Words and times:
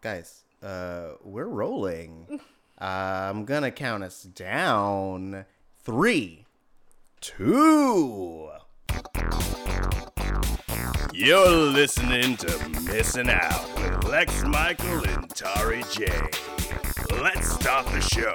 guys, 0.00 0.44
uh, 0.62 1.10
we're 1.22 1.46
rolling. 1.46 2.40
uh, 2.80 2.84
I'm 2.84 3.44
gonna 3.44 3.70
count 3.70 4.02
us 4.02 4.22
down. 4.22 5.44
Three, 5.82 6.46
two. 7.20 8.50
You're 11.12 11.48
listening 11.50 12.36
to 12.38 12.68
Missing 12.84 13.28
Out 13.30 13.74
with 13.76 14.04
Lex 14.04 14.42
Michael 14.44 15.04
and 15.08 15.28
Tari 15.30 15.84
J. 15.90 16.06
Let's 17.20 17.50
start 17.52 17.86
the 17.88 18.00
show. 18.00 18.34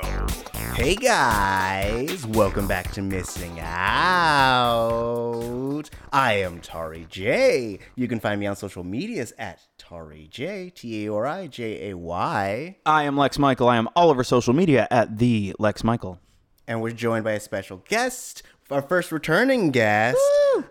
Hey 0.75 0.95
guys, 0.95 2.27
welcome 2.27 2.67
back 2.67 2.91
to 2.91 3.01
Missing 3.01 3.59
Out. 3.59 4.69
I 6.13 6.33
am 6.33 6.59
Tari 6.59 7.07
J. 7.09 7.79
You 7.95 8.07
can 8.07 8.19
find 8.19 8.39
me 8.39 8.45
on 8.45 8.55
social 8.55 8.83
medias 8.83 9.33
at 9.39 9.61
Tari 9.79 10.27
J, 10.29 10.69
T 10.69 11.07
A 11.07 11.11
R 11.11 11.25
I 11.25 11.47
J 11.47 11.89
A 11.89 11.97
Y. 11.97 12.77
I 12.85 13.03
am 13.03 13.17
Lex 13.17 13.39
Michael. 13.39 13.69
I 13.69 13.77
am 13.77 13.89
all 13.95 14.11
over 14.11 14.23
social 14.23 14.53
media 14.53 14.87
at 14.91 15.17
the 15.17 15.55
Lex 15.57 15.83
Michael. 15.83 16.19
And 16.67 16.79
we're 16.79 16.91
joined 16.91 17.23
by 17.23 17.31
a 17.31 17.39
special 17.39 17.81
guest, 17.89 18.43
our 18.69 18.83
first 18.83 19.11
returning 19.11 19.71
guest, 19.71 20.19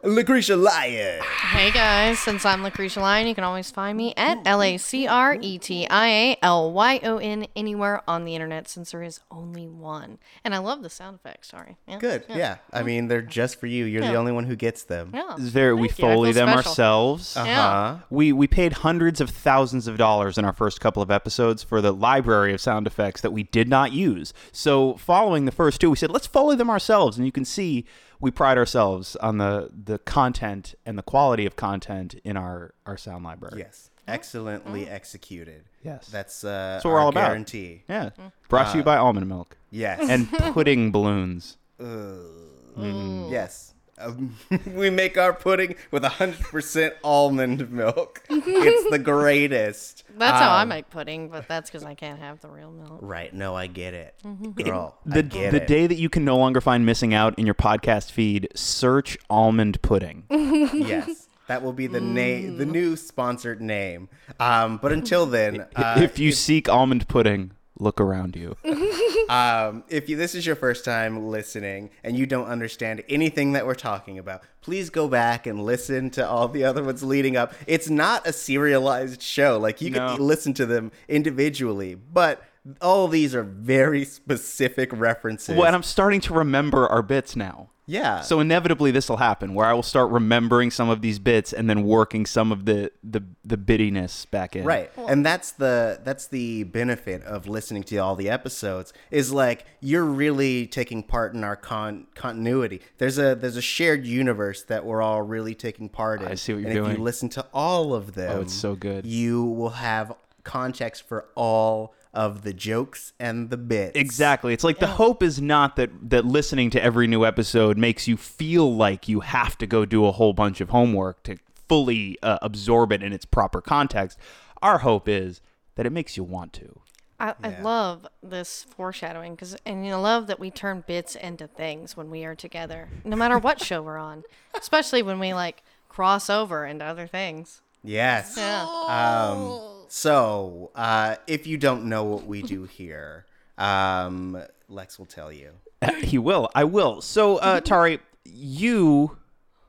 Lucretia 0.02 0.56
Lyon. 0.56 1.20
Hey 1.22 1.70
guys, 1.70 2.18
since 2.18 2.44
I'm 2.44 2.62
Lucretia 2.62 3.00
Lyon, 3.00 3.26
you 3.26 3.34
can 3.34 3.44
always 3.44 3.70
find 3.70 3.96
me 3.96 4.14
at 4.16 4.38
L 4.46 4.62
A 4.62 4.76
C 4.78 5.06
R 5.06 5.36
E 5.40 5.58
T 5.58 5.86
I 5.88 6.08
A 6.08 6.38
L 6.42 6.72
Y 6.72 7.00
O 7.02 7.18
N 7.18 7.46
anywhere 7.54 8.02
on 8.08 8.24
the 8.24 8.34
internet 8.34 8.68
since 8.68 8.90
there 8.92 9.02
is 9.02 9.20
only 9.30 9.68
one. 9.68 10.18
And 10.44 10.54
I 10.54 10.58
love 10.58 10.82
the 10.82 10.90
sound 10.90 11.16
effects, 11.16 11.48
sorry. 11.48 11.76
Yeah. 11.86 11.98
Good, 11.98 12.24
yeah. 12.28 12.56
I 12.72 12.82
mean, 12.82 13.08
they're 13.08 13.22
just 13.22 13.60
for 13.60 13.66
you. 13.66 13.84
You're 13.84 14.02
the 14.02 14.14
only 14.14 14.32
one 14.32 14.44
who 14.44 14.56
gets 14.56 14.84
them. 14.84 15.10
Yeah. 15.14 15.34
It's 15.36 15.48
very 15.48 15.74
we 15.74 15.88
Thank 15.88 15.98
you. 15.98 16.06
I 16.06 16.14
foley 16.14 16.32
them 16.32 16.48
special. 16.48 16.70
ourselves. 16.70 17.36
Uh-huh. 17.36 17.46
Yeah. 17.46 17.98
We 18.10 18.32
we 18.32 18.46
paid 18.46 18.74
hundreds 18.74 19.20
of 19.20 19.30
thousands 19.30 19.86
of 19.86 19.96
dollars 19.98 20.38
in 20.38 20.44
our 20.44 20.52
first 20.52 20.80
couple 20.80 21.02
of 21.02 21.10
episodes 21.10 21.62
for 21.62 21.80
the 21.80 21.92
library 21.92 22.52
of 22.54 22.60
sound 22.60 22.86
effects 22.86 23.20
that 23.20 23.32
we 23.32 23.44
did 23.44 23.68
not 23.68 23.92
use. 23.92 24.32
So 24.52 24.94
following 24.94 25.44
the 25.44 25.52
first 25.52 25.80
two, 25.80 25.91
we 25.91 25.96
said 25.96 26.10
let's 26.10 26.26
foley 26.26 26.56
them 26.56 26.70
ourselves, 26.70 27.16
and 27.16 27.26
you 27.26 27.32
can 27.32 27.44
see 27.44 27.84
we 28.25 28.30
pride 28.30 28.56
ourselves 28.56 29.17
on 29.17 29.36
the 29.36 29.70
the 29.70 29.98
content 29.98 30.75
and 30.86 30.97
the 30.97 31.03
quality 31.03 31.44
of 31.44 31.56
content 31.56 32.14
in 32.25 32.39
our 32.39 32.72
our 32.86 32.97
sound 32.97 33.22
library. 33.22 33.58
Yes, 33.58 33.91
excellently 34.08 34.84
mm-hmm. 34.84 34.94
executed. 34.94 35.64
Yes. 35.84 36.06
That's 36.06 36.42
uh, 36.42 36.48
That's 36.48 36.84
what 36.86 36.92
we're 36.92 37.00
all 37.00 37.11
about. 37.11 37.28
guarantee. 37.28 37.83
Yeah. 37.86 38.06
Mm-hmm. 38.06 38.28
Brought 38.48 38.70
to 38.72 38.78
you 38.78 38.83
uh, 38.83 38.86
by 38.86 38.97
almond 38.97 39.28
milk 39.28 39.58
Yes. 39.70 40.00
and 40.08 40.31
pudding 40.55 40.91
balloons. 40.91 41.58
Mm. 41.78 43.31
Yes. 43.31 43.73
Um, 43.98 44.37
we 44.67 44.91
make 44.91 45.17
our 45.17 45.33
pudding 45.33 45.77
with 45.91 46.03
100% 46.03 46.92
almond 47.05 47.70
milk. 47.70 48.23
it's 48.28 48.91
the 48.91 48.98
greatest. 48.98 50.05
That's 50.17 50.39
how 50.41 50.50
I 50.50 50.62
Um, 50.62 50.69
make 50.69 50.91
pudding, 50.91 51.28
but 51.28 51.47
that's 51.48 51.70
because 51.70 51.84
I 51.84 51.95
can't 51.95 52.19
have 52.19 52.41
the 52.41 52.48
real 52.48 52.70
milk. 52.70 52.98
Right. 53.03 53.33
No, 53.33 53.55
I 53.55 53.67
get 53.67 53.95
it. 53.95 54.15
Mm-hmm. 54.25 54.50
Girl, 54.62 54.98
I 55.11 55.15
The, 55.17 55.22
get 55.22 55.50
the 55.53 55.62
it. 55.62 55.67
day 55.67 55.87
that 55.87 55.97
you 55.97 56.09
can 56.09 56.25
no 56.25 56.37
longer 56.37 56.61
find 56.61 56.84
missing 56.87 57.15
out 57.15 57.39
in 57.39 57.47
your 57.47 57.55
podcast 57.55 58.11
feed, 58.11 58.48
search 58.55 59.17
almond 59.31 59.81
pudding. 59.83 60.25
yes. 60.31 61.28
That 61.47 61.62
will 61.62 61.75
be 61.75 61.87
the 61.87 62.00
name, 62.00 62.56
the 62.56 62.65
new 62.65 62.97
sponsored 62.97 63.61
name. 63.61 64.09
Um, 64.41 64.78
but 64.78 64.92
until 64.92 65.27
then, 65.27 65.67
uh, 65.77 66.00
if 66.03 66.19
you 66.19 66.33
seek 66.33 66.70
almond 66.70 67.06
pudding, 67.06 67.53
look 67.78 68.00
around 68.00 68.36
you. 68.36 68.56
um, 69.28 69.84
if 69.89 70.08
you, 70.08 70.17
this 70.17 70.34
is 70.34 70.47
your 70.47 70.56
first 70.56 70.84
time 70.84 71.28
listening 71.28 71.91
and 72.03 72.16
you 72.16 72.27
don't 72.27 72.47
understand 72.47 73.03
anything 73.08 73.53
that 73.53 73.66
we're 73.66 73.75
talking 73.75 74.19
about, 74.19 74.42
please 74.61 74.91
go 74.91 75.08
back 75.08 75.47
and 75.47 75.64
listen 75.64 76.11
to 76.11 76.27
all 76.27 76.48
the 76.48 76.64
other 76.64 76.83
ones 76.83 77.03
leading 77.03 77.36
up. 77.36 77.53
It's 77.66 77.89
not 77.91 78.27
a 78.27 78.33
serialized 78.33 79.22
show; 79.22 79.58
like 79.58 79.81
you 79.81 79.91
No. 79.91 80.16
can 80.16 80.27
listen 80.27 80.55
to 80.55 80.66
them 80.66 80.92
individually, 81.08 81.94
but 81.94 82.42
all 82.81 83.08
these 83.08 83.34
are 83.34 83.42
very 83.42 84.05
specific 84.05 84.91
references. 84.92 85.56
well, 85.56 85.66
and 85.66 85.77
I'm 85.77 85.83
starting 85.83 86.20
to 86.22 86.34
remember 86.34 86.86
our 86.86 87.03
bits 87.03 87.36
now. 87.36 87.70
Yeah. 87.86 88.22
So 88.22 88.40
inevitably 88.40 88.91
this 88.91 89.09
will 89.09 89.19
happen 89.19 89.54
where 89.54 89.66
I 89.66 89.72
will 89.75 89.82
start 89.82 90.10
remembering 90.10 90.70
some 90.70 90.88
of 90.88 91.03
these 91.03 91.19
bits 91.19 91.53
and 91.53 91.69
then 91.69 91.82
working 91.84 92.25
some 92.26 92.50
of 92.53 92.64
the 92.64 92.91
the, 93.03 93.22
the 93.44 93.56
bittiness 93.59 94.31
back 94.31 94.56
in. 94.56 94.64
Right. 94.64 94.91
And 94.97 95.25
that's 95.25 95.53
the 95.53 96.00
that's 96.03 96.26
the 96.28 96.64
benefit 96.64 97.22
of 97.25 97.47
listening 97.47 97.82
to 97.84 97.97
all 97.98 98.16
the 98.16 98.31
episodes 98.31 98.92
is 99.10 99.32
like 99.32 99.66
you're 99.81 100.04
really 100.04 100.66
taking 100.66 101.03
part 101.03 101.34
in 101.34 101.44
our 101.44 101.56
con- 101.56 102.06
continuity. 102.14 102.81
There's 102.98 103.19
a 103.19 103.34
there's 103.34 103.56
a 103.56 103.62
shared 103.62 104.06
universe 104.06 104.62
that 104.64 104.84
we're 104.84 105.03
all 105.03 105.22
really 105.22 105.54
taking 105.54 105.88
part 105.88 106.22
in. 106.22 106.28
I 106.28 106.34
see 106.36 106.54
what 106.54 106.62
you're 106.62 106.72
doing. 106.72 106.84
and 106.84 106.92
if 106.94 106.98
you 106.98 107.04
listen 107.04 107.28
to 107.30 107.47
all 107.53 107.94
of 107.94 108.14
them, 108.14 108.38
Oh, 108.38 108.41
it's 108.41 108.54
so 108.54 108.75
good. 108.75 109.04
You 109.06 109.44
will 109.44 109.70
have 109.70 110.14
context 110.42 111.06
for 111.06 111.26
all 111.34 111.94
of 112.14 112.42
the 112.42 112.52
jokes 112.52 113.12
and 113.19 113.50
the 113.50 113.56
bits. 113.56 113.98
Exactly. 113.98 114.54
It's 114.54 114.64
like 114.64 114.78
the 114.78 114.86
hope 114.86 115.22
is 115.22 115.41
not 115.41 115.76
that 115.76 115.91
that 116.10 116.25
listening 116.25 116.70
to 116.70 116.82
every 116.82 117.06
new 117.06 117.25
episode 117.25 117.76
makes 117.76 118.08
you 118.08 118.16
feel 118.16 118.75
like 118.75 119.08
you 119.08 119.20
have 119.20 119.58
to 119.58 119.66
go 119.66 119.84
do 119.84 120.06
a 120.06 120.12
whole 120.12 120.32
bunch 120.32 120.60
of 120.60 120.70
homework 120.70 121.22
to 121.24 121.36
fully 121.69 122.19
uh, 122.22 122.38
absorb 122.41 122.92
it 122.92 123.03
in 123.03 123.12
its 123.12 123.24
proper 123.24 123.60
context. 123.60 124.19
Our 124.62 124.78
hope 124.78 125.08
is 125.08 125.41
that 125.74 125.86
it 125.86 125.91
makes 125.91 126.16
you 126.16 126.24
want 126.24 126.53
to. 126.54 126.80
I, 127.19 127.34
I 127.42 127.60
love 127.60 128.06
this 128.22 128.66
foreshadowing 128.76 129.34
because, 129.34 129.56
and 129.64 129.86
I 129.86 129.94
love 129.94 130.26
that 130.26 130.41
we 130.41 130.50
turn 130.50 130.84
bits 130.86 131.14
into 131.14 131.47
things 131.47 131.97
when 131.97 132.10
we 132.10 132.24
are 132.24 132.34
together, 132.34 132.88
no 133.04 133.16
matter 133.16 133.38
what 133.38 133.60
show 133.60 133.82
we're 133.82 133.98
on, 133.98 134.24
especially 134.54 135.03
when 135.03 135.20
we 135.20 135.32
like 135.32 135.62
cross 135.88 136.28
over 136.28 136.66
into 136.66 136.84
other 136.84 137.06
things. 137.06 137.60
Yes. 137.84 138.34
Yeah. 138.36 138.62
Um, 138.62 139.73
so, 139.97 140.72
uh, 140.75 141.15
if 141.28 141.47
you 141.47 141.56
don't 141.56 141.84
know 141.84 142.03
what 142.03 142.27
we 142.27 142.43
do 142.43 142.65
here, 142.65 143.27
um, 143.56 144.43
Lex 144.69 144.99
will 144.99 145.06
tell 145.06 145.31
you. 145.31 145.50
he 146.03 146.19
will. 146.19 146.50
I 146.53 146.65
will. 146.65 147.00
So, 147.00 147.37
uh, 147.37 147.60
Tari, 147.60 148.00
you, 148.25 149.16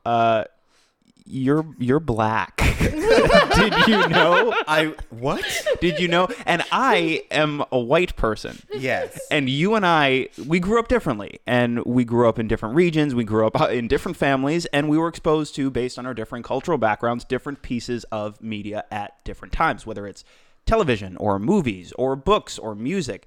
uh, 0.04 0.46
you're 1.26 1.66
you're 1.78 2.00
black. 2.00 2.56
Did 2.78 3.86
you 3.86 4.08
know? 4.08 4.54
I 4.66 4.94
what? 5.10 5.44
Did 5.80 5.98
you 5.98 6.08
know? 6.08 6.28
And 6.44 6.62
I 6.70 7.24
am 7.30 7.64
a 7.72 7.78
white 7.78 8.16
person. 8.16 8.62
Yes. 8.72 9.18
And 9.30 9.48
you 9.48 9.74
and 9.74 9.84
I, 9.84 10.28
we 10.46 10.60
grew 10.60 10.78
up 10.78 10.88
differently, 10.88 11.40
and 11.46 11.84
we 11.84 12.04
grew 12.04 12.28
up 12.28 12.38
in 12.38 12.48
different 12.48 12.74
regions. 12.74 13.14
We 13.14 13.24
grew 13.24 13.46
up 13.46 13.60
uh, 13.60 13.68
in 13.68 13.88
different 13.88 14.16
families, 14.16 14.66
and 14.66 14.88
we 14.88 14.98
were 14.98 15.08
exposed 15.08 15.54
to, 15.56 15.70
based 15.70 15.98
on 15.98 16.06
our 16.06 16.14
different 16.14 16.44
cultural 16.44 16.78
backgrounds, 16.78 17.24
different 17.24 17.62
pieces 17.62 18.04
of 18.04 18.40
media 18.42 18.84
at 18.90 19.22
different 19.24 19.52
times, 19.52 19.86
whether 19.86 20.06
it's 20.06 20.24
television 20.64 21.16
or 21.16 21.38
movies 21.38 21.92
or 21.92 22.16
books 22.16 22.58
or 22.58 22.74
music. 22.74 23.26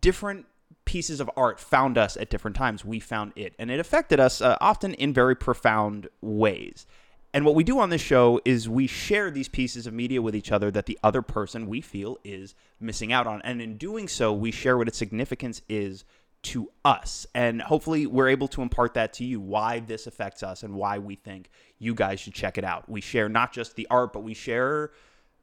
Different 0.00 0.46
pieces 0.84 1.20
of 1.20 1.30
art 1.36 1.60
found 1.60 1.96
us 1.96 2.16
at 2.16 2.30
different 2.30 2.56
times. 2.56 2.84
We 2.84 3.00
found 3.00 3.32
it, 3.36 3.54
and 3.58 3.70
it 3.70 3.78
affected 3.78 4.20
us 4.20 4.40
uh, 4.40 4.56
often 4.60 4.94
in 4.94 5.12
very 5.12 5.36
profound 5.36 6.08
ways. 6.20 6.86
And 7.34 7.44
what 7.44 7.54
we 7.54 7.62
do 7.62 7.78
on 7.78 7.90
this 7.90 8.00
show 8.00 8.40
is 8.44 8.68
we 8.68 8.86
share 8.86 9.30
these 9.30 9.48
pieces 9.48 9.86
of 9.86 9.92
media 9.92 10.22
with 10.22 10.34
each 10.34 10.50
other 10.50 10.70
that 10.70 10.86
the 10.86 10.98
other 11.02 11.20
person 11.20 11.66
we 11.66 11.80
feel 11.80 12.18
is 12.24 12.54
missing 12.80 13.12
out 13.12 13.26
on. 13.26 13.42
And 13.42 13.60
in 13.60 13.76
doing 13.76 14.08
so, 14.08 14.32
we 14.32 14.50
share 14.50 14.78
what 14.78 14.88
its 14.88 14.96
significance 14.96 15.60
is 15.68 16.04
to 16.44 16.70
us. 16.84 17.26
And 17.34 17.60
hopefully, 17.60 18.06
we're 18.06 18.28
able 18.28 18.48
to 18.48 18.62
impart 18.62 18.94
that 18.94 19.12
to 19.14 19.24
you 19.24 19.40
why 19.40 19.80
this 19.80 20.06
affects 20.06 20.42
us 20.42 20.62
and 20.62 20.74
why 20.74 20.98
we 20.98 21.16
think 21.16 21.50
you 21.78 21.94
guys 21.94 22.20
should 22.20 22.34
check 22.34 22.56
it 22.56 22.64
out. 22.64 22.88
We 22.88 23.00
share 23.00 23.28
not 23.28 23.52
just 23.52 23.76
the 23.76 23.86
art, 23.90 24.12
but 24.12 24.20
we 24.20 24.34
share 24.34 24.92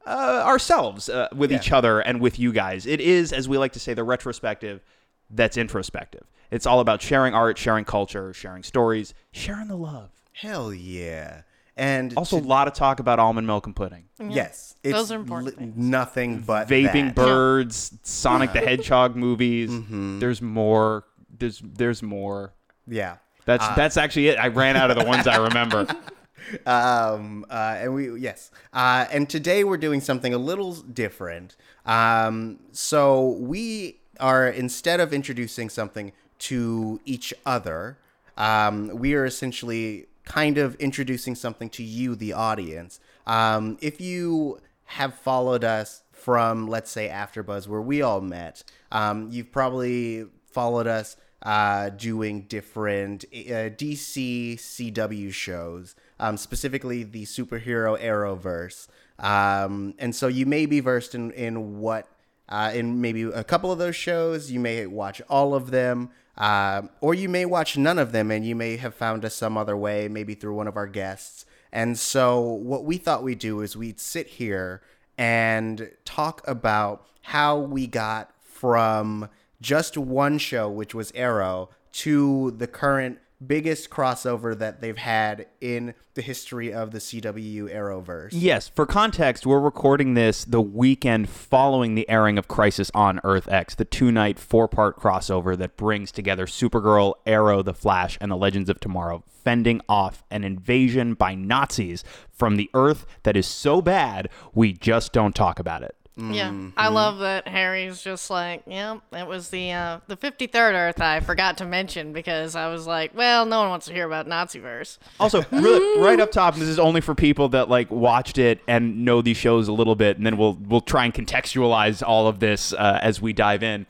uh, 0.07 0.43
ourselves 0.45 1.09
uh, 1.09 1.27
with 1.35 1.51
each 1.51 1.71
other 1.71 1.99
and 1.99 2.19
with 2.21 2.39
you 2.39 2.51
guys. 2.51 2.85
It 2.85 3.01
is, 3.01 3.31
as 3.33 3.47
we 3.49 3.57
like 3.57 3.73
to 3.73 3.79
say, 3.79 3.93
the 3.93 4.03
retrospective 4.03 4.81
that's 5.29 5.57
introspective. 5.57 6.25
It's 6.51 6.65
all 6.65 6.79
about 6.79 7.01
sharing 7.01 7.33
art, 7.33 7.57
sharing 7.57 7.85
culture, 7.85 8.33
sharing 8.33 8.63
stories, 8.63 9.13
sharing 9.31 9.67
the 9.67 9.75
love. 9.75 10.11
Hell 10.31 10.73
yeah. 10.73 11.41
And 11.77 12.13
Also, 12.15 12.39
to- 12.39 12.45
a 12.45 12.47
lot 12.47 12.67
of 12.67 12.73
talk 12.73 12.99
about 12.99 13.19
almond 13.19 13.45
milk 13.47 13.65
and 13.65 13.75
pudding. 13.75 14.05
yes, 14.29 14.75
it's 14.83 14.93
Those 14.93 15.11
are 15.11 15.15
important 15.15 15.59
li- 15.59 15.73
nothing 15.75 16.39
but 16.39 16.67
Vaping 16.69 17.07
that. 17.07 17.15
birds, 17.15 17.93
Sonic 18.03 18.53
the 18.53 18.59
Hedgehog 18.61 19.15
movies. 19.15 19.69
Mm-hmm. 19.71 20.19
There's 20.19 20.41
more. 20.41 21.03
There's 21.37 21.61
there's 21.63 22.01
more. 22.01 22.53
Yeah. 22.87 23.17
That's 23.45 23.67
that's 23.75 23.97
actually 23.97 24.29
it. 24.29 24.37
I 24.39 24.47
ran 24.47 24.75
out 24.77 24.89
of 24.89 24.97
the 24.97 25.03
ones 25.05 25.27
I 25.27 25.35
remember. 25.37 25.85
um, 26.65 27.45
uh, 27.49 27.75
and 27.79 27.93
we 27.93 28.19
yes, 28.19 28.51
uh, 28.73 29.05
and 29.11 29.29
today 29.29 29.63
we're 29.63 29.77
doing 29.77 30.01
something 30.01 30.33
a 30.33 30.37
little 30.37 30.73
different. 30.75 31.55
Um, 31.85 32.59
so 32.71 33.29
we 33.39 33.99
are 34.19 34.47
instead 34.47 34.99
of 34.99 35.13
introducing 35.13 35.69
something 35.69 36.11
to 36.39 36.99
each 37.05 37.33
other, 37.45 37.97
um, 38.37 38.87
we 38.95 39.13
are 39.13 39.25
essentially 39.25 40.07
kind 40.25 40.57
of 40.57 40.75
introducing 40.75 41.35
something 41.35 41.69
to 41.69 41.83
you, 41.83 42.15
the 42.15 42.33
audience. 42.33 42.99
Um, 43.25 43.77
if 43.81 44.01
you 44.01 44.59
have 44.85 45.15
followed 45.15 45.63
us 45.63 46.03
from, 46.11 46.67
let's 46.67 46.91
say, 46.91 47.07
AfterBuzz, 47.07 47.67
where 47.67 47.81
we 47.81 48.01
all 48.01 48.21
met, 48.21 48.63
um, 48.91 49.29
you've 49.31 49.51
probably 49.51 50.25
followed 50.51 50.87
us 50.87 51.17
uh, 51.43 51.89
doing 51.89 52.41
different 52.41 53.25
uh, 53.31 53.69
DC 53.69 54.55
CW 54.55 55.31
shows, 55.31 55.95
um, 56.19 56.37
specifically 56.37 57.03
the 57.03 57.23
superhero 57.23 57.99
Arrowverse. 58.01 58.87
Um, 59.19 59.93
and 59.99 60.15
so 60.15 60.27
you 60.27 60.45
may 60.45 60.65
be 60.65 60.79
versed 60.79 61.15
in 61.15 61.31
in 61.31 61.79
what 61.79 62.07
uh, 62.49 62.71
in 62.73 62.99
maybe 62.99 63.23
a 63.23 63.43
couple 63.43 63.71
of 63.71 63.77
those 63.77 63.95
shows. 63.95 64.51
You 64.51 64.59
may 64.59 64.85
watch 64.87 65.21
all 65.29 65.53
of 65.53 65.71
them. 65.71 66.09
Uh, 66.37 66.83
or 67.01 67.13
you 67.13 67.29
may 67.29 67.45
watch 67.45 67.77
none 67.77 67.97
of 67.97 68.11
them 68.11 68.29
and 68.29 68.45
you 68.45 68.55
may 68.55 68.77
have 68.77 68.93
found 68.93 69.23
us 69.23 69.35
some 69.35 69.57
other 69.57 69.77
way, 69.77 70.07
maybe 70.07 70.33
through 70.33 70.53
one 70.53 70.67
of 70.67 70.75
our 70.75 70.87
guests. 70.87 71.45
And 71.71 71.97
so, 71.97 72.41
what 72.41 72.85
we 72.85 72.97
thought 72.97 73.23
we'd 73.23 73.39
do 73.39 73.61
is 73.61 73.75
we'd 73.75 73.99
sit 73.99 74.27
here 74.27 74.81
and 75.17 75.91
talk 76.03 76.41
about 76.47 77.05
how 77.21 77.57
we 77.57 77.87
got 77.87 78.31
from 78.41 79.29
just 79.61 79.97
one 79.97 80.37
show, 80.37 80.69
which 80.69 80.93
was 80.93 81.11
Arrow, 81.15 81.69
to 81.91 82.51
the 82.51 82.67
current 82.67 83.19
biggest 83.45 83.89
crossover 83.89 84.57
that 84.57 84.81
they've 84.81 84.97
had 84.97 85.47
in 85.61 85.93
the 86.13 86.21
history 86.21 86.73
of 86.73 86.91
the 86.91 86.99
CW 86.99 87.73
Arrowverse. 87.73 88.29
Yes, 88.31 88.67
for 88.67 88.85
context, 88.85 89.45
we're 89.45 89.59
recording 89.59 90.13
this 90.13 90.45
the 90.45 90.61
weekend 90.61 91.29
following 91.29 91.95
the 91.95 92.09
airing 92.09 92.37
of 92.37 92.47
Crisis 92.47 92.89
on 92.93 93.19
Earth 93.23 93.47
X, 93.49 93.75
the 93.75 93.85
two 93.85 94.11
night, 94.11 94.39
four 94.39 94.67
part 94.67 94.97
crossover 94.99 95.57
that 95.57 95.77
brings 95.77 96.11
together 96.11 96.45
Supergirl, 96.45 97.15
Arrow, 97.25 97.61
The 97.61 97.73
Flash, 97.73 98.17
and 98.21 98.31
the 98.31 98.37
Legends 98.37 98.69
of 98.69 98.79
Tomorrow, 98.79 99.23
fending 99.43 99.81
off 99.87 100.23
an 100.31 100.43
invasion 100.43 101.13
by 101.13 101.35
Nazis 101.35 102.03
from 102.31 102.55
the 102.55 102.69
Earth 102.73 103.05
that 103.23 103.37
is 103.37 103.47
so 103.47 103.81
bad 103.81 104.29
we 104.53 104.73
just 104.73 105.13
don't 105.13 105.35
talk 105.35 105.59
about 105.59 105.83
it. 105.83 105.95
Yeah, 106.17 106.69
I 106.77 106.87
love 106.87 107.19
that 107.19 107.45
Harry's 107.45 108.01
just 108.01 108.29
like, 108.29 108.63
yeah, 108.65 108.99
it 109.11 109.27
was 109.27 109.49
the 109.49 109.73
uh, 109.73 109.99
the 110.07 110.15
53rd 110.15 110.73
Earth 110.73 111.01
I 111.01 111.19
forgot 111.19 111.57
to 111.57 111.65
mention 111.65 112.13
because 112.13 112.55
I 112.55 112.69
was 112.69 112.87
like, 112.87 113.13
well, 113.13 113.45
no 113.45 113.59
one 113.59 113.69
wants 113.69 113.87
to 113.87 113.93
hear 113.93 114.05
about 114.05 114.25
Naziverse. 114.25 114.97
Also, 115.19 115.43
really, 115.51 116.01
right 116.01 116.19
up 116.21 116.31
top, 116.31 116.55
this 116.55 116.69
is 116.69 116.79
only 116.79 117.01
for 117.01 117.15
people 117.15 117.49
that 117.49 117.67
like 117.67 117.91
watched 117.91 118.37
it 118.37 118.61
and 118.65 119.03
know 119.03 119.21
these 119.21 119.35
shows 119.35 119.67
a 119.67 119.73
little 119.73 119.95
bit, 119.95 120.15
and 120.15 120.25
then 120.25 120.37
we'll 120.37 120.53
we'll 120.53 120.79
try 120.79 121.03
and 121.03 121.13
contextualize 121.13 122.01
all 122.01 122.27
of 122.27 122.39
this 122.39 122.71
uh, 122.71 122.99
as 123.01 123.21
we 123.21 123.33
dive 123.33 123.61
in. 123.61 123.85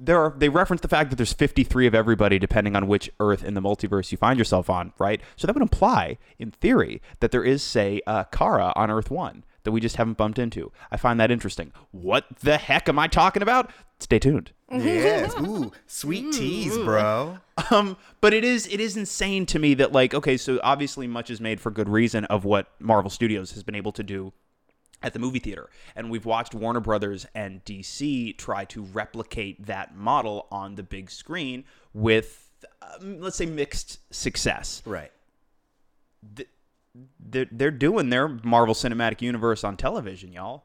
There 0.00 0.18
are 0.18 0.34
they 0.36 0.48
reference 0.48 0.80
the 0.80 0.88
fact 0.88 1.10
that 1.10 1.16
there's 1.16 1.32
53 1.32 1.86
of 1.86 1.94
everybody 1.94 2.40
depending 2.40 2.74
on 2.74 2.88
which 2.88 3.08
Earth 3.20 3.44
in 3.44 3.54
the 3.54 3.62
multiverse 3.62 4.10
you 4.10 4.18
find 4.18 4.36
yourself 4.36 4.68
on, 4.68 4.92
right? 4.98 5.20
So 5.36 5.46
that 5.46 5.54
would 5.54 5.62
imply, 5.62 6.18
in 6.40 6.50
theory, 6.50 7.00
that 7.20 7.30
there 7.30 7.44
is, 7.44 7.62
say, 7.62 8.00
uh, 8.04 8.24
Kara 8.24 8.72
on 8.74 8.90
Earth 8.90 9.12
One 9.12 9.44
that 9.64 9.72
we 9.72 9.80
just 9.80 9.96
haven't 9.96 10.16
bumped 10.16 10.38
into. 10.38 10.72
I 10.90 10.96
find 10.96 11.18
that 11.20 11.30
interesting. 11.30 11.72
What 11.90 12.24
the 12.40 12.58
heck 12.58 12.88
am 12.88 12.98
I 12.98 13.08
talking 13.08 13.42
about? 13.42 13.70
Stay 14.00 14.18
tuned. 14.18 14.52
Yes. 14.70 15.34
Ooh, 15.40 15.72
sweet 15.86 16.32
tease, 16.32 16.76
bro. 16.76 17.38
Um, 17.70 17.96
but 18.20 18.32
it 18.32 18.44
is 18.44 18.66
it 18.66 18.80
is 18.80 18.96
insane 18.96 19.46
to 19.46 19.58
me 19.58 19.74
that 19.74 19.92
like 19.92 20.14
okay, 20.14 20.36
so 20.36 20.58
obviously 20.62 21.06
much 21.06 21.30
is 21.30 21.40
made 21.40 21.60
for 21.60 21.70
good 21.70 21.88
reason 21.88 22.24
of 22.26 22.44
what 22.44 22.68
Marvel 22.80 23.10
Studios 23.10 23.52
has 23.52 23.62
been 23.62 23.74
able 23.74 23.92
to 23.92 24.02
do 24.02 24.32
at 25.02 25.12
the 25.12 25.18
movie 25.18 25.40
theater, 25.40 25.68
and 25.94 26.10
we've 26.10 26.24
watched 26.24 26.54
Warner 26.54 26.80
Brothers 26.80 27.26
and 27.34 27.64
DC 27.64 28.36
try 28.38 28.64
to 28.66 28.82
replicate 28.82 29.66
that 29.66 29.96
model 29.96 30.46
on 30.50 30.76
the 30.76 30.82
big 30.82 31.10
screen 31.10 31.64
with 31.92 32.48
um, 33.00 33.20
let's 33.20 33.36
say 33.36 33.46
mixed 33.46 33.98
success. 34.12 34.82
Right. 34.84 35.12
They're, 37.18 37.46
they're 37.50 37.70
doing 37.70 38.10
their 38.10 38.28
Marvel 38.28 38.74
Cinematic 38.74 39.22
Universe 39.22 39.64
on 39.64 39.76
television, 39.76 40.32
y'all. 40.32 40.64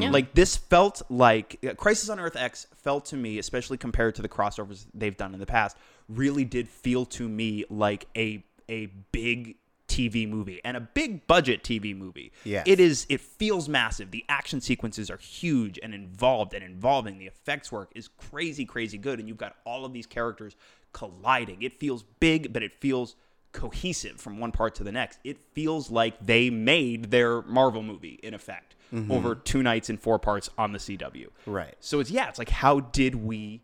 Yeah. 0.00 0.10
Like 0.10 0.32
this 0.32 0.56
felt 0.56 1.02
like 1.10 1.58
uh, 1.68 1.74
Crisis 1.74 2.08
on 2.08 2.20
Earth 2.20 2.36
X 2.36 2.66
felt 2.76 3.06
to 3.06 3.16
me, 3.16 3.38
especially 3.38 3.76
compared 3.76 4.14
to 4.14 4.22
the 4.22 4.28
crossovers 4.28 4.86
they've 4.94 5.16
done 5.16 5.34
in 5.34 5.40
the 5.40 5.46
past, 5.46 5.76
really 6.08 6.44
did 6.44 6.68
feel 6.68 7.04
to 7.06 7.28
me 7.28 7.64
like 7.68 8.06
a 8.16 8.44
a 8.68 8.86
big 9.12 9.56
TV 9.88 10.28
movie 10.28 10.60
and 10.64 10.76
a 10.76 10.80
big 10.80 11.26
budget 11.26 11.62
TV 11.62 11.96
movie. 11.96 12.32
Yes. 12.44 12.64
It 12.66 12.80
is 12.80 13.06
it 13.08 13.20
feels 13.20 13.68
massive. 13.68 14.10
The 14.10 14.24
action 14.28 14.60
sequences 14.60 15.10
are 15.10 15.16
huge 15.16 15.78
and 15.82 15.94
involved 15.94 16.54
and 16.54 16.64
involving. 16.64 17.18
The 17.18 17.26
effects 17.26 17.70
work 17.70 17.90
is 17.94 18.08
crazy 18.08 18.64
crazy 18.64 18.98
good 18.98 19.18
and 19.18 19.28
you've 19.28 19.36
got 19.36 19.56
all 19.64 19.84
of 19.84 19.92
these 19.92 20.06
characters 20.06 20.56
colliding. 20.92 21.62
It 21.62 21.72
feels 21.72 22.02
big 22.20 22.52
but 22.52 22.62
it 22.62 22.72
feels 22.80 23.16
cohesive 23.56 24.20
from 24.20 24.38
one 24.38 24.52
part 24.52 24.74
to 24.76 24.84
the 24.84 24.92
next. 24.92 25.18
It 25.24 25.38
feels 25.52 25.90
like 25.90 26.24
they 26.24 26.50
made 26.50 27.10
their 27.10 27.42
Marvel 27.42 27.82
movie 27.82 28.20
in 28.22 28.34
effect 28.34 28.76
mm-hmm. 28.92 29.10
over 29.10 29.34
two 29.34 29.62
nights 29.62 29.88
and 29.88 30.00
four 30.00 30.18
parts 30.18 30.50
on 30.56 30.72
the 30.72 30.78
CW. 30.78 31.28
Right. 31.46 31.74
So 31.80 31.98
it's 31.98 32.10
yeah, 32.10 32.28
it's 32.28 32.38
like 32.38 32.50
how 32.50 32.80
did 32.80 33.14
we 33.16 33.62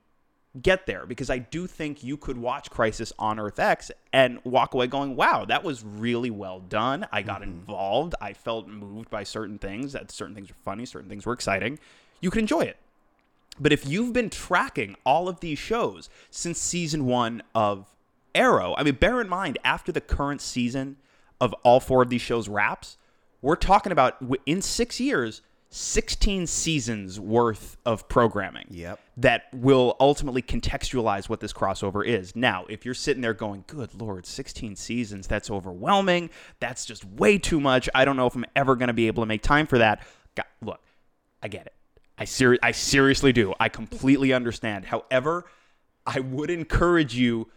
get 0.60 0.86
there? 0.86 1.06
Because 1.06 1.30
I 1.30 1.38
do 1.38 1.66
think 1.66 2.02
you 2.02 2.16
could 2.16 2.38
watch 2.38 2.70
Crisis 2.70 3.12
on 3.18 3.38
Earth 3.38 3.58
X 3.58 3.90
and 4.12 4.40
walk 4.44 4.74
away 4.74 4.86
going, 4.86 5.14
"Wow, 5.14 5.44
that 5.44 5.62
was 5.62 5.84
really 5.84 6.30
well 6.30 6.60
done. 6.60 7.06
I 7.12 7.22
got 7.22 7.42
mm-hmm. 7.42 7.50
involved. 7.50 8.14
I 8.20 8.32
felt 8.32 8.66
moved 8.66 9.10
by 9.10 9.24
certain 9.24 9.58
things. 9.58 9.92
That 9.92 10.10
certain 10.10 10.34
things 10.34 10.48
were 10.48 10.56
funny, 10.64 10.86
certain 10.86 11.08
things 11.08 11.26
were 11.26 11.34
exciting. 11.34 11.78
You 12.20 12.30
could 12.30 12.40
enjoy 12.40 12.62
it." 12.62 12.78
But 13.60 13.72
if 13.72 13.86
you've 13.86 14.14
been 14.14 14.30
tracking 14.30 14.96
all 15.04 15.28
of 15.28 15.40
these 15.40 15.58
shows 15.58 16.08
since 16.30 16.58
season 16.58 17.04
one 17.04 17.42
of 17.54 17.91
Arrow, 18.34 18.74
I 18.76 18.82
mean, 18.82 18.94
bear 18.94 19.20
in 19.20 19.28
mind, 19.28 19.58
after 19.64 19.92
the 19.92 20.00
current 20.00 20.40
season 20.40 20.96
of 21.40 21.52
all 21.64 21.80
four 21.80 22.02
of 22.02 22.08
these 22.08 22.20
shows 22.22 22.48
wraps, 22.48 22.96
we're 23.40 23.56
talking 23.56 23.92
about 23.92 24.16
in 24.46 24.62
six 24.62 25.00
years, 25.00 25.42
16 25.70 26.46
seasons 26.46 27.18
worth 27.18 27.78
of 27.86 28.06
programming 28.08 28.66
Yep. 28.70 29.00
that 29.16 29.44
will 29.54 29.96
ultimately 30.00 30.42
contextualize 30.42 31.28
what 31.30 31.40
this 31.40 31.52
crossover 31.52 32.06
is. 32.06 32.36
Now, 32.36 32.66
if 32.68 32.84
you're 32.84 32.94
sitting 32.94 33.22
there 33.22 33.32
going, 33.34 33.64
good 33.66 33.94
lord, 34.00 34.26
16 34.26 34.76
seasons, 34.76 35.26
that's 35.26 35.50
overwhelming. 35.50 36.28
That's 36.60 36.84
just 36.84 37.04
way 37.06 37.38
too 37.38 37.58
much. 37.58 37.88
I 37.94 38.04
don't 38.04 38.16
know 38.16 38.26
if 38.26 38.34
I'm 38.34 38.44
ever 38.54 38.76
going 38.76 38.88
to 38.88 38.92
be 38.92 39.06
able 39.06 39.22
to 39.22 39.26
make 39.26 39.42
time 39.42 39.66
for 39.66 39.78
that. 39.78 40.02
God, 40.34 40.44
look, 40.62 40.80
I 41.42 41.48
get 41.48 41.66
it. 41.66 41.74
I, 42.18 42.26
seri- 42.26 42.58
I 42.62 42.72
seriously 42.72 43.32
do. 43.32 43.54
I 43.58 43.70
completely 43.70 44.32
understand. 44.34 44.84
However, 44.84 45.46
I 46.06 46.20
would 46.20 46.50
encourage 46.50 47.14
you 47.14 47.48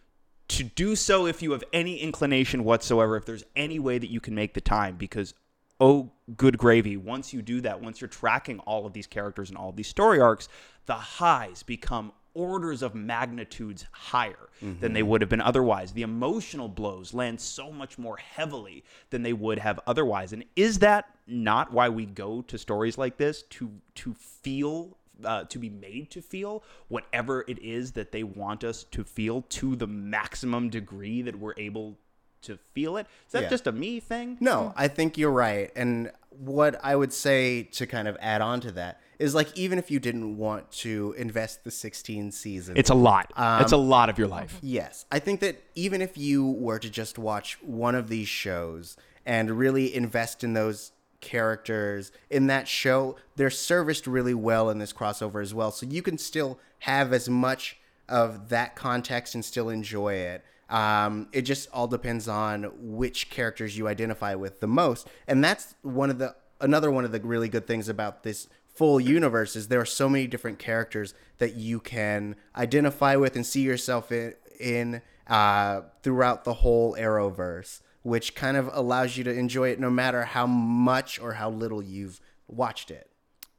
to 0.48 0.64
do 0.64 0.96
so 0.96 1.26
if 1.26 1.42
you 1.42 1.52
have 1.52 1.64
any 1.74 1.98
inclination 1.98 2.64
whatsoever, 2.64 3.18
if 3.18 3.26
there's 3.26 3.44
any 3.56 3.80
way 3.80 3.98
that 3.98 4.10
you 4.10 4.20
can 4.20 4.36
make 4.36 4.54
the 4.54 4.62
time, 4.62 4.96
because 4.96 5.34
oh, 5.80 6.10
good 6.38 6.58
gravy, 6.58 6.96
once 6.96 7.34
you 7.34 7.42
do 7.42 7.62
that, 7.62 7.82
once 7.82 8.00
you're 8.00 8.08
tracking 8.08 8.60
all 8.60 8.86
of 8.86 8.94
these 8.94 9.08
characters 9.08 9.50
and 9.50 9.58
all 9.58 9.70
of 9.70 9.76
these 9.76 9.88
story 9.88 10.22
arcs, 10.22 10.48
the 10.86 10.94
highs 10.94 11.64
become 11.64 12.12
orders 12.34 12.82
of 12.82 12.94
magnitudes 12.94 13.86
higher 13.92 14.50
than 14.62 14.94
they 14.94 15.00
mm-hmm. 15.00 15.10
would 15.10 15.22
have 15.22 15.30
been 15.30 15.42
otherwise. 15.42 15.94
The 15.94 16.02
emotional 16.02 16.68
blows 16.68 17.14
land 17.14 17.40
so 17.40 17.72
much 17.72 17.98
more 17.98 18.18
heavily 18.18 18.84
than 19.10 19.24
they 19.24 19.34
would 19.34 19.58
have 19.60 19.80
otherwise. 19.88 20.34
And 20.34 20.44
is 20.56 20.80
that 20.80 21.10
not 21.28 21.72
why 21.72 21.90
we 21.90 22.06
go 22.06 22.42
to 22.44 22.58
stories 22.58 22.98
like 22.98 23.18
this 23.18 23.44
to 23.44 23.72
to 23.96 24.14
feel 24.14 24.98
uh, 25.24 25.44
to 25.46 25.58
be 25.60 25.70
made 25.70 26.10
to 26.12 26.22
feel 26.22 26.64
whatever 26.88 27.46
it 27.48 27.60
is 27.60 27.94
that 27.94 28.12
they 28.12 28.24
want 28.24 28.64
us 28.64 28.84
to 28.92 29.04
feel 29.04 29.44
to 29.44 29.76
the 29.76 29.88
maximum 29.88 30.70
degree 30.70 31.22
that 31.22 31.38
we're 31.40 31.54
able 31.58 31.98
to 32.42 32.58
feel 32.74 32.98
it. 32.98 33.08
Is 33.26 33.32
that 33.32 33.44
Yeah. 33.44 33.50
just 33.50 33.66
a 33.68 33.72
me 33.72 34.00
thing? 34.00 34.38
No, 34.40 34.74
I 34.76 34.88
think 34.88 35.18
you're 35.18 35.32
right. 35.32 35.72
And 35.76 36.12
what 36.30 36.80
I 36.84 36.96
would 36.96 37.14
say 37.14 37.64
to 37.64 37.88
kind 37.88 38.08
of 38.08 38.18
add 38.20 38.42
on 38.42 38.60
to 38.62 38.72
that 38.74 39.00
is 39.18 39.34
like 39.34 39.58
even 39.58 39.80
if 39.80 39.90
you 39.90 40.00
didn't 40.00 40.38
want 40.38 40.70
to 40.70 41.16
invest 41.18 41.64
the 41.64 41.72
16 41.72 42.32
seasons, 42.32 42.78
It's 42.78 42.90
a 42.90 42.94
lot. 42.96 43.32
it's 43.62 43.72
a 43.72 43.78
lot 43.78 44.10
of 44.10 44.18
your 44.20 44.28
life. 44.28 44.60
Yes. 44.62 45.06
I 45.12 45.20
think 45.20 45.40
that 45.40 45.64
even 45.76 46.02
if 46.02 46.18
you 46.18 46.46
were 46.52 46.78
to 46.78 46.90
just 46.90 47.18
watch 47.18 47.58
one 47.64 47.96
of 47.96 48.10
these 48.10 48.28
shows 48.28 48.98
and 49.26 49.50
really 49.58 49.96
invest 49.96 50.44
in 50.44 50.54
those 50.54 50.92
characters 51.26 52.14
in 52.30 52.48
that 52.48 52.70
show, 52.70 53.18
they're 53.36 53.50
serviced 53.50 54.08
really 54.08 54.34
well 54.34 54.70
in 54.70 54.78
this 54.78 54.94
crossover 54.94 55.42
as 55.42 55.54
well. 55.54 55.72
So 55.72 55.86
you 55.86 56.02
can 56.02 56.18
still 56.18 56.60
have 56.80 57.12
as 57.12 57.28
much 57.28 57.78
of 58.08 58.50
that 58.50 58.76
context 58.76 59.36
and 59.36 59.44
still 59.44 59.70
enjoy 59.70 60.14
it. 60.14 60.46
Um, 60.70 61.28
it 61.34 61.42
just 61.42 61.70
all 61.74 61.88
depends 61.88 62.28
on 62.28 62.72
which 62.78 63.30
characters 63.30 63.78
you 63.78 63.88
identify 63.88 64.36
with 64.36 64.62
the 64.62 64.68
most. 64.68 65.08
And 65.28 65.44
that's 65.44 65.76
one 65.82 66.10
of 66.10 66.20
the 66.20 66.36
another 66.62 66.90
one 66.90 67.04
of 67.04 67.12
the 67.12 67.20
really 67.20 67.50
good 67.50 67.68
things 67.68 67.90
about 67.90 68.24
this 68.24 68.48
full 68.74 69.00
universe 69.00 69.56
is 69.56 69.68
there 69.68 69.82
are 69.82 69.86
so 69.86 70.08
many 70.08 70.28
different 70.28 70.60
characters 70.60 71.14
that 71.38 71.56
you 71.56 71.80
can 71.80 72.36
identify 72.56 73.16
with 73.16 73.36
and 73.36 73.46
see 73.46 73.62
yourself 73.62 74.12
in, 74.12 74.34
in 74.60 75.02
uh, 75.28 75.82
throughout 76.04 76.44
the 76.44 76.54
whole 76.54 76.96
Arrowverse, 76.96 77.82
which 78.06 78.36
kind 78.36 78.56
of 78.56 78.70
allows 78.72 79.18
you 79.18 79.24
to 79.24 79.34
enjoy 79.34 79.70
it 79.70 79.80
no 79.80 79.90
matter 79.90 80.24
how 80.26 80.46
much 80.46 81.20
or 81.20 81.34
how 81.34 81.50
little 81.50 81.82
you've 81.82 82.20
watched 82.48 82.92
it. 82.92 83.10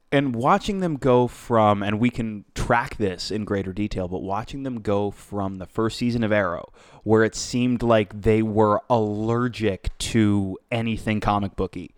and 0.09 0.33
watching 0.33 0.79
them 0.79 0.95
go 0.95 1.27
from 1.27 1.83
and 1.83 1.99
we 1.99 2.09
can 2.09 2.45
track 2.55 2.95
this 2.95 3.29
in 3.29 3.43
greater 3.43 3.73
detail 3.73 4.07
but 4.07 4.21
watching 4.23 4.63
them 4.63 4.79
go 4.79 5.11
from 5.11 5.57
the 5.57 5.65
first 5.65 5.97
season 5.97 6.23
of 6.23 6.31
arrow 6.31 6.71
where 7.03 7.23
it 7.25 7.35
seemed 7.35 7.83
like 7.83 8.21
they 8.21 8.41
were 8.41 8.81
allergic 8.89 9.95
to 9.97 10.57
anything 10.71 11.19
comic 11.19 11.55
booky 11.57 11.93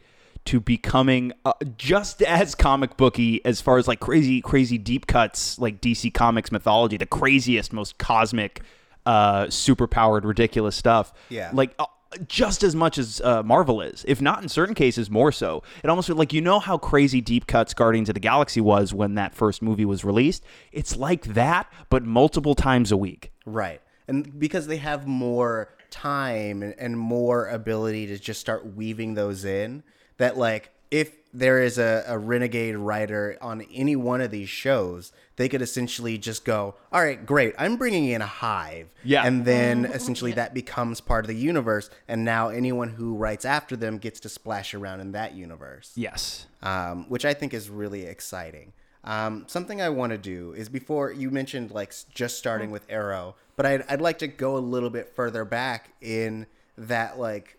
to 0.46 0.60
becoming 0.60 1.32
uh, 1.46 1.54
just 1.78 2.24
as 2.24 2.56
comic 2.56 2.98
booky 2.98 3.46
as 3.46 3.62
far 3.62 3.78
as 3.78 3.88
like 3.88 4.00
crazy 4.00 4.42
crazy 4.42 4.80
deep 4.80 5.06
cuts 5.06 5.60
like 5.60 5.80
dc 5.80 6.12
comics 6.16 6.52
mythology 6.52 6.98
the 6.98 7.06
craziest 7.06 7.72
most 7.72 8.00
cosmic 8.00 8.62
uh 9.06 9.48
super 9.52 9.86
powered 9.86 10.26
ridiculous 10.26 10.76
stuff 10.76 11.14
Yeah. 11.30 11.52
like 11.54 11.76
uh, 11.78 11.86
just 12.28 12.64
as 12.64 12.76
much 12.76 12.98
as 12.98 13.22
uh, 13.22 13.44
Marvel 13.44 13.82
is, 13.82 14.04
if 14.08 14.22
not 14.22 14.42
in 14.42 14.50
certain 14.50 14.76
cases 14.76 15.10
more 15.10 15.32
so. 15.32 15.64
It 15.84 15.90
almost 15.90 16.10
like 16.10 16.34
you 16.34 16.42
know 16.42 16.60
how 16.60 16.78
crazy 16.78 17.22
deep 17.22 17.48
cuts 17.48 17.74
Guardians 17.74 18.10
of 18.10 18.16
the 18.16 18.20
Galaxy 18.20 18.62
was 18.62 18.94
when 18.94 19.16
that 19.16 19.36
first 19.36 19.62
movie 19.62 19.86
was 19.86 20.04
released. 20.04 20.44
It's 20.72 20.96
like 20.96 21.34
that, 21.34 21.72
but 21.90 22.04
multiple 22.04 22.56
times 22.56 22.92
a 22.92 22.98
week. 22.98 23.32
Right. 23.46 23.82
And 24.08 24.40
because 24.40 24.68
they 24.68 24.78
have 24.78 25.06
more 25.06 25.70
time 25.92 26.64
and, 26.64 26.74
and 26.80 26.98
more 26.98 27.48
ability 27.48 28.08
to 28.08 28.18
just 28.18 28.40
start 28.40 28.76
weaving 28.76 29.14
those 29.14 29.46
in, 29.46 29.84
that 30.18 30.38
like 30.38 30.72
if 30.92 31.16
there 31.34 31.62
is 31.62 31.78
a, 31.78 32.04
a 32.08 32.18
renegade 32.18 32.76
writer 32.76 33.38
on 33.42 33.62
any 33.74 33.96
one 33.96 34.20
of 34.22 34.32
these 34.32 34.50
shows, 34.50 35.12
they 35.36 35.48
could 35.48 35.62
essentially 35.62 36.18
just 36.18 36.44
go, 36.44 36.76
all 36.92 37.02
right, 37.02 37.24
great, 37.26 37.54
I'm 37.58 37.78
bringing 37.78 38.06
in 38.08 38.22
a 38.22 38.26
hive. 38.26 38.90
Yeah. 39.04 39.26
And 39.26 39.46
then 39.46 39.86
essentially 39.94 40.32
that 40.34 40.54
becomes 40.54 41.02
part 41.02 41.24
of 41.26 41.28
the 41.28 41.36
universe. 41.36 41.90
And 42.08 42.26
now 42.26 42.50
anyone 42.50 42.90
who 42.90 43.16
writes 43.16 43.46
after 43.46 43.76
them 43.76 44.00
gets 44.00 44.20
to 44.22 44.30
splash 44.30 44.74
around 44.74 45.00
in 45.02 45.12
that 45.12 45.34
universe 45.36 45.92
Yes. 45.96 46.48
um, 46.64 47.06
which 47.10 47.26
I 47.26 47.34
think 47.34 47.54
is 47.54 47.70
really 47.70 48.04
exciting. 48.06 48.74
Um, 49.04 49.46
something 49.48 49.82
I 49.82 49.90
want 49.90 50.12
to 50.12 50.18
do 50.18 50.54
is 50.58 50.68
before 50.68 51.12
you 51.12 51.32
mentioned 51.32 51.72
like 51.72 51.94
just 52.14 52.38
starting 52.38 52.70
with 52.72 52.86
Arrow, 52.90 53.36
but 53.56 53.66
I'd, 53.66 53.84
I'd 53.88 54.02
like 54.02 54.20
to 54.20 54.28
go 54.28 54.58
a 54.58 54.60
little 54.60 54.90
bit 54.90 55.14
further 55.16 55.46
back 55.46 55.92
in 56.02 56.48
that 56.78 57.18
like 57.20 57.58
s- 57.58 57.59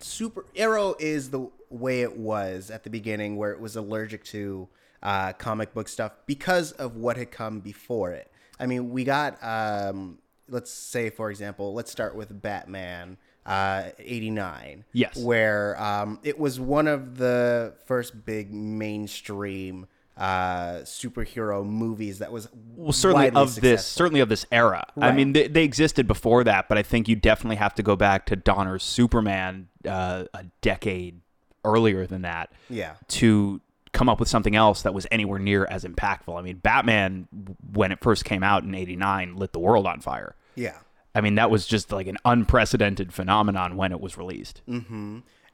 super 0.00 0.44
Arrow 0.56 0.94
is 0.98 1.30
the 1.30 1.48
way 1.70 2.02
it 2.02 2.16
was 2.16 2.70
at 2.70 2.84
the 2.84 2.90
beginning 2.90 3.36
where 3.36 3.52
it 3.52 3.60
was 3.60 3.76
allergic 3.76 4.24
to 4.24 4.68
uh, 5.02 5.32
comic 5.34 5.74
book 5.74 5.88
stuff 5.88 6.12
because 6.26 6.72
of 6.72 6.96
what 6.96 7.16
had 7.16 7.30
come 7.30 7.60
before 7.60 8.12
it. 8.12 8.30
I 8.58 8.66
mean, 8.66 8.90
we 8.90 9.04
got 9.04 9.42
um, 9.42 10.18
let's 10.48 10.70
say 10.70 11.10
for 11.10 11.30
example, 11.30 11.74
let's 11.74 11.90
start 11.90 12.14
with 12.14 12.40
Batman 12.42 13.16
uh, 13.46 13.90
89 13.98 14.84
Yes. 14.92 15.16
where 15.18 15.80
um, 15.82 16.18
it 16.22 16.38
was 16.38 16.58
one 16.58 16.88
of 16.88 17.18
the 17.18 17.74
first 17.84 18.24
big 18.24 18.52
mainstream 18.52 19.86
uh, 20.16 20.78
superhero 20.84 21.66
movies 21.66 22.18
that 22.20 22.30
was 22.30 22.48
well 22.76 22.92
certainly 22.92 23.30
of 23.30 23.60
this 23.60 23.84
certainly 23.84 24.20
of 24.20 24.28
this 24.28 24.46
era. 24.52 24.86
I 25.00 25.10
mean 25.12 25.32
they, 25.32 25.48
they 25.48 25.64
existed 25.64 26.06
before 26.06 26.44
that 26.44 26.68
but 26.68 26.78
i 26.78 26.82
think 26.84 27.08
you 27.08 27.16
definitely 27.16 27.56
have 27.56 27.74
to 27.74 27.82
go 27.82 27.96
back 27.96 28.26
to 28.26 28.36
donner's 28.36 28.84
superman 28.84 29.68
uh, 29.88 30.24
a 30.32 30.44
decade 30.60 31.20
earlier 31.64 32.06
than 32.06 32.22
that 32.22 32.52
Yeah. 32.70 32.92
to 33.08 33.60
come 33.92 34.08
up 34.08 34.20
with 34.20 34.28
something 34.28 34.54
else 34.54 34.82
that 34.82 34.94
was 34.94 35.06
anywhere 35.10 35.38
near 35.38 35.64
as 35.66 35.84
impactful. 35.84 36.38
I 36.38 36.42
mean 36.42 36.58
batman 36.58 37.26
when 37.72 37.90
it 37.90 38.00
first 38.00 38.24
came 38.24 38.42
out 38.44 38.62
in 38.62 38.72
89 38.74 39.34
lit 39.36 39.52
the 39.52 39.58
world 39.60 39.84
on 39.86 40.00
fire. 40.00 40.36
Yeah. 40.54 40.78
i 41.14 41.20
mean 41.22 41.34
that 41.36 41.50
was 41.50 41.66
just 41.66 41.90
like 41.90 42.06
an 42.06 42.18
unprecedented 42.24 43.12
phenomenon 43.12 43.76
when 43.76 43.90
it 43.90 44.00
was 44.00 44.16
released. 44.16 44.62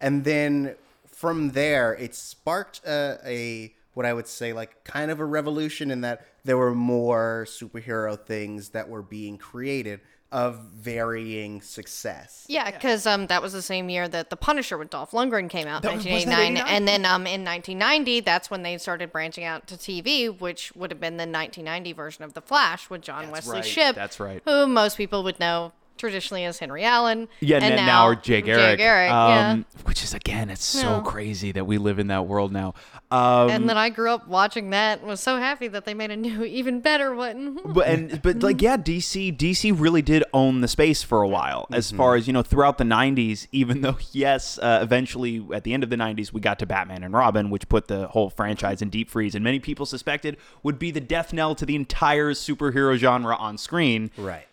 And 0.02 0.24
then 0.24 0.74
from 1.06 1.50
there, 1.50 1.92
it 1.94 2.14
sparked 2.14 2.80
a, 2.86 3.18
a 3.24 3.74
what 3.94 4.06
I 4.06 4.12
would 4.12 4.26
say 4.28 4.52
like 4.52 4.84
kind 4.84 5.10
of 5.10 5.20
a 5.20 5.24
revolution 5.24 5.90
in 5.90 6.00
that 6.02 6.26
there 6.44 6.56
were 6.56 6.74
more 6.74 7.44
superhero 7.48 8.18
things 8.18 8.70
that 8.70 8.88
were 8.88 9.02
being 9.02 9.36
created 9.38 10.00
of 10.32 10.60
varying 10.60 11.60
success. 11.60 12.46
Yeah, 12.48 12.70
because 12.70 13.04
um, 13.04 13.26
that 13.26 13.42
was 13.42 13.52
the 13.52 13.62
same 13.62 13.88
year 13.90 14.06
that 14.06 14.30
The 14.30 14.36
Punisher 14.36 14.78
with 14.78 14.90
Dolph 14.90 15.10
Lundgren 15.10 15.50
came 15.50 15.66
out, 15.66 15.82
That 15.82 15.92
was- 15.96 16.04
was 16.04 16.24
that 16.24 16.30
1989. 16.38 16.66
And 16.76 16.86
then 16.86 17.04
um, 17.04 17.26
in 17.26 17.44
1990, 17.44 18.20
that's 18.20 18.48
when 18.48 18.62
they 18.62 18.78
started 18.78 19.10
branching 19.10 19.42
out 19.42 19.66
to 19.66 19.74
TV, 19.74 20.28
which 20.40 20.72
would 20.76 20.92
have 20.92 21.00
been 21.00 21.16
the 21.16 21.22
1990 21.26 21.92
version 21.94 22.22
of 22.22 22.34
The 22.34 22.40
Flash 22.42 22.88
with 22.88 23.02
John 23.02 23.32
Wesley 23.32 23.56
right, 23.56 23.64
Shipp. 23.64 23.96
that's 23.96 24.20
right. 24.20 24.40
Who 24.44 24.68
most 24.68 24.96
people 24.96 25.24
would 25.24 25.40
know 25.40 25.72
traditionally 26.00 26.44
as 26.44 26.58
Henry 26.58 26.82
Allen. 26.84 27.28
Yeah, 27.40 27.56
and 27.56 27.64
and 27.66 27.76
now, 27.76 28.14
Jay 28.14 28.42
Garrick. 28.42 28.78
Jay 28.78 28.84
Garrick, 28.84 29.10
yeah. 29.10 29.50
um, 29.52 29.66
Which 29.84 30.02
is 30.02 30.14
again, 30.14 30.50
it's 30.50 30.64
so 30.64 30.96
Yeah. 30.96 31.02
crazy 31.04 31.52
that 31.52 31.66
we 31.66 31.78
live 31.78 31.98
in 31.98 32.08
that 32.08 32.26
world 32.26 32.52
now. 32.52 32.74
Um, 33.10 33.50
And 33.50 33.68
then 33.68 33.76
I 33.76 33.90
grew 33.90 34.10
up 34.10 34.26
watching 34.26 34.70
that 34.70 35.00
and 35.00 35.08
was 35.08 35.20
so 35.20 35.36
happy 35.38 35.68
that 35.68 35.84
they 35.84 35.94
made 35.94 36.10
a 36.10 36.16
new, 36.16 36.42
even 36.60 36.80
better 36.80 37.14
one. 37.14 37.58
but 37.74 37.86
and 37.86 38.22
but 38.22 38.42
like 38.42 38.60
yeah, 38.62 38.76
DC 38.76 39.36
DC 39.36 39.72
really 39.78 40.02
did 40.02 40.24
own 40.32 40.60
the 40.62 40.68
space 40.68 41.02
for 41.02 41.22
a 41.22 41.28
while. 41.28 41.66
As 41.72 41.90
far 41.90 42.16
as 42.16 42.26
you 42.26 42.32
know, 42.32 42.42
throughout 42.42 42.78
the 42.78 42.84
'90s, 42.84 43.46
even 43.52 43.82
though 43.82 43.98
yes, 44.12 44.58
uh, 44.58 44.80
eventually 44.82 45.46
at 45.52 45.64
the 45.64 45.74
end 45.74 45.84
of 45.84 45.90
the 45.90 45.96
'90s 45.96 46.32
we 46.32 46.40
got 46.40 46.58
to 46.60 46.66
Batman 46.66 47.02
and 47.02 47.12
Robin, 47.14 47.50
which 47.50 47.68
put 47.68 47.88
the 47.88 48.08
whole 48.08 48.30
franchise 48.30 48.80
in 48.82 48.88
deep 48.90 49.10
freeze, 49.10 49.34
and 49.34 49.44
many 49.44 49.58
people 49.60 49.86
suspected 49.86 50.36
would 50.62 50.78
be 50.78 50.90
the 50.90 51.00
death 51.00 51.32
knell 51.32 51.54
to 51.54 51.66
the 51.66 51.76
entire 51.76 52.30
superhero 52.32 52.96
genre 52.96 53.36
on 53.36 53.58
screen. 53.58 54.10
Right. 54.16 54.46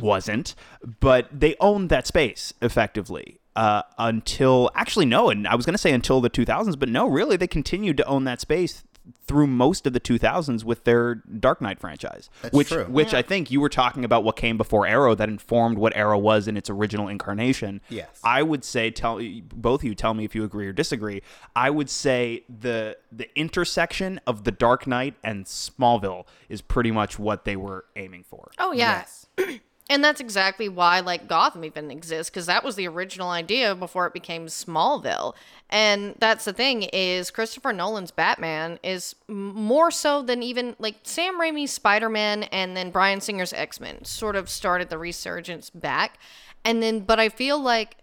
Wasn't, 0.00 0.54
but 1.00 1.28
they 1.32 1.56
owned 1.60 1.88
that 1.90 2.06
space 2.06 2.52
effectively 2.62 3.40
uh, 3.54 3.82
until 3.98 4.70
actually 4.74 5.06
no, 5.06 5.30
and 5.30 5.46
I 5.48 5.54
was 5.54 5.64
going 5.64 5.74
to 5.74 5.78
say 5.78 5.92
until 5.92 6.20
the 6.20 6.30
2000s, 6.30 6.78
but 6.78 6.88
no, 6.88 7.06
really 7.08 7.36
they 7.36 7.46
continued 7.46 7.96
to 7.98 8.04
own 8.06 8.24
that 8.24 8.40
space 8.40 8.84
through 9.26 9.46
most 9.46 9.86
of 9.86 9.92
the 9.92 10.00
2000s 10.00 10.64
with 10.64 10.84
their 10.84 11.14
Dark 11.14 11.60
Knight 11.60 11.78
franchise, 11.78 12.28
That's 12.42 12.52
which 12.52 12.68
true. 12.68 12.84
which 12.86 13.14
I 13.14 13.22
think 13.22 13.50
you 13.52 13.60
were 13.60 13.68
talking 13.68 14.04
about 14.04 14.24
what 14.24 14.36
came 14.36 14.56
before 14.56 14.84
Arrow 14.86 15.14
that 15.14 15.28
informed 15.28 15.78
what 15.78 15.96
Arrow 15.96 16.18
was 16.18 16.48
in 16.48 16.56
its 16.56 16.68
original 16.68 17.06
incarnation. 17.08 17.80
Yes. 17.88 18.08
I 18.24 18.42
would 18.42 18.64
say 18.64 18.90
tell 18.90 19.20
both 19.54 19.80
of 19.80 19.84
you 19.84 19.94
tell 19.94 20.14
me 20.14 20.24
if 20.24 20.34
you 20.34 20.42
agree 20.44 20.66
or 20.66 20.72
disagree. 20.72 21.22
I 21.54 21.70
would 21.70 21.88
say 21.88 22.44
the 22.48 22.96
the 23.12 23.28
intersection 23.38 24.20
of 24.26 24.44
the 24.44 24.52
Dark 24.52 24.86
Knight 24.88 25.14
and 25.22 25.44
Smallville 25.44 26.26
is 26.48 26.60
pretty 26.60 26.90
much 26.90 27.18
what 27.18 27.44
they 27.44 27.56
were 27.56 27.84
aiming 27.94 28.24
for. 28.24 28.50
Oh, 28.58 28.72
yeah. 28.72 29.04
Yes. 29.38 29.60
And 29.88 30.02
that's 30.02 30.20
exactly 30.20 30.68
why 30.68 30.98
like 30.98 31.28
Gotham 31.28 31.64
even 31.64 31.92
exists 31.92 32.28
because 32.28 32.46
that 32.46 32.64
was 32.64 32.74
the 32.74 32.88
original 32.88 33.30
idea 33.30 33.74
before 33.74 34.06
it 34.06 34.12
became 34.12 34.46
Smallville. 34.46 35.34
And 35.70 36.16
that's 36.18 36.44
the 36.44 36.52
thing 36.52 36.82
is 36.92 37.30
Christopher 37.30 37.72
Nolan's 37.72 38.10
Batman 38.10 38.80
is 38.82 39.14
more 39.28 39.92
so 39.92 40.22
than 40.22 40.42
even 40.42 40.74
like 40.80 40.96
Sam 41.04 41.40
Raimi's 41.40 41.70
Spider-Man 41.70 42.44
and 42.44 42.76
then 42.76 42.90
Bryan 42.90 43.20
Singer's 43.20 43.52
X-Men 43.52 44.04
sort 44.04 44.34
of 44.34 44.48
started 44.48 44.90
the 44.90 44.98
resurgence 44.98 45.70
back. 45.70 46.18
And 46.64 46.82
then 46.82 47.00
but 47.00 47.20
I 47.20 47.28
feel 47.28 47.60
like 47.60 47.96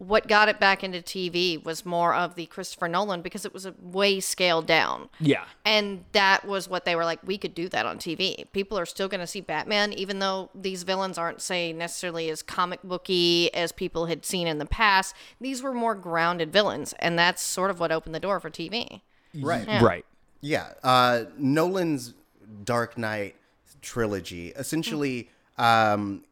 what 0.00 0.26
got 0.26 0.48
it 0.48 0.58
back 0.58 0.82
into 0.82 0.98
TV 1.00 1.62
was 1.62 1.84
more 1.84 2.14
of 2.14 2.34
the 2.34 2.46
Christopher 2.46 2.88
Nolan 2.88 3.20
because 3.20 3.44
it 3.44 3.52
was 3.52 3.66
a 3.66 3.74
way 3.82 4.18
scaled 4.18 4.66
down. 4.66 5.10
Yeah. 5.20 5.44
And 5.62 6.06
that 6.12 6.46
was 6.46 6.70
what 6.70 6.86
they 6.86 6.96
were 6.96 7.04
like, 7.04 7.20
we 7.22 7.36
could 7.36 7.54
do 7.54 7.68
that 7.68 7.84
on 7.84 7.98
TV. 7.98 8.50
People 8.52 8.78
are 8.78 8.86
still 8.86 9.08
going 9.08 9.20
to 9.20 9.26
see 9.26 9.42
Batman, 9.42 9.92
even 9.92 10.18
though 10.18 10.48
these 10.54 10.84
villains 10.84 11.18
aren't, 11.18 11.42
say, 11.42 11.74
necessarily 11.74 12.30
as 12.30 12.42
comic 12.42 12.82
booky 12.82 13.52
as 13.52 13.72
people 13.72 14.06
had 14.06 14.24
seen 14.24 14.46
in 14.46 14.56
the 14.56 14.64
past. 14.64 15.14
These 15.38 15.62
were 15.62 15.74
more 15.74 15.94
grounded 15.94 16.50
villains. 16.50 16.94
And 16.98 17.18
that's 17.18 17.42
sort 17.42 17.70
of 17.70 17.78
what 17.78 17.92
opened 17.92 18.14
the 18.14 18.20
door 18.20 18.40
for 18.40 18.48
TV. 18.48 19.02
Right. 19.34 19.66
Right. 19.82 20.06
Yeah, 20.40 20.72
uh, 20.82 21.24
Nolan's 21.36 22.14
Dark 22.64 22.96
Knight 22.96 23.36
trilogy 23.82 24.48
essentially 24.48 25.28
um, 25.58 26.24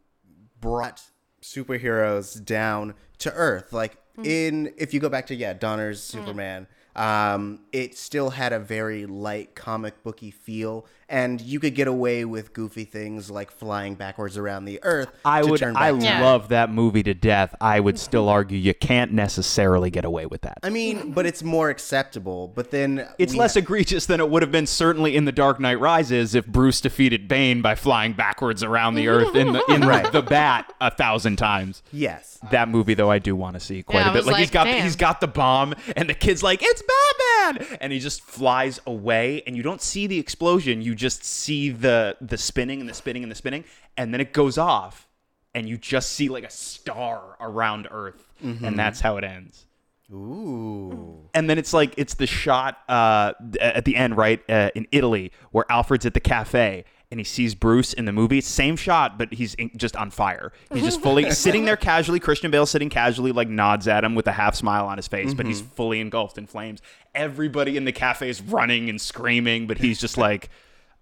brought 0.61 1.03
superheroes 1.43 2.43
down 2.43 2.95
to 3.19 3.33
Earth. 3.33 3.73
Like 3.73 3.97
in, 4.23 4.73
if 4.77 4.95
you 4.95 5.01
go 5.01 5.09
back 5.09 5.27
to 5.29 5.35
yeah, 5.35 5.53
Donner's 5.53 6.03
Superman, 6.03 6.67
um, 6.97 7.61
it 7.73 7.97
still 7.97 8.31
had 8.31 8.53
a 8.53 8.59
very 8.59 9.07
light 9.07 9.55
comic 9.55 10.03
booky 10.03 10.31
feel, 10.31 10.87
and 11.09 11.41
you 11.41 11.59
could 11.61 11.75
get 11.75 11.88
away 11.88 12.25
with 12.25 12.53
goofy 12.53 12.85
things 12.85 13.31
like 13.31 13.50
flying 13.50 13.95
backwards 13.95 14.37
around 14.37 14.65
the 14.67 14.79
Earth. 14.83 15.09
I 15.25 15.43
to 15.43 15.49
would. 15.50 15.61
turn 15.61 15.77
I 15.77 15.93
back 15.93 16.03
Yeah. 16.03 16.23
love 16.25 16.49
that 16.49 16.71
movie 16.71 17.03
to 17.05 17.15
death. 17.15 17.55
I 17.61 17.81
would 17.81 17.99
still 17.99 18.29
argue 18.38 18.59
you 18.59 18.75
can't 18.75 19.12
necessarily 19.12 19.91
get 19.91 20.05
away 20.05 20.27
with 20.27 20.43
that. 20.43 20.59
I 20.62 20.71
mean, 20.71 21.12
but 21.12 21.25
it's 21.27 21.43
more 21.43 21.71
acceptable. 21.71 22.49
But 22.49 22.71
then 22.71 23.07
It's 23.19 23.35
less 23.35 23.55
ha- 23.55 23.59
egregious 23.61 24.07
than 24.07 24.21
it 24.21 24.29
would 24.29 24.43
have 24.43 24.53
been 24.53 24.67
certainly 24.67 25.17
in 25.17 25.25
The 25.25 25.33
Dark 25.33 25.59
Knight 25.61 25.81
Rises 25.81 26.35
if 26.35 26.47
Bruce 26.47 26.81
defeated 26.81 27.29
Bane 27.29 27.62
by 27.62 27.75
flying 27.75 28.12
backwards 28.12 28.62
around 28.62 28.95
the 28.95 29.09
Earth 29.09 29.35
in 29.35 29.53
the 29.53 29.65
in 29.69 29.81
Right. 29.88 30.11
the 30.12 30.23
bat 30.23 30.73
a 30.81 30.91
thousand 30.91 31.37
times. 31.37 31.83
yes. 31.93 32.38
That 32.53 32.69
movie, 32.69 32.95
though, 32.95 33.11
I 33.11 33.19
do 33.19 33.35
want 33.35 33.55
to 33.55 33.61
see 33.61 33.83
quite 33.83 33.99
Yeah, 34.00 34.07
a 34.07 34.11
I 34.11 34.12
bit. 34.12 34.19
was 34.19 34.27
Like, 34.29 34.37
he's 34.37 34.47
like, 34.47 34.53
got 34.53 34.65
damn. 34.65 34.83
he's 34.85 34.95
got 34.95 35.21
the 35.21 35.27
bomb, 35.27 35.75
and 35.97 36.09
the 36.09 36.15
kid's 36.15 36.41
like, 36.41 36.61
"It's 36.62 36.81
Batman!" 36.83 37.38
And 37.81 37.93
he 37.93 37.99
just 37.99 38.21
flies 38.21 38.81
away, 38.87 39.43
and 39.47 39.57
you 39.57 39.62
don't 39.62 39.81
see 39.81 40.07
the 40.07 40.19
explosion. 40.19 40.83
You 40.83 40.95
just 40.95 41.25
see 41.25 41.71
the 41.71 42.17
the 42.21 42.37
spinning 42.37 42.81
and 42.81 42.88
the 42.88 42.95
spinning 42.95 43.23
and 43.23 43.31
the 43.33 43.37
spinning, 43.37 43.64
and 43.97 44.12
then 44.12 44.21
it 44.21 44.33
goes 44.33 44.59
off, 44.59 45.09
and 45.55 45.69
you 45.69 45.78
just 45.78 46.11
see 46.11 46.28
like 46.28 46.45
a 46.45 46.50
star 46.50 47.37
around 47.40 47.88
Earth, 47.90 48.33
and 48.64 48.78
that's 48.78 49.00
how 49.00 49.17
it 49.17 49.25
ends. 49.25 49.67
Ooh. 50.11 51.28
And 51.35 51.50
then 51.50 51.59
it's 51.59 51.75
like 51.75 51.93
it's 51.97 52.14
the 52.14 52.26
shot 52.26 52.78
uh, 52.88 53.35
at 53.61 53.85
the 53.85 53.95
end, 53.95 54.17
right 54.17 54.40
uh, 54.49 54.71
in 54.75 54.87
Italy, 54.90 55.33
where 55.50 55.67
Alfred's 55.71 56.07
at 56.07 56.14
the 56.14 56.21
cafe 56.21 56.85
and 57.11 57.19
he 57.19 57.25
sees 57.25 57.55
Bruce 57.55 57.93
in 57.93 58.05
the 58.05 58.12
movie. 58.12 58.41
Same 58.41 58.77
shot, 58.77 59.19
but 59.19 59.33
he's 59.33 59.55
in, 59.55 59.71
just 59.77 59.97
on 59.97 60.11
fire. 60.11 60.53
He's 60.73 60.83
just 60.83 61.00
fully 61.00 61.31
sitting 61.31 61.65
there 61.65 61.77
casually. 61.77 62.21
Christian 62.21 62.50
Bale 62.50 62.67
sitting 62.67 62.91
casually, 62.91 63.33
like 63.33 63.49
nods 63.49 63.88
at 63.88 64.05
him 64.05 64.15
with 64.15 64.27
a 64.27 64.33
half 64.33 64.55
smile 64.55 64.87
on 64.87 64.99
his 64.99 65.09
face, 65.09 65.33
but 65.33 65.47
he's 65.47 65.62
mm-hmm. 65.62 65.75
fully 65.75 66.00
engulfed 66.00 66.37
in 66.37 66.47
flames. 66.47 66.83
Everybody 67.15 67.77
in 67.77 67.85
the 67.85 67.93
cafe 67.93 68.29
is 68.29 68.43
running 68.43 68.91
and 68.91 69.00
screaming, 69.00 69.67
but 69.67 69.79
he's 69.79 70.00
just 70.00 70.19
like. 70.19 70.50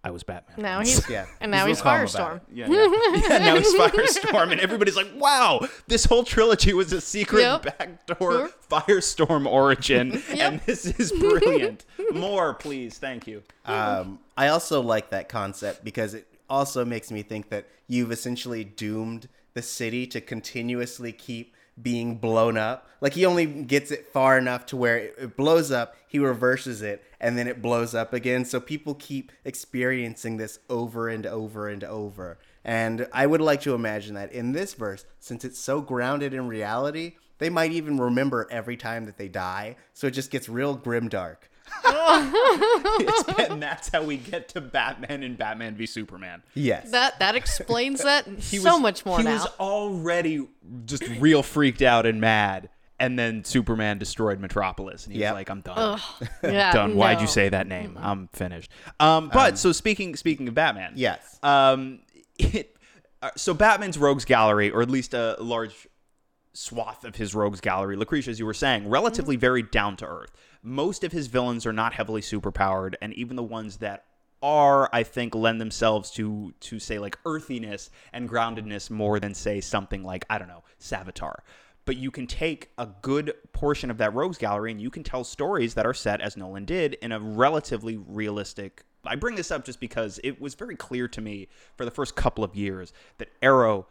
I 0.04 0.10
was 0.10 0.22
Batman. 0.22 0.56
Now 0.62 0.80
he's 0.80 1.08
Yeah. 1.10 1.26
and 1.40 1.50
now 1.50 1.66
He's 1.66 1.78
he's, 1.78 1.84
real 1.84 1.92
calm 1.92 2.00
about 2.02 2.08
Firestorm. 2.08 2.40
Yeah, 2.52 2.66
yeah. 2.68 3.28
yeah, 3.28 3.38
now 3.38 3.56
he's 3.56 3.74
Firestorm, 3.74 4.52
and 4.52 4.60
everybody's 4.60 4.94
like, 4.96 5.10
"Wow, 5.16 5.66
this 5.88 6.04
whole 6.04 6.22
trilogy 6.22 6.72
was 6.72 6.92
a 6.92 7.00
secret 7.00 7.40
Yep. 7.40 7.62
backdoor 7.78 8.16
Sure. 8.32 8.50
Firestorm 8.70 9.46
origin, 9.46 10.22
and 10.30 10.60
this 10.60 10.86
is 10.86 11.10
brilliant. 11.12 11.84
More, 12.12 12.54
please, 12.54 12.98
thank 12.98 13.26
you." 13.26 13.42
Um, 13.64 14.20
I 14.36 14.48
also 14.48 14.80
like 14.80 15.10
that 15.10 15.28
concept 15.28 15.82
because 15.84 16.14
it 16.14 16.26
also 16.48 16.84
makes 16.84 17.10
me 17.10 17.22
think 17.22 17.48
that 17.50 17.66
you've 17.88 18.12
essentially 18.12 18.62
doomed 18.62 19.28
the 19.54 19.62
city 19.62 20.06
to 20.06 20.20
continuously 20.20 21.10
keep 21.10 21.54
being 21.82 22.16
blown 22.16 22.56
up. 22.56 22.88
Like 23.00 23.14
he 23.14 23.26
only 23.26 23.44
gets 23.46 23.90
it 23.90 24.06
far 24.12 24.38
enough 24.38 24.66
to 24.66 24.76
where 24.76 24.98
it, 24.98 25.14
it 25.18 25.36
blows 25.36 25.70
up, 25.72 25.96
he 26.06 26.18
reverses 26.18 26.80
it, 26.80 27.02
and 27.20 27.36
then 27.38 27.46
it 27.48 27.62
blows 27.62 27.94
up 27.94 28.12
again. 28.12 28.44
So 28.44 28.60
people 28.60 28.94
keep 28.94 29.32
experiencing 29.44 30.36
this 30.36 30.58
over 30.70 31.08
and 31.08 31.26
over 31.26 31.68
and 31.68 31.82
over. 31.84 32.38
And 32.64 33.06
I 33.12 33.26
would 33.26 33.40
like 33.40 33.60
to 33.62 33.74
imagine 33.74 34.14
that 34.14 34.32
in 34.32 34.52
this 34.52 34.74
verse, 34.74 35.04
since 35.20 35.44
it's 35.44 35.58
so 35.58 35.80
grounded 35.80 36.34
in 36.34 36.48
reality, 36.48 37.14
they 37.38 37.50
might 37.50 37.72
even 37.72 37.98
remember 37.98 38.48
every 38.50 38.76
time 38.76 39.04
that 39.06 39.18
they 39.18 39.28
die. 39.28 39.76
So 39.94 40.06
it 40.06 40.12
just 40.12 40.30
gets 40.30 40.48
real 40.48 40.74
grim 40.74 41.08
dark. 41.08 41.48
It's- 41.84 43.24
and 43.50 43.62
that's 43.62 43.88
how 43.90 44.02
we 44.02 44.16
get 44.16 44.48
to 44.50 44.60
Batman 44.60 45.22
and 45.22 45.36
Batman 45.36 45.74
v 45.76 45.86
Superman. 45.86 46.42
Yes. 46.54 46.90
That 46.90 47.18
that 47.18 47.34
explains 47.36 48.02
that 48.02 48.26
He 48.26 48.58
so 48.58 48.74
was- 48.74 48.82
much 48.82 49.06
more 49.06 49.18
He 49.18 49.24
now. 49.24 49.32
was 49.34 49.46
already 49.60 50.48
just 50.86 51.02
real 51.20 51.42
freaked 51.42 51.82
out 51.82 52.06
and 52.06 52.20
mad, 52.20 52.68
and 52.98 53.18
then 53.18 53.44
Superman 53.44 53.98
destroyed 53.98 54.40
Metropolis, 54.40 55.04
and 55.04 55.12
he's 55.12 55.20
Yep. 55.20 55.34
like, 55.34 55.50
"I'm 55.50 55.60
done." 55.60 56.00
yeah, 56.42 56.72
done. 56.72 56.96
Why'd 56.96 57.20
you 57.20 57.26
say 57.26 57.48
that 57.48 57.66
name? 57.66 57.98
I'm 58.00 58.28
finished. 58.28 58.70
Um, 59.00 59.30
but 59.32 59.58
so 59.58 59.72
speaking 59.72 60.16
speaking 60.16 60.48
of 60.48 60.54
Batman, 60.54 60.92
Yes. 60.96 61.38
Um, 61.42 62.00
it, 62.38 62.76
uh, 63.22 63.30
so 63.36 63.54
Batman's 63.54 63.98
rogues 63.98 64.24
gallery, 64.24 64.70
or 64.70 64.82
at 64.82 64.90
least 64.90 65.14
a 65.14 65.36
large 65.40 65.88
swath 66.52 67.04
of 67.04 67.16
his 67.16 67.34
rogues 67.34 67.60
gallery, 67.60 67.96
Lucretia, 67.96 68.30
as 68.30 68.38
you 68.38 68.46
were 68.46 68.54
saying, 68.54 68.88
relatively 68.88 69.36
very 69.36 69.62
down 69.62 69.96
to 69.96 70.06
earth. 70.06 70.32
Most 70.62 71.04
of 71.04 71.12
his 71.12 71.26
villains 71.26 71.66
are 71.66 71.72
not 71.72 71.92
heavily 71.92 72.22
superpowered, 72.22 72.94
and 73.02 73.12
even 73.14 73.36
the 73.36 73.42
ones 73.42 73.76
that 73.78 74.04
are, 74.42 74.88
I 74.92 75.02
think, 75.02 75.34
lend 75.34 75.60
themselves 75.60 76.10
to 76.12 76.52
to 76.60 76.78
say 76.78 76.98
like 76.98 77.18
earthiness 77.24 77.90
and 78.12 78.28
groundedness 78.28 78.90
more 78.90 79.18
than 79.20 79.34
say 79.34 79.60
something 79.60 80.02
like 80.04 80.24
I 80.28 80.38
don't 80.38 80.48
know 80.48 80.62
Savitar. 80.80 81.36
But 81.86 81.96
you 81.96 82.10
can 82.10 82.26
take 82.26 82.70
a 82.76 82.88
good 83.00 83.32
portion 83.52 83.90
of 83.90 83.98
that 83.98 84.12
rogues 84.12 84.36
gallery 84.38 84.72
and 84.72 84.80
you 84.82 84.90
can 84.90 85.02
tell 85.02 85.24
stories 85.24 85.74
that 85.74 85.86
are 85.86 85.94
set 85.94 86.20
as 86.20 86.36
Nolan 86.36 86.64
did 86.66 86.94
in 86.94 87.12
a 87.12 87.18
relatively 87.20 87.96
realistic. 87.96 88.84
I 89.04 89.14
bring 89.14 89.36
this 89.36 89.50
up 89.52 89.64
just 89.64 89.78
because 89.80 90.18
it 90.24 90.40
was 90.40 90.54
very 90.54 90.74
clear 90.76 91.06
to 91.08 91.20
me 91.20 91.46
for 91.76 91.84
the 91.84 91.92
first 91.92 92.16
couple 92.16 92.42
of 92.42 92.54
years 92.56 92.92
that 93.18 93.28
Arrow 93.40 93.86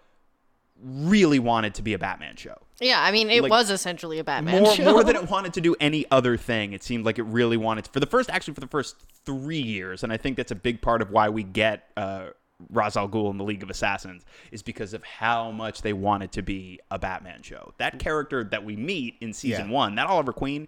really 0.83 1.39
wanted 1.39 1.73
to 1.75 1.81
be 1.81 1.93
a 1.93 1.97
Batman 1.97 2.35
show. 2.35 2.57
Yeah, 2.81 3.01
I 3.01 3.13
mean, 3.13 3.29
it 3.29 3.41
Like, 3.41 3.49
was 3.49 3.69
essentially 3.71 4.19
a 4.19 4.25
Batman 4.25 4.63
More, 4.63 4.75
show. 4.75 4.91
more 4.91 5.03
than 5.05 5.15
it 5.15 5.29
wanted 5.31 5.53
to 5.53 5.61
do 5.61 5.73
any 5.79 6.05
other 6.11 6.35
thing. 6.35 6.73
It 6.73 6.83
seemed 6.83 7.05
like 7.05 7.17
it 7.17 7.23
really 7.23 7.55
wanted 7.55 7.85
to, 7.85 7.91
for 7.91 8.01
the 8.01 8.05
first, 8.05 8.29
actually 8.29 8.55
for 8.55 8.59
the 8.59 8.67
first 8.67 8.97
three 9.25 9.61
years, 9.61 10.03
and 10.03 10.11
I 10.11 10.17
think 10.17 10.35
that's 10.35 10.51
a 10.51 10.55
big 10.55 10.81
part 10.81 11.01
of 11.01 11.11
why 11.11 11.29
we 11.29 11.43
get 11.43 11.87
uh, 11.95 12.25
Ra's 12.69 12.95
al 12.95 13.09
Ghul 13.09 13.31
in 13.31 13.37
the 13.37 13.43
League 13.43 13.63
of 13.63 13.69
Assassins 13.69 14.23
is 14.51 14.61
because 14.61 14.93
of 14.93 15.03
how 15.03 15.51
much 15.51 15.81
they 15.81 15.93
wanted 15.93 16.31
to 16.33 16.41
be 16.41 16.79
a 16.89 16.97
Batman 16.97 17.41
show. 17.43 17.73
That 17.77 17.99
character 17.99 18.43
that 18.45 18.63
we 18.63 18.75
meet 18.75 19.17
in 19.21 19.33
season 19.33 19.67
Yeah. 19.69 19.73
one, 19.73 19.95
that 19.95 20.07
Oliver 20.07 20.33
Queen, 20.33 20.67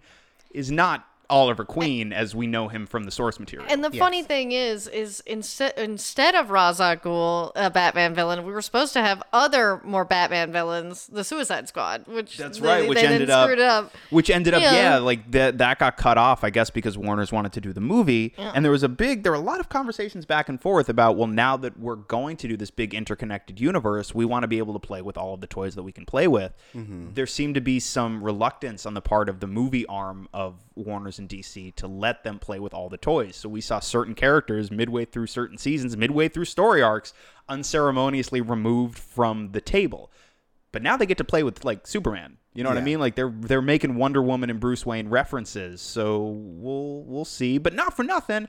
is 0.52 0.70
not 0.70 1.06
Oliver 1.30 1.64
Queen 1.64 2.12
as 2.12 2.34
we 2.34 2.46
know 2.46 2.68
him 2.68 2.86
from 2.86 3.04
the 3.04 3.10
source 3.10 3.38
material. 3.38 3.68
And 3.70 3.84
the 3.84 3.90
Yes. 3.92 3.98
funny 3.98 4.22
thing 4.22 4.52
is, 4.52 4.86
is 4.88 5.20
instead 5.26 5.74
instead 5.76 6.34
of 6.34 6.50
Ra's 6.50 6.80
al 6.80 6.96
Ghul, 6.96 7.52
a 7.54 7.68
Batman 7.70 8.14
villain, 8.14 8.44
we 8.46 8.52
were 8.52 8.62
supposed 8.62 8.92
to 8.94 9.02
have 9.02 9.22
other 9.32 9.80
more 9.84 10.04
Batman 10.06 10.52
villains, 10.52 11.06
the 11.06 11.22
Suicide 11.24 11.68
Squad, 11.68 12.06
which 12.06 12.38
That's 12.38 12.58
they- 12.60 12.66
right, 12.66 12.88
which 12.88 12.98
they 12.98 13.06
ended 13.06 13.28
up, 13.30 13.50
up. 13.58 13.92
which 14.10 14.30
ended 14.30 14.54
up, 14.54 14.62
Yeah. 14.62 14.72
yeah, 14.72 14.98
like 14.98 15.30
that 15.32 15.58
that 15.58 15.78
got 15.78 15.96
cut 15.98 16.16
off, 16.16 16.44
I 16.44 16.50
guess, 16.50 16.70
because 16.70 16.96
Warner's 16.96 17.30
wanted 17.32 17.52
to 17.52 17.60
do 17.60 17.72
the 17.74 17.80
movie, 17.80 18.34
and 18.38 18.64
there 18.64 18.72
was 18.72 18.82
a 18.82 18.88
big, 18.88 19.22
there 19.22 19.32
were 19.32 19.38
a 19.38 19.40
lot 19.40 19.60
of 19.60 19.68
conversations 19.68 20.24
back 20.24 20.48
and 20.48 20.60
forth 20.60 20.88
about, 20.88 21.16
well, 21.16 21.26
now 21.28 21.56
that 21.58 21.78
we're 21.78 21.96
going 21.96 22.36
to 22.38 22.48
do 22.48 22.56
this 22.56 22.70
big 22.70 22.94
interconnected 22.94 23.60
universe, 23.60 24.14
we 24.14 24.24
want 24.24 24.44
to 24.44 24.48
be 24.48 24.58
able 24.58 24.72
to 24.72 24.78
play 24.80 25.02
with 25.02 25.18
all 25.18 25.34
of 25.34 25.40
the 25.42 25.46
toys 25.46 25.74
that 25.74 25.82
we 25.82 25.92
can 25.92 26.06
play 26.06 26.26
with. 26.26 26.52
Mm-hmm. 26.74 27.08
There 27.14 27.26
seemed 27.26 27.54
to 27.56 27.60
be 27.60 27.80
some 27.80 28.22
reluctance 28.24 28.86
on 28.86 28.94
the 28.94 29.00
part 29.02 29.28
of 29.28 29.40
the 29.40 29.46
movie 29.46 29.84
arm 29.86 30.28
of 30.32 30.54
Warner's 30.74 31.17
and 31.18 31.28
DC 31.28 31.74
to 31.76 31.86
let 31.86 32.24
them 32.24 32.38
play 32.38 32.58
with 32.58 32.74
all 32.74 32.88
the 32.88 32.96
toys. 32.96 33.36
So 33.36 33.48
we 33.48 33.60
saw 33.60 33.80
certain 33.80 34.14
characters 34.14 34.70
midway 34.70 35.04
through 35.04 35.26
certain 35.26 35.58
seasons, 35.58 35.96
midway 35.96 36.28
through 36.28 36.46
story 36.46 36.82
arcs, 36.82 37.12
unceremoniously 37.48 38.40
removed 38.40 38.98
from 38.98 39.52
the 39.52 39.60
table 39.60 40.10
but 40.72 40.82
now 40.82 40.96
they 40.96 41.06
get 41.06 41.18
to 41.18 41.24
play 41.24 41.42
with 41.42 41.64
like 41.64 41.86
Superman. 41.86 42.36
You 42.54 42.64
know 42.64 42.70
what 42.70 42.78
I 42.78 42.82
mean? 42.82 42.98
Like 42.98 43.14
they're 43.14 43.32
they're 43.34 43.62
making 43.62 43.94
Wonder 43.94 44.22
Woman 44.22 44.50
and 44.50 44.58
Bruce 44.60 44.84
Wayne 44.84 45.08
references. 45.08 45.80
So 45.80 46.26
we'll 46.26 47.04
we'll 47.04 47.24
see. 47.24 47.58
But 47.58 47.74
not 47.74 47.96
for 47.96 48.02
nothing. 48.02 48.48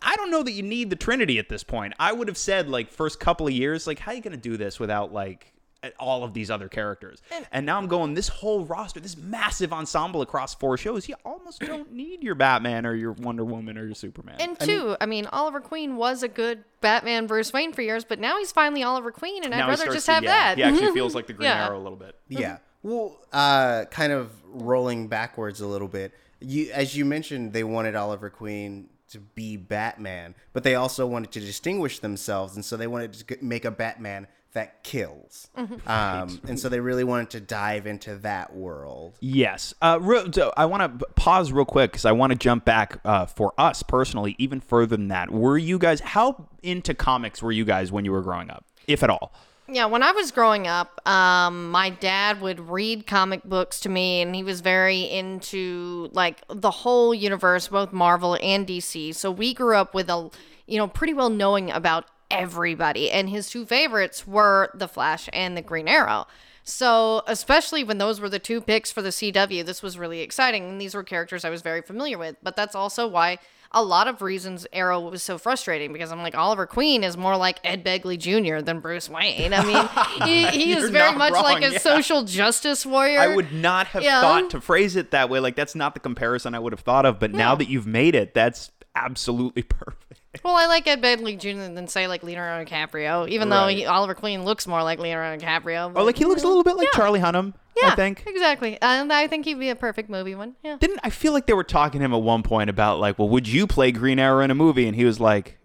I 0.00 0.16
don't 0.16 0.30
know 0.30 0.42
that 0.42 0.52
you 0.52 0.62
need 0.62 0.88
the 0.88 0.96
Trinity 0.96 1.38
at 1.38 1.50
this 1.50 1.62
point. 1.62 1.92
I 1.98 2.12
would 2.12 2.28
have 2.28 2.38
said 2.38 2.68
like 2.68 2.90
first 2.90 3.20
couple 3.20 3.46
of 3.46 3.52
years, 3.52 3.86
like 3.86 3.98
how 3.98 4.12
are 4.12 4.14
you 4.14 4.22
gonna 4.22 4.36
do 4.36 4.56
this 4.56 4.80
without 4.80 5.12
like 5.12 5.51
all 5.98 6.24
of 6.24 6.32
these 6.34 6.50
other 6.50 6.68
characters? 6.68 7.22
And 7.50 7.66
now 7.66 7.78
I'm 7.78 7.86
going 7.88 8.14
this 8.14 8.28
whole 8.28 8.64
roster, 8.64 9.00
this 9.00 9.16
massive 9.16 9.72
ensemble 9.72 10.22
across 10.22 10.54
four 10.54 10.76
shows. 10.76 11.08
You 11.08 11.16
almost 11.24 11.60
don't 11.66 11.92
need 11.92 12.22
your 12.22 12.34
Batman 12.34 12.86
or 12.86 12.94
your 12.94 13.12
Wonder 13.12 13.44
Woman 13.44 13.76
or 13.78 13.84
your 13.84 13.94
Superman. 13.94 14.36
And 14.40 14.58
two, 14.58 14.96
I 15.00 15.06
mean, 15.06 15.26
Oliver 15.26 15.60
Queen 15.60 15.96
was 15.96 16.22
a 16.22 16.28
good 16.28 16.64
Batman 16.80 17.26
Bruce 17.26 17.52
Wayne 17.52 17.72
for 17.72 17.82
years, 17.82 18.04
but 18.04 18.18
now 18.18 18.38
he's 18.38 18.52
finally 18.52 18.82
Oliver 18.82 19.12
Queen, 19.12 19.44
and 19.44 19.54
I'd 19.54 19.68
rather 19.68 19.92
just 19.92 20.06
to- 20.06 20.12
have 20.12 20.24
yeah, 20.24 20.54
that. 20.54 20.58
He 20.58 20.62
actually 20.64 20.92
feels 20.94 21.14
like 21.14 21.26
the 21.26 21.32
Green 21.32 21.48
Yeah. 21.48 21.66
Arrow 21.66 21.78
a 21.78 21.82
little 21.82 21.98
bit. 21.98 22.16
Yeah. 22.28 22.58
Well, 22.82 23.20
uh, 23.32 23.84
kind 23.90 24.12
of 24.12 24.32
rolling 24.44 25.06
backwards 25.08 25.60
a 25.60 25.66
little 25.66 25.88
bit. 25.88 26.12
You, 26.40 26.70
as 26.72 26.96
you 26.96 27.04
mentioned, 27.04 27.52
they 27.52 27.62
wanted 27.62 27.94
Oliver 27.94 28.28
Queen 28.28 28.88
to 29.10 29.20
be 29.20 29.56
Batman, 29.56 30.34
but 30.52 30.64
they 30.64 30.74
also 30.74 31.06
wanted 31.06 31.30
to 31.32 31.40
distinguish 31.40 32.00
themselves, 32.00 32.56
and 32.56 32.64
so 32.64 32.76
they 32.76 32.86
wanted 32.88 33.12
to 33.12 33.36
make 33.40 33.64
a 33.64 33.70
Batman 33.70 34.26
that 34.52 34.82
kills. 34.84 35.48
Um, 35.86 36.40
and 36.46 36.58
so 36.58 36.68
they 36.68 36.80
really 36.80 37.04
wanted 37.04 37.30
to 37.30 37.40
dive 37.40 37.86
into 37.86 38.16
that 38.16 38.54
world. 38.54 39.16
Yes. 39.20 39.74
Uh, 39.82 39.98
real, 40.00 40.32
so 40.32 40.52
I 40.56 40.66
want 40.66 41.00
to 41.00 41.06
pause 41.14 41.50
real 41.50 41.64
quick 41.64 41.92
because 41.92 42.04
I 42.04 42.12
want 42.12 42.32
to 42.32 42.38
jump 42.38 42.64
back 42.64 43.00
uh, 43.04 43.26
for 43.26 43.52
us 43.58 43.82
personally, 43.82 44.36
even 44.38 44.60
further 44.60 44.96
than 44.96 45.08
that. 45.08 45.30
Were 45.30 45.58
you 45.58 45.78
guys, 45.78 46.00
how 46.00 46.48
into 46.62 46.94
comics 46.94 47.42
were 47.42 47.52
you 47.52 47.64
guys 47.64 47.90
when 47.90 48.04
you 48.04 48.12
were 48.12 48.22
growing 48.22 48.50
up, 48.50 48.64
if 48.86 49.02
at 49.02 49.10
all? 49.10 49.32
Yeah, 49.68 49.86
when 49.86 50.02
I 50.02 50.12
was 50.12 50.30
growing 50.32 50.66
up, 50.66 51.06
um, 51.08 51.70
my 51.70 51.90
dad 51.90 52.40
would 52.40 52.60
read 52.60 53.06
comic 53.06 53.42
books 53.44 53.80
to 53.80 53.88
me, 53.88 54.20
and 54.20 54.34
he 54.34 54.42
was 54.42 54.60
very 54.60 55.02
into 55.02 56.10
like 56.12 56.42
the 56.48 56.70
whole 56.70 57.14
universe, 57.14 57.68
both 57.68 57.92
Marvel 57.92 58.36
and 58.42 58.66
DC. 58.66 59.14
So 59.14 59.30
we 59.30 59.54
grew 59.54 59.76
up 59.76 59.94
with 59.94 60.10
a, 60.10 60.30
you 60.66 60.78
know, 60.78 60.88
pretty 60.88 61.14
well 61.14 61.30
knowing 61.30 61.70
about 61.70 62.06
everybody, 62.32 63.10
and 63.10 63.28
his 63.28 63.48
two 63.48 63.64
favorites 63.64 64.26
were 64.26 64.70
the 64.74 64.88
Flash 64.88 65.28
and 65.32 65.56
the 65.56 65.62
Green 65.62 65.86
Arrow. 65.86 66.26
So, 66.64 67.22
especially 67.26 67.82
when 67.82 67.98
those 67.98 68.20
were 68.20 68.28
the 68.28 68.38
two 68.38 68.60
picks 68.60 68.92
for 68.92 69.02
the 69.02 69.08
CW, 69.08 69.64
this 69.64 69.82
was 69.82 69.98
really 69.98 70.20
exciting. 70.20 70.64
And 70.68 70.80
these 70.80 70.94
were 70.94 71.02
characters 71.02 71.44
I 71.44 71.50
was 71.50 71.60
very 71.60 71.82
familiar 71.82 72.18
with. 72.18 72.36
But 72.42 72.54
that's 72.54 72.76
also 72.76 73.08
why 73.08 73.38
a 73.72 73.82
lot 73.82 74.06
of 74.06 74.22
reasons 74.22 74.64
Arrow 74.72 75.00
was 75.00 75.24
so 75.24 75.38
frustrating 75.38 75.92
because 75.92 76.12
I'm 76.12 76.22
like, 76.22 76.36
Oliver 76.36 76.66
Queen 76.66 77.02
is 77.02 77.16
more 77.16 77.36
like 77.36 77.58
Ed 77.64 77.84
Begley 77.84 78.16
Jr. 78.16 78.62
than 78.62 78.78
Bruce 78.78 79.08
Wayne. 79.08 79.52
I 79.52 79.64
mean, 79.64 80.26
he, 80.28 80.46
he 80.66 80.72
is 80.72 80.90
very 80.90 81.16
much 81.16 81.32
like 81.32 81.64
a 81.64 81.72
yeah. 81.72 81.78
social 81.78 82.22
justice 82.22 82.86
warrior. 82.86 83.18
I 83.18 83.34
would 83.34 83.52
not 83.52 83.88
have 83.88 84.04
Yeah. 84.04 84.20
thought 84.20 84.50
to 84.50 84.60
phrase 84.60 84.94
it 84.94 85.10
that 85.10 85.28
way. 85.28 85.40
Like, 85.40 85.56
that's 85.56 85.74
not 85.74 85.94
the 85.94 86.00
comparison 86.00 86.54
I 86.54 86.60
would 86.60 86.72
have 86.72 86.80
thought 86.80 87.06
of. 87.06 87.18
But 87.18 87.32
now 87.32 87.56
that 87.56 87.68
you've 87.68 87.88
made 87.88 88.14
it, 88.14 88.34
that's 88.34 88.70
absolutely 88.94 89.62
perfect. 89.64 90.20
Well, 90.42 90.56
I 90.56 90.66
like 90.66 90.86
Ed 90.86 91.02
Begley 91.02 91.38
Jr. 91.38 91.72
than 91.74 91.86
say 91.88 92.06
like 92.08 92.22
Leonardo 92.22 92.64
DiCaprio, 92.70 93.28
even 93.28 93.50
though 93.50 93.64
Right. 93.66 93.76
he, 93.76 93.86
Oliver 93.86 94.14
Queen 94.14 94.44
looks 94.44 94.66
more 94.66 94.82
like 94.82 94.98
Leonardo 94.98 95.44
DiCaprio. 95.44 95.88
Or 95.88 95.92
but- 95.92 96.04
like, 96.06 96.16
he 96.16 96.24
looks 96.24 96.42
a 96.42 96.46
little 96.48 96.64
bit 96.64 96.76
like 96.76 96.88
Charlie 96.92 97.20
Hunnam, 97.20 97.52
yeah, 97.80 97.88
I 97.88 97.94
think. 97.94 98.24
exactly. 98.26 98.78
And 98.80 99.12
I 99.12 99.26
think 99.26 99.44
he'd 99.44 99.58
be 99.58 99.68
a 99.68 99.76
perfect 99.76 100.08
movie 100.08 100.34
one. 100.34 100.54
Yeah. 100.62 100.76
Didn't 100.80 101.00
I 101.02 101.10
feel 101.10 101.32
like 101.34 101.46
they 101.46 101.52
were 101.52 101.64
talking 101.64 102.00
to 102.00 102.04
him 102.06 102.14
at 102.14 102.22
one 102.22 102.42
point 102.42 102.70
about 102.70 102.98
like, 102.98 103.18
well, 103.18 103.28
would 103.28 103.46
you 103.46 103.66
play 103.66 103.92
Green 103.92 104.18
Arrow 104.18 104.42
in 104.42 104.50
a 104.50 104.54
movie? 104.54 104.86
And 104.86 104.96
he 104.96 105.04
was 105.04 105.20
like, 105.20 105.58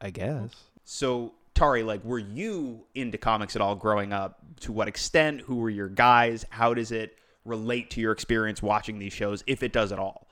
I 0.00 0.10
guess. 0.10 0.50
So 0.84 1.34
Tari, 1.54 1.82
like, 1.82 2.02
were 2.04 2.18
you 2.18 2.84
into 2.94 3.18
comics 3.18 3.54
at 3.54 3.60
all 3.62 3.74
growing 3.74 4.12
up? 4.14 4.38
To 4.60 4.72
what 4.72 4.88
extent? 4.88 5.42
Who 5.42 5.56
were 5.56 5.68
your 5.70 5.88
guys? 5.88 6.44
How 6.48 6.72
does 6.72 6.90
it 6.90 7.18
relate 7.44 7.90
to 7.90 8.00
your 8.00 8.12
experience 8.12 8.62
watching 8.62 8.98
these 8.98 9.12
shows, 9.12 9.44
if 9.46 9.62
it 9.62 9.72
does 9.72 9.92
at 9.92 9.98
all? 9.98 10.26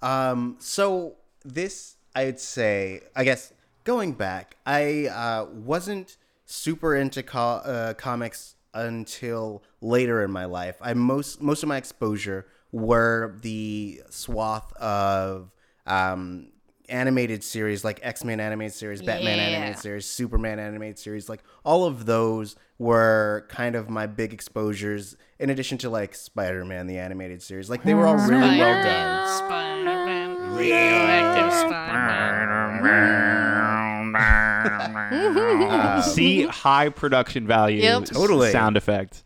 Um, 0.00 0.56
so 0.58 1.16
this, 1.44 1.95
I'd 2.16 2.40
say, 2.40 3.02
I 3.14 3.24
guess 3.24 3.52
going 3.84 4.12
back, 4.14 4.56
I 4.64 5.06
uh, 5.06 5.46
wasn't 5.52 6.16
super 6.46 6.96
into 6.96 7.22
co- 7.22 7.38
uh, 7.62 7.94
comics 7.94 8.54
until 8.72 9.62
later 9.80 10.24
in 10.24 10.30
my 10.30 10.46
life. 10.46 10.76
I 10.80 10.94
most 10.94 11.40
most 11.42 11.62
of 11.62 11.68
my 11.68 11.76
exposure 11.76 12.46
were 12.72 13.36
the 13.42 14.02
swath 14.10 14.72
of 14.76 15.50
um, 15.86 16.48
animated 16.88 17.42
series 17.44 17.84
like 17.84 18.00
X-Men 18.02 18.40
animated 18.40 18.74
series, 18.74 19.02
Batman 19.02 19.38
Yeah. 19.38 19.44
animated 19.48 19.78
series, 19.78 20.06
Superman 20.06 20.58
animated 20.58 20.98
series, 20.98 21.28
like 21.28 21.42
all 21.64 21.84
of 21.84 22.06
those 22.06 22.56
were 22.78 23.46
kind 23.48 23.74
of 23.76 23.88
my 23.88 24.06
big 24.06 24.32
exposures 24.32 25.16
in 25.38 25.48
addition 25.50 25.78
to 25.78 25.90
like 25.90 26.14
Spider-Man 26.14 26.86
the 26.86 26.98
animated 26.98 27.42
series. 27.42 27.70
Like 27.70 27.82
they 27.84 27.94
were 27.94 28.06
all 28.06 28.16
really 28.16 28.58
well 28.58 28.82
done. 28.82 29.38
Spider-Man, 29.38 30.25
radioactive 30.54 31.52
Spider-Man. 31.52 34.16
See 36.02 36.46
high 36.46 36.88
production 36.88 37.46
value 37.46 37.82
Yep. 37.82 38.04
Totally. 38.06 38.50
sound 38.50 38.76
effect. 38.76 39.22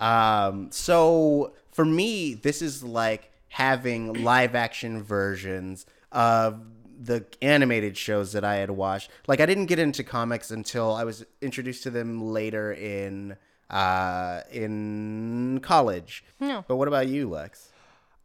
Um, 0.00 0.68
so 0.70 1.52
for 1.72 1.84
me, 1.84 2.34
this 2.34 2.62
is 2.62 2.82
like 2.82 3.30
having 3.48 4.24
live 4.24 4.54
action 4.54 5.02
versions 5.02 5.86
of 6.12 6.60
the 7.00 7.24
animated 7.42 7.96
shows 7.96 8.32
that 8.32 8.44
I 8.44 8.56
had 8.56 8.70
watched. 8.70 9.10
Like 9.26 9.40
I 9.40 9.46
didn't 9.46 9.66
get 9.66 9.78
into 9.78 10.04
comics 10.04 10.50
until 10.50 10.92
I 10.94 11.04
was 11.04 11.24
introduced 11.40 11.82
to 11.84 11.90
them 11.90 12.30
later 12.32 12.72
in 12.72 13.36
uh 13.70 14.40
in 14.50 15.60
college. 15.62 16.24
No. 16.40 16.64
But 16.68 16.76
what 16.76 16.88
about 16.88 17.08
you, 17.08 17.28
Lex? 17.28 17.70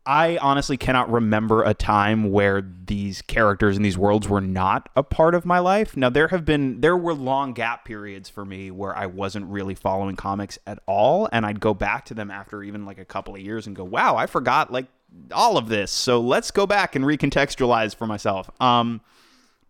I 0.10 0.38
honestly 0.38 0.76
cannot 0.76 1.12
remember 1.12 1.62
a 1.62 1.76
time 1.76 2.32
where 2.32 2.64
these 2.64 3.22
characters 3.22 3.76
and 3.76 3.86
these 3.86 3.96
worlds 3.96 4.28
were 4.28 4.42
not 4.42 4.90
a 4.96 5.04
part 5.04 5.36
of 5.36 5.46
my 5.46 5.60
life. 5.60 5.96
Now 5.96 6.10
there 6.10 6.30
have 6.30 6.46
been 6.46 6.82
there 6.82 6.98
were 6.98 7.14
long 7.14 7.54
gap 7.54 7.86
periods 7.86 8.28
for 8.28 8.44
me 8.44 8.72
where 8.72 8.98
I 8.98 9.06
wasn't 9.06 9.46
really 9.46 9.76
following 9.76 10.16
comics 10.16 10.58
at 10.66 10.80
all 10.88 11.30
and 11.32 11.46
I'd 11.46 11.60
go 11.60 11.76
back 11.76 12.06
to 12.06 12.16
them 12.16 12.32
after 12.32 12.64
even 12.64 12.88
like 12.88 12.98
a 12.98 13.06
couple 13.06 13.36
of 13.36 13.42
years 13.42 13.68
and 13.68 13.76
go, 13.76 13.84
"Wow, 13.84 14.16
I 14.16 14.26
forgot 14.26 14.72
like 14.74 14.88
all 15.32 15.58
of 15.58 15.70
this." 15.70 15.92
So 15.92 16.20
let's 16.20 16.50
go 16.50 16.66
back 16.66 16.96
and 16.96 17.06
recontextualize 17.06 17.96
for 17.96 18.08
myself. 18.08 18.50
Um 18.60 19.02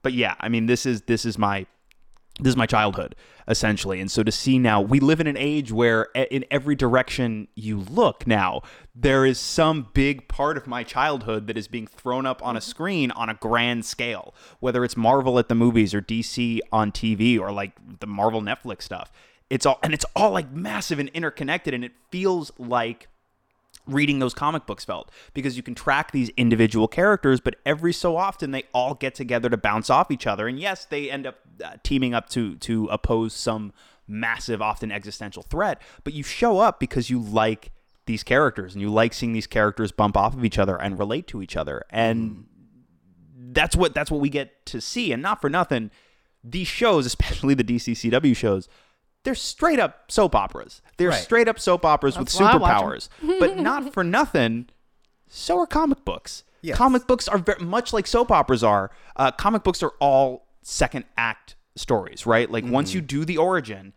but 0.03 0.13
yeah, 0.13 0.35
I 0.39 0.47
mean 0.47 0.67
this 0.67 0.85
is 0.85 1.01
this 1.01 1.25
is 1.25 1.37
my 1.37 1.65
this 2.39 2.51
is 2.51 2.57
my 2.57 2.65
childhood 2.65 3.15
essentially. 3.47 3.99
And 3.99 4.09
so 4.09 4.23
to 4.23 4.31
see 4.31 4.59
now 4.59 4.79
we 4.81 4.99
live 4.99 5.19
in 5.19 5.27
an 5.27 5.37
age 5.37 5.71
where 5.71 6.03
in 6.13 6.45
every 6.51 6.75
direction 6.75 7.47
you 7.55 7.79
look 7.79 8.25
now 8.27 8.61
there 8.95 9.25
is 9.25 9.39
some 9.39 9.87
big 9.93 10.27
part 10.27 10.55
of 10.55 10.67
my 10.67 10.83
childhood 10.83 11.47
that 11.47 11.57
is 11.57 11.67
being 11.67 11.87
thrown 11.87 12.25
up 12.25 12.43
on 12.45 12.55
a 12.55 12.59
mm-hmm. 12.59 12.69
screen 12.69 13.11
on 13.11 13.29
a 13.29 13.33
grand 13.33 13.85
scale 13.85 14.33
whether 14.59 14.83
it's 14.85 14.95
marvel 14.95 15.39
at 15.39 15.49
the 15.49 15.55
movies 15.55 15.93
or 15.93 16.01
dc 16.01 16.59
on 16.71 16.91
tv 16.91 17.39
or 17.39 17.51
like 17.51 17.73
the 17.99 18.07
marvel 18.07 18.41
netflix 18.41 18.83
stuff. 18.83 19.11
It's 19.49 19.65
all 19.65 19.79
and 19.81 19.93
it's 19.93 20.05
all 20.15 20.31
like 20.31 20.51
massive 20.51 20.99
and 20.99 21.09
interconnected 21.09 21.73
and 21.73 21.83
it 21.83 21.93
feels 22.11 22.51
like 22.59 23.07
reading 23.91 24.19
those 24.19 24.33
comic 24.33 24.65
books 24.65 24.85
felt 24.85 25.11
because 25.33 25.57
you 25.57 25.63
can 25.63 25.75
track 25.75 26.11
these 26.11 26.29
individual 26.37 26.87
characters 26.87 27.39
but 27.39 27.55
every 27.65 27.93
so 27.93 28.17
often 28.17 28.51
they 28.51 28.63
all 28.73 28.93
get 28.93 29.15
together 29.15 29.49
to 29.49 29.57
bounce 29.57 29.89
off 29.89 30.11
each 30.11 30.27
other. 30.27 30.47
And 30.47 30.59
yes 30.59 30.85
they 30.85 31.09
end 31.09 31.27
up 31.27 31.39
uh, 31.63 31.75
teaming 31.83 32.13
up 32.13 32.29
to 32.29 32.55
to 32.55 32.87
oppose 32.87 33.33
some 33.33 33.73
massive 34.07 34.61
often 34.61 34.91
existential 34.91 35.43
threat 35.43 35.81
but 36.03 36.13
you 36.13 36.23
show 36.23 36.59
up 36.59 36.79
because 36.79 37.09
you 37.09 37.19
like 37.19 37.71
these 38.09 38.23
characters 38.23 38.73
and 38.73 38.81
you 38.81 38.89
like 38.89 39.13
seeing 39.13 39.33
these 39.33 39.45
characters 39.45 39.91
bump 39.91 40.17
off 40.17 40.33
of 40.33 40.43
each 40.43 40.57
other 40.57 40.75
and 40.75 40.97
relate 40.97 41.27
to 41.27 41.43
each 41.43 41.55
other. 41.55 41.83
And 41.91 42.47
that's 43.53 43.75
what 43.75 43.93
that's 43.93 44.09
what 44.09 44.19
we 44.19 44.29
get 44.29 44.65
to 44.65 44.81
see 44.81 45.11
and 45.11 45.21
not 45.21 45.39
for 45.39 45.49
nothing 45.49 45.91
these 46.43 46.67
shows 46.67 47.05
especially 47.13 47.53
the 47.53 47.63
DCCW 47.63 48.35
shows 48.35 48.67
they're 49.29 49.35
straight 49.35 49.79
up 49.79 50.11
soap 50.11 50.33
operas 50.33 50.81
they're 50.97 51.09
Right. 51.09 51.21
straight 51.23 51.47
up 51.47 51.59
soap 51.59 51.85
operas 51.85 52.17
with 52.17 52.29
That's 52.29 52.39
why 52.39 52.51
I 52.53 52.55
watch 52.57 52.71
'em. 52.71 52.89
superpowers 52.89 53.39
but 53.39 53.57
not 53.69 53.93
for 53.93 54.03
nothing 54.03 54.69
so 55.27 55.59
are 55.59 55.67
comic 55.67 56.03
books 56.03 56.43
Yes. 56.63 56.75
comic 56.77 57.05
books 57.05 57.27
are 57.27 57.37
very 57.37 57.63
much 57.63 57.93
like 57.93 58.07
soap 58.07 58.31
operas 58.31 58.63
are 58.63 58.89
uh, 59.15 59.31
comic 59.31 59.63
books 59.63 59.83
are 59.83 59.93
all 59.99 60.47
second 60.63 61.05
act 61.15 61.55
stories 61.75 62.25
right 62.25 62.49
like 62.49 62.65
once 62.65 62.93
you 62.95 63.01
do 63.01 63.23
the 63.23 63.37
origin 63.37 63.93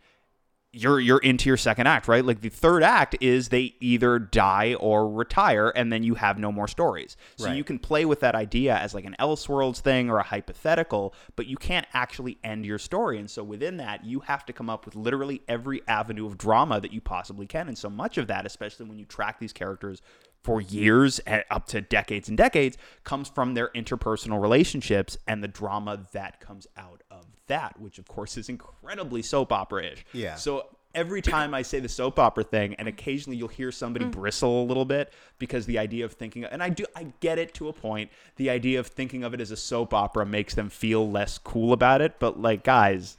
you're 0.75 0.99
you're 0.99 1.19
into 1.19 1.47
your 1.49 1.57
second 1.57 1.85
act, 1.85 2.07
right? 2.07 2.25
Like 2.25 2.41
the 2.41 2.49
third 2.49 2.81
act 2.83 3.15
is 3.21 3.49
they 3.49 3.75
either 3.79 4.17
die 4.17 4.73
or 4.73 5.07
retire, 5.07 5.69
and 5.75 5.93
then 5.93 6.01
you 6.01 6.15
have 6.15 6.39
no 6.39 6.51
more 6.51 6.67
stories. 6.67 7.15
So 7.37 7.45
Right. 7.45 7.55
you 7.55 7.63
can 7.63 7.77
play 7.77 8.05
with 8.05 8.21
that 8.21 8.33
idea 8.33 8.75
as 8.75 8.95
like 8.95 9.05
an 9.05 9.15
Elseworlds 9.19 9.81
thing 9.81 10.09
or 10.09 10.17
a 10.17 10.23
hypothetical, 10.23 11.13
but 11.35 11.45
you 11.45 11.57
can't 11.57 11.85
actually 11.93 12.39
end 12.43 12.65
your 12.65 12.79
story. 12.79 13.19
And 13.19 13.29
so 13.29 13.43
within 13.43 13.77
that, 13.77 14.03
you 14.03 14.21
have 14.21 14.45
to 14.47 14.53
come 14.53 14.69
up 14.69 14.85
with 14.85 14.95
literally 14.95 15.43
every 15.47 15.81
avenue 15.87 16.25
of 16.25 16.37
drama 16.39 16.81
that 16.81 16.91
you 16.91 17.01
possibly 17.01 17.45
can. 17.45 17.67
And 17.67 17.77
so 17.77 17.89
much 17.89 18.17
of 18.17 18.25
that, 18.27 18.45
especially 18.47 18.87
when 18.87 18.97
you 18.97 19.05
track 19.05 19.39
these 19.39 19.53
characters 19.53 20.01
for 20.43 20.61
years 20.61 21.19
and 21.19 21.43
up 21.49 21.67
to 21.67 21.81
decades 21.81 22.29
and 22.29 22.37
decades, 22.37 22.77
comes 23.03 23.29
from 23.29 23.53
their 23.53 23.69
interpersonal 23.69 24.41
relationships 24.41 25.17
and 25.27 25.43
the 25.43 25.47
drama 25.47 26.05
that 26.11 26.39
comes 26.39 26.67
out 26.77 27.01
of 27.09 27.25
that, 27.47 27.79
which 27.79 27.97
of 27.97 28.07
course 28.07 28.37
is 28.37 28.49
incredibly 28.49 29.21
soap 29.21 29.51
opera-ish. 29.51 30.05
Yeah. 30.13 30.35
So 30.35 30.67
every 30.95 31.21
time 31.21 31.53
I 31.53 31.61
say 31.61 31.79
the 31.79 31.89
soap 31.89 32.19
opera 32.19 32.43
thing, 32.43 32.75
and 32.75 32.87
occasionally 32.87 33.37
you'll 33.37 33.47
hear 33.47 33.71
somebody 33.71 34.05
mm. 34.05 34.11
bristle 34.11 34.63
a 34.63 34.65
little 34.65 34.85
bit 34.85 35.13
because 35.39 35.65
the 35.65 35.79
idea 35.79 36.05
of 36.05 36.13
thinking, 36.13 36.43
and 36.45 36.61
I 36.61 36.69
do, 36.69 36.85
I 36.95 37.07
get 37.19 37.39
it 37.39 37.53
to 37.55 37.69
a 37.69 37.73
point. 37.73 38.11
The 38.35 38.49
idea 38.49 38.79
of 38.79 38.87
thinking 38.87 39.23
of 39.23 39.33
it 39.33 39.41
as 39.41 39.51
a 39.51 39.57
soap 39.57 39.93
opera 39.93 40.25
makes 40.25 40.55
them 40.55 40.69
feel 40.69 41.09
less 41.09 41.37
cool 41.37 41.73
about 41.73 42.01
it. 42.01 42.19
But 42.19 42.41
like, 42.41 42.63
guys, 42.63 43.17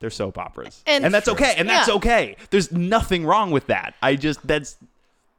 they're 0.00 0.10
soap 0.10 0.38
operas, 0.38 0.82
And- 0.86 1.04
and, 1.04 1.12
that's 1.12 1.28
okay, 1.28 1.54
and 1.58 1.68
that's 1.68 1.88
okay. 1.88 2.36
There's 2.50 2.72
nothing 2.72 3.26
wrong 3.26 3.50
with 3.50 3.66
that. 3.66 3.94
I 4.02 4.16
just 4.16 4.46
that's 4.46 4.76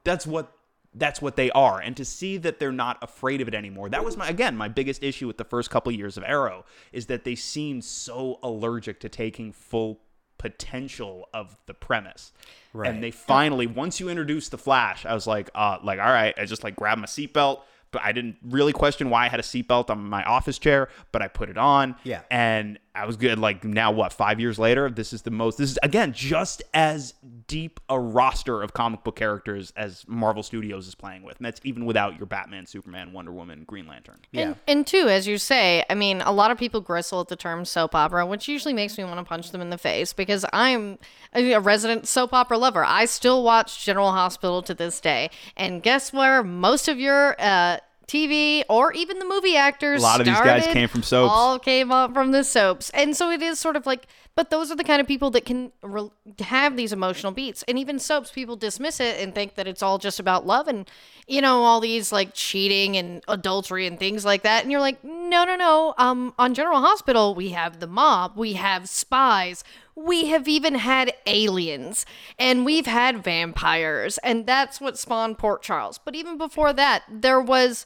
that's 0.04 0.28
what 0.28 0.52
that's 0.94 1.22
what 1.22 1.36
they 1.38 1.50
are 1.52 1.80
and 1.80 1.96
to 1.96 2.04
see 2.04 2.36
that 2.38 2.60
they're 2.60 2.72
not 2.72 2.98
afraid 3.02 3.40
of 3.42 3.48
it 3.48 3.54
anymore 3.56 3.88
that 3.90 4.04
was 4.04 4.18
my 4.18 4.28
again 4.28 4.58
my 4.58 4.68
biggest 4.68 5.02
issue 5.04 5.26
with 5.26 5.38
the 5.38 5.46
first 5.46 5.70
couple 5.70 5.92
years 5.92 6.18
of 6.18 6.24
arrow 6.26 6.66
is 6.92 7.06
that 7.06 7.24
they 7.24 7.36
seemed 7.36 7.84
so 7.86 8.40
allergic 8.44 9.00
to 9.00 9.08
taking 9.08 9.52
full 9.54 10.02
potential 10.38 11.30
of 11.34 11.56
the 11.68 11.74
premise 11.74 12.34
Right. 12.74 12.90
and 12.90 13.04
they 13.04 13.12
finally 13.12 13.68
once 13.68 14.00
you 14.00 14.10
introduce 14.10 14.50
the 14.50 14.58
flash 14.58 15.06
i 15.06 15.14
was 15.14 15.28
like 15.28 15.50
uh 15.56 15.78
like 15.84 16.00
all 16.00 16.06
right 16.12 16.34
i 16.38 16.46
just 16.46 16.64
like 16.64 16.76
grabbed 16.76 17.00
my 17.02 17.06
seatbelt 17.08 17.62
but 17.92 18.02
i 18.02 18.12
didn't 18.12 18.38
really 18.44 18.72
question 18.74 19.10
why 19.10 19.26
i 19.26 19.30
had 19.30 19.40
a 19.40 19.44
seatbelt 19.44 19.90
on 19.90 20.04
my 20.04 20.24
office 20.24 20.58
chair 20.58 20.88
but 21.12 21.22
i 21.22 21.28
put 21.28 21.50
it 21.50 21.58
on 21.58 21.96
Yeah. 22.04 22.22
and 22.32 22.80
I 22.94 23.06
was 23.06 23.16
good. 23.16 23.40
Like 23.40 23.64
now, 23.64 23.92
what? 23.92 24.12
Five 24.12 24.40
years 24.40 24.60
later, 24.60 24.90
this 24.90 25.14
is 25.14 25.22
the 25.22 25.32
most. 25.32 25.58
This 25.58 25.72
is 25.72 25.80
again 25.82 26.12
just 26.12 26.62
as 26.74 27.14
deep 27.48 27.80
a 27.88 27.98
roster 27.98 28.62
of 28.62 28.74
comic 28.74 29.04
book 29.04 29.16
characters 29.16 29.72
as 29.78 30.04
Marvel 30.08 30.44
Studios 30.44 30.88
is 30.88 30.96
playing 30.96 31.24
with, 31.24 31.38
and 31.38 31.46
that's 31.46 31.62
even 31.64 31.86
without 31.86 32.18
your 32.18 32.26
Batman, 32.26 32.66
Superman, 32.66 33.14
Wonder 33.14 33.32
Woman, 33.32 33.64
Green 33.66 33.88
Lantern. 33.88 34.20
Yeah. 34.32 34.42
And, 34.42 34.56
and 34.68 34.88
two, 34.88 35.08
as 35.08 35.26
you 35.26 35.38
say, 35.38 35.86
I 35.90 35.96
mean, 35.96 36.22
a 36.22 36.32
lot 36.32 36.52
of 36.52 36.58
people 36.58 36.82
gristle 36.82 37.22
at 37.22 37.30
the 37.30 37.36
term 37.38 37.64
soap 37.64 37.96
opera, 37.96 38.26
which 38.26 38.48
usually 38.48 38.74
makes 38.74 38.98
me 38.98 39.04
want 39.06 39.20
to 39.20 39.24
punch 39.24 39.52
them 39.52 39.62
in 39.62 39.70
the 39.70 39.78
face 39.78 40.12
because 40.12 40.46
I'm 40.52 40.98
a 41.34 41.52
a 41.54 41.60
resident 41.60 42.08
soap 42.08 42.34
opera 42.34 42.58
lover. 42.58 42.84
I 42.84 43.06
still 43.06 43.44
watch 43.44 43.84
General 43.84 44.12
Hospital 44.12 44.62
to 44.64 44.74
this 44.74 45.00
day. 45.00 45.30
And 45.56 45.82
guess 45.82 46.12
where 46.12 46.44
most 46.44 46.88
of 46.88 47.00
your 47.00 47.36
uh, 47.40 47.78
TV 48.12 48.64
or 48.68 48.92
even 48.92 49.20
the 49.20 49.26
movie 49.26 49.56
actors 49.56 50.02
A 50.02 50.04
lot 50.04 50.20
of 50.20 50.26
these 50.26 50.40
guys 50.40 50.68
came 50.68 50.90
from 50.90 51.02
soaps. 51.02 51.32
All 51.34 51.58
came 51.58 51.92
up 51.92 52.14
from 52.14 52.32
the 52.32 52.44
soaps. 52.44 52.90
And 52.90 53.16
so 53.16 53.32
it 53.32 53.42
is 53.42 53.60
sort 53.60 53.78
of 53.78 53.86
like, 53.86 54.08
but 54.36 54.50
those 54.50 54.70
are 54.70 54.76
the 54.76 54.84
kind 54.84 55.00
of 55.00 55.08
people 55.08 55.30
that 55.32 55.46
can 55.46 55.72
re- 55.82 56.10
have 56.40 56.76
these 56.76 56.92
emotional 56.92 57.32
beats. 57.32 57.64
And 57.68 57.80
even 57.80 58.00
soaps, 58.00 58.32
people 58.32 58.56
dismiss 58.58 59.00
it 59.00 59.20
and 59.22 59.34
think 59.34 59.56
that 59.56 59.68
it's 59.68 59.82
all 59.82 59.98
just 59.98 60.20
about 60.20 60.46
love 60.46 60.68
and, 60.68 60.90
you 61.28 61.42
know, 61.42 61.64
all 61.64 61.80
these 61.80 62.12
like 62.12 62.32
cheating 62.34 62.98
and 62.98 63.24
adultery 63.28 63.88
and 63.88 63.98
things 63.98 64.26
like 64.26 64.44
that. 64.44 64.64
And 64.64 64.72
you're 64.72 64.82
like, 64.82 65.02
no, 65.04 65.46
no, 65.46 65.56
no. 65.56 65.94
Um, 65.98 66.34
on 66.38 66.54
General 66.54 66.82
Hospital, 66.82 67.34
we 67.34 67.50
have 67.50 67.80
the 67.80 67.88
mob, 67.88 68.34
we 68.36 68.54
have 68.54 68.90
spies, 68.90 69.64
we 69.96 70.28
have 70.28 70.48
even 70.48 70.76
had 70.76 71.14
aliens, 71.28 72.06
and 72.40 72.66
we've 72.66 72.88
had 72.88 73.24
vampires. 73.24 74.18
And 74.20 74.46
that's 74.46 74.82
what 74.82 74.98
spawned 74.98 75.38
Port 75.38 75.62
Charles. 75.62 75.98
But 75.98 76.16
even 76.16 76.38
before 76.38 76.74
that, 76.74 77.04
there 77.10 77.40
was. 77.42 77.86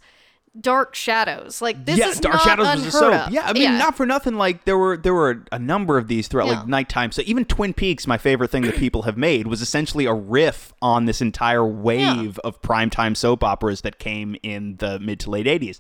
Dark 0.59 0.95
Shadows, 0.95 1.61
like 1.61 1.85
this 1.85 1.97
yeah, 1.97 2.07
is 2.09 2.19
Dark 2.19 2.35
not 2.35 2.43
Shadows 2.43 2.67
unheard 2.67 2.85
was 2.85 2.95
a 2.95 2.97
soap. 2.97 3.13
of. 3.13 3.33
Yeah, 3.33 3.45
I 3.45 3.53
mean, 3.53 3.77
not 3.77 3.97
for 3.97 4.05
nothing. 4.05 4.35
Like 4.35 4.65
there 4.65 4.77
were 4.77 4.95
there 4.95 5.13
were 5.13 5.43
a 5.51 5.59
number 5.59 5.97
of 5.97 6.07
these 6.07 6.27
throughout 6.27 6.47
Yeah. 6.47 6.59
like 6.59 6.67
nighttime. 6.67 7.11
So 7.11 7.21
even 7.25 7.45
Twin 7.45 7.73
Peaks, 7.73 8.07
my 8.07 8.17
favorite 8.17 8.51
thing 8.51 8.63
that 8.63 8.75
people 8.75 9.01
have 9.03 9.17
made, 9.17 9.47
was 9.47 9.61
essentially 9.61 10.05
a 10.05 10.13
riff 10.13 10.73
on 10.81 11.05
this 11.05 11.21
entire 11.21 11.65
wave 11.65 12.39
of 12.39 12.61
primetime 12.61 13.17
soap 13.17 13.43
operas 13.43 13.81
that 13.81 13.99
came 13.99 14.35
in 14.43 14.77
the 14.77 14.99
mid 14.99 15.19
to 15.21 15.29
late 15.29 15.45
'80s. 15.45 15.79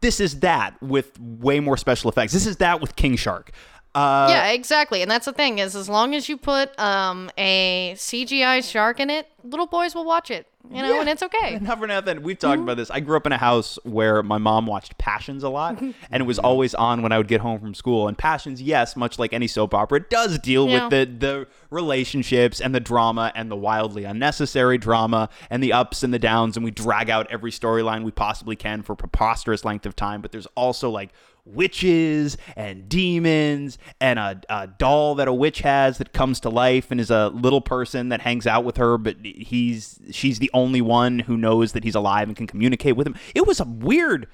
This 0.00 0.20
is 0.20 0.40
that 0.40 0.80
with 0.82 1.18
way 1.20 1.60
more 1.60 1.76
special 1.76 2.10
effects. 2.10 2.32
This 2.32 2.46
is 2.46 2.56
that 2.58 2.80
with 2.80 2.96
King 2.96 3.16
Shark. 3.16 3.52
Uh, 3.94 4.26
yeah, 4.30 4.50
exactly. 4.52 5.02
And 5.02 5.10
that's 5.10 5.26
the 5.26 5.34
thing 5.34 5.58
is, 5.58 5.76
as 5.76 5.86
long 5.88 6.14
as 6.14 6.26
you 6.28 6.38
put 6.38 6.78
um, 6.80 7.30
a 7.36 7.92
CGI 7.96 8.68
shark 8.68 9.00
in 9.00 9.10
it, 9.10 9.28
little 9.44 9.66
boys 9.66 9.94
will 9.94 10.06
watch 10.06 10.30
it. 10.30 10.46
You 10.70 10.80
know, 10.82 11.00
and 11.00 11.08
it's 11.08 11.22
okay. 11.24 11.58
Not 11.60 11.78
for 11.80 11.86
nothing. 11.86 12.22
We've 12.22 12.38
talked 12.38 12.60
about 12.60 12.76
this. 12.76 12.90
I 12.90 13.00
grew 13.00 13.16
up 13.16 13.26
in 13.26 13.32
a 13.32 13.36
house 13.38 13.78
where 13.82 14.22
my 14.22 14.38
mom 14.38 14.66
watched 14.66 14.96
Passions 14.96 15.42
a 15.42 15.48
lot, 15.48 15.80
and 15.80 15.94
it 16.12 16.24
was 16.24 16.38
always 16.38 16.74
on 16.74 17.02
when 17.02 17.10
I 17.12 17.18
would 17.18 17.28
get 17.28 17.40
home 17.40 17.58
from 17.60 17.74
school. 17.74 18.06
And 18.08 18.16
Passions, 18.16 18.62
yes, 18.62 18.94
much 18.96 19.18
like 19.18 19.32
any 19.32 19.48
soap 19.48 19.74
opera, 19.74 19.98
it 20.00 20.08
does 20.10 20.38
deal 20.38 20.68
Yeah. 20.68 20.84
with 20.88 20.90
the 20.90 21.26
the 21.26 21.46
relationships 21.70 22.60
and 22.60 22.74
the 22.74 22.80
drama 22.80 23.32
and 23.34 23.50
the 23.50 23.56
wildly 23.56 24.04
unnecessary 24.04 24.78
drama 24.78 25.28
and 25.50 25.62
the 25.62 25.72
ups 25.72 26.02
and 26.02 26.14
the 26.14 26.18
downs. 26.18 26.56
And 26.56 26.64
we 26.64 26.70
drag 26.70 27.10
out 27.10 27.26
every 27.30 27.50
storyline 27.50 28.04
we 28.04 28.10
possibly 28.12 28.56
can 28.56 28.82
for 28.82 28.94
preposterous 28.94 29.64
length 29.64 29.84
of 29.84 29.96
time. 29.96 30.22
But 30.22 30.32
there's 30.32 30.46
also 30.54 30.88
like 30.90 31.10
witches 31.44 32.36
and 32.56 32.88
demons 32.88 33.78
and 34.00 34.18
a, 34.18 34.40
a 34.48 34.66
doll 34.66 35.14
that 35.16 35.26
a 35.28 35.32
witch 35.32 35.60
has 35.60 35.98
that 35.98 36.12
comes 36.12 36.38
to 36.40 36.48
life 36.48 36.90
and 36.90 37.00
is 37.00 37.10
a 37.10 37.28
little 37.28 37.60
person 37.60 38.08
that 38.10 38.20
hangs 38.20 38.46
out 38.46 38.64
with 38.64 38.76
her 38.76 38.96
but 38.96 39.16
he's 39.24 39.98
she's 40.12 40.38
the 40.38 40.50
only 40.54 40.80
one 40.80 41.18
who 41.20 41.36
knows 41.36 41.72
that 41.72 41.82
he's 41.84 41.94
alive 41.96 42.28
and 42.28 42.36
can 42.36 42.46
communicate 42.46 42.96
with 42.96 43.06
him 43.06 43.16
it 43.34 43.46
was 43.46 43.58
a 43.60 43.64
weird 43.64 44.28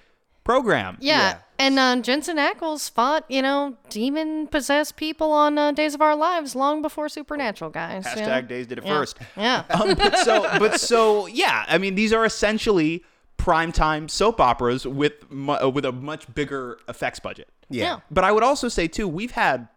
program 0.45 0.97
Yeah. 1.01 1.19
Yeah. 1.19 1.39
And 1.61 1.77
uh, 1.79 1.97
Jensen 2.03 2.37
Ackles 2.37 2.89
fought, 2.89 3.25
you 3.29 3.43
know, 3.43 3.77
demon 3.91 4.47
possessed 4.47 4.95
people 4.95 5.33
on 5.33 5.59
uh, 5.59 5.73
Days 5.73 5.93
of 5.93 6.01
Our 6.01 6.15
Lives 6.15 6.55
long 6.55 6.83
before 6.83 7.09
Supernatural, 7.09 7.71
guys. 7.71 8.07
you 8.15 8.23
know? 8.23 8.41
days 8.43 8.69
did 8.69 8.79
it 8.79 8.85
Yeah. 8.85 8.97
first 8.97 9.19
Yeah. 9.37 9.65
um, 9.71 9.95
but 9.95 10.17
so 10.19 10.43
but 10.61 10.81
so 10.81 11.27
yeah 11.27 11.65
i 11.69 11.77
mean 11.79 11.97
these 11.97 12.13
are 12.13 12.25
essentially 12.25 13.03
primetime 13.49 14.11
soap 14.11 14.41
operas 14.41 14.87
with 14.87 15.15
mu- 15.31 15.53
uh, 15.55 15.69
with 15.69 15.85
a 15.85 15.93
much 15.93 16.33
bigger 16.35 16.79
effects 16.89 17.19
budget 17.21 17.49
Yeah. 17.71 17.85
Yeah. 17.85 18.01
but 18.11 18.25
i 18.25 18.31
would 18.33 18.43
also 18.43 18.69
say 18.69 18.89
too 18.89 19.09
we've 19.09 19.31
had 19.33 19.69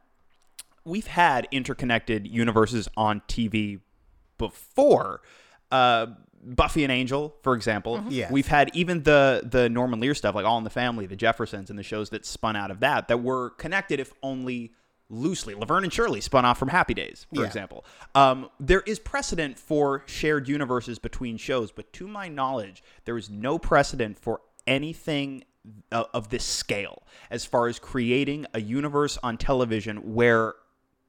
we've 0.84 1.08
had 1.08 1.48
interconnected 1.52 2.28
universes 2.28 2.90
on 2.98 3.22
tv 3.28 3.80
before 4.38 5.22
uh 5.72 6.08
Buffy 6.44 6.82
and 6.84 6.92
Angel, 6.92 7.36
for 7.44 7.54
example. 7.54 8.04
Yes. 8.10 8.32
We've 8.32 8.48
had 8.48 8.72
even 8.74 9.04
the 9.04 9.48
the 9.48 9.70
Norman 9.70 10.00
Lear 10.00 10.16
stuff, 10.16 10.34
like 10.34 10.44
All 10.44 10.58
in 10.58 10.64
the 10.64 10.72
Family, 10.72 11.06
the 11.06 11.16
Jeffersons, 11.16 11.70
and 11.70 11.78
the 11.78 11.84
shows 11.84 12.10
that 12.10 12.26
spun 12.26 12.56
out 12.56 12.72
of 12.72 12.80
that, 12.80 13.10
that 13.10 13.22
were 13.22 13.52
connected, 13.52 14.00
if 14.00 14.12
only 14.24 14.72
loosely. 15.12 15.54
Laverne 15.54 15.84
and 15.84 15.94
Shirley 15.94 16.22
spun 16.22 16.46
off 16.46 16.58
from 16.58 16.70
Happy 16.70 16.94
Days, 16.94 17.28
for 17.34 17.42
Yeah. 17.42 17.48
example. 17.48 17.86
Um, 18.16 18.50
there 18.60 18.82
is 18.82 18.98
precedent 18.98 19.60
for 19.60 20.04
shared 20.08 20.48
universes 20.48 20.98
between 20.98 21.38
shows, 21.38 21.72
but 21.72 21.92
to 21.94 22.08
my 22.08 22.28
knowledge, 22.30 22.82
there 23.06 23.18
is 23.18 23.30
no 23.30 23.60
precedent 23.60 24.18
for 24.18 24.42
anything 24.66 25.44
of, 25.92 26.08
of 26.14 26.30
this 26.30 26.44
scale 26.46 27.04
as 27.30 27.46
far 27.46 27.68
as 27.68 27.78
creating 27.78 28.46
a 28.54 28.62
universe 28.62 29.18
on 29.22 29.38
television 29.38 30.16
where 30.16 30.56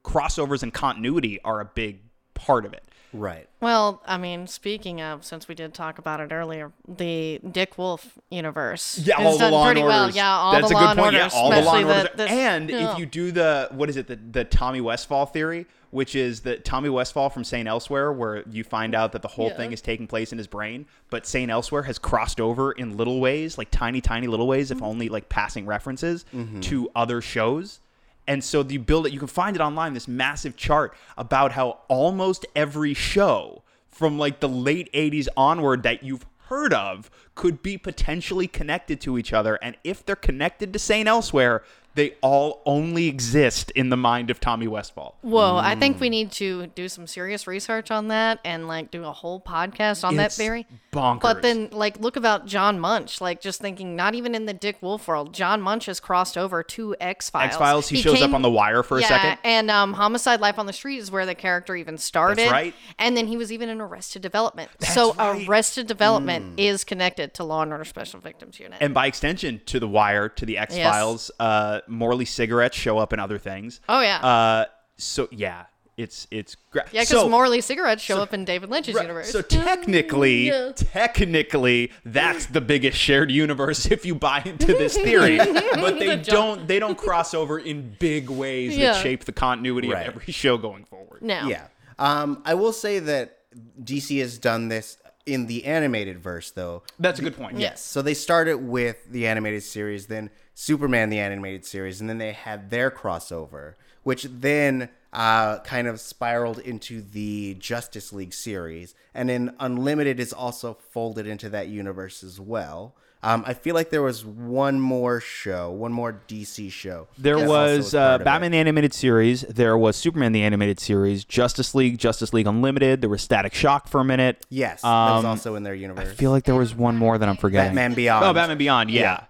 crossovers 0.03 0.61
and 0.61 0.73
continuity 0.73 1.39
are 1.43 1.61
a 1.61 1.65
big 1.65 2.01
part 2.33 2.65
of 2.65 2.73
it. 2.73 2.83
Right. 3.13 3.47
Well, 3.61 4.01
I 4.05 4.17
mean, 4.17 4.47
speaking 4.47 5.01
of, 5.01 5.23
since 5.23 5.47
we 5.47 5.55
did 5.55 5.73
talk 5.73 5.99
about 5.99 6.19
it 6.19 6.31
earlier, 6.31 6.71
the 6.87 7.39
Dick 7.51 7.77
Wolf 7.77 8.17
universe. 8.31 8.97
Yeah, 9.03 9.15
all 9.17 9.37
the 9.37 9.51
law 9.51 9.65
pretty 9.65 9.81
and 9.81 9.87
well. 9.87 10.01
orders. 10.01 10.15
Yeah, 10.15 10.29
all 10.35 10.51
That's 10.53 10.69
the 10.69 10.73
a 10.73 10.75
law 10.75 10.81
good 10.81 10.89
and 10.89 10.99
point. 10.99 11.15
orders, 11.15 11.33
yeah, 11.33 11.39
all 11.39 11.49
the 11.51 11.61
law 11.61 11.75
and 11.75 11.85
orders. 11.85 12.09
the- 12.11 12.17
the- 12.17 12.29
and 12.29 12.69
yeah. 12.69 12.91
if 12.93 12.97
you 12.97 13.05
do 13.05 13.31
the 13.31 13.69
what 13.71 13.89
is 13.89 13.97
it, 13.97 14.07
the, 14.07 14.15
the 14.15 14.43
Tommy 14.43 14.81
Westphall 14.81 15.25
theory, 15.27 15.65
which 15.91 16.15
is 16.15 16.41
that 16.41 16.65
Tommy 16.65 16.89
Westphall 16.89 17.29
from 17.29 17.43
Saint 17.43 17.67
Elsewhere, 17.67 18.11
where 18.11 18.43
you 18.49 18.63
find 18.63 18.95
out 18.95 19.11
that 19.11 19.21
the 19.21 19.27
whole 19.27 19.49
Yeah. 19.49 19.57
thing 19.57 19.71
is 19.71 19.79
taking 19.81 20.07
place 20.07 20.31
in 20.31 20.39
his 20.39 20.47
brain, 20.47 20.87
but 21.11 21.27
Saint 21.27 21.51
Elsewhere 21.51 21.83
has 21.83 21.99
crossed 21.99 22.41
over 22.41 22.71
in 22.71 22.97
little 22.97 23.19
ways, 23.21 23.59
like 23.59 23.69
tiny, 23.69 24.01
tiny 24.01 24.25
little 24.27 24.47
ways, 24.47 24.69
Mm-hmm. 24.71 24.77
if 24.79 24.83
only 24.83 25.09
like 25.09 25.29
passing 25.29 25.65
references 25.67 26.25
to 26.61 26.89
other 26.95 27.21
shows. 27.21 27.79
And 28.27 28.43
so 28.43 28.63
you 28.63 28.79
build 28.79 29.07
it, 29.07 29.13
you 29.13 29.19
can 29.19 29.27
find 29.27 29.55
it 29.55 29.61
online, 29.61 29.93
this 29.93 30.07
massive 30.07 30.55
chart 30.55 30.95
about 31.17 31.51
how 31.51 31.79
almost 31.87 32.45
every 32.55 32.93
show 32.93 33.63
from 33.89 34.17
like 34.17 34.39
the 34.39 34.49
late 34.49 34.91
80s 34.93 35.27
onward 35.35 35.83
that 35.83 36.03
you've 36.03 36.25
heard 36.47 36.73
of 36.73 37.09
could 37.35 37.61
be 37.63 37.77
potentially 37.77 38.47
connected 38.47 39.01
to 39.01 39.17
each 39.17 39.33
other. 39.33 39.55
And 39.61 39.77
if 39.83 40.05
they're 40.05 40.15
connected 40.15 40.73
to 40.73 40.79
St. 40.79 41.07
Elsewhere, 41.07 41.63
they 41.95 42.15
all 42.21 42.61
only 42.65 43.07
exist 43.07 43.69
in 43.71 43.89
the 43.89 43.97
mind 43.97 44.29
of 44.29 44.39
Tommy 44.39 44.67
Westphall. 44.67 45.15
Whoa, 45.21 45.57
I 45.57 45.75
think 45.75 45.97
Mm. 45.97 45.99
we 45.99 46.09
need 46.09 46.31
to 46.33 46.67
do 46.67 46.89
some 46.89 47.05
serious 47.07 47.45
research 47.45 47.91
on 47.91 48.07
that 48.07 48.39
and 48.43 48.67
like 48.67 48.89
do 48.91 49.03
a 49.05 49.11
whole 49.11 49.39
podcast 49.39 50.03
on 50.03 50.15
that 50.15 50.27
It's 50.27 50.37
theory. 50.37 50.65
bonkers. 50.91 51.21
But 51.21 51.41
then, 51.41 51.69
like, 51.71 51.99
look 51.99 52.15
about 52.15 52.45
John 52.45 52.79
Munch. 52.79 53.19
Like, 53.21 53.41
just 53.41 53.59
thinking, 53.61 53.95
not 53.95 54.15
even 54.15 54.33
in 54.35 54.45
the 54.45 54.53
Dick 54.53 54.77
Wolf 54.81 55.07
world, 55.07 55.33
John 55.33 55.61
Munch 55.61 55.85
has 55.87 55.99
crossed 55.99 56.37
over 56.37 56.63
to 56.63 56.95
X 56.99 57.29
Files. 57.29 57.47
X 57.49 57.57
Files, 57.57 57.89
he, 57.89 57.97
shows 58.01 58.21
up 58.21 58.33
on 58.33 58.41
The 58.41 58.49
Wire 58.51 58.83
for 58.83 58.97
a 58.97 59.01
yeah, 59.01 59.07
second. 59.07 59.37
and 59.43 59.69
um, 59.71 59.93
Homicide: 59.93 60.39
Life 60.41 60.57
on 60.59 60.65
the 60.65 60.73
Street 60.73 60.97
is 60.97 61.09
where 61.11 61.25
the 61.25 61.35
character 61.35 61.75
even 61.75 61.97
started. 61.97 62.37
That's 62.39 62.51
right. 62.51 62.73
And 62.99 63.15
then 63.17 63.27
he 63.27 63.37
was 63.37 63.51
even 63.51 63.69
in 63.69 63.79
Arrested 63.81 64.21
Development. 64.21 64.69
so 64.81 65.13
right. 65.13 65.47
Arrested 65.47 65.87
Development 65.87 66.59
is 66.59 66.83
connected 66.83 67.33
to 67.35 67.43
Law 67.43 67.61
and 67.63 67.71
Order 67.71 67.85
Special 67.85 68.19
Victims 68.19 68.59
Unit. 68.59 68.77
And 68.81 68.93
by 68.93 69.07
extension, 69.07 69.61
to 69.67 69.79
The 69.79 69.87
Wire, 69.87 70.29
to 70.29 70.45
the 70.45 70.57
X 70.57 70.75
Files, 70.77 71.31
uh, 71.39 71.81
Morley 71.87 72.25
cigarettes 72.25 72.77
show 72.77 72.97
up 72.97 73.13
in 73.13 73.19
other 73.19 73.37
things. 73.37 73.81
Oh, 73.89 74.01
yeah. 74.01 74.17
Uh, 74.17 74.65
so 74.97 75.27
yeah, 75.31 75.65
it's 75.97 76.27
it's 76.31 76.55
great. 76.71 76.85
yeah, 76.91 77.01
because 77.01 77.09
so, 77.21 77.29
Morley 77.29 77.61
cigarettes 77.61 78.01
show 78.01 78.19
up 78.21 78.33
in 78.33 78.45
David 78.45 78.69
Lynch's 78.69 78.95
universe. 78.95 79.31
So 79.31 79.41
technically, 79.41 80.47
Yeah. 80.47 80.71
technically, 80.75 81.91
that's 82.05 82.45
the 82.47 82.61
biggest 82.61 82.97
shared 82.97 83.31
universe 83.31 83.85
if 83.91 84.05
you 84.05 84.15
buy 84.15 84.41
into 84.45 84.67
this 84.67 84.95
theory. 84.97 85.37
but 85.75 85.99
they 85.99 86.17
don't 86.17 86.67
they 86.67 86.79
don't 86.79 86.97
cross 86.97 87.33
over 87.33 87.59
in 87.59 87.95
big 87.99 88.29
ways 88.29 88.75
Yeah. 88.77 88.93
that 88.93 89.03
shape 89.03 89.25
the 89.25 89.31
continuity 89.31 89.89
Right. 89.89 90.07
of 90.07 90.15
every 90.15 90.33
show 90.33 90.57
going 90.57 90.85
forward. 90.85 91.21
no. 91.21 91.47
Yeah. 91.47 91.67
Um, 91.99 92.41
I 92.43 92.55
will 92.55 92.73
say 92.73 92.97
that 92.99 93.37
DC 93.83 94.19
has 94.19 94.39
done 94.39 94.67
this 94.67 94.97
in 95.27 95.45
the 95.45 95.63
animated 95.65 96.19
verse, 96.19 96.49
though. 96.51 96.81
That's 96.99 97.19
a 97.19 97.21
good 97.21 97.37
point. 97.37 97.59
Yes. 97.59 97.81
So 97.81 98.01
they 98.01 98.15
started 98.15 98.55
with 98.57 98.97
the 99.11 99.27
animated 99.27 99.61
series, 99.63 100.07
then 100.07 100.31
Superman 100.53 101.09
the 101.09 101.19
animated 101.19 101.65
series, 101.65 101.99
and 102.01 102.09
then 102.09 102.17
they 102.17 102.33
had 102.33 102.69
their 102.69 102.91
crossover, 102.91 103.73
which 104.03 104.23
then 104.29 104.89
uh, 105.11 105.59
kind 105.59 105.87
of 105.87 105.99
spiraled 105.99 106.59
into 106.59 107.01
the 107.01 107.55
Justice 107.59 108.11
League 108.13 108.33
series, 108.33 108.93
and 109.13 109.29
then 109.29 109.55
Unlimited 109.59 110.19
is 110.19 110.33
also 110.33 110.77
folded 110.91 111.27
into 111.27 111.49
that 111.49 111.67
universe 111.67 112.23
as 112.23 112.39
well. 112.39 112.95
Um, 113.25 113.45
I 113.47 113.53
feel 113.53 113.73
like 113.73 113.89
there 113.89 114.01
was 114.01 114.25
one 114.25 114.81
more 114.81 115.21
show, 115.21 115.71
one 115.71 115.93
more 115.93 116.21
DC 116.27 116.69
show. 116.73 117.07
There 117.17 117.35
also 117.37 117.47
was 117.47 117.95
uh. 117.95 118.17
Batman 118.17 118.51
the 118.51 118.57
Animated 118.57 118.93
Series. 118.93 119.43
There 119.43 119.77
was 119.77 119.95
Superman 119.95 120.33
the 120.33 120.41
Animated 120.41 120.77
Series. 120.81 121.23
Justice 121.23 121.73
League, 121.73 121.97
Justice 121.97 122.33
League 122.33 122.47
Unlimited. 122.47 122.99
There 122.99 123.09
was 123.09 123.21
Static 123.21 123.53
Shock 123.53 123.87
for 123.87 124.01
a 124.01 124.03
minute. 124.03 124.45
Yes, 124.49 124.81
that 124.81 124.89
was 124.89 125.23
Um, 125.23 125.25
also 125.29 125.55
in 125.55 125.63
their 125.63 125.73
universe. 125.73 126.09
I 126.09 126.13
feel 126.15 126.31
like 126.31 126.43
there 126.43 126.55
was 126.55 126.75
one 126.75 126.97
more 126.97 127.17
that 127.17 127.29
I'm 127.29 127.37
forgetting. 127.37 127.69
Batman 127.69 127.93
Beyond. 127.93 128.25
Oh, 128.25 128.33
Batman 128.33 128.57
Beyond. 128.57 128.91
Yeah. 128.91 129.01
Yeah. 129.01 129.23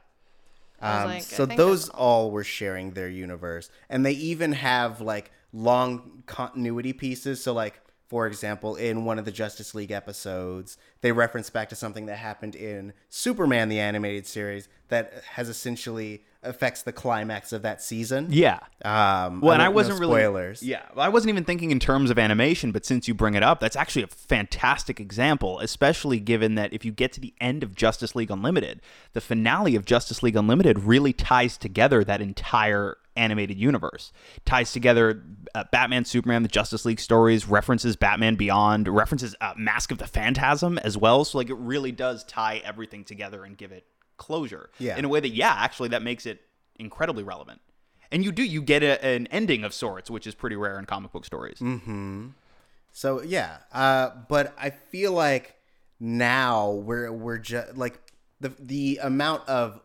Um, 0.84 1.06
like, 1.06 1.24
so 1.24 1.46
those 1.46 1.89
all 1.89 2.32
were 2.32 2.43
sharing 2.43 2.91
their 2.91 3.10
universe, 3.10 3.69
and 3.89 4.06
they 4.06 4.12
even 4.12 4.52
have 4.54 5.02
like 5.02 5.32
long 5.52 6.24
continuity 6.26 6.93
pieces. 6.93 7.41
So, 7.41 7.54
like 7.54 7.80
for 8.13 8.28
example, 8.28 8.76
in 8.76 9.06
one 9.06 9.17
of 9.17 9.26
the 9.26 9.32
Justice 9.32 9.74
League 9.74 9.89
episodes, 9.89 10.78
they 11.02 11.12
reference 11.12 11.50
back 11.50 11.69
to 11.69 11.76
something 11.76 12.06
that 12.06 12.17
happened 12.17 12.56
in 12.56 12.93
Superman 13.10 13.69
the 13.69 13.80
animated 13.80 14.28
series 14.28 14.67
that 14.89 15.13
has 15.32 15.50
essentially 15.50 16.24
affects 16.43 16.84
the 16.84 16.91
climax 16.91 17.51
of 17.53 17.62
that 17.63 17.82
season. 17.82 18.27
Yeah. 18.29 18.60
Um, 18.84 19.41
Well, 19.41 19.53
and 19.53 19.62
I 19.62 19.67
won't- 19.69 19.73
no 19.73 19.75
wasn't 19.75 19.99
really 19.99 20.21
spoilers. 20.21 20.63
Yeah, 20.63 20.82
well, 20.95 21.06
I 21.06 21.10
wasn't 21.10 21.29
even 21.29 21.43
thinking 21.45 21.71
in 21.71 21.79
terms 21.79 22.10
of 22.10 22.19
animation, 22.19 22.71
but 22.71 22.86
since 22.86 23.08
you 23.08 23.13
bring 23.13 23.34
it 23.36 23.43
up, 23.43 23.60
that's 23.60 23.75
actually 23.75 24.03
a 24.03 24.08
fantastic 24.08 24.99
example, 24.99 25.60
especially 25.60 26.19
given 26.19 26.56
that 26.56 26.73
if 26.73 26.84
you 26.86 26.91
get 26.91 27.12
to 27.13 27.19
the 27.21 27.34
end 27.39 27.63
of 27.63 27.75
Justice 27.75 28.15
League 28.15 28.32
Unlimited, 28.32 28.82
the 29.13 29.21
finale 29.21 29.75
of 29.75 29.86
Justice 29.86 30.21
League 30.23 30.36
Unlimited 30.36 30.79
really 30.79 31.13
ties 31.13 31.58
together 31.58 32.03
that 32.03 32.21
entire 32.21 32.97
animated 33.15 33.60
universe. 33.60 34.12
Ties 34.43 34.71
together 34.73 35.23
uh, 35.53 35.63
Batman, 35.71 36.03
Superman, 36.03 36.41
the 36.41 36.49
Justice 36.49 36.84
League 36.84 36.99
stories, 36.99 37.47
references 37.47 37.95
Batman 37.95 38.36
Beyond, 38.36 38.88
references 38.88 39.36
uh, 39.39 39.53
Mask 39.56 39.91
of 39.91 39.99
the 39.99 40.08
Phantasm 40.08 40.79
as 40.79 40.97
well. 40.97 41.23
So 41.23 41.38
like 41.38 41.49
it 41.49 41.58
really 41.58 41.91
does 41.91 42.23
tie 42.23 42.60
everything 42.65 43.03
together 43.03 43.43
and 43.45 43.56
give 43.56 43.71
it 43.71 43.86
closure 44.17 44.69
Yeah. 44.80 44.97
in 44.97 45.06
a 45.06 45.10
way 45.10 45.19
that 45.19 45.30
yeah, 45.30 45.54
actually 45.58 45.89
that 45.89 46.02
makes 46.02 46.26
it 46.26 46.41
incredibly 46.80 47.23
relevant. 47.23 47.62
And 48.12 48.23
you 48.23 48.32
do 48.32 48.43
you 48.43 48.62
get 48.62 48.84
a, 48.84 49.04
an 49.04 49.28
ending 49.32 49.63
of 49.63 49.73
sorts, 49.73 50.10
which 50.12 50.28
is 50.28 50.36
pretty 50.36 50.56
rare 50.56 50.78
in 50.80 50.86
comic 50.86 51.12
book 51.12 51.26
stories. 51.26 51.58
mm-hmm. 51.60 52.28
So 52.91 53.21
yeah, 53.23 53.58
uh, 53.71 54.12
but 54.30 54.54
I 54.60 54.69
feel 54.69 55.13
like 55.13 55.56
now 55.99 56.69
we're 56.71 57.12
we're 57.12 57.39
just 57.39 57.76
like 57.76 57.99
the 58.39 58.49
the 58.60 58.99
amount 59.02 59.47
of 59.49 59.80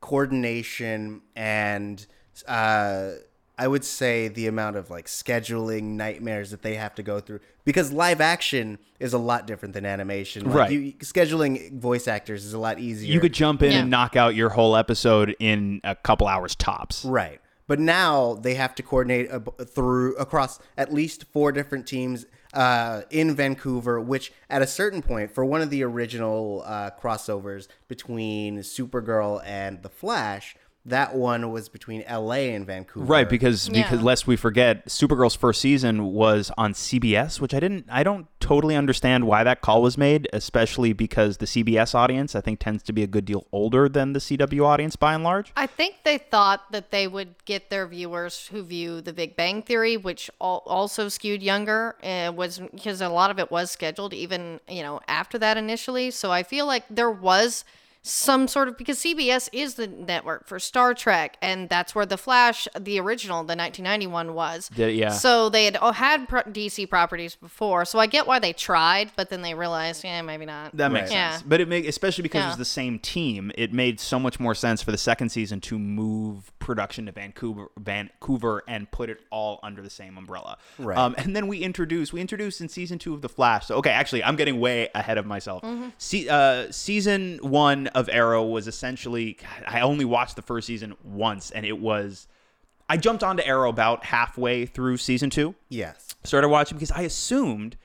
coordination 0.00 1.20
and 1.36 2.04
uh, 2.46 3.10
I 3.58 3.68
would 3.68 3.84
say 3.84 4.28
the 4.28 4.46
amount 4.46 4.76
of 4.76 4.90
like 4.90 5.06
scheduling 5.06 5.82
nightmares 5.96 6.50
that 6.50 6.62
they 6.62 6.74
have 6.76 6.94
to 6.96 7.02
go 7.02 7.20
through 7.20 7.40
because 7.68 7.92
live 7.92 8.22
action 8.22 8.78
is 8.98 9.12
a 9.12 9.18
lot 9.18 9.46
different 9.46 9.74
than 9.74 9.84
animation. 9.84 10.46
Like, 10.46 10.54
Right. 10.54 10.70
You, 10.70 10.92
scheduling 11.00 11.78
voice 11.78 12.08
actors 12.08 12.46
is 12.46 12.54
a 12.54 12.58
lot 12.58 12.78
easier. 12.78 13.12
You 13.12 13.20
could 13.20 13.34
jump 13.34 13.62
in 13.62 13.72
Yeah. 13.72 13.80
and 13.80 13.90
knock 13.90 14.16
out 14.16 14.34
your 14.34 14.48
whole 14.48 14.74
episode 14.74 15.36
in 15.38 15.82
a 15.84 15.94
couple 15.94 16.26
hours 16.26 16.54
tops. 16.54 17.04
Right. 17.04 17.42
But 17.66 17.78
now 17.78 18.38
they 18.40 18.54
have 18.54 18.74
to 18.76 18.82
coordinate 18.82 19.30
ab- 19.30 19.68
through 19.68 20.16
across 20.16 20.58
at 20.78 20.94
least 20.94 21.26
four 21.30 21.52
different 21.52 21.86
teams 21.86 22.24
uh, 22.54 23.02
in 23.10 23.34
Vancouver, 23.34 24.00
which 24.00 24.32
at 24.48 24.62
a 24.62 24.66
certain 24.66 25.02
point, 25.02 25.30
for 25.30 25.44
one 25.44 25.60
of 25.60 25.68
the 25.68 25.84
original 25.84 26.62
uh, 26.64 26.88
crossovers 26.98 27.68
between 27.86 28.60
Supergirl 28.60 29.42
and 29.44 29.82
The 29.82 29.90
Flash, 29.90 30.56
that 30.88 31.14
one 31.14 31.50
was 31.50 31.68
between 31.68 32.02
L.A. 32.02 32.54
and 32.54 32.66
Vancouver. 32.66 33.06
Right, 33.06 33.28
because 33.28 33.68
because 33.68 34.02
lest 34.02 34.26
we 34.26 34.36
forget, 34.36 34.86
Supergirl's 34.86 35.34
first 35.34 35.60
season 35.60 36.12
was 36.12 36.50
on 36.58 36.72
CBS, 36.72 37.40
which 37.40 37.54
I 37.54 37.60
didn't 37.60 37.86
I 37.90 38.02
don't 38.02 38.26
totally 38.40 38.76
understand 38.76 39.26
why 39.26 39.44
that 39.44 39.60
call 39.60 39.82
was 39.82 39.98
made, 39.98 40.28
especially 40.32 40.92
because 40.92 41.38
the 41.38 41.46
CBS 41.46 41.94
audience 41.94 42.34
I 42.34 42.40
think 42.40 42.60
tends 42.60 42.82
to 42.84 42.92
be 42.92 43.02
a 43.02 43.06
good 43.06 43.24
deal 43.24 43.46
older 43.52 43.88
than 43.88 44.12
the 44.12 44.18
CW 44.18 44.64
audience 44.64 44.96
by 44.96 45.14
and 45.14 45.24
large. 45.24 45.52
I 45.56 45.66
think 45.66 45.96
they 46.04 46.18
thought 46.18 46.72
that 46.72 46.90
they 46.90 47.06
would 47.06 47.34
get 47.44 47.70
their 47.70 47.86
viewers 47.86 48.48
who 48.48 48.62
view 48.62 49.00
The 49.00 49.12
Big 49.12 49.36
Bang 49.36 49.62
Theory, 49.62 49.96
which 49.96 50.30
also 50.38 51.08
skewed 51.08 51.42
younger, 51.42 51.96
uh, 52.02 52.32
was 52.34 52.58
because 52.58 53.00
a 53.00 53.08
lot 53.08 53.30
of 53.30 53.38
it 53.38 53.50
was 53.50 53.70
scheduled 53.70 54.14
even 54.14 54.60
you 54.68 54.82
know 54.82 55.00
after 55.08 55.38
that 55.38 55.56
initially. 55.56 56.10
So 56.10 56.30
I 56.30 56.42
feel 56.42 56.66
like 56.66 56.84
there 56.90 57.10
was 57.10 57.64
some 58.02 58.48
sort 58.48 58.68
of 58.68 58.78
because 58.78 58.98
CBS 58.98 59.48
is 59.52 59.74
the 59.74 59.86
network 59.86 60.46
for 60.46 60.58
Star 60.58 60.94
Trek, 60.94 61.36
and 61.42 61.68
that's 61.68 61.94
where 61.94 62.06
the 62.06 62.16
Flash, 62.16 62.66
the 62.78 62.98
original, 63.00 63.38
the 63.38 63.56
1991 63.56 64.34
was. 64.34 64.70
The- 64.74 64.92
yeah. 64.92 65.10
So 65.10 65.48
they 65.48 65.64
had 65.66 65.76
oh, 65.82 65.92
had 65.92 66.28
pro- 66.28 66.42
DC 66.42 66.88
properties 66.88 67.34
before, 67.34 67.84
so 67.84 67.98
I 67.98 68.06
get 68.06 68.26
why 68.26 68.38
they 68.38 68.52
tried, 68.52 69.10
but 69.16 69.30
then 69.30 69.42
they 69.42 69.54
realized, 69.54 70.04
yeah, 70.04 70.22
maybe 70.22 70.46
not. 70.46 70.76
That 70.76 70.92
makes 70.92 71.10
Right. 71.10 71.16
Yeah. 71.16 71.30
sense. 71.32 71.42
But 71.42 71.60
it 71.60 71.68
made 71.68 71.86
especially 71.86 72.22
because 72.22 72.44
it 72.44 72.48
was 72.48 72.56
the 72.56 72.64
same 72.64 72.98
team, 72.98 73.52
it 73.56 73.72
made 73.72 74.00
so 74.00 74.18
much 74.18 74.38
more 74.40 74.54
sense 74.54 74.80
for 74.82 74.90
the 74.92 74.98
second 74.98 75.28
season 75.30 75.60
to 75.62 75.78
move 75.78 76.52
production 76.58 77.06
to 77.06 77.12
Vancouver 77.12 77.68
Vancouver 77.78 78.62
and 78.68 78.90
put 78.90 79.10
it 79.10 79.20
all 79.30 79.58
under 79.62 79.82
the 79.82 79.90
same 79.90 80.16
umbrella. 80.16 80.58
Right. 80.78 80.96
Um, 80.96 81.14
and 81.18 81.34
then 81.34 81.46
we 81.46 81.58
introduced 81.58 82.12
we 82.12 82.20
introduced 82.20 82.60
in 82.60 82.68
season 82.68 82.98
two 82.98 83.14
of 83.14 83.22
The 83.22 83.28
Flash. 83.28 83.66
So 83.66 83.76
okay, 83.76 83.90
actually 83.90 84.22
I'm 84.24 84.36
getting 84.36 84.60
way 84.60 84.88
ahead 84.94 85.18
of 85.18 85.26
myself. 85.26 85.64
Se- 85.98 86.28
uh, 86.28 86.70
season 86.70 87.38
one 87.42 87.87
of 87.94 88.08
Arrow 88.10 88.44
was 88.44 88.68
essentially 88.68 89.34
God, 89.34 89.64
I 89.66 89.80
only 89.80 90.04
watched 90.04 90.36
the 90.36 90.42
first 90.42 90.66
season 90.66 90.94
once 91.02 91.50
and 91.50 91.64
it 91.66 91.78
was 91.78 92.26
I 92.88 92.96
jumped 92.96 93.22
onto 93.22 93.42
Arrow 93.42 93.68
about 93.68 94.04
halfway 94.04 94.66
through 94.66 94.96
season 94.96 95.30
two 95.30 95.54
Yes. 95.68 96.14
started 96.24 96.48
watching 96.48 96.76
because 96.76 96.92
I 96.92 97.02
assumed 97.02 97.76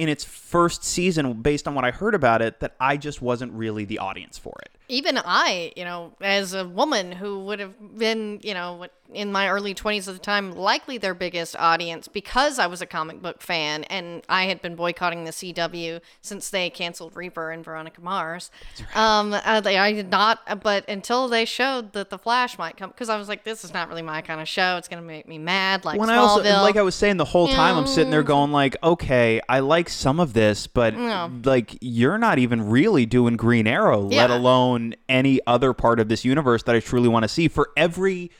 in 0.00 0.08
its 0.08 0.24
first 0.24 0.82
season, 0.82 1.42
based 1.42 1.68
on 1.68 1.74
what 1.74 1.84
I 1.84 1.90
heard 1.90 2.14
about 2.14 2.40
it, 2.40 2.60
that 2.60 2.74
I 2.80 2.96
just 2.96 3.20
wasn't 3.20 3.52
really 3.52 3.84
the 3.84 3.98
audience 3.98 4.38
for 4.38 4.54
it. 4.62 4.70
Even 4.90 5.18
I, 5.24 5.72
you 5.76 5.84
know, 5.84 6.12
as 6.20 6.52
a 6.52 6.66
woman 6.66 7.12
who 7.12 7.44
would 7.44 7.60
have 7.60 7.74
been, 7.98 8.40
you 8.42 8.54
know, 8.54 8.86
in 9.12 9.32
my 9.32 9.48
early 9.48 9.74
20s 9.74 10.08
at 10.08 10.14
the 10.14 10.20
time, 10.20 10.52
likely 10.52 10.98
their 10.98 11.14
biggest 11.14 11.56
audience 11.56 12.08
because 12.08 12.58
I 12.58 12.66
was 12.66 12.80
a 12.80 12.86
comic 12.86 13.20
book 13.20 13.40
fan 13.42 13.84
and 13.84 14.22
I 14.28 14.44
had 14.44 14.62
been 14.62 14.76
boycotting 14.76 15.24
the 15.24 15.30
CW 15.32 16.00
since 16.20 16.50
they 16.50 16.70
canceled 16.70 17.16
Reaper 17.16 17.50
and 17.50 17.64
Veronica 17.64 18.00
Mars. 18.00 18.50
Um, 18.94 19.32
uh, 19.32 19.40
I 19.44 19.92
did 19.92 20.10
not, 20.10 20.62
but 20.62 20.88
until 20.88 21.28
they 21.28 21.44
showed 21.44 21.92
that 21.92 22.10
The 22.10 22.18
Flash 22.18 22.58
might 22.58 22.76
come, 22.76 22.90
because 22.90 23.08
I 23.08 23.16
was 23.16 23.28
like, 23.28 23.44
this 23.44 23.64
is 23.64 23.72
not 23.72 23.88
really 23.88 24.02
my 24.02 24.22
kind 24.22 24.40
of 24.40 24.48
show. 24.48 24.76
It's 24.76 24.88
going 24.88 25.02
to 25.02 25.06
make 25.06 25.26
me 25.26 25.38
mad, 25.38 25.84
like 25.84 25.98
When. 25.98 26.10
I 26.10 26.16
also, 26.16 26.42
like 26.62 26.76
I 26.76 26.82
was 26.82 26.94
saying 26.94 27.16
the 27.16 27.24
whole 27.24 27.48
time, 27.48 27.76
I'm 27.76 27.86
sitting 27.86 28.10
there 28.10 28.22
going 28.22 28.52
like, 28.52 28.76
okay, 28.82 29.40
I 29.48 29.60
like 29.60 29.88
some 29.88 30.20
of 30.20 30.32
this, 30.32 30.66
but 30.66 30.94
like 31.44 31.76
you're 31.80 32.18
not 32.18 32.38
even 32.38 32.68
really 32.68 33.06
doing 33.06 33.36
Green 33.36 33.66
Arrow, 33.66 34.00
let 34.02 34.30
Yeah. 34.30 34.36
Alone 34.80 34.94
any 35.08 35.40
other 35.46 35.72
part 35.72 36.00
of 36.00 36.08
this 36.08 36.24
universe 36.24 36.62
that 36.64 36.74
I 36.74 36.80
truly 36.80 37.08
want 37.08 37.24
to 37.24 37.28
see. 37.28 37.48
For 37.48 37.70
every 37.76 38.30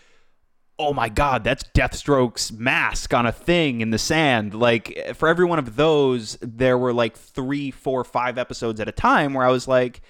oh 0.79 0.95
my 0.95 1.11
god 1.11 1.45
that's 1.45 1.63
deathstroke's 1.75 2.51
mask 2.53 3.13
on 3.13 3.27
a 3.27 3.33
thing 3.33 3.83
in 3.83 3.91
the 3.91 3.99
sand 3.99 4.55
like 4.55 4.99
for 5.15 5.29
every 5.29 5.45
one 5.45 5.59
of 5.59 5.77
those 5.77 6.39
there 6.41 6.79
were 6.79 6.91
like 6.91 7.15
three 7.15 7.71
four 7.71 8.03
five 8.03 8.39
episodes 8.39 8.81
at 8.81 8.89
a 8.89 8.93
time 8.93 9.35
where 9.35 9.47
i 9.47 9.51
was 9.51 9.69
like 9.69 10.01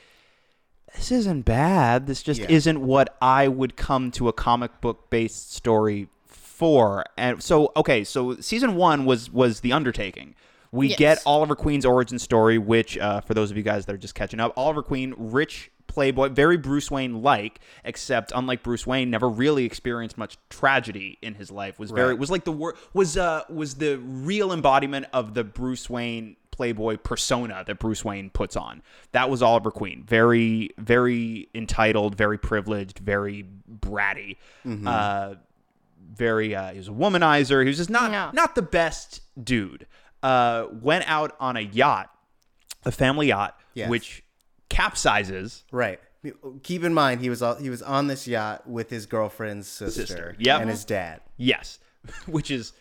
this 0.95 1.11
isn't 1.11 1.43
bad 1.43 2.07
this 2.07 2.23
just 2.23 2.40
Yeah. 2.43 2.47
isn't 2.49 2.81
what 2.81 3.16
i 3.21 3.49
would 3.49 3.77
come 3.77 4.12
to 4.12 4.29
a 4.29 4.33
comic 4.33 4.81
book 4.81 5.11
based 5.11 5.53
story 5.53 6.07
for 6.27 7.05
and 7.19 7.43
so 7.43 7.73
okay 7.75 8.05
so 8.05 8.37
season 8.37 8.77
one 8.77 9.05
was 9.05 9.29
was 9.29 9.62
the 9.62 9.73
undertaking 9.73 10.37
we 10.71 10.90
Yes. 10.90 10.99
get 11.01 11.23
oliver 11.27 11.57
queen's 11.57 11.85
origin 11.85 12.21
story 12.21 12.59
which 12.59 12.97
uh, 12.97 13.21
for 13.23 13.35
those 13.35 13.51
of 13.51 13.57
you 13.57 13.64
guys 13.64 13.87
that 13.87 13.95
are 13.97 13.99
just 13.99 14.14
catching 14.14 14.38
up 14.38 14.53
oliver 14.57 14.85
queen 14.85 15.14
rich 15.19 15.73
playboy 15.90 16.29
very 16.29 16.57
bruce 16.57 16.88
wayne 16.90 17.20
like 17.20 17.59
except 17.85 18.31
unlike 18.35 18.62
bruce 18.62 18.87
wayne 18.87 19.11
never 19.11 19.29
really 19.29 19.64
experienced 19.64 20.16
much 20.16 20.38
tragedy 20.48 21.18
in 21.20 21.35
his 21.35 21.50
life. 21.50 21.79
Was 21.81 21.90
very 21.90 22.11
Right. 22.11 22.18
was 22.18 22.31
like 22.31 22.44
the 22.44 22.53
wor- 22.53 22.76
was 22.94 23.16
uh 23.16 23.42
was 23.50 23.74
the 23.74 23.96
real 23.98 24.53
embodiment 24.53 25.07
of 25.12 25.35
the 25.35 25.42
bruce 25.42 25.90
wayne 25.90 26.37
playboy 26.53 26.96
persona 26.96 27.64
that 27.66 27.79
bruce 27.81 28.05
wayne 28.05 28.31
puts 28.31 28.55
on. 28.55 28.83
That 29.12 29.31
was 29.31 29.42
oliver 29.42 29.70
queen. 29.72 30.05
Very 30.07 30.70
very 30.79 31.48
entitled 31.55 32.14
very 32.14 32.38
privileged 32.38 32.98
very 33.00 33.44
bratty. 33.68 34.37
Uh 34.87 35.35
very 36.14 36.55
uh 36.55 36.70
he 36.72 36.79
was 36.79 36.88
a 36.88 36.92
womanizer. 36.92 37.62
He 37.62 37.68
was 37.68 37.76
just 37.79 37.90
not 37.90 38.11
Yeah. 38.12 38.31
not 38.33 38.55
the 38.55 38.62
best 38.62 39.22
dude. 39.42 39.87
Uh 40.22 40.66
went 40.70 41.05
out 41.09 41.35
on 41.40 41.57
a 41.57 41.61
yacht 41.62 42.11
a 42.85 42.92
family 42.92 43.26
yacht 43.29 43.59
Yes. 43.74 43.90
which 43.90 44.22
capsizes 44.70 45.62
Right. 45.70 46.00
Keep 46.62 46.85
in 46.85 46.92
mind 46.94 47.20
he 47.22 47.30
was 47.30 47.42
all, 47.42 47.54
he 47.56 47.70
was 47.70 47.80
on 47.83 48.06
this 48.06 48.26
yacht 48.28 48.68
with 48.68 48.90
his 48.90 49.06
girlfriend's 49.06 49.66
sister, 49.68 50.06
Sister. 50.06 50.37
Yep. 50.38 50.61
and 50.62 50.70
his 50.70 50.85
dad. 50.85 51.20
yes 51.37 51.78
which 52.26 52.50
is 52.50 52.72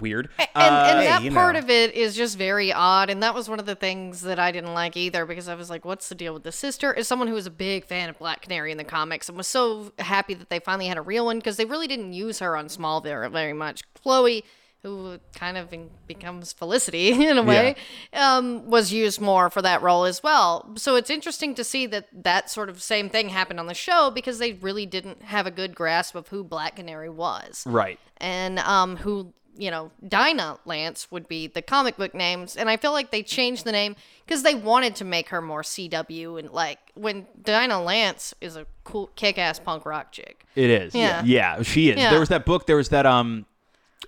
weird 0.00 0.28
and, 0.38 0.48
Uh, 0.56 0.86
and 0.90 0.98
hey, 1.00 1.04
that 1.06 1.22
you 1.22 1.30
part 1.30 1.52
know. 1.54 1.60
of 1.60 1.70
it 1.70 1.94
is 1.94 2.16
just 2.16 2.36
very 2.36 2.72
odd 2.72 3.10
and 3.10 3.22
that 3.22 3.32
was 3.32 3.48
one 3.48 3.60
of 3.60 3.66
the 3.66 3.76
things 3.76 4.22
that 4.22 4.40
i 4.40 4.50
didn't 4.50 4.74
like 4.74 4.96
either 4.96 5.24
because 5.24 5.46
i 5.48 5.54
was 5.54 5.70
like 5.70 5.84
what's 5.84 6.08
the 6.08 6.14
deal 6.16 6.34
with 6.34 6.42
the 6.42 6.50
sister 6.50 6.92
as 6.96 7.06
someone 7.06 7.28
who 7.28 7.34
was 7.34 7.46
a 7.46 7.50
big 7.50 7.84
fan 7.84 8.08
of 8.08 8.18
black 8.18 8.42
canary 8.42 8.72
in 8.72 8.78
the 8.78 8.82
comics 8.84 9.28
and 9.28 9.38
was 9.38 9.46
so 9.46 9.92
happy 10.00 10.34
that 10.34 10.50
they 10.50 10.58
finally 10.58 10.86
had 10.88 10.96
a 10.96 11.02
real 11.02 11.24
one 11.26 11.38
because 11.38 11.56
they 11.56 11.64
really 11.64 11.86
didn't 11.86 12.12
use 12.12 12.40
her 12.40 12.56
on 12.56 12.66
smallville 12.66 13.30
very 13.30 13.52
much 13.52 13.82
chloe 13.94 14.42
who 14.84 15.18
kind 15.34 15.56
of 15.56 15.72
in- 15.72 15.90
becomes 16.06 16.52
felicity 16.52 17.10
in 17.28 17.36
a 17.38 17.42
way 17.42 17.74
um, 18.12 18.70
was 18.70 18.92
used 18.92 19.20
more 19.20 19.50
for 19.50 19.62
that 19.62 19.82
role 19.82 20.04
as 20.04 20.22
well 20.22 20.70
so 20.76 20.94
it's 20.94 21.10
interesting 21.10 21.54
to 21.54 21.64
see 21.64 21.86
that 21.86 22.06
that 22.12 22.48
sort 22.48 22.68
of 22.68 22.80
same 22.80 23.08
thing 23.08 23.30
happened 23.30 23.58
on 23.58 23.66
the 23.66 23.74
show 23.74 24.10
because 24.10 24.38
they 24.38 24.52
really 24.52 24.86
didn't 24.86 25.22
have 25.22 25.46
a 25.46 25.50
good 25.50 25.74
grasp 25.74 26.14
of 26.14 26.28
who 26.28 26.44
black 26.44 26.76
canary 26.76 27.10
was 27.10 27.64
right 27.66 27.98
and 28.18 28.58
um, 28.60 28.96
who 28.98 29.32
you 29.56 29.70
know 29.70 29.90
Dinah 30.06 30.58
Lance 30.64 31.10
would 31.10 31.28
be 31.28 31.46
the 31.46 31.62
comic 31.62 31.96
book 31.96 32.14
names, 32.14 32.56
and 32.56 32.68
I 32.68 32.76
feel 32.76 32.92
like 32.92 33.10
they 33.10 33.22
changed 33.22 33.64
the 33.64 33.72
name 33.72 33.96
because 34.26 34.42
they 34.42 34.54
wanted 34.54 34.96
to 34.96 35.04
make 35.04 35.28
her 35.28 35.40
more 35.40 35.62
CW 35.62 36.38
and 36.38 36.50
like 36.50 36.78
when 36.94 37.26
Dinah 37.40 37.82
Lance 37.82 38.34
is 38.40 38.56
a 38.56 38.66
cool 38.82 39.10
kick-ass 39.14 39.60
punk 39.60 39.86
rock 39.86 40.12
chick. 40.12 40.44
It 40.56 40.70
is. 40.70 40.94
Yeah. 40.94 41.22
Yeah, 41.24 41.62
she 41.62 41.90
is. 41.90 41.98
Yeah. 41.98 42.10
There 42.10 42.20
was 42.20 42.28
that 42.30 42.44
book, 42.44 42.66
there 42.66 42.76
was 42.76 42.88
that 42.90 43.06
um 43.06 43.46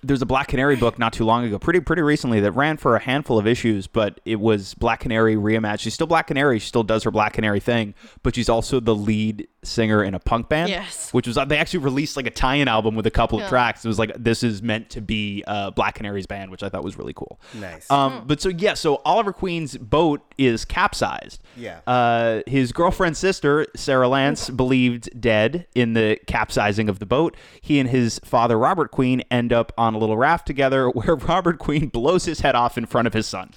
there's 0.03 0.21
a 0.21 0.25
Black 0.25 0.47
Canary 0.47 0.75
book 0.75 0.99
not 0.99 1.13
too 1.13 1.25
long 1.25 1.43
ago, 1.45 1.59
pretty 1.59 1.79
pretty 1.79 2.01
recently 2.01 2.39
that 2.41 2.51
ran 2.51 2.77
for 2.77 2.95
a 2.95 2.99
handful 2.99 3.37
of 3.37 3.47
issues, 3.47 3.87
but 3.87 4.19
it 4.25 4.39
was 4.39 4.73
Black 4.75 5.01
Canary 5.01 5.35
reimagined. 5.35 5.79
She's 5.79 5.93
still 5.93 6.07
Black 6.07 6.27
Canary, 6.27 6.59
she 6.59 6.67
still 6.67 6.83
does 6.83 7.03
her 7.03 7.11
Black 7.11 7.33
Canary 7.33 7.59
thing, 7.59 7.93
but 8.23 8.35
she's 8.35 8.49
also 8.49 8.79
the 8.79 8.95
lead 8.95 9.47
singer 9.63 10.03
in 10.03 10.13
a 10.13 10.19
punk 10.19 10.49
band. 10.49 10.69
Yes. 10.69 11.13
Which 11.13 11.27
was 11.27 11.37
they 11.47 11.57
actually 11.57 11.79
released 11.79 12.17
like 12.17 12.25
a 12.25 12.31
tie-in 12.31 12.67
album 12.67 12.95
with 12.95 13.05
a 13.05 13.11
couple 13.11 13.39
of 13.39 13.47
tracks. 13.47 13.83
It 13.83 13.87
was 13.87 13.99
like 13.99 14.11
this 14.17 14.43
is 14.43 14.61
meant 14.61 14.89
to 14.91 15.01
be 15.01 15.43
uh, 15.47 15.71
Black 15.71 15.95
Canary's 15.95 16.25
band, 16.25 16.51
which 16.51 16.63
I 16.63 16.69
thought 16.69 16.83
was 16.83 16.97
really 16.97 17.13
cool. 17.13 17.39
Nice. 17.53 17.89
Um, 17.91 18.23
but 18.25 18.41
so 18.41 18.49
yeah, 18.49 18.73
so 18.73 19.01
Oliver 19.05 19.33
Queen's 19.33 19.77
boat 19.77 20.21
is 20.37 20.65
capsized. 20.65 21.41
Yeah. 21.55 21.79
Uh, 21.85 22.41
his 22.47 22.71
girlfriend's 22.71 23.19
sister, 23.19 23.67
Sara 23.75 24.07
Lance, 24.07 24.49
believed 24.57 25.19
dead 25.19 25.67
in 25.75 25.93
the 25.93 26.19
capsizing 26.27 26.89
of 26.89 26.99
the 26.99 27.05
boat. 27.05 27.35
He 27.61 27.79
and 27.79 27.89
his 27.89 28.19
father, 28.23 28.57
Robert 28.57 28.91
Queen, 28.91 29.21
end 29.29 29.51
up 29.51 29.71
on 29.77 29.86
a 29.95 29.97
little 29.97 30.17
raft 30.17 30.45
together 30.47 30.89
where 30.89 31.15
Robert 31.15 31.59
Queen 31.59 31.87
blows 31.89 32.25
his 32.25 32.39
head 32.41 32.55
off 32.55 32.77
in 32.77 32.85
front 32.85 33.07
of 33.07 33.13
his 33.13 33.27
son. 33.27 33.51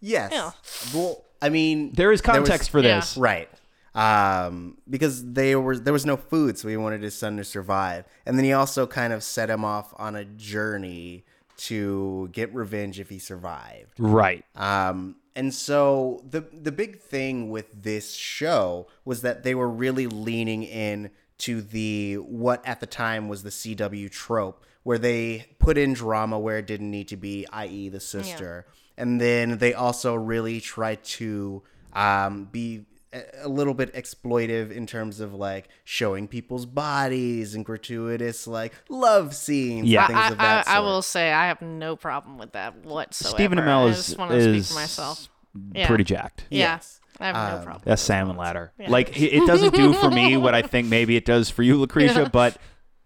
yes. 0.00 0.30
Yeah. 0.32 0.50
Well, 0.94 1.24
I 1.40 1.48
mean, 1.48 1.92
There 1.92 2.12
is 2.12 2.18
was- 2.22 2.26
context 2.34 2.70
for 2.70 2.80
Yeah. 2.80 2.96
this. 3.00 3.16
Right. 3.16 3.48
Um, 3.94 4.78
because 4.88 5.32
they 5.32 5.54
were 5.54 5.76
there 5.76 5.92
was 5.92 6.06
no 6.06 6.16
food, 6.16 6.56
so 6.56 6.66
he 6.68 6.78
wanted 6.78 7.02
his 7.02 7.14
son 7.14 7.36
to 7.36 7.44
survive, 7.44 8.06
and 8.24 8.38
then 8.38 8.44
he 8.44 8.52
also 8.54 8.86
kind 8.86 9.12
of 9.12 9.22
set 9.22 9.50
him 9.50 9.66
off 9.66 9.92
on 9.98 10.16
a 10.16 10.24
journey 10.24 11.24
to 11.58 12.30
get 12.32 12.54
revenge 12.54 12.98
if 12.98 13.10
he 13.10 13.18
survived. 13.18 13.92
Right. 13.98 14.46
Um, 14.56 15.16
and 15.36 15.52
so 15.52 16.22
the 16.28 16.40
the 16.40 16.72
big 16.72 17.00
thing 17.00 17.50
with 17.50 17.82
this 17.82 18.14
show 18.14 18.86
was 19.04 19.20
that 19.22 19.42
they 19.42 19.54
were 19.54 19.68
really 19.68 20.06
leaning 20.06 20.62
in 20.62 21.10
to 21.38 21.60
the 21.60 22.14
what 22.14 22.66
at 22.66 22.80
the 22.80 22.86
time 22.86 23.28
was 23.28 23.42
the 23.42 23.50
CW 23.50 24.10
trope, 24.10 24.64
where 24.82 24.98
they 24.98 25.46
put 25.58 25.78
in 25.78 25.92
drama 25.92 26.38
where 26.38 26.58
it 26.58 26.66
didn't 26.66 26.90
need 26.90 27.08
to 27.08 27.16
be, 27.16 27.46
i.e., 27.52 27.88
the 27.88 28.00
sister, 28.00 28.66
and 28.96 29.20
then 29.20 29.58
they 29.58 29.72
also 29.74 30.14
really 30.14 30.60
tried 30.60 31.02
to 31.04 31.62
um, 31.92 32.44
be 32.50 32.84
a- 33.12 33.24
a 33.42 33.48
little 33.48 33.74
bit 33.74 33.92
exploitive 33.94 34.70
in 34.72 34.86
terms 34.86 35.20
of 35.20 35.34
like 35.34 35.68
showing 35.84 36.26
people's 36.26 36.64
bodies 36.66 37.54
and 37.54 37.64
gratuitous 37.64 38.46
like 38.46 38.72
love 38.88 39.34
scenes 39.34 39.86
Yeah. 39.88 40.06
and 40.06 40.14
things 40.14 40.20
I, 40.20 40.28
of 40.30 40.38
that 40.38 40.68
I, 40.68 40.76
I 40.76 40.80
will 40.80 41.02
say 41.02 41.30
I 41.32 41.46
have 41.48 41.60
no 41.60 41.94
problem 41.96 42.38
with 42.38 42.52
that 42.52 42.84
whatsoever. 42.84 43.36
Stephen 43.36 43.58
Amell 43.58 43.86
I 43.86 43.88
is, 43.90 43.96
just 44.06 44.18
want 44.18 44.30
to 44.32 44.40
speak 44.42 44.54
is 44.56 44.68
for 44.68 44.74
myself. 44.74 45.28
Yeah. 45.74 45.86
pretty 45.86 46.04
jacked. 46.04 46.46
Yeah. 46.50 46.58
Yes. 46.76 47.00
I 47.20 47.26
have 47.26 47.34
no 47.36 47.58
Um, 47.58 47.64
problem. 47.64 47.82
That's 47.84 48.00
salmon 48.02 48.36
ladder. 48.38 48.72
Like 48.88 49.10
it 49.20 49.34
it 49.34 49.46
doesn't 49.46 49.74
do 49.74 49.92
for 49.92 50.10
me 50.10 50.38
what 50.38 50.54
I 50.54 50.62
think 50.62 50.88
maybe 50.88 51.14
it 51.16 51.26
does 51.26 51.50
for 51.50 51.62
you, 51.62 51.76
Lucretia, 51.80 52.30
but 52.32 52.56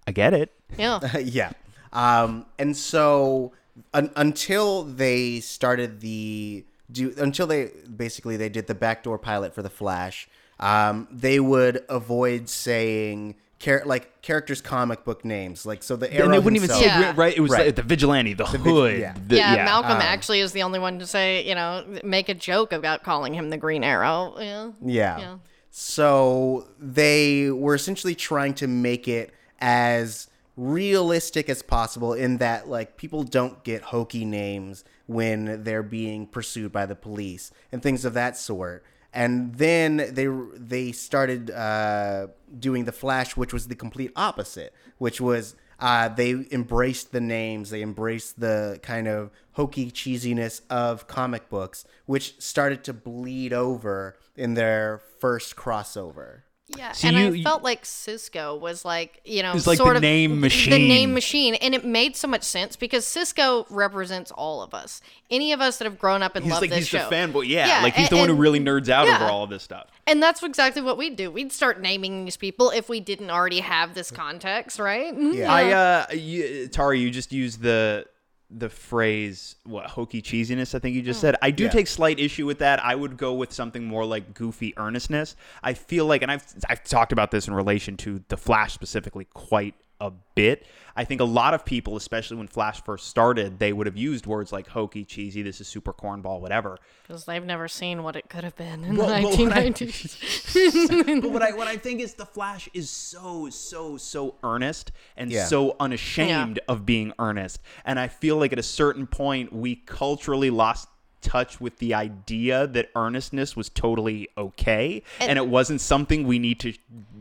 I 0.06 0.12
get 0.12 0.32
it. 0.32 0.52
Yeah. 0.78 1.00
yeah. 1.18 1.50
Um, 1.92 2.46
and 2.58 2.76
so 2.76 3.52
un- 3.94 4.10
until 4.16 4.82
they 4.84 5.40
started 5.40 6.00
the 6.00 6.64
do 6.90 7.12
until 7.18 7.46
they 7.46 7.70
basically 7.96 8.36
they 8.36 8.48
did 8.48 8.66
the 8.66 8.74
backdoor 8.74 9.18
pilot 9.18 9.54
for 9.54 9.62
the 9.62 9.70
Flash, 9.70 10.28
um, 10.60 11.08
they 11.10 11.40
would 11.40 11.84
avoid 11.88 12.48
saying 12.48 13.34
char- 13.58 13.82
like 13.84 14.22
characters' 14.22 14.60
comic 14.60 15.02
book 15.04 15.24
names. 15.24 15.66
Like 15.66 15.82
so, 15.82 15.96
the 15.96 16.12
Arrow 16.12 16.24
and 16.26 16.34
they 16.34 16.38
wouldn't 16.38 16.62
even 16.62 16.68
say 16.74 16.84
Yeah. 16.86 17.12
right. 17.16 17.36
It 17.36 17.40
was 17.40 17.50
Right. 17.50 17.66
like 17.66 17.76
the 17.76 17.82
vigilante, 17.82 18.34
the, 18.34 18.44
vig- 18.44 18.60
hood. 18.60 18.98
yeah. 19.00 19.14
the- 19.26 19.36
yeah, 19.36 19.64
Malcolm 19.64 19.92
um, 19.96 20.00
actually 20.02 20.40
is 20.40 20.52
the 20.52 20.62
only 20.62 20.78
one 20.78 20.98
to 21.00 21.06
say, 21.06 21.44
you 21.46 21.54
know, 21.54 21.84
make 22.04 22.28
a 22.28 22.34
joke 22.34 22.72
about 22.72 23.02
calling 23.02 23.34
him 23.34 23.50
the 23.50 23.56
Green 23.56 23.82
Arrow. 23.82 24.34
Yeah. 24.38 24.70
Yeah. 24.80 25.18
Yeah. 25.18 25.36
So 25.70 26.68
they 26.78 27.50
were 27.50 27.74
essentially 27.74 28.14
trying 28.14 28.54
to 28.54 28.66
make 28.66 29.08
it 29.08 29.32
as 29.60 30.28
realistic 30.56 31.48
as 31.48 31.62
possible 31.62 32.14
in 32.14 32.38
that 32.38 32.68
like 32.68 32.96
people 32.96 33.22
don't 33.22 33.62
get 33.62 33.82
hokey 33.82 34.24
names 34.24 34.84
when 35.06 35.64
they're 35.64 35.82
being 35.82 36.26
pursued 36.26 36.72
by 36.72 36.86
the 36.86 36.94
police 36.94 37.50
and 37.70 37.82
things 37.82 38.04
of 38.04 38.14
that 38.14 38.36
sort. 38.36 38.84
And 39.12 39.54
then 39.54 39.96
they 39.96 40.26
they 40.54 40.92
started 40.92 41.50
uh, 41.50 42.28
doing 42.58 42.84
the 42.84 42.92
Flash, 42.92 43.36
which 43.36 43.52
was 43.52 43.68
the 43.68 43.74
complete 43.74 44.12
opposite, 44.14 44.74
which 44.98 45.20
was 45.20 45.56
uh, 45.78 46.08
they 46.08 46.46
embraced 46.50 47.12
the 47.12 47.20
names, 47.20 47.70
they 47.70 47.82
embraced 47.82 48.40
the 48.40 48.78
kind 48.82 49.06
of 49.06 49.30
hokey 49.52 49.90
cheesiness 49.90 50.62
of 50.70 51.06
comic 51.06 51.48
books, 51.48 51.84
which 52.06 52.40
started 52.40 52.82
to 52.84 52.92
bleed 52.92 53.52
over 53.52 54.16
in 54.36 54.54
their 54.54 55.00
first 55.18 55.56
crossover. 55.56 56.42
Yeah, 56.76 56.90
So 56.92 57.06
and 57.08 57.16
you- 57.36 57.40
I 57.40 57.44
felt 57.44 57.62
like 57.62 57.86
Cisco 57.86 58.56
was 58.56 58.84
like, 58.84 59.20
you 59.24 59.40
know, 59.40 59.52
It's 59.54 59.68
like 59.68 59.78
the 59.78 59.84
sort 59.84 59.94
of 59.94 60.02
name 60.02 60.32
The 60.32 60.36
machine. 60.40 60.88
name 60.88 61.14
machine, 61.14 61.54
and 61.54 61.76
it 61.76 61.84
made 61.84 62.16
so 62.16 62.26
much 62.26 62.42
sense 62.42 62.74
because 62.74 63.06
Cisco 63.06 63.66
represents 63.70 64.32
all 64.32 64.62
of 64.62 64.74
us. 64.74 65.00
Any 65.30 65.52
of 65.52 65.60
us 65.60 65.76
that 65.78 65.84
have 65.84 65.96
grown 65.96 66.24
up 66.24 66.34
and 66.34 66.44
He's 66.44 66.50
loved 66.50 66.62
like 66.62 66.70
this 66.70 66.78
he's 66.80 66.88
show. 66.88 67.08
the 67.08 67.14
fanboy. 67.14 67.46
Yeah, 67.46 67.68
Yeah, 67.68 67.82
like 67.84 67.94
he's 67.94 68.08
and- 68.08 68.16
the 68.16 68.20
one 68.20 68.28
who 68.28 68.34
really 68.34 68.58
nerds 68.58 68.88
out 68.88 69.06
yeah. 69.06 69.14
over 69.14 69.26
all 69.30 69.44
of 69.44 69.50
this 69.50 69.62
stuff. 69.62 69.86
And 70.08 70.20
that's 70.20 70.42
exactly 70.42 70.82
what 70.82 70.98
we'd 70.98 71.14
do. 71.14 71.30
We'd 71.30 71.52
start 71.52 71.80
naming 71.80 72.24
these 72.24 72.36
people 72.36 72.70
if 72.70 72.88
we 72.88 72.98
didn't 72.98 73.30
already 73.30 73.60
have 73.60 73.94
this 73.94 74.10
context, 74.10 74.80
right? 74.80 75.16
Mhm. 75.16 75.34
Yeah. 75.34 75.52
I 75.52 75.70
uh, 75.72 76.06
you, 76.14 76.66
Tari, 76.66 76.98
you 76.98 77.10
just 77.10 77.32
used 77.32 77.62
the 77.62 78.06
the 78.50 78.68
phrase 78.68 79.56
what 79.64 79.86
hokey 79.86 80.22
cheesiness. 80.22 80.74
I 80.74 80.78
think 80.78 80.94
you 80.94 81.02
just 81.02 81.18
mm. 81.18 81.22
said. 81.22 81.36
I 81.42 81.50
do 81.50 81.64
Yeah. 81.64 81.70
take 81.70 81.86
slight 81.86 82.20
issue 82.20 82.46
with 82.46 82.58
that. 82.58 82.82
I 82.84 82.94
would 82.94 83.16
go 83.16 83.34
with 83.34 83.52
something 83.52 83.84
more 83.84 84.04
like 84.04 84.34
goofy 84.34 84.72
earnestness. 84.76 85.36
I 85.62 85.74
feel 85.74 86.06
like, 86.06 86.22
and 86.22 86.30
I've 86.30 86.44
I've 86.68 86.84
talked 86.84 87.12
about 87.12 87.30
this 87.30 87.48
in 87.48 87.54
relation 87.54 87.96
to 87.98 88.22
the 88.28 88.36
Flash 88.36 88.72
specifically 88.72 89.26
quite 89.34 89.74
a 90.00 90.10
bit. 90.34 90.66
I 90.94 91.04
think 91.04 91.20
a 91.20 91.24
lot 91.24 91.52
of 91.54 91.64
people, 91.64 91.96
especially 91.96 92.36
when 92.38 92.48
Flash 92.48 92.82
first 92.84 93.08
started, 93.08 93.58
they 93.58 93.72
would 93.72 93.86
have 93.86 93.96
used 93.96 94.26
words 94.26 94.52
like 94.52 94.66
hokey, 94.68 95.04
cheesy, 95.04 95.42
this 95.42 95.60
is 95.60 95.68
super 95.68 95.92
cornball, 95.92 96.40
whatever. 96.40 96.78
Because 97.06 97.24
they've 97.26 97.44
never 97.44 97.68
seen 97.68 98.02
what 98.02 98.16
it 98.16 98.28
could 98.30 98.44
have 98.44 98.56
been 98.56 98.82
in 98.84 98.96
Well, 98.96 99.06
the 99.08 99.22
well, 99.28 99.36
what 99.36 99.52
I- 99.56 99.68
1990s. 99.70 101.20
but 101.22 101.30
what 101.30 101.42
I 101.42 101.52
what 101.52 101.66
I 101.68 101.76
think 101.76 102.00
is 102.00 102.14
the 102.14 102.26
Flash 102.26 102.68
is 102.74 102.88
so 102.90 103.48
so 103.50 103.96
so 103.96 104.36
earnest 104.42 104.92
and 105.16 105.30
Yeah. 105.30 105.44
so 105.46 105.76
unashamed 105.80 106.60
of 106.68 106.86
being 106.86 107.12
earnest, 107.18 107.60
and 107.84 107.98
I 107.98 108.08
feel 108.08 108.36
like 108.36 108.52
at 108.52 108.58
a 108.58 108.62
certain 108.62 109.06
point 109.06 109.52
we 109.52 109.76
culturally 109.76 110.50
lost 110.50 110.88
touch 111.26 111.60
with 111.60 111.78
the 111.78 111.92
idea 111.92 112.66
that 112.68 112.88
earnestness 112.94 113.56
was 113.56 113.68
totally 113.68 114.28
okay 114.38 115.02
and, 115.20 115.36
it 115.36 115.48
wasn't 115.48 115.80
something 115.80 116.24
we 116.24 116.38
need 116.38 116.60
to 116.60 116.72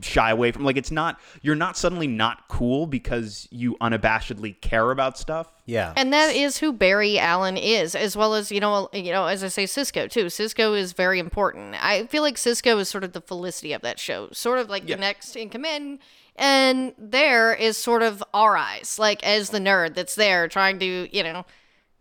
shy 0.01 0.29
away 0.29 0.51
from 0.51 0.63
like 0.63 0.77
it's 0.77 0.91
not 0.91 1.19
you're 1.41 1.55
not 1.55 1.75
suddenly 1.75 2.07
not 2.07 2.47
cool 2.47 2.85
because 2.85 3.47
you 3.51 3.75
unabashedly 3.81 4.61
care 4.61 4.91
about 4.91 5.17
stuff 5.17 5.51
Yeah. 5.65 5.93
And 5.97 6.13
that 6.13 6.35
is 6.35 6.59
who 6.59 6.71
Barry 6.71 7.17
Allen 7.17 7.57
is, 7.57 7.95
as 7.95 8.15
well 8.15 8.35
as 8.35 8.51
you 8.51 8.59
know, 8.59 8.89
you 8.93 9.11
know, 9.11 9.25
as 9.25 9.43
I 9.43 9.47
say, 9.47 9.65
Cisco 9.65 10.07
too. 10.07 10.29
Cisco 10.29 10.73
is 10.73 10.93
very 10.93 11.19
important. 11.19 11.75
I 11.83 12.05
feel 12.05 12.21
like 12.21 12.37
Cisco 12.37 12.77
is 12.77 12.87
sort 12.87 13.03
of 13.03 13.13
the 13.13 13.21
Felicity 13.21 13.73
of 13.73 13.81
that 13.81 13.99
show, 13.99 14.29
sort 14.31 14.59
of 14.59 14.69
like 14.69 14.85
the 14.85 14.95
next 14.95 15.35
in 15.35 15.49
command. 15.49 15.99
And 16.35 16.93
there 16.97 17.53
is 17.53 17.77
sort 17.77 18.03
of 18.03 18.23
our 18.33 18.57
eyes, 18.57 18.99
like 18.99 19.23
as 19.23 19.49
the 19.49 19.59
nerd 19.59 19.95
that's 19.95 20.15
there 20.15 20.47
trying 20.47 20.79
to, 20.79 21.15
you 21.15 21.23
know, 21.23 21.45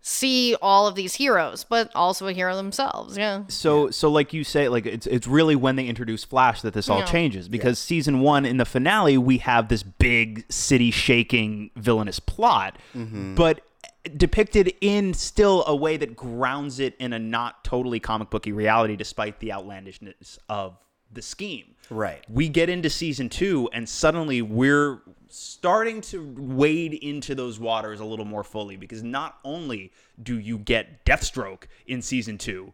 see 0.06 0.54
all 0.60 0.86
of 0.86 0.94
these 0.94 1.14
heroes, 1.14 1.64
but 1.64 1.90
also 1.94 2.26
a 2.26 2.32
hero 2.34 2.54
themselves. 2.54 3.16
Yeah. 3.16 3.44
So 3.48 3.90
so 3.90 4.10
like 4.10 4.34
you 4.34 4.44
say, 4.44 4.68
like 4.68 4.84
it's 4.84 5.06
it's 5.06 5.26
really 5.26 5.56
when 5.56 5.76
they 5.76 5.86
introduce 5.86 6.24
Flash 6.24 6.60
that 6.60 6.74
this 6.74 6.90
all 6.90 6.98
Yeah. 6.98 7.06
changes 7.06 7.48
because 7.48 7.78
season 7.78 8.20
one 8.20 8.44
in 8.44 8.58
the 8.58 8.66
finale 8.66 9.16
we 9.16 9.38
have 9.38 9.68
this 9.68 9.82
big 9.82 10.44
city 10.52 10.90
shaking 10.90 11.70
villainous 11.74 12.20
plot, 12.20 12.76
mm-hmm. 12.94 13.34
but 13.34 13.62
depicted 14.14 14.74
in 14.82 15.14
still 15.14 15.64
a 15.66 15.74
way 15.74 15.96
that 15.96 16.14
grounds 16.14 16.80
it 16.80 16.94
in 16.98 17.14
a 17.14 17.18
not 17.18 17.64
totally 17.64 17.98
comic 17.98 18.28
booky 18.28 18.52
reality, 18.52 18.96
despite 18.96 19.40
the 19.40 19.50
outlandishness 19.52 20.38
of 20.50 20.76
the 21.10 21.22
scheme. 21.22 21.74
Right. 21.88 22.22
We 22.28 22.50
get 22.50 22.68
into 22.68 22.90
season 22.90 23.30
two, 23.30 23.70
and 23.72 23.88
suddenly 23.88 24.42
we're 24.42 25.00
starting 25.34 26.00
to 26.00 26.32
wade 26.38 26.94
into 26.94 27.34
those 27.34 27.58
waters 27.58 27.98
a 27.98 28.04
little 28.04 28.24
more 28.24 28.44
fully 28.44 28.76
because 28.76 29.02
not 29.02 29.38
only 29.44 29.90
do 30.22 30.38
you 30.38 30.58
get 30.58 31.04
Deathstroke 31.04 31.64
in 31.86 32.00
season 32.00 32.38
two, 32.38 32.72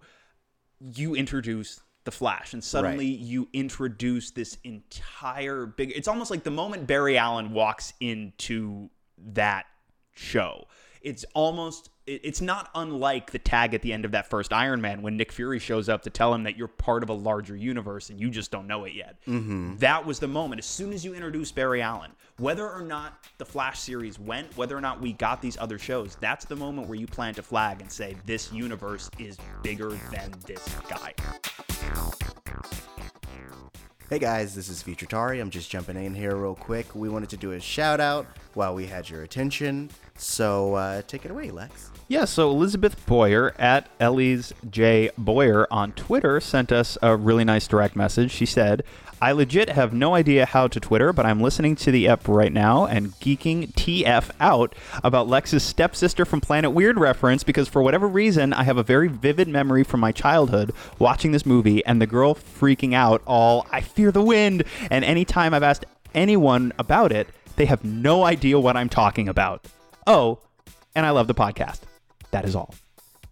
you 0.79 1.15
introduce 1.15 1.81
the 2.05 2.11
Flash, 2.11 2.53
and 2.53 2.63
suddenly 2.63 3.07
you 3.07 3.49
introduce 3.53 4.31
this 4.31 4.59
entire 4.65 5.65
big. 5.67 5.93
It's 5.95 6.09
almost 6.09 6.31
like 6.31 6.45
the 6.45 6.51
moment 6.51 6.87
Barry 6.87 7.17
Allen 7.17 7.53
walks 7.53 7.95
into 8.01 8.91
that 9.33 9.67
show. 10.13 10.67
It's 11.01 11.25
almost 11.35 11.89
it's 12.11 12.41
not 12.41 12.71
unlike 12.75 13.31
the 13.31 13.39
tag 13.39 13.73
at 13.75 13.83
the 13.83 13.93
end 13.93 14.05
of 14.05 14.13
that 14.13 14.29
first 14.29 14.53
Iron 14.53 14.81
Man 14.81 15.03
when 15.03 15.17
Nick 15.17 15.31
Fury 15.31 15.59
shows 15.59 15.89
up 15.89 16.03
to 16.03 16.11
tell 16.11 16.35
him 16.35 16.43
that 16.43 16.57
you're 16.57 16.69
part 16.69 17.03
of 17.03 17.09
a 17.09 17.15
larger 17.15 17.55
universe 17.55 18.11
and 18.11 18.19
you 18.21 18.31
just 18.31 18.51
don't 18.51 18.67
know 18.67 18.85
it 18.85 18.95
yet. 18.95 19.17
That 19.79 20.05
was 20.05 20.19
the 20.19 20.27
moment. 20.29 20.59
As 20.59 20.67
soon 20.67 20.93
as 20.93 21.05
you 21.05 21.15
introduce 21.15 21.53
Barry 21.53 21.83
Allen, 21.83 22.11
whether 22.39 22.69
or 22.69 22.83
not 22.83 23.25
the 23.39 23.45
Flash 23.45 23.79
series 23.79 24.19
went, 24.19 24.57
whether 24.57 24.77
or 24.77 24.81
not 24.81 25.01
we 25.01 25.13
got 25.13 25.41
these 25.41 25.57
other 25.59 25.79
shows, 25.79 26.17
that's 26.21 26.45
the 26.45 26.57
moment 26.57 26.89
where 26.89 26.99
you 26.99 27.07
plant 27.07 27.39
a 27.39 27.43
flag 27.43 27.81
and 27.81 27.91
say 27.91 28.17
this 28.27 28.53
universe 28.53 29.11
is 29.19 29.37
bigger 29.63 29.91
than 30.11 30.35
this 30.47 30.67
guy. 30.89 31.15
Hey 34.09 34.19
guys, 34.19 34.57
this 34.57 34.69
is 34.69 34.83
Future 34.83 35.07
Tari. 35.07 35.39
I'm 35.39 35.51
just 35.51 35.71
jumping 35.71 35.97
in 35.97 36.15
here 36.15 36.35
real 36.35 36.57
quick. 36.57 36.97
We 36.97 37.09
wanted 37.09 37.29
to 37.31 37.37
do 37.37 37.53
a 37.53 37.61
shout 37.61 38.01
out 38.01 38.27
while 38.55 38.75
we 38.75 38.87
had 38.87 39.09
your 39.09 39.23
attention. 39.23 39.89
So 40.17 40.75
uh, 40.75 41.03
take 41.03 41.25
it 41.25 41.31
away, 41.31 41.53
Lex. 41.53 41.90
Yeah, 42.11 42.25
so 42.25 42.51
Elizabeth 42.51 43.07
Boyer 43.07 43.55
at 43.57 43.89
Ellie's 44.01 44.53
J 44.69 45.11
Boyer 45.17 45.69
on 45.71 45.93
Twitter 45.93 46.41
sent 46.41 46.73
us 46.73 46.99
a 47.01 47.15
really 47.17 47.45
nice 47.45 47.69
direct 47.69 47.95
message. 47.95 48.33
She 48.33 48.47
said, 48.47 48.83
I 49.23 49.31
legit 49.31 49.69
have 49.69 49.93
no 49.93 50.17
idea 50.17 50.45
how 50.45 50.67
to 50.67 50.81
Twitter, 50.81 51.13
but 51.13 51.25
I'm 51.25 51.41
listening 51.41 51.77
to 51.77 51.93
the 51.93 52.09
ep 52.09 52.27
right 52.27 52.53
now 52.53 52.85
and 52.85 53.13
geeking 53.21 53.73
TF 53.75 54.33
out 54.41 54.75
about 55.05 55.29
Lex's 55.29 55.63
stepsister 55.63 56.25
from 56.25 56.41
Planet 56.41 56.73
Weird 56.73 56.99
reference 56.99 57.45
because 57.45 57.69
for 57.69 57.81
whatever 57.81 58.09
reason, 58.09 58.53
I 58.53 58.65
have 58.65 58.77
a 58.77 58.83
very 58.83 59.07
vivid 59.07 59.47
memory 59.47 59.85
from 59.85 60.01
my 60.01 60.11
childhood 60.11 60.73
watching 60.99 61.31
this 61.31 61.47
movie 61.47 61.87
and 61.87 62.03
the 62.03 62.09
girl 62.09 62.35
freaking 62.35 62.93
out 62.93 63.23
all, 63.25 63.69
I 63.71 63.83
fear 63.83 64.11
the 64.11 64.21
wind. 64.21 64.65
And 64.91 65.05
anytime 65.05 65.55
I've 65.55 65.63
asked 65.63 65.85
anyone 66.13 66.73
about 66.77 67.13
it, 67.13 67.29
they 67.55 67.67
have 67.67 67.85
no 67.85 68.25
idea 68.25 68.59
what 68.59 68.77
I'm 68.77 68.89
talking 68.89 69.29
about. 69.29 69.65
Oh, 70.09 70.41
and 70.97 71.07
I 71.07 71.11
love 71.11 71.29
the 71.29 71.37
podcast. 71.37 71.83
That 72.31 72.45
is 72.45 72.55
all. 72.55 72.75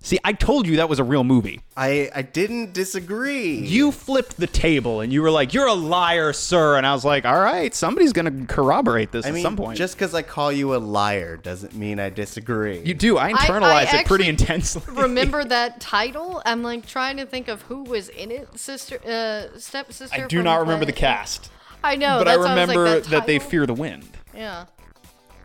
See, 0.01 0.19
I 0.23 0.33
told 0.33 0.69
you 0.69 0.77
that 0.77 0.89
was 0.89 1.01
a 1.01 1.05
real 1.05 1.25
movie. 1.25 1.61
I 1.77 2.09
I 2.15 2.23
didn't 2.23 2.73
disagree. 2.73 3.57
You 3.57 3.91
flipped 3.91 4.37
the 4.37 4.47
table 4.47 5.01
and 5.01 5.13
you 5.13 5.23
were 5.23 5.31
like, 5.31 5.53
"You're 5.53 5.67
a 5.67 5.75
liar, 5.75 6.33
sir." 6.33 6.77
And 6.77 6.87
I 6.87 6.93
was 6.93 7.05
like, 7.05 7.25
"All 7.25 7.39
right, 7.41 7.75
somebody's 7.75 8.13
gonna 8.13 8.47
corroborate 8.47 9.11
this 9.11 9.27
I 9.27 9.31
at 9.31 9.35
mean, 9.35 9.43
some 9.43 9.57
point." 9.57 9.77
just 9.77 9.97
because 9.97 10.15
I 10.15 10.23
call 10.23 10.53
you 10.53 10.77
a 10.77 10.79
liar 10.79 11.37
doesn't 11.37 11.75
mean 11.75 11.99
I 11.99 12.11
disagree. 12.11 12.79
you 12.79 12.95
do. 12.95 13.19
I 13.19 13.31
I 13.31 13.33
internalize 13.33 13.93
it 13.93 14.07
pretty 14.07 14.29
intensely. 14.29 14.83
Remember 14.89 15.43
that 15.45 15.81
title? 15.81 16.43
I'm 16.47 16.63
like 16.63 16.87
trying 16.87 17.17
to 17.17 17.27
think 17.27 17.49
of 17.49 17.63
who 17.63 17.83
was 17.83 18.09
in 18.09 18.31
it. 18.31 18.57
Sister, 18.57 19.01
uh, 19.05 19.59
stepsister. 19.59 20.15
I 20.25 20.29
do 20.29 20.39
from 20.39 20.45
not 20.45 20.61
remember 20.61 20.85
the 20.85 20.93
cast, 20.93 21.51
I 21.83 21.97
know, 21.97 22.19
but 22.19 22.29
I 22.29 22.37
that's 22.37 22.39
why 22.47 22.55
like, 22.55 22.69
remember 22.69 22.85
that 23.01 23.05
that 23.11 23.27
they 23.27 23.41
fear 23.41 23.67
the 23.67 23.75
wind. 23.75 24.09
Yeah. 24.33 24.67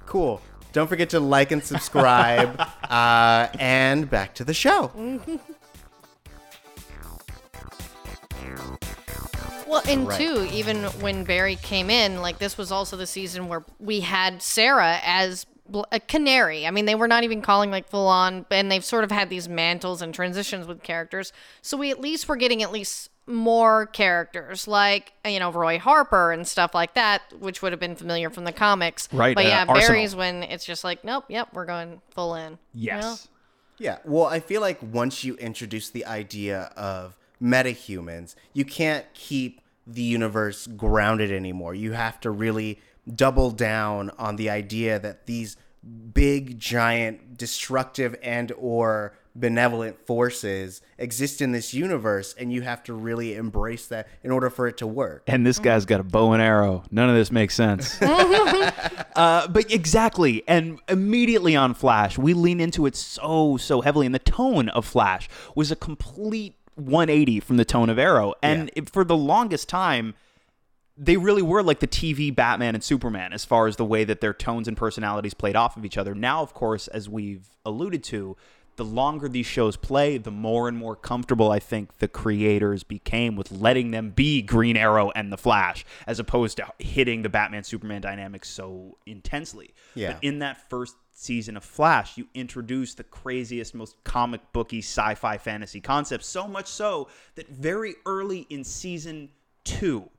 cool. 0.06 0.42
Don't 0.74 0.88
forget 0.88 1.12
to 1.12 1.20
like 1.20 1.52
and 1.52 1.64
subscribe. 1.64 2.60
uh, 2.90 3.48
and 3.60 4.10
back 4.10 4.34
to 4.36 4.44
the 4.44 4.54
show. 4.54 4.92
Well, 9.68 9.82
and 9.88 10.08
Right. 10.08 10.18
two, 10.20 10.48
even 10.52 10.84
when 11.02 11.24
Barry 11.24 11.56
came 11.56 11.90
in, 11.90 12.22
like 12.22 12.38
this 12.40 12.58
was 12.58 12.72
also 12.72 12.98
the 12.98 13.08
season 13.08 13.48
where 13.48 13.64
we 13.80 14.02
had 14.02 14.42
Sara 14.42 15.00
as 15.04 15.46
bl- 15.68 15.82
a 15.92 16.00
canary. 16.00 16.68
I 16.68 16.72
mean, 16.72 16.86
they 16.86 16.96
were 16.96 17.08
not 17.08 17.24
even 17.24 17.42
calling 17.42 17.72
like 17.72 17.90
full 17.90 18.08
on, 18.08 18.46
and 18.52 18.72
they've 18.72 18.84
sort 18.86 19.04
of 19.04 19.12
had 19.12 19.30
these 19.30 19.50
mantles 19.50 20.02
and 20.02 20.14
transitions 20.14 20.68
with 20.68 20.84
characters. 20.84 21.34
So 21.62 21.78
we 21.78 21.90
at 21.92 22.00
least 22.00 22.28
were 22.28 22.36
getting 22.36 22.62
at 22.62 22.72
least 22.72 23.10
more 23.26 23.86
characters 23.86 24.68
like 24.68 25.14
you 25.26 25.40
know 25.40 25.52
Roy 25.52 25.80
Harper 25.80 26.32
and 26.32 26.48
stuff 26.48 26.74
like 26.74 26.94
that, 26.96 27.22
which 27.40 27.62
would 27.62 27.72
have 27.72 27.80
been 27.80 27.96
familiar 27.96 28.30
from 28.30 28.44
the 28.44 28.52
comics. 28.52 29.08
Right, 29.12 29.36
But 29.36 29.46
uh, 29.46 29.50
yeah, 29.50 29.66
Arsenal. 29.68 29.88
Barry's 29.88 30.16
when 30.16 30.44
it's 30.44 30.66
just 30.66 30.84
like, 30.84 31.04
nope, 31.04 31.26
yep, 31.30 31.50
we're 31.54 31.66
going 31.66 32.02
full 32.12 32.36
in. 32.36 32.58
you 32.74 32.92
know? 32.92 32.98
Yes. 32.98 33.28
Yeah, 33.78 33.98
well, 34.06 34.26
I 34.26 34.40
feel 34.40 34.62
like 34.62 34.80
once 34.82 35.24
you 35.24 35.36
introduce 35.36 35.90
the 35.90 36.06
idea 36.06 36.72
of 36.78 37.18
metahumans, 37.42 38.36
you 38.54 38.66
can't 38.66 39.06
keep 39.14 39.62
the 39.88 40.04
universe 40.04 40.68
grounded 40.68 41.32
anymore. 41.32 41.74
You 41.74 41.94
have 41.94 42.20
to 42.22 42.32
really 42.32 42.80
double 43.14 43.52
down 43.52 44.12
on 44.18 44.36
the 44.36 44.50
idea 44.50 45.00
that 45.00 45.26
these 45.26 45.58
big, 46.14 46.60
giant, 46.60 47.38
destructive 47.38 48.16
and 48.22 48.52
or 48.58 49.16
benevolent 49.36 49.98
forces 50.06 50.82
exist 51.00 51.42
in 51.42 51.52
this 51.52 51.74
universe 51.74 52.36
and 52.38 52.54
you 52.54 52.62
have 52.62 52.84
to 52.84 52.94
really 52.94 53.34
embrace 53.34 53.88
that 53.88 54.08
in 54.24 54.30
order 54.30 54.50
for 54.50 54.68
it 54.68 54.78
to 54.78 54.86
work. 54.86 55.24
and 55.28 55.44
this 55.46 55.58
guy's 55.58 55.86
got 55.86 56.00
a 56.00 56.04
bow 56.04 56.34
and 56.34 56.42
arrow. 56.42 56.84
None 56.92 57.10
of 57.10 57.16
this 57.16 57.32
makes 57.32 57.56
sense. 57.56 58.00
uh, 58.02 59.48
but 59.48 59.72
exactly, 59.72 60.44
and 60.48 60.80
immediately 60.88 61.56
on 61.56 61.74
Flash, 61.74 62.18
we 62.18 62.34
lean 62.34 62.60
into 62.60 62.86
it 62.86 62.96
so 62.96 63.58
so 63.58 63.82
heavily, 63.82 64.06
and 64.06 64.14
the 64.16 64.20
tone 64.20 64.70
of 64.70 64.86
Flash 64.86 65.30
was 65.56 65.72
a 65.72 65.76
complete 65.76 66.56
180 66.76 67.40
from 67.40 67.58
the 67.58 67.66
tone 67.66 67.90
of 67.90 67.98
Arrow, 68.00 68.34
and 68.42 68.68
Yeah. 68.76 68.84
it, 68.84 68.90
for 68.90 69.04
the 69.04 69.18
longest 69.18 69.70
time. 69.70 70.14
They 70.96 71.18
really 71.18 71.42
were 71.42 71.64
like 71.64 71.80
the 71.80 71.88
TV 71.88 72.30
Batman 72.30 72.76
and 72.76 72.84
Superman 72.84 73.34
as 73.34 73.44
far 73.44 73.66
as 73.66 73.78
the 73.78 73.84
way 73.86 74.04
that 74.04 74.22
their 74.22 74.32
tones 74.32 74.68
and 74.68 74.78
personalities 74.78 75.34
played 75.34 75.56
off 75.56 75.76
of 75.76 75.86
each 75.86 75.98
other. 75.98 76.14
Now, 76.14 76.44
of 76.44 76.54
course, 76.54 76.88
as 76.88 77.10
we've 77.10 77.48
alluded 77.66 78.04
to, 78.06 78.38
the 78.76 78.86
longer 78.86 79.28
these 79.30 79.46
shows 79.46 79.78
play, 79.78 80.18
the 80.18 80.32
more 80.32 80.68
and 80.68 80.78
more 80.78 80.96
comfortable 80.96 81.52
I 81.52 81.60
think 81.60 82.00
the 82.00 82.08
creators 82.08 82.84
became 82.84 83.36
with 83.36 83.52
letting 83.52 83.92
them 83.92 84.12
be 84.12 84.42
Green 84.42 84.78
Arrow 84.78 85.12
and 85.16 85.32
the 85.32 85.38
Flash, 85.38 85.86
as 86.08 86.20
opposed 86.20 86.58
to 86.58 86.68
hitting 86.80 87.22
the 87.22 87.30
Batman 87.30 87.64
Superman 87.64 88.02
dynamic 88.02 88.46
so 88.46 88.98
intensely. 89.06 89.74
Yeah. 89.96 90.14
But 90.14 90.24
in 90.24 90.40
that 90.40 90.70
first 90.70 90.96
season 91.12 91.56
of 91.58 91.64
Flash, 91.64 92.18
you 92.18 92.28
introduce 92.34 92.96
the 92.96 93.04
craziest, 93.04 93.76
most 93.76 94.04
comic 94.04 94.42
booky 94.52 94.80
sci 94.80 95.16
fi 95.16 95.38
fantasy 95.38 95.80
concepts, 95.80 96.28
so 96.28 96.48
much 96.48 96.68
so 96.68 97.08
that 97.36 97.48
very 97.48 97.96
early 98.06 98.48
in 98.50 98.64
season 98.64 99.30
two, 99.64 100.10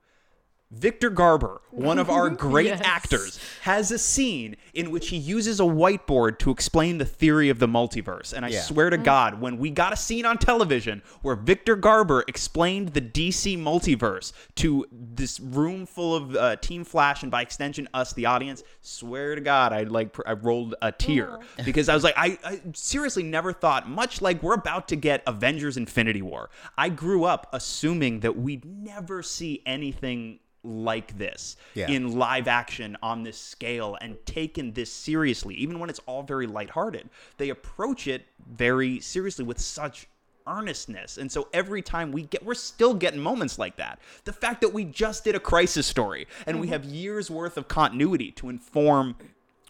Victor 0.71 1.09
Garber, 1.11 1.61
one 1.71 1.99
of 1.99 2.11
our 2.11 2.29
great 2.31 2.67
Yes. 2.67 2.81
actors, 2.83 3.39
has 3.63 3.93
a 3.93 3.99
scene 3.99 4.57
in 4.73 4.91
which 4.91 5.09
he 5.11 5.17
uses 5.17 5.61
a 5.61 5.65
whiteboard 5.65 6.39
to 6.41 6.51
explain 6.51 6.99
the 6.99 7.05
theory 7.05 7.49
of 7.49 7.59
the 7.61 7.69
multiverse. 7.69 8.33
And 8.33 8.45
I 8.45 8.49
Yeah. 8.49 8.63
swear 8.63 8.91
to 8.91 8.97
God, 8.97 9.41
when 9.41 9.59
we 9.59 9.71
got 9.71 9.93
a 9.93 9.97
scene 9.97 10.25
on 10.25 10.37
television 10.39 11.03
where 11.23 11.37
Victor 11.37 11.77
Garber 11.77 12.25
explained 12.27 12.89
the 12.89 13.01
DC 13.01 13.57
multiverse 13.57 14.33
to 14.57 14.85
this 14.91 15.39
room 15.39 15.87
full 15.87 16.15
of 16.17 16.35
uh, 16.35 16.57
Team 16.57 16.83
Flash 16.85 17.23
and 17.23 17.31
by 17.31 17.43
extension 17.43 17.89
us, 17.95 18.13
the 18.13 18.27
audience, 18.27 18.65
swear 18.81 19.35
to 19.37 19.41
God, 19.41 19.73
I 19.73 19.83
like 19.85 20.17
I 20.27 20.33
rolled 20.33 20.75
a 20.83 20.91
tear 20.91 21.39
because 21.65 21.89
I 21.89 21.95
was 21.95 22.03
like, 22.03 22.15
I, 22.17 22.39
I 22.45 22.61
seriously 22.73 23.23
never 23.23 23.53
thought, 23.53 23.89
much 23.89 24.21
like 24.21 24.43
we're 24.43 24.55
about 24.55 24.89
to 24.89 24.97
get 24.97 25.23
Avengers: 25.27 25.77
Infinity 25.77 26.23
War. 26.23 26.51
I 26.77 26.89
grew 26.89 27.25
up 27.25 27.49
assuming 27.53 28.21
that 28.21 28.37
we'd 28.37 28.65
never 28.65 29.23
see 29.23 29.63
anything 29.67 30.41
like 30.65 31.17
this 31.19 31.57
Yeah. 31.75 31.89
in 31.91 32.17
live 32.19 32.49
action 32.49 32.97
on 33.03 33.23
this 33.23 33.39
scale 33.39 33.97
and 34.01 34.17
taken 34.27 34.73
this 34.73 34.91
seriously, 34.91 35.55
even 35.57 35.79
when 35.79 35.91
it's 35.91 36.01
all 36.07 36.23
very 36.23 36.47
lighthearted. 36.47 37.09
They 37.37 37.51
approach 37.51 38.07
it 38.07 38.27
very 38.47 38.99
seriously 39.01 39.45
with 39.45 39.61
such 39.61 40.09
earnestness. 40.47 41.17
And 41.19 41.31
so 41.31 41.49
every 41.53 41.83
time 41.83 42.13
we 42.13 42.23
get, 42.25 42.45
we're 42.45 42.55
still 42.55 42.95
getting 42.95 43.21
moments 43.21 43.59
like 43.59 43.77
that. 43.77 43.99
The 44.25 44.33
fact 44.33 44.61
that 44.63 44.73
we 44.73 44.85
just 44.85 45.25
did 45.25 45.35
a 45.35 45.41
crisis 45.41 45.87
story 45.87 46.27
and 46.47 46.61
we 46.61 46.69
have 46.69 46.85
years 46.85 47.31
worth 47.31 47.57
of 47.57 47.69
continuity 47.69 48.31
to 48.33 48.49
inform 48.51 49.17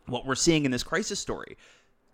what 0.07 0.26
we're 0.26 0.34
seeing 0.34 0.64
in 0.64 0.70
this 0.70 0.82
crisis 0.82 1.18
story 1.18 1.57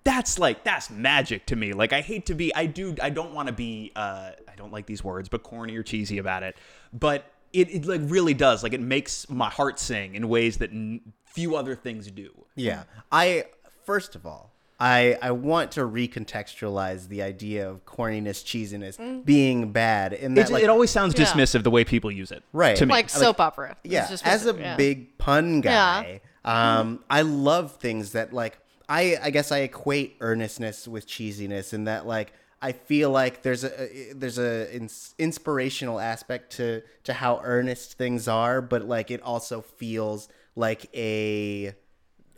that's 0.02 0.38
like 0.38 0.64
that's 0.64 0.88
magic 0.88 1.44
to 1.44 1.54
me 1.56 1.74
like 1.74 1.92
i 1.92 2.00
hate 2.00 2.24
to 2.24 2.34
be 2.34 2.54
i 2.54 2.64
do 2.64 2.94
i 3.02 3.10
don't 3.10 3.34
want 3.34 3.48
to 3.48 3.52
be 3.52 3.92
uh 3.96 4.30
i 4.48 4.54
don't 4.56 4.72
like 4.72 4.86
these 4.86 5.04
words 5.04 5.28
but 5.28 5.42
corny 5.42 5.76
or 5.76 5.82
cheesy 5.82 6.16
about 6.16 6.42
it 6.42 6.56
but 6.92 7.30
it, 7.52 7.68
it 7.74 7.86
like 7.86 8.00
really 8.04 8.34
does 8.34 8.62
like 8.62 8.72
it 8.72 8.80
makes 8.80 9.28
my 9.28 9.48
heart 9.50 9.78
sing 9.78 10.14
in 10.14 10.28
ways 10.28 10.58
that 10.58 10.70
n- 10.70 11.00
few 11.24 11.56
other 11.56 11.74
things 11.74 12.10
do 12.10 12.30
Yeah. 12.56 12.84
I 13.12 13.44
first 13.84 14.14
of 14.16 14.26
all, 14.26 14.52
I 14.78 15.16
I 15.20 15.30
want 15.32 15.72
to 15.72 15.80
recontextualize 15.80 17.08
the 17.08 17.22
idea 17.22 17.68
of 17.68 17.84
corniness, 17.84 18.42
cheesiness 18.44 18.96
being 19.24 19.72
bad 19.72 20.12
in 20.12 20.34
that 20.34 20.48
it, 20.48 20.52
like 20.52 20.62
it 20.64 20.70
always 20.70 20.90
sounds 20.90 21.14
Yeah. 21.18 21.24
dismissive 21.26 21.62
the 21.62 21.70
way 21.70 21.84
people 21.84 22.10
use 22.10 22.30
it 22.30 22.42
Right. 22.52 22.76
to 22.76 22.86
me 22.86 22.92
Like 22.92 23.08
soap 23.10 23.40
opera. 23.40 23.76
It's 23.84 23.92
yeah, 23.92 24.08
just- 24.08 24.26
as 24.26 24.46
a 24.46 24.54
yeah. 24.54 24.76
big 24.76 25.18
pun 25.18 25.60
guy, 25.60 26.20
um, 26.44 27.04
I 27.10 27.22
love 27.22 27.76
things 27.76 28.12
that 28.12 28.32
like 28.32 28.58
I 28.88 29.18
I 29.22 29.30
guess 29.30 29.52
I 29.52 29.58
equate 29.58 30.16
earnestness 30.20 30.88
with 30.88 31.06
cheesiness, 31.06 31.72
and 31.72 31.86
that 31.86 32.06
like 32.06 32.32
I 32.62 32.72
feel 32.72 33.10
like 33.10 33.42
there's 33.42 33.64
a 33.64 34.12
there's 34.14 34.38
a 34.38 34.74
ins- 34.74 35.14
inspirational 35.18 35.98
aspect 35.98 36.52
to 36.56 36.82
to 37.04 37.12
how 37.14 37.40
earnest 37.42 37.94
things 37.94 38.28
are, 38.28 38.60
but 38.60 38.86
like 38.86 39.10
it 39.10 39.22
also 39.22 39.62
feels 39.62 40.28
like 40.56 40.94
a 40.94 41.74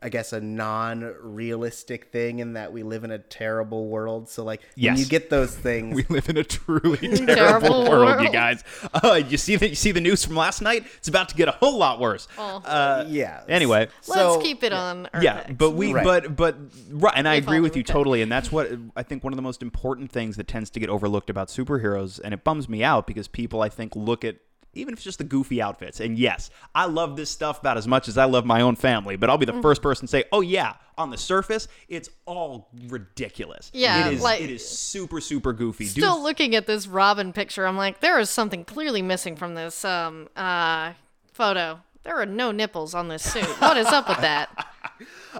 I 0.03 0.09
guess 0.09 0.33
a 0.33 0.41
non-realistic 0.41 2.07
thing 2.13 2.39
in 2.41 2.55
that 2.55 2.73
we 2.73 2.83
live 2.83 3.05
in 3.05 3.11
a 3.11 3.19
terrible 3.19 3.89
world. 3.89 4.29
So 4.29 4.45
like 4.45 4.61
when 4.77 4.97
you 4.97 5.05
get 5.07 5.31
those 5.31 5.55
things, 5.57 5.95
we 5.97 6.05
live 6.15 6.29
in 6.29 6.37
a 6.37 6.45
truly 6.45 6.97
terrible, 7.09 7.27
Terrible 7.35 7.91
world, 7.91 8.23
you 8.23 8.31
guys. 8.31 8.65
Uh, 8.93 9.21
you 9.29 9.37
see 9.37 9.57
the 9.57 9.69
you 9.69 9.75
see 9.75 9.93
the 9.93 10.01
news 10.01 10.25
from 10.25 10.37
last 10.37 10.61
night? 10.63 10.85
It's 10.99 11.09
about 11.09 11.29
to 11.31 11.35
get 11.35 11.49
a 11.49 11.53
whole 11.53 11.79
lot 11.79 12.01
worse. 12.01 12.27
Uh, 12.39 13.05
yeah. 13.09 13.43
anyway, 13.49 13.89
Let's 14.09 14.21
so- 14.21 14.41
keep 14.41 14.63
it 14.63 14.73
on. 14.73 15.09
Earth 15.15 15.23
yeah 15.23 15.39
X. 15.41 15.53
but 15.57 15.71
we 15.73 15.93
Right. 15.93 16.05
but 16.05 16.37
but 16.37 16.57
right 16.91 17.13
and 17.17 17.29
i 17.29 17.35
We've 17.35 17.45
agree 17.45 17.61
with 17.61 17.77
you 17.77 17.81
lived 17.81 17.89
totally 17.89 18.23
and 18.23 18.31
that's 18.33 18.51
what 18.51 18.71
i 18.97 19.03
think 19.03 19.23
one 19.25 19.33
of 19.33 19.37
the 19.37 19.43
most 19.43 19.63
important 19.63 20.11
things 20.11 20.37
that 20.37 20.49
tends 20.49 20.71
to 20.71 20.81
get 20.81 20.89
overlooked 20.89 21.29
about 21.31 21.49
superheroes 21.49 22.21
and 22.23 22.33
it 22.33 22.45
bums 22.45 22.69
me 22.69 22.83
out 22.83 23.07
because 23.07 23.29
people 23.29 23.61
i 23.63 23.69
think 23.69 23.95
look 23.95 24.25
at 24.25 24.37
even 24.75 24.93
if 24.93 24.99
it's 24.99 25.05
just 25.05 25.19
the 25.19 25.25
goofy 25.25 25.61
outfits 25.61 26.01
and 26.01 26.19
yes 26.19 26.51
i 26.75 26.85
love 26.87 27.17
this 27.17 27.31
stuff 27.31 27.61
about 27.61 27.77
as 27.77 27.87
much 27.87 28.09
as 28.09 28.17
i 28.19 28.25
love 28.25 28.45
my 28.47 28.61
own 28.61 28.75
family 28.77 29.17
but 29.17 29.29
i'll 29.31 29.39
be 29.39 29.45
the 29.47 29.53
Mm-hmm. 29.53 29.61
first 29.63 29.83
person 29.83 30.07
to 30.07 30.11
say 30.11 30.25
oh 30.33 30.41
yeah 30.41 30.75
on 30.99 31.11
the 31.11 31.19
surface 31.19 31.69
it's 31.89 32.09
all 32.27 32.69
ridiculous 32.89 33.71
Yeah, 33.75 34.09
it 34.09 34.15
is 34.15 34.23
like- 34.23 34.41
it 34.41 34.51
is 34.51 34.67
super 34.67 35.21
super 35.21 35.53
goofy 35.53 35.87
Still 35.87 36.15
Dude, 36.17 36.23
looking 36.25 36.55
at 36.55 36.67
this 36.67 36.87
Robin 36.87 37.33
picture, 37.33 37.67
I'm 37.67 37.77
like, 37.77 38.01
there 38.01 38.19
is 38.19 38.29
something 38.31 38.65
clearly 38.65 39.03
missing 39.03 39.37
from 39.37 39.55
this 39.55 39.85
um 39.85 40.29
uh 40.37 40.93
photo. 41.33 41.81
There 42.05 42.17
are 42.21 42.27
no 42.27 42.51
nipples 42.51 42.95
on 42.95 43.09
this 43.09 43.23
suit. 43.23 43.45
What 43.61 43.77
is 43.77 43.87
up 43.87 44.09
with 44.09 44.19
that? 44.19 44.49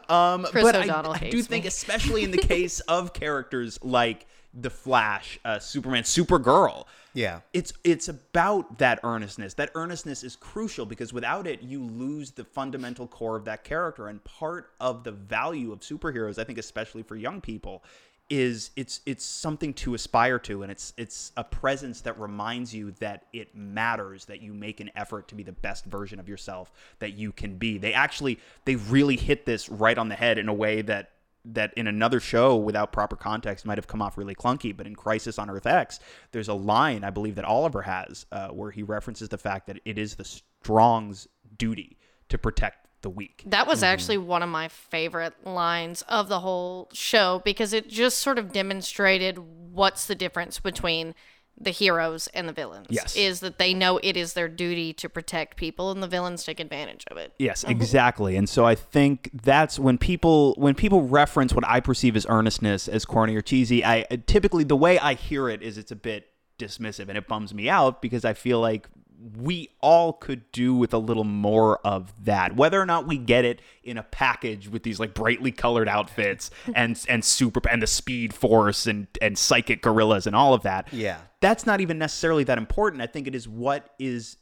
Um, 0.09 0.45
Chris 0.45 0.65
but 0.65 0.75
I- 0.75 0.85
O'Donnell 0.85 1.13
I, 1.13 1.19
do 1.19 1.37
hates 1.37 1.47
think, 1.47 1.65
especially 1.67 2.25
in 2.25 2.31
the 2.31 2.39
case 2.55 2.81
of 2.81 3.13
characters 3.13 3.79
like 3.83 4.27
the 4.55 4.71
Flash, 4.71 5.39
uh, 5.45 5.59
Superman, 5.59 6.03
Supergirl, 6.05 6.87
Yeah. 7.15 7.41
it's 7.53 7.73
it's 7.85 8.09
about 8.09 8.79
that 8.79 9.01
earnestness. 9.03 9.55
That 9.55 9.71
earnestness 9.75 10.23
is 10.23 10.37
crucial 10.37 10.87
because 10.87 11.13
without 11.13 11.47
it, 11.47 11.63
you 11.63 11.83
lose 11.83 12.31
the 12.31 12.45
fundamental 12.45 13.07
core 13.07 13.37
of 13.37 13.45
that 13.45 13.65
character. 13.65 14.09
And 14.09 14.23
part 14.25 14.71
of 14.81 15.05
the 15.05 15.13
value 15.13 15.73
of 15.73 15.81
superheroes, 15.81 16.39
I 16.39 16.45
think, 16.45 16.59
especially 16.59 17.03
for 17.03 17.17
young 17.17 17.41
people, 17.41 17.85
is 18.31 18.71
it's 18.77 19.01
it's 19.05 19.25
something 19.25 19.75
to 19.75 19.95
aspire 19.95 20.39
to, 20.39 20.63
and 20.63 20.73
it's 20.73 20.95
it's 20.97 21.33
a 21.37 21.45
presence 21.45 22.01
that 22.03 22.19
reminds 22.19 22.75
you 22.75 22.93
that 22.93 23.25
it 23.33 23.55
matters 23.55 24.25
that 24.25 24.41
you 24.41 24.55
make 24.55 24.81
an 24.81 24.91
effort 24.97 25.29
to 25.29 25.35
be 25.35 25.43
the 25.43 25.53
best 25.53 25.85
version 25.85 26.19
of 26.19 26.29
yourself 26.29 26.73
that 26.99 27.13
you 27.13 27.31
can 27.33 27.57
be. 27.59 27.77
They 27.77 27.93
actually 27.93 28.39
they 28.65 28.77
really 28.77 29.17
hit 29.17 29.45
this 29.45 29.69
right 29.69 29.99
on 29.99 30.09
the 30.09 30.15
head 30.15 30.39
in 30.39 30.49
a 30.49 30.55
way 30.55 30.81
that 30.83 31.11
that 31.45 31.73
in 31.77 31.87
another 31.87 32.21
show 32.21 32.57
without 32.57 32.93
proper 32.93 33.17
context 33.17 33.67
might 33.67 33.79
have 33.79 33.87
come 33.89 34.01
off 34.01 34.17
really 34.17 34.35
clunky 34.35 34.77
but 34.77 34.87
in 34.87 34.95
crisis 34.95 35.39
on 35.39 35.51
earth 35.51 35.67
x 35.67 35.99
there's 36.31 36.49
a 36.49 36.55
line 36.55 37.03
i 37.03 37.11
believe 37.11 37.35
that 37.35 37.45
oliver 37.45 37.83
has 37.83 38.27
uh, 38.31 38.49
where 38.49 38.71
he 38.71 38.83
references 38.83 39.29
the 39.29 39.39
fact 39.39 39.67
that 39.67 39.81
it 39.85 39.99
is 39.99 40.15
the 40.15 40.25
strong's 40.25 41.27
duty 41.59 41.99
to 42.29 42.39
protect 42.39 42.87
the 43.03 43.11
weak 43.11 43.43
That 43.47 43.67
was 43.67 43.79
Mm-hmm. 43.81 43.85
actually 43.93 44.19
one 44.19 44.45
of 44.45 44.49
my 44.49 44.69
favorite 44.69 45.35
lines 45.45 46.03
of 46.03 46.29
the 46.29 46.39
whole 46.39 46.89
show 46.93 47.43
because 47.45 47.73
it 47.73 47.89
just 47.89 48.19
sort 48.21 48.39
of 48.39 48.53
demonstrated 48.53 49.39
what's 49.73 50.07
the 50.07 50.15
difference 50.15 50.61
between 50.61 51.15
the 51.61 51.71
heroes 51.71 52.29
and 52.35 52.49
the 52.49 52.53
villains. 52.53 52.87
Yes. 52.91 53.15
Is 53.17 53.41
that 53.41 53.59
they 53.59 53.75
know 53.75 53.99
it 54.03 54.17
is 54.17 54.33
their 54.33 54.49
duty 54.49 54.93
to 54.95 55.09
protect 55.09 55.57
people 55.57 55.91
and 55.91 56.03
the 56.03 56.09
villains 56.09 56.45
take 56.45 56.61
advantage 56.61 57.05
of 57.11 57.17
it. 57.17 57.33
Yes, 57.39 57.63
mm-hmm. 57.63 57.71
exactly. 57.71 58.37
And 58.37 58.49
so 58.49 58.65
I 58.65 58.75
think 58.75 59.31
that's 59.33 59.79
when 59.79 59.99
people 59.99 60.55
when 60.57 60.75
people 60.75 61.03
reference 61.03 61.55
what 61.55 61.67
I 61.67 61.81
perceive 61.81 62.17
as 62.17 62.27
earnestness 62.29 62.89
as 62.89 63.05
corny 63.05 63.37
or 63.37 63.43
cheesy, 63.43 63.85
I 63.85 64.03
typically 64.27 64.65
the 64.65 64.77
way 64.77 64.99
I 64.99 65.15
hear 65.15 65.49
it 65.49 65.63
is 65.63 65.79
it's 65.79 65.93
a 65.93 65.97
bit 65.97 66.29
dismissive 66.59 67.09
and 67.09 67.19
it 67.19 67.27
bums 67.27 67.53
me 67.55 67.69
out 67.69 68.03
because 68.03 68.25
I 68.25 68.35
feel 68.35 68.61
like 68.61 68.89
we 69.37 69.69
all 69.81 70.13
could 70.13 70.51
do 70.53 70.75
with 70.75 70.93
a 70.93 70.99
little 70.99 71.25
more 71.25 71.79
of 71.87 72.13
that. 72.25 72.57
Whether 72.57 72.81
or 72.81 72.87
not 72.87 73.07
we 73.07 73.19
get 73.19 73.45
it 73.45 73.61
in 73.85 73.99
a 73.99 74.03
package 74.03 74.69
with 74.69 74.83
these 74.83 74.99
like 74.99 75.15
brightly 75.15 75.53
colored 75.53 75.89
outfits 75.89 76.51
and 76.75 77.03
and 77.09 77.25
super 77.25 77.61
and 77.69 77.83
the 77.83 77.87
speed 77.87 78.35
force 78.35 78.87
and 78.87 79.07
and 79.21 79.39
psychic 79.39 79.83
gorillas 79.83 80.27
and 80.27 80.35
all 80.35 80.55
of 80.55 80.63
that. 80.63 80.93
Yeah. 80.93 81.19
That's 81.41 81.67
not 81.67 81.81
even 81.81 81.99
necessarily 81.99 82.45
that 82.45 82.59
important. 82.59 83.03
I 83.03 83.07
think 83.07 83.27
it 83.27 83.35
is 83.35 83.49
what 83.49 83.91
is 83.99 84.37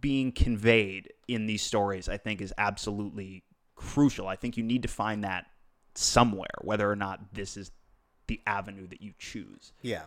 being 0.00 0.32
conveyed 0.32 1.12
in 1.26 1.46
these 1.46 1.62
stories, 1.62 2.08
I 2.08 2.16
think 2.16 2.40
is 2.40 2.52
absolutely 2.58 3.44
crucial. 3.74 4.28
I 4.28 4.36
think 4.36 4.56
you 4.56 4.62
need 4.62 4.82
to 4.82 4.88
find 4.88 5.24
that 5.24 5.46
somewhere, 5.94 6.46
whether 6.60 6.90
or 6.90 6.96
not 6.96 7.34
this 7.34 7.56
is 7.56 7.72
the 8.28 8.40
avenue 8.46 8.86
that 8.86 9.00
you 9.00 9.12
choose. 9.18 9.72
Yeah. 9.82 10.02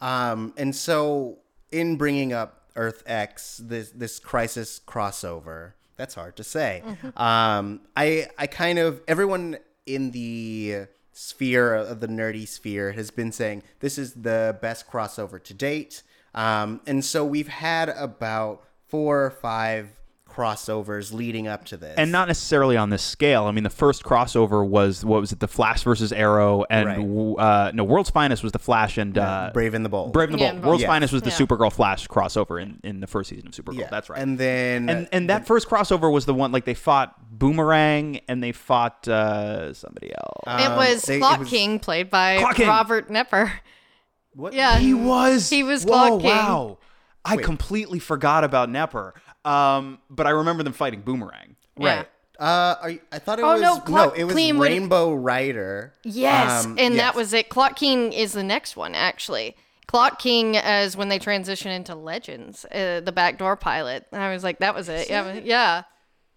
Um, 0.00 0.52
and 0.56 0.74
so 0.74 1.38
in 1.70 1.96
bringing 1.96 2.32
up 2.32 2.63
Earth 2.76 3.02
X, 3.06 3.60
this 3.62 3.90
this 3.90 4.18
crisis 4.18 4.80
crossover, 4.86 5.72
that's 5.96 6.14
hard 6.14 6.36
to 6.36 6.44
say. 6.44 6.82
Um, 7.16 7.80
I 7.96 8.28
I 8.38 8.46
kind 8.46 8.78
of 8.78 9.00
everyone 9.06 9.58
in 9.86 10.10
the 10.12 10.86
sphere 11.12 11.74
of 11.74 12.00
the 12.00 12.08
nerdy 12.08 12.46
sphere 12.48 12.92
has 12.92 13.10
been 13.10 13.30
saying 13.30 13.62
this 13.80 13.98
is 13.98 14.14
the 14.14 14.58
best 14.60 14.90
crossover 14.90 15.42
to 15.42 15.54
date. 15.54 16.02
Um, 16.34 16.80
and 16.86 17.04
so 17.04 17.24
we've 17.24 17.48
had 17.48 17.88
about 17.90 18.64
four 18.88 19.24
or 19.24 19.30
five 19.30 19.90
crossovers 20.34 21.12
leading 21.12 21.46
up 21.48 21.64
to 21.66 21.76
this. 21.76 21.94
and 21.96 22.10
not 22.10 22.28
necessarily 22.28 22.76
on 22.76 22.90
this 22.90 23.02
scale. 23.02 23.44
I 23.44 23.52
mean, 23.52 23.64
the 23.64 23.70
first 23.70 24.02
crossover 24.02 24.66
was 24.66 25.04
what 25.04 25.20
was 25.20 25.32
it? 25.32 25.40
The 25.40 25.48
Flash 25.48 25.82
versus 25.84 26.12
Arrow, 26.12 26.64
and 26.70 27.38
uh, 27.38 27.70
no, 27.72 27.84
World's 27.84 28.10
Finest 28.10 28.42
was 28.42 28.52
the 28.52 28.58
Flash 28.58 28.98
and 28.98 29.16
uh, 29.16 29.50
Brave 29.54 29.74
and 29.74 29.84
the 29.84 29.88
Bold. 29.88 30.12
Brave 30.12 30.30
and 30.30 30.38
the 30.38 30.42
Yeah, 30.42 30.50
Bold. 30.52 30.62
Bold. 30.62 30.68
World's 30.70 30.82
Yes. 30.82 30.88
Finest 30.88 31.12
was 31.12 31.22
the 31.22 31.30
Yeah. 31.30 31.36
Supergirl 31.36 31.72
Flash 31.72 32.08
crossover 32.08 32.60
in, 32.62 32.80
in 32.82 33.00
the 33.00 33.06
first 33.06 33.30
season 33.30 33.48
of 33.48 33.54
Supergirl. 33.54 33.78
Yeah. 33.78 33.88
That's 33.90 34.10
right. 34.10 34.20
And 34.20 34.38
then 34.38 34.88
and 34.88 35.08
and 35.12 35.30
that 35.30 35.46
first 35.46 35.68
crossover 35.68 36.12
was 36.12 36.26
the 36.26 36.34
one 36.34 36.52
like 36.52 36.64
they 36.64 36.74
fought 36.74 37.14
Boomerang 37.38 38.20
and 38.28 38.42
they 38.42 38.52
fought 38.52 39.06
uh, 39.08 39.72
somebody 39.74 40.12
else. 40.14 40.60
it 40.60 40.70
um, 40.70 40.76
was 40.76 41.02
they- 41.02 41.16
it 41.16 41.18
Clock 41.20 41.40
was- 41.40 41.48
King, 41.48 41.78
played 41.78 42.10
by 42.10 42.38
Clock 42.38 42.56
King. 42.56 42.68
Robert 42.68 43.08
Knepper. 43.08 43.50
what? 44.34 44.52
Yeah, 44.52 44.78
he 44.78 44.94
was. 44.94 45.48
He 45.50 45.62
was 45.62 45.84
Whoa! 45.84 45.90
Clock 45.90 46.20
King. 46.20 46.30
Wow. 46.30 46.78
I 47.26 47.38
completely 47.38 47.98
forgot 48.00 48.44
about 48.44 48.68
Knepper. 48.68 49.12
Um, 49.44 49.98
but 50.10 50.26
I 50.26 50.30
remember 50.30 50.62
them 50.62 50.72
fighting 50.72 51.00
Boomerang. 51.02 51.56
Yeah. 51.78 51.96
Right. 51.96 52.08
Uh, 52.38 52.74
are 52.82 52.90
you, 52.90 53.00
I 53.12 53.18
thought 53.20 53.38
it 53.38 53.42
Oh, 53.44 53.52
was 53.52 53.60
no, 53.62 53.82
no, 53.88 54.10
it 54.10 54.24
was 54.24 54.32
Clean 54.34 54.58
would- 54.58 54.68
Rainbow 54.68 55.12
Raider. 55.12 55.92
Yes, 56.02 56.64
Um, 56.64 56.72
and 56.78 56.94
yes. 56.94 57.02
that 57.02 57.14
was 57.14 57.32
it. 57.32 57.48
Clock 57.48 57.76
King 57.76 58.12
is 58.12 58.32
the 58.32 58.42
next 58.42 58.76
one, 58.76 58.94
actually. 58.94 59.54
Clock 59.86 60.18
King 60.18 60.56
is 60.56 60.96
when 60.96 61.08
they 61.08 61.20
transition 61.20 61.70
into 61.70 61.94
Legends, 61.94 62.64
uh, 62.66 63.00
the 63.04 63.12
backdoor 63.12 63.54
pilot. 63.56 64.06
I 64.12 64.32
was 64.32 64.42
like, 64.42 64.58
that 64.58 64.74
was 64.74 64.88
it. 64.88 65.08
Yeah, 65.08 65.34
yeah. 65.44 65.82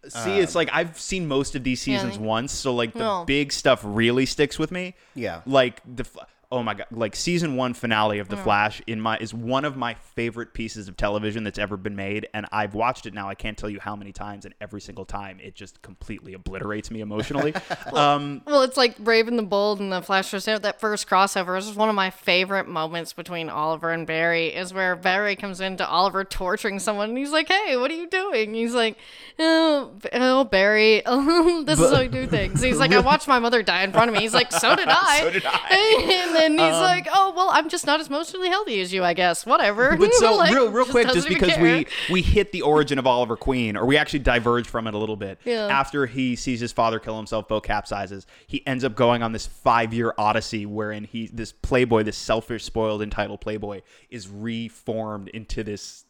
See, 0.10 0.38
it's 0.38 0.54
like 0.54 0.70
I've 0.72 1.00
seen 1.00 1.28
most 1.28 1.56
of 1.56 1.64
these 1.64 1.82
seasons 1.82 2.16
Yeah. 2.18 2.22
once, 2.22 2.52
so 2.54 2.74
like 2.76 2.94
the 2.94 3.00
No. 3.00 3.24
big 3.26 3.52
stuff 3.52 3.82
really 3.84 4.26
sticks 4.28 4.60
with 4.60 4.72
me. 4.72 4.94
Yeah. 5.16 5.42
Like 5.48 5.82
the 5.86 6.04
Fl- 6.04 6.20
oh 6.52 6.64
my 6.64 6.74
god, 6.74 6.88
like 6.92 7.16
season 7.16 7.56
1 7.56 7.74
finale 7.74 8.20
of 8.20 8.30
The 8.30 8.38
Flash 8.38 8.82
in 8.88 9.02
my 9.02 9.18
is 9.18 9.34
one 9.34 9.66
of 9.66 9.76
my 9.76 9.96
favorite 9.96 10.54
pieces 10.54 10.88
of 10.88 10.96
television 10.96 11.44
that's 11.44 11.60
ever 11.60 11.76
been 11.78 11.96
made 11.96 12.28
and 12.34 12.46
I've 12.52 12.74
watched 12.74 13.06
it 13.06 13.14
now 13.14 13.28
I 13.28 13.36
can't 13.36 13.58
tell 13.58 13.70
you 13.70 13.80
how 13.80 13.96
many 13.96 14.12
times 14.12 14.46
and 14.46 14.54
every 14.62 14.80
single 14.82 15.06
time 15.06 15.40
it 15.42 15.56
just 15.56 15.82
completely 15.82 16.34
obliterates 16.34 16.90
me 16.92 17.02
emotionally. 17.02 17.54
um 17.94 18.42
Well, 18.46 18.62
it's 18.62 18.78
like 18.78 18.98
Brave 18.98 19.28
and 19.28 19.38
the 19.38 19.44
Bold 19.44 19.80
and 19.80 19.92
the 19.92 20.02
Flash. 20.02 20.32
That 20.32 20.80
first 20.80 21.08
crossover 21.08 21.58
is 21.58 21.74
one 21.74 21.90
of 21.90 21.96
my 21.96 22.10
favorite 22.10 22.68
moments 22.68 23.14
between 23.14 23.50
Oliver 23.50 23.92
and 23.92 24.06
Barry. 24.06 24.48
Is 24.48 24.74
where 24.74 24.96
Barry 24.96 25.36
comes 25.36 25.62
into 25.62 25.88
Oliver 25.88 26.24
torturing 26.24 26.80
someone, 26.80 27.10
and 27.10 27.18
he's 27.18 27.32
like, 27.32 27.48
"Hey, 27.48 27.78
what 27.78 27.90
are 27.92 27.96
you 27.96 28.08
doing?" 28.08 28.54
He's 28.54 28.74
like, 28.74 28.98
"Oh, 29.40 29.94
oh 30.14 30.44
Barry, 30.44 31.02
this 31.66 31.80
is 31.80 31.92
how 31.94 32.02
we 32.02 32.08
do 32.08 32.28
things." 32.28 32.62
He's 32.62 32.78
like, 32.78 32.92
"I 32.92 33.00
watched 33.00 33.28
my 33.28 33.40
mother 33.40 33.64
die 33.64 33.84
in 33.84 33.92
front 33.92 34.10
of 34.10 34.16
me." 34.16 34.22
He's 34.22 34.34
like, 34.34 34.52
"So 34.52 34.76
did 34.76 34.88
I." 34.92 35.20
So 35.20 35.32
did 35.32 35.46
I. 35.46 36.37
and 36.38 36.58
then 36.58 36.68
he's 36.68 36.76
um, 36.76 36.82
like, 36.82 37.08
"Oh, 37.14 37.34
well, 37.36 37.50
I'm 37.52 37.70
just 37.70 37.86
not 37.86 38.00
as 38.00 38.08
emotionally 38.08 38.50
healthy 38.50 38.82
as 38.82 38.94
you, 38.94 39.04
I 39.04 39.14
guess. 39.14 39.46
Whatever." 39.46 39.96
But 39.98 40.14
so 40.16 40.36
Like, 40.36 40.54
real, 40.54 40.70
real 40.72 40.86
quick, 40.86 41.08
just 41.12 41.28
because 41.28 41.54
care. 41.54 41.62
we 41.62 41.88
we 42.10 42.22
hit 42.22 42.52
the 42.52 42.62
origin 42.62 43.00
of 43.00 43.08
Oliver 43.08 43.38
Queen, 43.38 43.76
or 43.78 43.86
we 43.86 43.98
actually 43.98 44.20
diverge 44.20 44.68
from 44.68 44.88
it 44.88 44.94
a 44.94 44.98
little 44.98 45.16
bit. 45.16 45.40
Yeah. 45.46 45.68
After 45.68 46.06
he 46.06 46.36
sees 46.36 46.60
his 46.60 46.72
father 46.72 47.00
kill 47.00 47.18
himself, 47.18 47.48
boat 47.48 47.66
capsizes. 47.66 48.26
He 48.48 48.66
ends 48.66 48.84
up 48.84 48.96
going 48.96 49.24
on 49.24 49.32
this 49.32 49.46
five 49.48 49.94
year 49.94 50.14
odyssey 50.18 50.66
wherein 50.66 51.04
he, 51.04 51.28
this 51.28 51.52
playboy, 51.52 52.04
this 52.04 52.18
selfish, 52.18 52.64
spoiled, 52.64 53.02
entitled 53.02 53.42
playboy, 53.42 53.82
is 54.10 54.28
reformed 54.28 55.30
into 55.30 55.64
this 55.64 56.06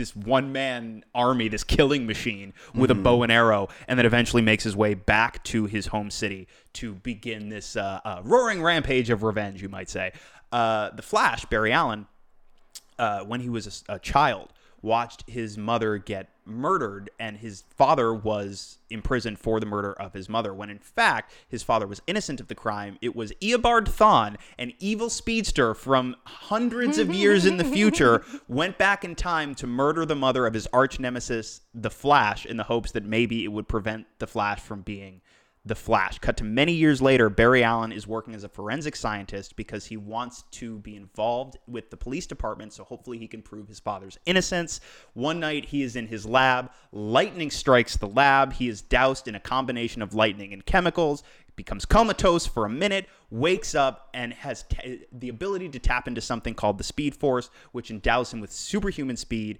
this 0.00 0.16
one 0.16 0.50
man 0.50 1.04
army, 1.14 1.48
this 1.48 1.62
killing 1.62 2.06
machine 2.06 2.52
with 2.74 2.90
a 2.90 2.94
bow 2.94 3.22
and 3.22 3.30
arrow, 3.30 3.68
and 3.86 3.98
then 3.98 4.06
eventually 4.06 4.42
makes 4.42 4.64
his 4.64 4.74
way 4.74 4.94
back 4.94 5.44
to 5.44 5.66
his 5.66 5.86
home 5.86 6.10
city 6.10 6.48
to 6.72 6.94
begin 6.94 7.50
this 7.50 7.76
uh, 7.76 8.00
uh, 8.04 8.20
roaring 8.24 8.62
rampage 8.62 9.10
of 9.10 9.22
revenge, 9.22 9.62
you 9.62 9.68
might 9.68 9.90
say. 9.90 10.12
Uh, 10.50 10.90
the 10.90 11.02
Flash, 11.02 11.44
Barry 11.44 11.72
Allen, 11.72 12.06
uh, 12.98 13.20
when 13.20 13.40
he 13.40 13.48
was 13.48 13.84
a 13.88 13.98
child, 13.98 14.48
watched 14.82 15.28
his 15.28 15.58
mother 15.58 15.98
get 15.98 16.30
murdered, 16.50 17.10
and 17.18 17.38
his 17.38 17.64
father 17.70 18.12
was 18.12 18.78
imprisoned 18.90 19.38
for 19.38 19.60
the 19.60 19.66
murder 19.66 19.92
of 19.92 20.12
his 20.12 20.28
mother. 20.28 20.52
When 20.52 20.70
in 20.70 20.78
fact, 20.78 21.32
his 21.48 21.62
father 21.62 21.86
was 21.86 22.02
innocent 22.06 22.40
of 22.40 22.48
the 22.48 22.54
crime. 22.54 22.98
It 23.00 23.14
was 23.14 23.32
Eobard 23.40 23.86
Thawne, 23.86 24.36
an 24.58 24.72
evil 24.78 25.08
speedster 25.08 25.74
from 25.74 26.16
hundreds 26.24 26.98
of 26.98 27.14
years 27.14 27.46
in 27.46 27.56
the 27.56 27.64
future, 27.64 28.24
went 28.48 28.78
back 28.78 29.04
in 29.04 29.14
time 29.14 29.54
to 29.56 29.66
murder 29.66 30.04
the 30.04 30.16
mother 30.16 30.46
of 30.46 30.54
his 30.54 30.66
arch 30.72 30.98
nemesis, 30.98 31.60
the 31.72 31.90
Flash, 31.90 32.44
in 32.44 32.56
the 32.56 32.64
hopes 32.64 32.92
that 32.92 33.04
maybe 33.04 33.44
it 33.44 33.48
would 33.48 33.68
prevent 33.68 34.06
the 34.18 34.26
Flash 34.26 34.60
from 34.60 34.82
being 34.82 35.20
the 35.64 35.74
Flash. 35.74 36.18
Cut 36.18 36.38
to 36.38 36.44
many 36.44 36.72
years 36.72 37.02
later, 37.02 37.28
Barry 37.28 37.62
Allen 37.62 37.92
is 37.92 38.06
working 38.06 38.34
as 38.34 38.44
a 38.44 38.48
forensic 38.48 38.96
scientist 38.96 39.56
because 39.56 39.86
he 39.86 39.96
wants 39.96 40.44
to 40.52 40.78
be 40.78 40.96
involved 40.96 41.58
with 41.66 41.90
the 41.90 41.98
police 41.98 42.26
department 42.26 42.72
so 42.72 42.82
hopefully 42.82 43.18
he 43.18 43.28
can 43.28 43.42
prove 43.42 43.68
his 43.68 43.78
father's 43.78 44.18
innocence. 44.24 44.80
One 45.12 45.38
night 45.38 45.66
he 45.66 45.82
is 45.82 45.96
in 45.96 46.06
his 46.06 46.24
lab, 46.24 46.70
lightning 46.92 47.50
strikes 47.50 47.96
the 47.96 48.08
lab. 48.08 48.54
He 48.54 48.68
is 48.68 48.80
doused 48.80 49.28
in 49.28 49.34
a 49.34 49.40
combination 49.40 50.00
of 50.00 50.14
lightning 50.14 50.54
and 50.54 50.64
chemicals, 50.64 51.22
becomes 51.64 51.84
comatose 51.84 52.46
for 52.46 52.64
a 52.64 52.70
minute, 52.70 53.06
wakes 53.30 53.74
up, 53.74 54.08
and 54.14 54.32
has 54.32 54.64
t- 54.64 55.02
the 55.12 55.28
ability 55.28 55.68
to 55.68 55.78
tap 55.78 56.08
into 56.08 56.20
something 56.20 56.54
called 56.54 56.78
the 56.78 56.84
Speed 56.84 57.14
Force, 57.14 57.50
which 57.72 57.90
endows 57.90 58.32
him 58.32 58.40
with 58.40 58.50
superhuman 58.52 59.16
speed, 59.16 59.58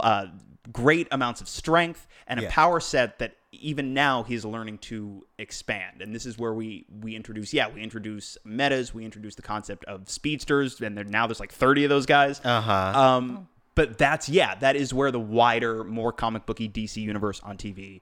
uh, 0.00 0.26
great 0.72 1.06
amounts 1.10 1.40
of 1.40 1.48
strength, 1.48 2.06
and 2.26 2.40
a 2.40 2.44
Yeah. 2.44 2.50
power 2.50 2.80
set 2.80 3.18
that 3.18 3.36
even 3.52 3.92
now 3.94 4.22
he's 4.22 4.44
learning 4.44 4.78
to 4.78 5.24
expand 5.38 6.02
and 6.02 6.12
this 6.12 6.26
is 6.26 6.36
where 6.36 6.52
we 6.52 6.84
we 7.00 7.14
introduce 7.14 7.54
yeah 7.54 7.68
we 7.68 7.80
introduce 7.80 8.36
metas 8.44 8.92
we 8.92 9.04
introduce 9.04 9.36
the 9.36 9.42
concept 9.42 9.84
of 9.84 10.08
speedsters 10.10 10.80
and 10.80 10.96
there, 10.98 11.04
now 11.04 11.24
there's 11.28 11.38
like 11.38 11.52
30 11.52 11.84
of 11.84 11.88
those 11.88 12.04
guys 12.04 12.40
Uh-huh. 12.44 12.72
um 13.00 13.46
but 13.76 13.96
that's 13.96 14.28
yeah 14.28 14.56
that 14.56 14.74
is 14.74 14.92
where 14.92 15.12
the 15.12 15.20
wider 15.20 15.84
more 15.84 16.10
comic 16.12 16.46
booky 16.46 16.68
dc 16.68 16.96
universe 16.96 17.40
on 17.44 17.56
tv 17.56 18.00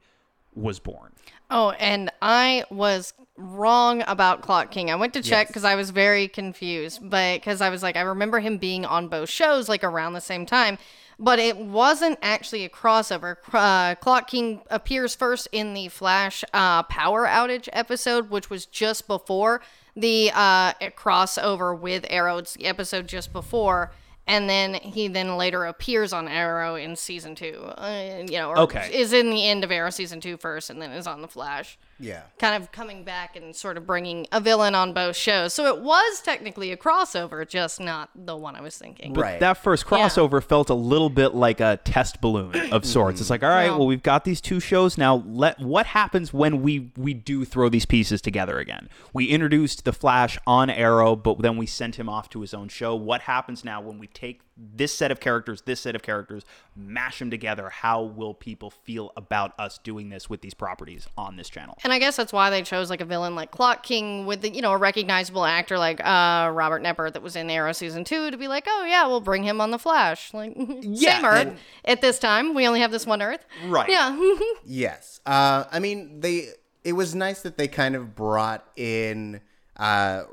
was 0.55 0.79
born 0.79 1.13
Oh, 1.55 1.73
and 1.73 2.11
I 2.23 2.65
was 2.71 3.13
wrong 3.37 4.03
about 4.07 4.41
Clock 4.41 4.71
King. 4.71 4.91
I 4.91 4.95
went 4.95 5.13
to 5.13 5.23
check 5.23 5.49
because 5.49 5.65
I 5.65 5.75
was 5.75 5.91
very 5.91 6.27
confused, 6.27 7.01
but 7.03 7.35
because 7.35 7.61
I 7.61 7.69
was 7.69 7.83
like, 7.83 7.95
I 7.95 8.01
remember 8.01 8.41
him 8.41 8.57
being 8.57 8.87
on 8.87 9.09
both 9.09 9.29
shows 9.29 9.69
like 9.69 9.85
around 9.85 10.15
the 10.15 10.23
same 10.23 10.47
time, 10.47 10.79
but 11.19 11.39
it 11.39 11.59
wasn't 11.59 12.19
actually 12.23 12.65
a 12.65 12.71
crossover. 12.71 13.37
Uh, 13.53 13.97
Clock 13.97 14.29
King 14.29 14.63
appears 14.71 15.15
first 15.15 15.47
in 15.53 15.75
the 15.75 15.89
Flash 15.89 16.43
uh, 16.55 16.85
power 16.85 17.27
outage 17.27 17.69
episode, 17.75 18.31
which 18.31 18.49
was 18.49 18.65
just 18.65 19.07
before 19.07 19.61
the 19.95 20.31
uh, 20.35 20.73
crossover 20.97 21.79
with 21.79 22.07
Arrow. 22.09 22.39
It's 22.39 22.55
the 22.55 22.65
episode 22.65 23.09
just 23.09 23.31
before. 23.31 23.93
And 24.27 24.49
then 24.49 24.75
he 24.75 25.09
then 25.09 25.37
later 25.37 25.65
appears 25.65 26.13
on 26.13 26.29
Arrow 26.29 26.77
in 26.77 26.95
season 26.97 27.35
two, 27.35 27.65
uh, 27.77 28.23
you 28.29 28.39
know, 28.39 28.51
or 28.51 28.59
Okay. 28.61 28.89
is 28.93 29.13
in 29.13 29.31
the 29.31 29.47
end 29.49 29.65
of 29.65 29.73
Arrow 29.73 29.91
season 29.91 30.21
two 30.21 30.37
first, 30.37 30.71
and 30.71 30.81
then 30.81 30.93
is 30.93 31.07
on 31.09 31.23
the 31.23 31.29
Flash. 31.29 31.77
Yeah. 32.03 32.23
Kind 32.39 32.63
of 32.63 32.71
coming 32.73 33.05
back 33.05 33.37
and 33.37 33.55
sort 33.57 33.77
of 33.79 33.87
bringing 33.87 34.27
a 34.33 34.41
villain 34.41 34.75
on 34.75 34.93
both 34.93 35.17
shows. 35.17 35.55
So 35.55 35.67
it 35.67 35.81
was 35.81 36.21
technically 36.21 36.73
a 36.73 36.77
crossover, 36.77 37.49
just 37.49 37.81
not 37.81 38.11
the 38.15 38.37
one 38.37 38.57
I 38.57 38.61
was 38.61 38.77
thinking. 38.77 39.15
Right. 39.15 39.41
that 39.41 39.57
first 39.59 39.87
crossover 39.87 40.43
felt 40.43 40.69
a 40.69 40.75
little 40.75 41.09
bit 41.11 41.35
like 41.35 41.61
a 41.61 41.79
test 41.85 42.21
balloon 42.21 42.55
of 42.73 42.85
sorts. 42.97 43.21
It's 43.21 43.31
like, 43.31 43.43
all 43.43 43.49
right, 43.49 43.69
No. 43.69 43.79
well, 43.79 43.87
we've 43.87 44.03
got 44.03 44.25
these 44.25 44.41
two 44.41 44.61
shows 44.61 44.99
now. 44.99 45.23
Let 45.27 45.61
what 45.61 45.87
happens 45.87 46.33
when 46.33 46.61
we 46.63 46.91
we 46.97 47.15
do 47.15 47.45
throw 47.45 47.69
these 47.69 47.87
pieces 47.87 48.21
together 48.21 48.59
again? 48.59 48.89
We 49.13 49.27
introduced 49.29 49.85
the 49.85 49.93
Flash 49.93 50.39
on 50.47 50.69
Arrow, 50.69 51.15
but 51.17 51.39
then 51.41 51.57
we 51.57 51.67
sent 51.67 51.95
him 51.97 52.09
off 52.09 52.29
to 52.31 52.41
his 52.41 52.53
own 52.53 52.69
show. 52.69 52.95
What 52.97 53.23
happens 53.23 53.65
now 53.65 53.81
when 53.81 53.99
we 53.99 54.09
take 54.09 54.41
this 54.57 54.93
set 54.93 55.11
of 55.11 55.19
characters, 55.19 55.63
this 55.63 55.81
set 55.81 55.95
of 55.95 56.03
characters, 56.03 56.45
mash 56.77 57.19
them 57.19 57.31
together. 57.31 57.71
How 57.71 58.03
will 58.03 58.35
people 58.35 58.71
feel 58.71 59.11
about 59.17 59.53
us 59.59 59.79
doing 59.79 60.11
this 60.11 60.29
with 60.29 60.43
these 60.43 60.53
properties 60.55 61.09
on 61.17 61.37
this 61.37 61.49
channel? 61.49 61.79
And 61.85 61.93
I 61.93 61.99
guess 61.99 62.17
that's 62.17 62.33
why 62.33 62.51
they 62.51 62.63
chose 62.63 62.91
like 62.91 63.01
a 63.01 63.05
villain 63.07 63.35
like 63.35 63.51
Clock 63.51 63.83
King 63.83 64.27
with 64.27 64.43
the, 64.43 64.51
you 64.51 64.61
know 64.63 64.73
a 64.73 64.77
recognizable 64.77 65.45
actor 65.45 65.79
like 65.79 66.01
uh, 66.01 66.51
Robert 66.53 66.83
Knepper 66.83 67.13
that 67.13 67.23
was 67.23 67.35
in 67.35 67.49
Arrow 67.51 67.73
season 67.73 68.05
two 68.05 68.31
to 68.31 68.37
be 68.37 68.47
like, 68.49 68.65
oh 68.69 68.85
yeah, 68.87 69.07
we'll 69.07 69.21
bring 69.21 69.43
him 69.43 69.61
on 69.61 69.71
the 69.71 69.79
Flash. 69.79 70.35
Like 70.35 70.53
Yeah, 70.57 71.17
same 71.17 71.25
Earth 71.25 71.47
and- 71.49 71.59
at 71.85 72.01
this 72.03 72.19
time. 72.19 72.55
We 72.55 72.67
only 72.67 72.81
have 72.81 72.91
this 72.91 73.07
one 73.07 73.23
Earth. 73.23 73.45
Right. 73.67 73.89
Yeah. 73.89 74.19
Yes. 74.65 75.21
Uh, 75.27 75.65
I 75.73 75.79
mean, 75.79 76.21
they. 76.21 76.49
It 76.85 76.95
was 76.95 77.15
nice 77.15 77.43
that 77.43 77.57
they 77.57 77.69
kind 77.69 77.95
of 77.95 78.15
brought 78.17 78.67
in 78.77 79.41
uh, 79.77 80.25
s- 80.25 80.27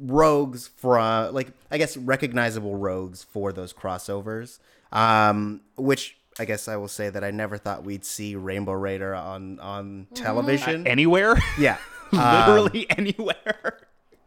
rogues 0.00 0.68
from, 0.68 1.32
like, 1.34 1.48
I 1.70 1.78
guess 1.78 1.96
recognizable 1.96 2.76
rogues 2.76 3.22
for 3.24 3.52
those 3.52 3.72
crossovers. 3.72 4.58
Um, 4.92 5.60
which 5.76 6.16
I 6.38 6.44
guess 6.44 6.66
I 6.66 6.76
will 6.76 6.88
say 6.88 7.10
that 7.10 7.22
I 7.22 7.30
never 7.30 7.58
thought 7.58 7.84
we'd 7.84 8.04
see 8.04 8.34
Rainbow 8.34 8.72
Raider 8.72 9.14
on 9.14 9.60
on 9.60 10.06
television. 10.14 10.86
Anywhere? 10.86 11.36
yeah. 11.58 11.76
Literally 12.12 12.86
anywhere. 12.90 13.78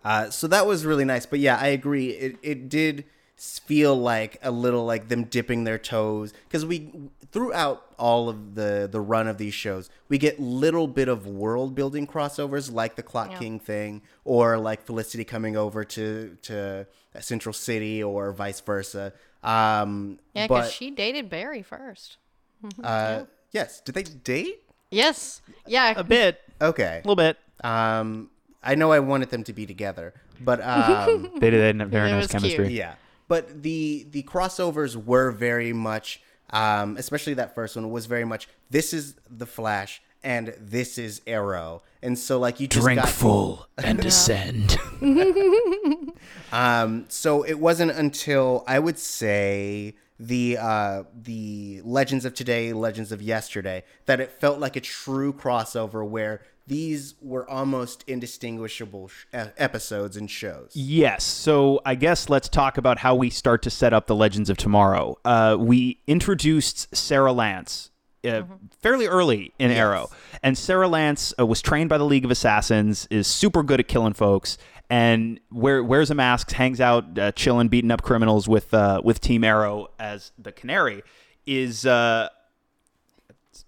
Uh, 0.06 0.30
so 0.30 0.48
that 0.48 0.66
was 0.66 0.86
really 0.86 1.04
nice. 1.06 1.26
But 1.26 1.40
yeah, 1.40 1.58
I 1.58 1.68
agree. 1.68 2.12
It 2.12 2.38
it 2.42 2.70
did 2.70 3.00
s- 3.02 3.06
feel 3.36 3.96
like 3.96 4.38
a 4.42 4.52
little 4.52 4.86
like 4.86 5.10
them 5.10 5.26
dipping 5.26 5.64
their 5.64 5.78
toes 5.78 6.34
because 6.48 6.66
we 6.66 6.92
throughout 7.32 7.84
all 7.98 8.30
of 8.30 8.56
the 8.56 8.88
the 8.90 9.02
run 9.02 9.28
of 9.28 9.38
these 9.38 9.54
shows 9.54 9.90
we 10.08 10.18
get 10.18 10.40
little 10.40 10.88
bit 10.88 11.08
of 11.10 11.26
world 11.28 11.76
building 11.76 12.08
crossovers 12.08 12.72
like 12.72 12.96
the 12.96 13.04
Clock 13.04 13.32
Yeah. 13.32 13.40
King 13.40 13.60
thing 13.60 14.02
or 14.24 14.58
like 14.58 14.86
Felicity 14.86 15.24
coming 15.26 15.58
over 15.58 15.84
to 15.84 16.38
to 16.44 16.88
Central 17.20 17.54
City 17.54 18.02
or 18.02 18.32
vice 18.32 18.60
versa. 18.62 19.14
Um, 19.44 20.20
Yeah, 20.34 20.48
because 20.48 20.72
she 20.72 20.90
dated 20.92 21.30
Barry 21.30 21.62
first. 21.62 22.18
uh, 22.84 23.26
yes, 23.52 23.82
did 23.82 23.94
they 23.96 24.04
date? 24.04 24.62
Yes. 24.90 25.42
Yeah. 25.68 25.94
A 25.98 26.04
bit. 26.04 26.40
Okay. 26.62 27.02
A 27.04 27.08
little 27.08 27.16
bit. 27.16 27.38
Um, 27.64 28.30
I 28.64 28.76
know 28.76 28.92
I 28.92 29.00
wanted 29.00 29.30
them 29.32 29.44
to 29.44 29.54
be 29.54 29.66
together, 29.66 30.14
but 30.40 30.62
um. 30.64 31.32
They 31.40 31.50
did 31.50 31.60
they 31.78 31.84
had 31.84 31.90
very 31.92 32.10
nice 32.12 32.24
was 32.24 32.28
cute. 32.28 32.42
chemistry. 32.42 32.74
Yeah, 32.78 32.96
but 33.34 33.64
the 33.64 34.06
the 34.12 34.22
crossovers 34.22 34.96
were 34.96 35.32
very 35.32 35.74
much, 35.74 36.22
um, 36.52 36.98
especially 36.98 37.34
that 37.34 37.56
first 37.56 37.76
one 37.76 37.90
was 37.90 38.06
very 38.06 38.26
much. 38.26 38.48
This 38.70 38.94
is 38.94 39.16
the 39.28 39.48
Flash, 39.48 40.04
and 40.24 40.54
this 40.60 41.00
is 41.00 41.20
Arrow, 41.26 41.82
and 42.04 42.20
so 42.20 42.38
like 42.38 42.60
you 42.60 42.68
just 42.68 42.86
got, 42.86 43.10
full 43.10 43.66
and 43.80 44.00
descend. 44.00 44.78
Um, 46.52 47.06
so 47.10 47.42
it 47.42 47.56
wasn't 47.56 47.92
until 47.94 48.64
I 48.68 48.78
would 48.78 49.00
say 49.00 49.96
the 50.20 50.58
uh, 50.60 51.04
the 51.20 51.82
Legends 51.84 52.26
of 52.26 52.36
Today, 52.36 52.72
Legends 52.74 53.12
of 53.12 53.24
Yesterday, 53.24 53.84
that 54.06 54.20
it 54.20 54.32
felt 54.32 54.60
like 54.60 54.76
a 54.76 54.82
true 54.82 55.34
crossover 55.34 56.08
where 56.08 56.42
these 56.68 57.16
were 57.22 57.50
almost 57.50 58.04
indistinguishable 58.08 59.10
sh- 59.10 59.26
episodes 59.34 60.16
and 60.18 60.30
shows. 60.30 60.72
Yes. 60.74 61.24
So 61.24 61.82
I 61.86 61.96
guess 61.96 62.30
let's 62.30 62.48
talk 62.48 62.78
about 62.78 63.00
how 63.00 63.16
we 63.16 63.30
start 63.30 63.62
to 63.64 63.70
set 63.70 63.94
up 63.94 64.08
the 64.08 64.16
Legends 64.16 64.50
of 64.50 64.58
Tomorrow. 64.58 65.18
Uh, 65.26 65.58
we 65.60 66.00
introduced 66.08 66.96
Sara 66.96 67.34
Lance. 67.34 67.90
Uh, 68.26 68.44
Fairly 68.82 69.06
early 69.06 69.54
in 69.60 69.70
Arrow, 69.70 70.10
and 70.42 70.58
Sara 70.58 70.88
Lance 70.88 71.34
uh, 71.38 71.46
was 71.46 71.62
trained 71.62 71.90
by 71.90 71.98
the 71.98 72.06
League 72.06 72.24
of 72.24 72.32
Assassins, 72.32 73.06
is 73.12 73.28
super 73.28 73.64
good 73.64 73.82
at 73.82 73.90
killing 73.90 74.14
folks, 74.14 74.58
and 74.90 75.42
wear, 75.52 75.84
wears 75.84 76.10
a 76.10 76.16
mask, 76.16 76.50
hangs 76.52 76.80
out, 76.80 77.20
uh, 77.20 77.34
chilling, 77.34 77.68
beating 77.68 77.92
up 77.92 78.02
criminals 78.02 78.48
with 78.48 78.74
uh, 78.74 79.02
with 79.04 79.20
Team 79.20 79.44
Arrow 79.44 79.90
as 80.00 80.32
the 80.38 80.54
Canary. 80.54 81.04
Is 81.46 81.86
uh, 81.86 82.30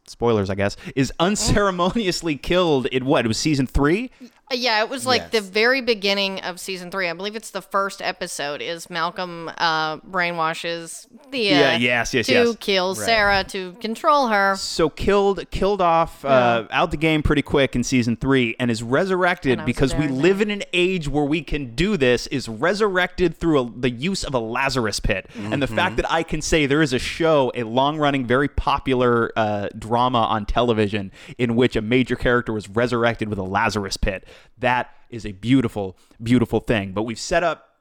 spoilers, 0.08 0.50
I 0.50 0.56
guess, 0.56 0.78
is 0.96 1.12
oh. 1.20 1.26
unceremoniously 1.26 2.36
killed 2.36 2.86
in 2.88 3.06
what? 3.06 3.26
It 3.26 3.28
was 3.28 3.38
season 3.38 3.68
three. 3.68 4.12
Uh, 4.52 4.56
Yeah, 4.56 4.84
it 4.84 4.90
was 4.90 5.06
like 5.06 5.32
the 5.32 5.42
very 5.42 5.82
beginning 5.82 6.40
of 6.42 6.60
season 6.60 6.92
three. 6.92 7.10
I 7.10 7.14
believe 7.14 7.36
it's 7.36 7.52
the 7.52 7.62
first 7.62 8.02
episode. 8.02 8.62
Is 8.62 8.90
Malcolm 8.90 9.50
uh, 9.58 9.98
brainwashes 9.98 11.08
Thea? 11.32 11.52
Yeah, 11.60 11.78
yes, 11.78 12.14
yes, 12.14 12.28
to 12.28 12.34
yes. 12.34 12.56
kill 12.60 12.96
Sara 12.96 13.44
to 13.46 13.74
control 13.74 14.28
her. 14.28 14.56
so 14.56 14.90
killed 14.90 15.50
killed 15.52 15.82
off 15.82 16.24
uh, 16.24 16.68
out 16.72 16.92
the 16.92 16.98
game 16.98 17.24
pretty 17.24 17.42
quick 17.42 17.76
in 17.76 17.84
season 17.84 18.16
three 18.16 18.56
and 18.60 18.70
is 18.70 18.84
resurrected 18.84 19.60
And 19.60 19.66
because 19.66 19.96
we 19.96 20.08
live 20.08 20.42
in 20.42 20.52
an 20.52 20.64
age 20.74 21.08
where 21.08 21.24
we 21.26 21.42
can 21.42 21.74
do 21.76 21.98
this 21.98 22.28
is 22.28 22.48
resurrected 22.48 23.36
through 23.38 23.60
a, 23.62 23.72
the 23.76 23.90
use 23.90 24.24
of 24.24 24.34
a 24.34 24.40
lazarus 24.40 25.00
pit 25.00 25.30
and 25.36 25.62
the 25.62 25.68
fact 25.68 25.96
that 25.98 26.10
i 26.12 26.24
can 26.24 26.42
say 26.42 26.66
there 26.66 26.82
is 26.82 26.94
a 26.94 27.00
show 27.00 27.52
a 27.56 27.64
long-running 27.64 28.26
very 28.26 28.48
popular 28.48 29.32
uh, 29.36 29.68
drama 29.78 30.20
on 30.20 30.46
television 30.46 31.12
in 31.38 31.56
which 31.56 31.76
a 31.76 31.82
major 31.82 32.16
character 32.16 32.54
was 32.54 32.70
resurrected 32.70 33.28
with 33.30 33.40
a 33.40 33.44
lazarus 33.44 33.98
pit 33.98 34.26
that 34.58 34.94
is 35.10 35.26
a 35.26 35.32
beautiful 35.32 35.98
beautiful 36.22 36.60
thing 36.60 36.92
but 36.92 37.04
we've 37.04 37.20
set 37.20 37.44
up 37.44 37.76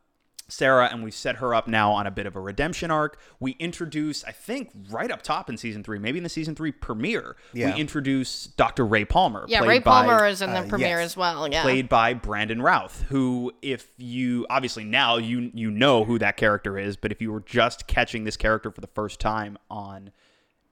Sara, 0.49 0.89
and 0.93 1.03
we've 1.03 1.15
set 1.15 1.37
her 1.37 1.55
up 1.55 1.67
now 1.67 1.93
on 1.93 2.07
a 2.07 2.11
bit 2.11 2.27
of 2.27 2.37
a 2.37 2.41
redemption 2.41 2.91
arc. 2.91 3.19
We 3.41 3.53
introduce, 3.53 4.25
I 4.25 4.33
think, 4.33 4.71
right 4.91 5.11
up 5.11 5.23
top 5.23 5.49
in 5.49 5.57
season 5.57 5.83
three, 5.83 5.99
maybe 5.99 6.19
in 6.19 6.23
the 6.23 6.29
season 6.29 6.55
three 6.55 6.71
premiere, 6.71 7.37
Yeah. 7.53 7.75
we 7.75 7.81
introduce 7.81 8.47
Dr. 8.49 8.85
Ray 8.87 9.05
Palmer. 9.05 9.47
Yeah, 9.49 9.61
played 9.61 9.69
Ray 9.69 9.79
by- 9.79 10.07
Palmer 10.07 10.27
is 10.27 10.43
in 10.43 10.51
the 10.51 10.59
uh, 10.61 10.69
premiere 10.69 11.01
yes. 11.01 11.07
as 11.07 11.17
well. 11.17 11.49
Yeah, 11.49 11.63
played 11.63 11.89
by 11.89 12.15
Brandon 12.15 12.61
Routh, 12.61 13.03
who, 13.09 13.53
if 13.63 13.89
you 13.97 14.47
obviously 14.51 14.85
now 14.85 15.17
you 15.17 15.51
you 15.55 15.71
know 15.71 16.05
who 16.05 16.19
that 16.19 16.37
character 16.37 16.79
is, 16.79 16.97
but 16.97 17.11
if 17.11 17.23
you 17.23 17.33
were 17.33 17.41
just 17.41 17.87
catching 17.87 18.25
this 18.25 18.37
character 18.37 18.71
for 18.71 18.81
the 18.81 18.87
first 18.89 19.21
time 19.21 19.57
on 19.71 20.11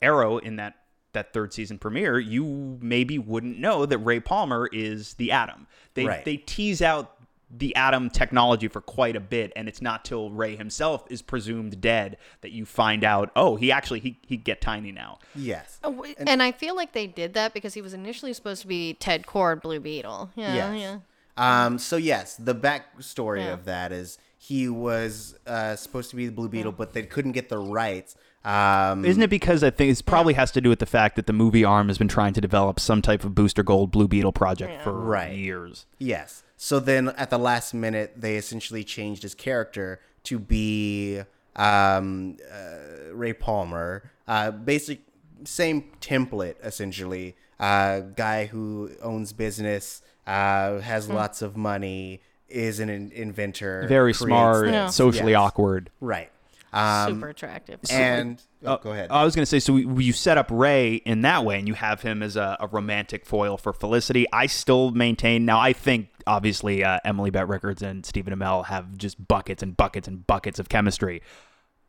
Arrow 0.02 0.36
in 0.38 0.56
that 0.56 0.74
that 1.12 1.32
third 1.32 1.52
season 1.52 1.78
premiere, 1.78 2.18
you 2.18 2.78
maybe 2.80 3.18
wouldn't 3.18 3.58
know 3.58 3.84
that 3.86 3.98
Ray 3.98 4.20
Palmer 4.20 4.68
is 4.72 5.14
the 5.14 5.30
Atom. 5.32 5.66
They 5.94 6.06
Right. 6.06 6.24
they 6.24 6.36
tease 6.38 6.80
out 6.82 7.16
the 7.54 7.76
Atom 7.76 8.08
technology 8.08 8.66
for 8.66 8.80
quite 8.80 9.14
a 9.14 9.20
bit, 9.20 9.52
and 9.54 9.68
it's 9.68 9.82
not 9.82 10.06
till 10.06 10.30
Ray 10.30 10.56
himself 10.56 11.04
is 11.10 11.20
presumed 11.20 11.82
dead 11.82 12.16
that 12.40 12.50
you 12.50 12.64
find 12.64 13.04
out, 13.04 13.30
oh, 13.36 13.56
he 13.56 13.70
actually 13.70 14.00
he 14.00 14.18
he 14.26 14.38
get 14.38 14.62
tiny 14.62 14.90
now. 14.90 15.18
Yes. 15.34 15.78
Oh, 15.84 15.90
wait, 15.90 16.16
and, 16.18 16.42
I 16.42 16.52
feel 16.52 16.74
like 16.74 16.92
they 16.92 17.06
did 17.06 17.34
that 17.34 17.52
because 17.52 17.74
he 17.74 17.82
was 17.82 17.92
initially 17.92 18.32
supposed 18.32 18.62
to 18.62 18.66
be 18.68 18.94
Ted 18.94 19.26
Kord, 19.26 19.60
Blue 19.60 19.80
Beetle. 19.80 20.30
Yeah, 20.34 20.54
Yes. 20.54 20.80
yeah. 20.80 20.98
Um, 21.64 21.78
so 21.78 21.96
yes, 21.96 22.36
the 22.36 22.54
backstory 22.54 23.40
Yeah. 23.44 23.52
of 23.52 23.64
that 23.66 23.92
is 23.92 24.18
he 24.38 24.68
was 24.70 25.38
uh, 25.46 25.76
supposed 25.76 26.08
to 26.10 26.16
be 26.16 26.26
the 26.26 26.32
Blue 26.32 26.48
Beetle, 26.48 26.72
but 26.72 26.94
they 26.94 27.02
couldn't 27.02 27.32
get 27.32 27.48
the 27.50 27.58
rights. 27.58 28.16
Um, 28.44 29.04
Isn't 29.04 29.22
it 29.22 29.30
because 29.30 29.62
I 29.62 29.70
think 29.70 29.96
it 29.96 30.04
probably 30.04 30.34
has 30.34 30.50
to 30.52 30.60
do 30.60 30.68
with 30.68 30.80
the 30.80 30.86
fact 30.86 31.16
that 31.16 31.26
the 31.26 31.32
movie 31.32 31.64
arm 31.64 31.88
has 31.88 31.98
been 31.98 32.08
trying 32.08 32.32
to 32.34 32.40
develop 32.40 32.80
some 32.80 33.00
type 33.00 33.22
of 33.24 33.34
Booster 33.34 33.62
Gold 33.62 33.90
Blue 33.92 34.08
Beetle 34.08 34.32
project 34.32 34.82
for 34.82 34.92
Right. 34.92 35.32
years? 35.36 35.86
Yes. 35.98 36.42
So 36.56 36.80
then 36.80 37.08
at 37.10 37.30
the 37.30 37.38
last 37.38 37.72
minute, 37.74 38.14
they 38.16 38.36
essentially 38.36 38.82
changed 38.84 39.22
his 39.22 39.34
character 39.34 40.00
to 40.24 40.38
be 40.38 41.20
um, 41.54 42.36
uh, 42.52 43.12
Ray 43.12 43.32
Palmer. 43.32 44.10
Uh, 44.26 44.50
basic, 44.50 45.00
same 45.44 45.84
template 46.00 46.54
essentially. 46.62 47.36
Uh, 47.60 48.00
guy 48.00 48.46
who 48.46 48.90
owns 49.02 49.32
business, 49.32 50.02
uh, 50.26 50.78
has 50.80 51.06
Hmm. 51.06 51.12
lots 51.14 51.42
of 51.42 51.56
money, 51.56 52.20
is 52.48 52.80
an 52.80 52.88
in- 52.90 53.12
inventor, 53.12 53.86
Very 53.88 54.12
smart. 54.12 54.68
Yeah. 54.68 54.88
socially 54.88 55.32
Yes. 55.32 55.38
awkward. 55.40 55.90
Right. 56.00 56.30
Um, 56.72 57.14
Super 57.14 57.28
attractive. 57.28 57.80
and 57.90 58.42
oh, 58.64 58.78
go 58.78 58.92
ahead. 58.92 59.10
I 59.10 59.24
was 59.24 59.34
going 59.34 59.42
to 59.42 59.46
say, 59.46 59.60
so 59.60 59.74
we, 59.74 60.04
you 60.04 60.12
set 60.12 60.38
up 60.38 60.48
Ray 60.50 60.94
in 60.94 61.22
that 61.22 61.44
way, 61.44 61.58
and 61.58 61.68
you 61.68 61.74
have 61.74 62.00
him 62.00 62.22
as 62.22 62.36
a, 62.36 62.56
a 62.60 62.66
romantic 62.66 63.26
foil 63.26 63.56
for 63.58 63.72
Felicity. 63.72 64.26
I 64.32 64.46
still 64.46 64.90
maintain 64.90 65.44
now. 65.44 65.60
I 65.60 65.74
think 65.74 66.08
obviously 66.26 66.82
uh, 66.82 66.98
Emily 67.04 67.30
Bett 67.30 67.48
Rickards 67.48 67.82
and 67.82 68.06
Stephen 68.06 68.34
Amell 68.34 68.66
have 68.66 68.96
just 68.96 69.26
buckets 69.28 69.62
and 69.62 69.76
buckets 69.76 70.08
and 70.08 70.26
buckets 70.26 70.58
of 70.58 70.68
chemistry. 70.68 71.20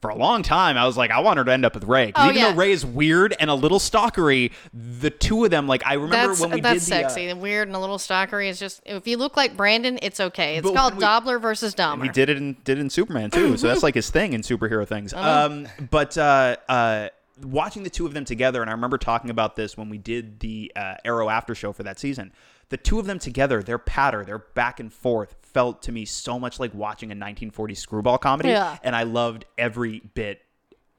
For 0.03 0.09
a 0.09 0.17
long 0.17 0.43
time, 0.43 0.75
I 0.75 0.85
was 0.85 0.97
like, 0.97 1.11
I 1.11 1.21
want 1.21 1.37
her 1.37 1.45
to 1.45 1.53
end 1.53 1.63
up 1.63 1.75
with 1.75 1.85
Ray. 1.85 2.11
Oh, 2.13 2.25
even 2.25 2.35
yeah. 2.35 2.51
though 2.51 2.57
Ray 2.57 2.73
is 2.73 2.85
weird 2.85 3.33
and 3.39 3.49
a 3.49 3.53
little 3.53 3.79
stalkery, 3.79 4.51
the 4.73 5.09
two 5.09 5.45
of 5.45 5.49
them, 5.49 5.65
like 5.65 5.81
I 5.85 5.93
remember 5.93 6.27
That's 6.27 6.41
when 6.41 6.51
we 6.51 6.59
that's 6.59 6.83
did 6.83 6.91
the, 6.91 7.05
uh, 7.05 7.07
sexy. 7.07 7.27
The 7.27 7.37
weird 7.37 7.69
and 7.69 7.77
a 7.77 7.79
little 7.79 7.97
stalkery 7.97 8.49
is 8.49 8.59
just 8.59 8.81
if 8.85 9.07
you 9.07 9.15
look 9.15 9.37
like 9.37 9.55
Brandon, 9.55 9.97
it's 10.01 10.19
okay. 10.19 10.57
It's 10.57 10.69
called 10.69 10.95
we- 10.95 10.99
Dobler 10.99 11.39
versus 11.39 11.73
Dahmer. 11.73 12.03
He 12.03 12.09
did 12.09 12.27
it 12.27 12.35
in 12.35 12.57
did 12.65 12.79
it 12.79 12.81
in 12.81 12.89
Superman 12.89 13.31
too, 13.31 13.55
so 13.55 13.69
that's 13.69 13.81
like 13.81 13.95
his 13.95 14.09
thing 14.09 14.33
in 14.33 14.41
superhero 14.41 14.85
things. 14.85 15.13
Uh-huh. 15.13 15.45
Um, 15.45 15.69
but 15.89 16.17
uh, 16.17 16.57
uh, 16.67 17.07
watching 17.41 17.83
the 17.83 17.89
two 17.89 18.05
of 18.05 18.13
them 18.13 18.25
together, 18.25 18.59
and 18.59 18.69
I 18.69 18.73
remember 18.73 18.97
talking 18.97 19.29
about 19.29 19.55
this 19.55 19.77
when 19.77 19.87
we 19.87 19.99
did 19.99 20.41
the 20.41 20.69
uh, 20.75 20.95
Arrow 21.05 21.29
after 21.29 21.55
show 21.55 21.71
for 21.71 21.83
that 21.83 21.97
season. 21.97 22.33
The 22.67 22.77
two 22.77 22.99
of 22.99 23.05
them 23.05 23.19
together, 23.19 23.63
their 23.63 23.77
patter, 23.77 24.25
their 24.25 24.39
back 24.39 24.81
and 24.81 24.91
forth, 24.91 25.35
felt 25.53 25.83
to 25.83 25.91
me 25.91 26.05
so 26.05 26.39
much 26.39 26.59
like 26.59 26.73
watching 26.73 27.11
a 27.11 27.15
1940s 27.15 27.77
screwball 27.77 28.17
comedy, 28.17 28.49
Yeah. 28.49 28.77
and 28.83 28.95
I 28.95 29.03
loved 29.03 29.45
every 29.57 29.99
bit 30.13 30.41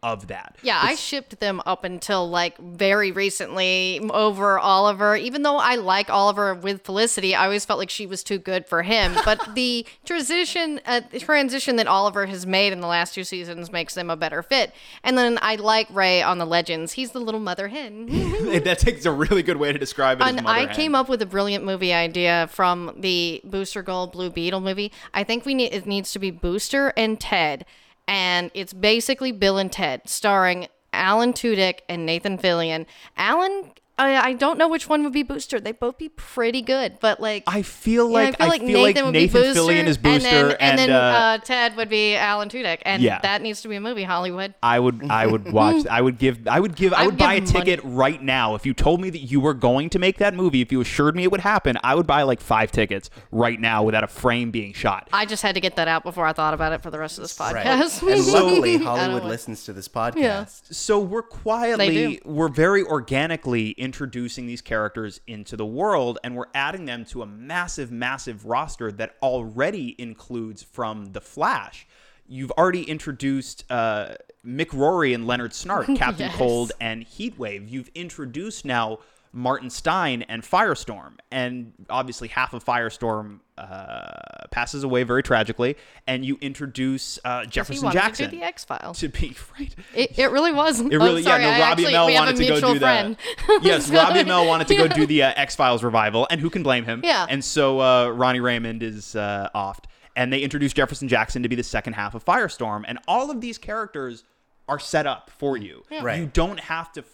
of 0.05 0.27
that. 0.29 0.57
Yeah, 0.63 0.79
I 0.81 0.97
shipped 0.97 1.41
them 1.41 1.63
up 1.65 1.83
until 1.83 2.29
like 2.29 2.59
very 2.59 3.11
recently 3.11 4.01
over 4.11 4.59
Oliver. 4.59 5.17
Even 5.17 5.43
though 5.43 5.57
I 5.57 5.77
like 5.77 6.11
Oliver 6.11 6.55
with 6.55 6.85
Felicity, 6.85 7.35
I 7.35 7.45
always 7.45 7.65
felt 7.65 7.79
like 7.79 7.89
she 7.89 8.07
was 8.07 8.23
too 8.23 8.39
good 8.39 8.67
for 8.67 8.83
him. 8.83 9.17
But 9.25 9.55
the 9.55 9.87
transition, 10.05 10.83
uh, 10.85 11.01
the 11.11 11.19
transition 11.19 11.77
that 11.77 11.87
Oliver 11.87 12.27
has 12.27 12.45
made 12.47 12.75
in 12.75 12.81
the 12.81 12.87
last 12.87 13.15
two 13.15 13.25
seasons 13.25 13.73
makes 13.73 13.95
them 13.95 14.11
a 14.11 14.17
better 14.17 14.43
fit. 14.43 14.75
And 15.03 15.17
then 15.17 15.39
I 15.41 15.55
like 15.55 15.89
Ray 15.91 16.21
on 16.21 16.37
the 16.37 16.45
Legends. 16.45 16.93
He's 16.93 17.13
the 17.13 17.21
little 17.21 17.41
mother 17.41 17.69
hen. 17.69 18.07
that 18.65 18.79
takes 18.79 19.07
a 19.07 19.11
really 19.13 19.43
good 19.43 19.57
way 19.57 19.73
to 19.73 19.79
describe 19.79 20.21
it. 20.21 20.27
And 20.27 20.47
I 20.47 20.67
Hen. 20.67 20.75
came 20.75 20.95
up 20.95 21.09
with 21.09 21.23
a 21.23 21.27
brilliant 21.27 21.65
movie 21.65 21.95
idea 21.95 22.49
from 22.53 22.93
the 22.99 23.41
Booster 23.45 23.83
Gold 23.83 24.13
Blue 24.13 24.29
Beetle 24.29 24.61
movie. 24.61 24.93
I 25.15 25.25
think 25.25 25.47
we 25.47 25.55
need 25.55 25.73
it 25.73 25.87
needs 25.87 26.13
to 26.13 26.19
be 26.19 26.31
Booster 26.31 26.93
and 26.99 27.19
Ted, 27.19 27.65
and 28.09 28.51
it's 28.55 28.73
basically 28.73 29.33
Bill 29.33 29.59
and 29.59 29.71
Ted, 29.71 30.09
starring 30.09 30.69
Alan 30.93 31.33
Tudyk 31.33 31.81
and 31.89 32.07
Nathan 32.07 32.39
Fillion. 32.39 32.87
Alan, 33.17 33.73
I, 33.97 34.17
I 34.17 34.33
don't 34.33 34.59
know 34.59 34.67
which 34.69 34.89
one 34.89 35.05
would 35.05 35.13
be 35.13 35.23
Booster. 35.23 35.61
They'd 35.61 35.79
both 35.79 35.99
be 35.99 36.09
pretty 36.09 36.63
good, 36.63 36.99
but 37.01 37.21
like 37.21 37.45
I 37.47 37.63
feel 37.63 38.09
yeah, 38.11 38.15
like 38.15 38.41
I 38.41 38.59
feel 38.59 38.81
like 38.81 38.95
Nathan, 38.97 39.05
would 39.05 39.13
be 39.13 39.29
Booster, 39.29 39.61
Fillion 39.61 39.85
is 39.87 39.97
Booster, 39.99 40.29
and 40.29 40.51
then, 40.51 40.57
and 40.59 40.79
then 40.79 40.91
uh, 40.91 40.95
uh, 40.97 41.39
Ted 41.39 41.77
would 41.77 41.89
be 41.89 42.17
Alan 42.17 42.49
Tudyk, 42.49 42.79
and 42.83 43.01
Yeah. 43.03 43.21
that 43.21 43.41
needs 43.41 43.63
to 43.63 43.69
be 43.69 43.77
a 43.77 43.81
movie. 43.81 44.03
Hollywood. 44.03 44.55
I 44.63 44.81
would 44.81 45.09
I 45.09 45.27
would 45.27 45.53
watch 45.53 45.87
I 45.87 46.01
would 46.01 46.19
give 46.19 46.49
I 46.49 46.59
would 46.59 46.75
give 46.75 46.93
I 46.93 47.03
I 47.03 47.07
would 47.07 47.15
would 47.15 47.19
buy 47.19 47.35
a 47.35 47.41
money. 47.41 47.53
ticket 47.53 47.81
right 47.85 48.21
now 48.21 48.57
if 48.57 48.67
you 48.67 48.75
told 48.75 49.01
me 49.01 49.11
that 49.11 49.19
you 49.21 49.39
were 49.41 49.55
going 49.55 49.91
to 49.91 49.99
make 50.01 50.19
that 50.19 50.35
movie 50.35 50.61
if 50.61 50.73
you 50.73 50.81
assured 50.81 51.15
me 51.15 51.23
it 51.23 51.31
would 51.31 51.41
happen 51.43 51.79
I 51.85 51.95
would 51.95 52.07
buy 52.07 52.23
like 52.23 52.41
5 52.41 52.73
tickets 52.73 53.11
right 53.31 53.61
now 53.61 53.85
without 53.85 54.03
a 54.03 54.09
frame 54.09 54.51
being 54.51 54.73
shot. 54.73 55.09
I 55.13 55.25
just 55.25 55.43
had 55.43 55.55
to 55.55 55.61
get 55.61 55.77
that 55.77 55.87
out 55.87 56.03
before 56.03 56.27
I 56.27 56.33
thought 56.33 56.53
about 56.55 56.73
it 56.73 56.83
for 56.83 56.91
the 56.91 56.99
rest 56.99 57.19
of 57.19 57.23
this 57.23 57.39
Right. 57.39 57.65
podcast. 57.65 58.03
and 58.13 58.27
luckily, 58.33 58.77
Hollywood 58.79 59.25
listens 59.25 59.65
to 59.67 59.73
this 59.73 59.87
podcast. 59.89 60.75
So 60.75 60.99
we're 60.99 61.23
quietly 61.23 62.17
do. 62.17 62.19
we're 62.25 62.49
very 62.49 62.83
organically 62.83 63.69
introducing 63.85 64.47
these 64.47 64.63
characters 64.63 65.21
into 65.27 65.57
the 65.57 65.67
world 65.67 66.19
and 66.25 66.35
we're 66.35 66.47
adding 66.55 66.87
them 66.87 67.05
to 67.05 67.21
a 67.21 67.27
massive 67.27 67.93
massive 67.93 68.47
roster 68.47 68.91
that 68.91 69.15
already 69.23 69.95
includes 69.99 70.63
from 70.63 71.13
The 71.13 71.21
Flash. 71.21 71.87
You've 72.27 72.51
already 72.53 72.85
introduced 72.85 73.71
uh, 73.71 74.15
Mick 74.45 74.73
Rory 74.73 75.13
and 75.13 75.27
Leonard 75.27 75.51
Snart, 75.53 75.95
Captain 75.99 76.29
Yes. 76.29 76.37
Cold 76.37 76.73
and 76.81 77.05
Heatwave. 77.05 77.71
You've 77.71 77.91
introduced 77.95 78.65
now 78.65 79.01
Martin 79.37 79.69
Stein 79.69 80.23
and 80.23 80.45
Firestorm, 80.45 81.15
and 81.33 81.73
obviously 81.91 82.29
half 82.29 82.55
of 82.55 82.65
Firestorm 82.65 83.41
uh, 83.59 84.47
passes 84.53 84.85
away 84.85 85.03
very 85.03 85.25
tragically. 85.25 85.77
And 86.07 86.25
you 86.25 86.39
introduce 86.41 87.19
uh, 87.25 87.45
Jefferson 87.45 87.85
wanted 87.85 87.99
Jackson 87.99 88.27
to 88.27 88.31
do 88.31 88.39
the 88.39 88.45
X 88.47 88.65
Files. 88.65 89.01
to 89.01 89.09
be 89.09 89.35
right. 89.59 89.75
It, 89.93 90.17
it 90.19 90.31
really 90.31 90.53
was. 90.53 90.79
It 90.81 90.87
really, 90.87 91.23
oh, 91.23 91.25
sorry, 91.25 91.43
yeah. 91.43 91.59
No, 91.59 91.65
Robbie 91.65 91.85
actually, 91.87 91.93
Amell 91.95 92.07
we 92.07 92.13
have 92.15 92.25
wanted 92.27 92.37
to 92.37 92.47
go 92.47 92.73
do 92.75 92.79
friend. 92.79 93.17
that. 93.49 93.61
yes, 93.65 93.87
So- 93.87 93.95
Robbie 93.95 94.21
Amell 94.21 94.47
wanted 94.47 94.69
to 94.69 94.77
go 94.77 94.87
do 94.87 95.05
the 95.05 95.25
uh, 95.25 95.33
X 95.35 95.57
Files 95.57 95.83
revival, 95.83 96.29
and 96.31 96.41
who 96.41 96.49
can 96.49 96.63
blame 96.63 96.85
him? 96.85 97.01
Yeah. 97.03 97.27
And 97.29 97.45
so 97.45 97.81
uh, 97.81 98.11
Ronnie 98.11 98.39
Raymond 98.41 98.85
is 98.85 99.17
uh, 99.17 99.49
offed, 99.53 99.87
and 100.15 100.33
they 100.33 100.41
introduce 100.43 100.73
Jefferson 100.73 101.09
Jackson 101.09 101.43
to 101.43 101.49
be 101.49 101.57
the 101.57 101.65
second 101.65 101.95
half 101.95 102.15
of 102.15 102.25
Firestorm, 102.25 102.85
and 102.87 103.01
all 103.09 103.33
of 103.33 103.41
these 103.41 103.59
characters 103.59 104.23
are 104.69 104.79
set 104.79 105.07
up 105.09 105.29
for 105.39 105.57
you. 105.57 105.83
Right. 106.01 106.21
You 106.21 106.27
don't 106.33 106.61
have 106.61 106.93
to. 106.93 107.05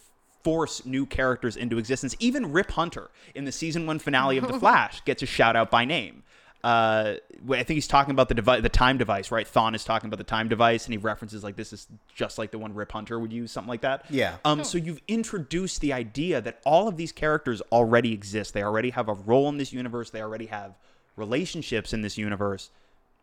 Force 0.43 0.87
new 0.87 1.07
characters 1.07 1.57
into 1.57 1.79
existence. 1.79 2.17
Even 2.19 2.53
Rip 2.53 2.71
Hunter 2.73 3.11
in 3.35 3.45
the 3.45 3.53
season 3.53 3.87
one 3.87 3.99
finale 3.99 4.39
of 4.39 4.47
The 4.47 4.59
Flash 4.61 5.05
gets 5.05 5.23
a 5.23 5.27
shout 5.27 5.57
out 5.57 5.71
by 5.71 5.85
name. 5.85 6.23
Uh, 6.63 7.15
I 7.51 7.63
think 7.63 7.69
he's 7.69 7.89
talking 7.89 8.11
about 8.11 8.29
the 8.29 8.35
device, 8.35 8.63
the 8.63 8.69
time 8.69 8.99
device, 8.99 9.31
right? 9.31 9.47
Thawne 9.47 9.75
is 9.75 9.83
talking 9.83 10.09
about 10.09 10.19
the 10.19 10.25
time 10.25 10.49
device, 10.49 10.85
and 10.85 10.93
he 10.93 10.99
references 10.99 11.43
like 11.43 11.57
this 11.57 11.73
is 11.73 11.87
just 12.15 12.37
like 12.37 12.51
the 12.51 12.59
one 12.59 12.75
Rip 12.75 12.93
Hunter 12.93 13.19
would 13.19 13.33
use, 13.33 13.51
something 13.51 13.69
like 13.69 13.81
that. 13.81 14.05
Yeah. 14.11 14.37
Um. 14.45 14.63
So 14.63 14.77
you've 14.77 15.01
introduced 15.09 15.81
the 15.81 15.95
idea 15.95 16.41
that 16.43 16.61
all 16.67 16.87
of 16.87 16.99
these 16.99 17.13
characters 17.13 17.63
already 17.73 18.13
exist. 18.13 18.53
They 18.53 18.63
already 18.63 18.91
have 18.91 19.09
a 19.09 19.15
role 19.15 19.49
in 19.49 19.57
this 19.57 19.73
universe. 19.73 20.11
They 20.11 20.21
already 20.21 20.47
have 20.47 20.75
relationships 21.17 21.95
in 21.95 22.03
this 22.03 22.19
universe. 22.19 22.71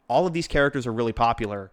All 0.07 0.25
of 0.25 0.33
these 0.33 0.47
characters 0.47 0.87
are 0.87 0.93
really 0.93 1.13
popular. 1.13 1.71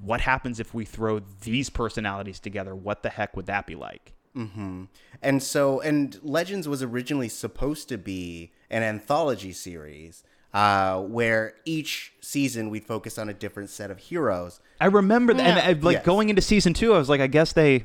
What 0.00 0.20
happens 0.20 0.58
if 0.58 0.74
we 0.74 0.84
throw 0.84 1.20
these 1.20 1.70
personalities 1.70 2.40
together? 2.40 2.74
What 2.74 3.04
the 3.04 3.10
heck 3.10 3.36
would 3.36 3.46
that 3.46 3.66
be 3.66 3.76
like? 3.76 4.14
And 4.34 5.42
so, 5.42 5.80
and 5.80 6.18
Legends 6.22 6.68
was 6.68 6.82
originally 6.82 7.28
supposed 7.28 7.88
to 7.88 7.98
be 7.98 8.52
an 8.70 8.82
anthology 8.82 9.52
series 9.52 10.24
uh, 10.52 11.00
where 11.00 11.54
each 11.64 12.12
season 12.20 12.70
we'd 12.70 12.84
focus 12.84 13.18
on 13.18 13.28
a 13.28 13.34
different 13.34 13.70
set 13.70 13.90
of 13.90 13.98
heroes. 13.98 14.60
I 14.80 14.86
remember 14.86 15.34
that, 15.34 15.56
Yeah. 15.56 15.70
and 15.70 15.82
like 15.84 15.96
Yes. 15.98 16.04
going 16.06 16.28
into 16.28 16.42
season 16.42 16.74
two, 16.74 16.94
I 16.94 16.98
was 16.98 17.08
like, 17.08 17.20
I 17.20 17.26
guess 17.26 17.52
they 17.52 17.84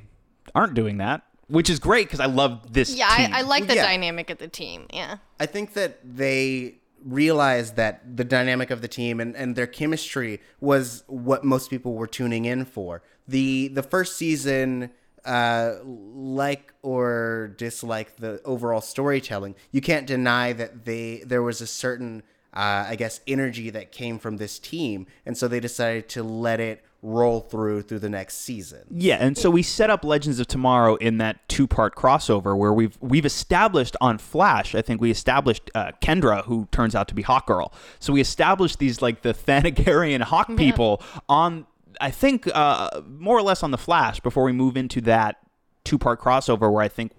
aren't 0.54 0.74
doing 0.74 0.98
that, 0.98 1.24
which 1.48 1.70
is 1.70 1.80
great 1.80 2.08
because 2.08 2.20
I 2.20 2.26
love 2.26 2.74
this. 2.74 2.94
Yeah, 2.96 3.08
team. 3.16 3.34
I, 3.34 3.40
I 3.40 3.42
like 3.42 3.68
the 3.68 3.76
Yeah. 3.76 3.84
dynamic 3.84 4.30
of 4.30 4.38
the 4.40 4.48
team. 4.48 4.86
Yeah. 4.94 5.18
I 5.40 5.46
think 5.46 5.74
that 5.74 6.00
they 6.04 6.76
realized 7.04 7.76
that 7.78 8.18
the 8.18 8.24
dynamic 8.26 8.70
of 8.72 8.82
the 8.82 8.88
team 8.88 9.20
and, 9.20 9.36
and 9.36 9.56
their 9.56 9.68
chemistry 9.68 10.42
was 10.60 11.04
what 11.08 11.44
most 11.46 11.70
people 11.70 11.94
were 11.94 12.08
tuning 12.08 12.46
in 12.46 12.66
for. 12.66 13.02
The 13.28 13.70
the 13.70 13.84
first 13.84 14.18
season 14.18 14.90
uh 15.26 15.76
like 15.84 16.74
or 16.82 17.54
dislike 17.58 18.18
the 18.18 18.42
overall 18.44 18.82
storytelling, 18.82 19.56
you 19.72 19.82
can't 19.82 20.08
deny 20.08 20.54
that 20.54 20.86
they 20.86 21.24
there 21.26 21.44
was 21.44 21.62
a 21.62 21.68
certain 21.68 22.24
uh, 22.54 22.86
I 22.88 22.96
guess 22.96 23.22
energy 23.28 23.70
that 23.70 23.92
came 23.92 24.18
from 24.18 24.38
this 24.38 24.58
team, 24.58 25.06
and 25.26 25.38
so 25.38 25.48
they 25.48 25.60
decided 25.60 26.10
to 26.10 26.24
let 26.24 26.60
it 26.60 26.84
roll 27.02 27.40
through 27.40 27.84
through 27.84 28.00
the 28.00 28.10
next 28.10 28.38
season. 28.38 28.82
Yeah, 28.90 29.18
and 29.20 29.38
so 29.38 29.50
we 29.50 29.62
set 29.62 29.90
up 29.90 30.04
Legends 30.04 30.40
of 30.40 30.48
Tomorrow 30.48 30.96
in 30.96 31.18
that 31.20 31.48
two-part 31.48 31.96
crossover 31.96 32.58
where 32.58 32.74
we've 32.74 32.98
we've 33.02 33.26
established 33.26 33.96
on 34.02 34.18
Flash. 34.18 34.74
I 34.74 34.82
think 34.82 35.00
we 35.00 35.12
established 35.12 35.70
uh, 35.76 35.92
Kendra, 36.02 36.44
who 36.46 36.68
turns 36.72 36.96
out 36.96 37.08
to 37.10 37.16
be 37.16 37.24
Hawkgirl. 37.24 37.72
So 38.00 38.14
we 38.14 38.22
established 38.22 38.80
these 38.80 39.02
like 39.02 39.22
the 39.22 39.34
Thanagarian 39.34 40.22
Hawk 40.22 40.56
people 40.58 41.02
on. 41.28 41.66
I 42.00 42.12
think 42.12 42.48
uh, 42.54 43.02
more 43.08 43.38
or 43.38 43.42
less 43.42 43.64
on 43.64 43.72
the 43.72 43.78
Flash 43.78 44.20
before 44.20 44.44
we 44.44 44.52
move 44.52 44.78
into 44.78 45.02
that 45.02 45.38
two-part 45.84 46.22
crossover 46.22 46.72
where 46.72 46.82
I 46.84 46.88
think 46.88 47.12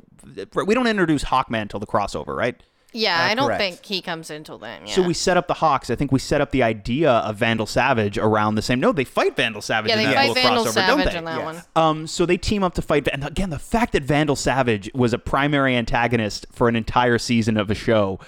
we 0.54 0.74
don't 0.74 0.86
introduce 0.86 1.24
Hawkman 1.24 1.62
until 1.62 1.80
the 1.80 1.86
crossover, 1.86 2.36
right? 2.36 2.60
Yeah, 2.92 3.16
Uh, 3.20 3.22
I 3.30 3.34
don't 3.36 3.46
correct. 3.46 3.60
think 3.60 3.84
he 3.84 4.02
comes 4.02 4.30
until 4.30 4.58
then. 4.58 4.82
Yeah. 4.84 4.92
So 4.94 5.02
we 5.02 5.14
set 5.14 5.36
up 5.36 5.46
the 5.46 5.54
Hawks. 5.54 5.90
I 5.90 5.94
think 5.94 6.10
we 6.10 6.18
set 6.18 6.40
up 6.40 6.50
the 6.50 6.64
idea 6.64 7.10
of 7.12 7.36
Vandal 7.36 7.66
Savage 7.66 8.18
around 8.18 8.56
the 8.56 8.62
same. 8.62 8.80
No, 8.80 8.90
they 8.90 9.04
fight 9.04 9.36
Vandal 9.36 9.62
Savage 9.62 9.90
yeah, 9.90 9.98
in 9.98 10.02
they 10.02 10.06
that 10.06 10.14
fight 10.16 10.28
little 10.28 10.42
Vandal 10.42 10.64
crossover, 10.64 10.72
Savage 10.72 11.04
don't 11.04 11.12
they? 11.12 11.18
in 11.18 11.24
that 11.24 11.38
Yes. 11.38 11.44
one. 11.44 11.62
Um, 12.00 12.06
so 12.08 12.26
they 12.26 12.36
team 12.36 12.64
up 12.64 12.74
to 12.74 12.82
fight. 12.82 13.06
And 13.12 13.24
again, 13.24 13.50
the 13.50 13.60
fact 13.60 13.92
that 13.92 14.02
Vandal 14.02 14.34
Savage 14.34 14.90
was 14.92 15.12
a 15.12 15.18
primary 15.18 15.76
antagonist 15.76 16.46
for 16.50 16.68
an 16.68 16.74
entire 16.74 17.18
season 17.18 17.56
of 17.56 17.70
a 17.70 17.76
show 17.76 18.18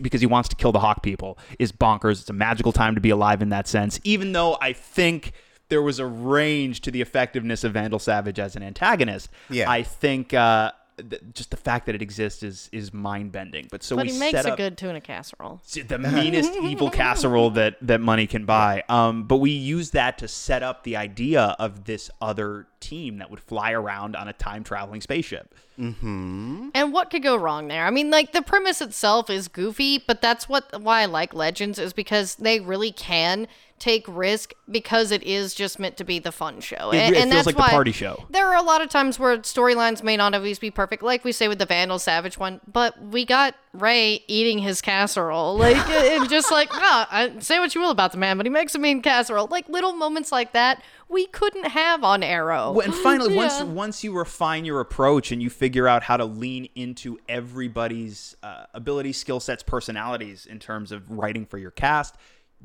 because 0.00 0.20
he 0.20 0.26
wants 0.28 0.48
to 0.50 0.56
kill 0.56 0.70
the 0.70 0.80
Hawk 0.80 1.02
people 1.02 1.36
is 1.58 1.72
bonkers. 1.72 2.20
It's 2.20 2.30
a 2.30 2.32
magical 2.32 2.70
time 2.70 2.94
to 2.94 3.00
be 3.00 3.10
alive 3.10 3.42
in 3.42 3.48
that 3.48 3.66
sense. 3.66 3.98
Even 4.04 4.30
though 4.30 4.56
I 4.60 4.72
think 4.72 5.32
there 5.72 5.80
was 5.80 5.98
a 5.98 6.04
range 6.06 6.82
to 6.82 6.90
the 6.90 7.00
effectiveness 7.00 7.64
of 7.64 7.72
Vandal 7.72 7.98
Savage 7.98 8.38
as 8.38 8.56
an 8.56 8.62
antagonist, 8.62 9.30
Yeah. 9.48 9.70
I 9.70 9.82
think 9.82 10.34
uh, 10.34 10.72
th- 10.98 11.22
just 11.32 11.50
the 11.50 11.56
fact 11.56 11.86
that 11.86 11.94
it 11.94 12.02
exists 12.02 12.42
is 12.42 12.68
is 12.72 12.92
mind 12.92 13.32
bending. 13.32 13.68
But 13.70 13.82
so 13.82 13.96
But 13.96 14.04
we 14.06 14.12
he 14.12 14.18
makes 14.18 14.32
set 14.36 14.44
a 14.44 14.52
up 14.52 14.58
good 14.58 14.76
tuna 14.76 15.00
casserole. 15.00 15.62
the 15.88 15.98
meanest 15.98 16.52
evil 16.62 16.90
casserole 16.90 17.48
that 17.52 17.76
that 17.80 18.02
money 18.02 18.26
can 18.26 18.44
buy. 18.44 18.84
Um, 18.90 19.24
but 19.24 19.38
we 19.38 19.50
use 19.50 19.92
that 19.92 20.18
to 20.18 20.28
set 20.28 20.62
up 20.62 20.84
the 20.84 20.96
idea 20.96 21.56
of 21.58 21.84
this 21.84 22.10
other 22.20 22.66
team 22.82 23.18
that 23.18 23.30
would 23.30 23.40
fly 23.40 23.72
around 23.72 24.16
on 24.16 24.28
a 24.28 24.32
time 24.32 24.64
traveling 24.64 25.00
spaceship. 25.00 25.54
Mm-hmm. 25.78 26.68
And 26.74 26.92
what 26.92 27.10
could 27.10 27.22
go 27.22 27.36
wrong 27.36 27.68
there? 27.68 27.86
I 27.86 27.90
mean, 27.90 28.10
like 28.10 28.32
the 28.32 28.42
premise 28.42 28.82
itself 28.82 29.30
is 29.30 29.48
goofy, 29.48 30.02
but 30.06 30.20
that's 30.20 30.48
what 30.48 30.82
why 30.82 31.00
I 31.00 31.06
like 31.06 31.32
Legends 31.32 31.78
is 31.78 31.92
because 31.92 32.34
they 32.34 32.60
really 32.60 32.92
can 32.92 33.46
take 33.78 34.04
risk 34.06 34.52
because 34.70 35.10
it 35.10 35.22
is 35.22 35.54
just 35.54 35.78
meant 35.78 35.96
to 35.96 36.04
be 36.04 36.18
the 36.18 36.30
fun 36.32 36.60
show. 36.60 36.90
It- 36.92 36.98
and, 36.98 37.14
it 37.14 37.22
and 37.22 37.30
feels 37.30 37.46
that's 37.46 37.56
like 37.56 37.66
the 37.66 37.70
party 37.72 37.92
show. 37.92 38.26
There 38.30 38.46
are 38.48 38.56
a 38.56 38.62
lot 38.62 38.82
of 38.82 38.90
times 38.90 39.18
where 39.18 39.38
storylines 39.38 40.02
may 40.02 40.16
not 40.16 40.34
always 40.34 40.58
be 40.58 40.70
perfect, 40.70 41.02
like 41.02 41.24
we 41.24 41.32
say 41.32 41.48
with 41.48 41.58
the 41.58 41.66
Vandal 41.66 41.98
Savage 41.98 42.38
one, 42.38 42.60
but 42.70 43.00
we 43.02 43.24
got 43.24 43.54
Ray 43.72 44.22
eating 44.28 44.58
his 44.58 44.80
casserole. 44.80 45.56
Like 45.56 45.76
and 45.88 46.28
just 46.28 46.50
like, 46.50 46.68
ah, 46.72 47.08
I, 47.10 47.38
say 47.40 47.58
what 47.58 47.74
you 47.74 47.80
will 47.80 47.90
about 47.90 48.12
the 48.12 48.18
man, 48.18 48.36
but 48.36 48.46
he 48.46 48.50
makes 48.50 48.74
a 48.74 48.78
mean 48.78 49.02
casserole. 49.02 49.48
Like 49.50 49.68
little 49.68 49.92
moments 49.92 50.30
like 50.30 50.52
that 50.52 50.82
we 51.12 51.26
couldn't 51.26 51.66
have 51.66 52.02
on 52.02 52.22
Arrow. 52.22 52.72
Well, 52.72 52.86
and 52.86 52.94
finally, 52.94 53.36
once 53.36 53.60
once 53.62 54.02
you 54.02 54.12
refine 54.12 54.64
your 54.64 54.80
approach 54.80 55.30
and 55.30 55.42
you 55.42 55.50
figure 55.50 55.86
out 55.86 56.02
how 56.02 56.16
to 56.16 56.24
lean 56.24 56.68
into 56.74 57.18
everybody's 57.28 58.34
uh, 58.42 58.64
abilities, 58.74 59.18
skill 59.18 59.38
sets, 59.38 59.62
personalities 59.62 60.46
in 60.46 60.58
terms 60.58 60.90
of 60.90 61.08
writing 61.10 61.46
for 61.46 61.58
your 61.58 61.70
cast, 61.70 62.16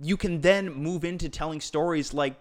you 0.01 0.17
can 0.17 0.41
then 0.41 0.71
move 0.73 1.03
into 1.03 1.29
telling 1.29 1.61
stories 1.61 2.13
like 2.13 2.35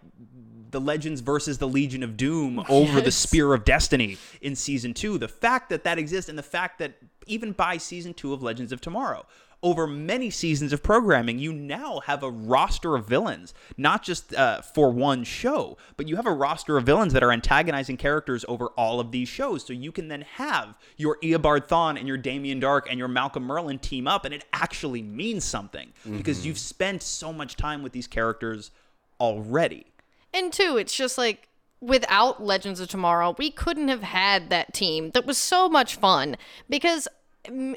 the 0.70 0.80
Legends 0.80 1.20
versus 1.20 1.58
the 1.58 1.68
Legion 1.68 2.02
of 2.02 2.16
Doom 2.16 2.58
oh, 2.68 2.82
over 2.82 3.00
the 3.00 3.10
Spear 3.10 3.54
of 3.54 3.64
Destiny 3.64 4.18
in 4.40 4.54
season 4.54 4.94
two. 4.94 5.18
The 5.18 5.28
fact 5.28 5.70
that 5.70 5.84
that 5.84 5.98
exists 5.98 6.28
and 6.28 6.38
the 6.38 6.42
fact 6.42 6.78
that 6.78 6.96
even 7.26 7.52
by 7.52 7.76
season 7.76 8.14
two 8.14 8.32
of 8.32 8.42
Legends 8.42 8.72
of 8.72 8.80
Tomorrow, 8.80 9.26
over 9.62 9.86
many 9.86 10.30
seasons 10.30 10.72
of 10.72 10.82
programming, 10.82 11.38
you 11.38 11.52
now 11.52 12.00
have 12.00 12.22
a 12.22 12.30
roster 12.30 12.94
of 12.94 13.06
villains, 13.06 13.54
not 13.76 14.02
just 14.02 14.34
uh, 14.34 14.60
for 14.60 14.90
one 14.90 15.24
show, 15.24 15.76
but 15.96 16.08
you 16.08 16.16
have 16.16 16.26
a 16.26 16.32
roster 16.32 16.76
of 16.76 16.84
villains 16.84 17.12
that 17.12 17.22
are 17.22 17.32
antagonizing 17.32 17.96
characters 17.96 18.44
over 18.48 18.66
all 18.76 19.00
of 19.00 19.10
these 19.10 19.28
shows. 19.28 19.64
So 19.64 19.72
you 19.72 19.92
can 19.92 20.08
then 20.08 20.22
have 20.22 20.74
your 20.96 21.18
Eobard 21.22 21.68
Thawne 21.68 21.98
and 21.98 22.06
your 22.06 22.16
Damien 22.16 22.60
Darhk 22.60 22.82
and 22.88 22.98
your 22.98 23.08
Malcolm 23.08 23.46
Merlyn 23.46 23.80
team 23.80 24.06
up, 24.06 24.24
and 24.24 24.32
it 24.34 24.44
actually 24.52 25.02
means 25.02 25.44
something 25.44 25.92
because 26.16 26.46
you've 26.46 26.58
spent 26.58 27.02
so 27.02 27.32
much 27.32 27.56
time 27.56 27.82
with 27.82 27.92
these 27.92 28.06
characters 28.06 28.70
already. 29.20 29.86
And 30.32 30.52
two, 30.52 30.76
it's 30.76 30.94
just 30.94 31.16
like 31.16 31.48
without 31.80 32.42
Legends 32.42 32.80
of 32.80 32.88
Tomorrow, 32.88 33.34
we 33.38 33.50
couldn't 33.50 33.88
have 33.88 34.02
had 34.02 34.50
that 34.50 34.74
team 34.74 35.10
that 35.12 35.26
was 35.26 35.38
so 35.38 35.68
much 35.68 35.96
fun 35.96 36.36
because 36.68 37.08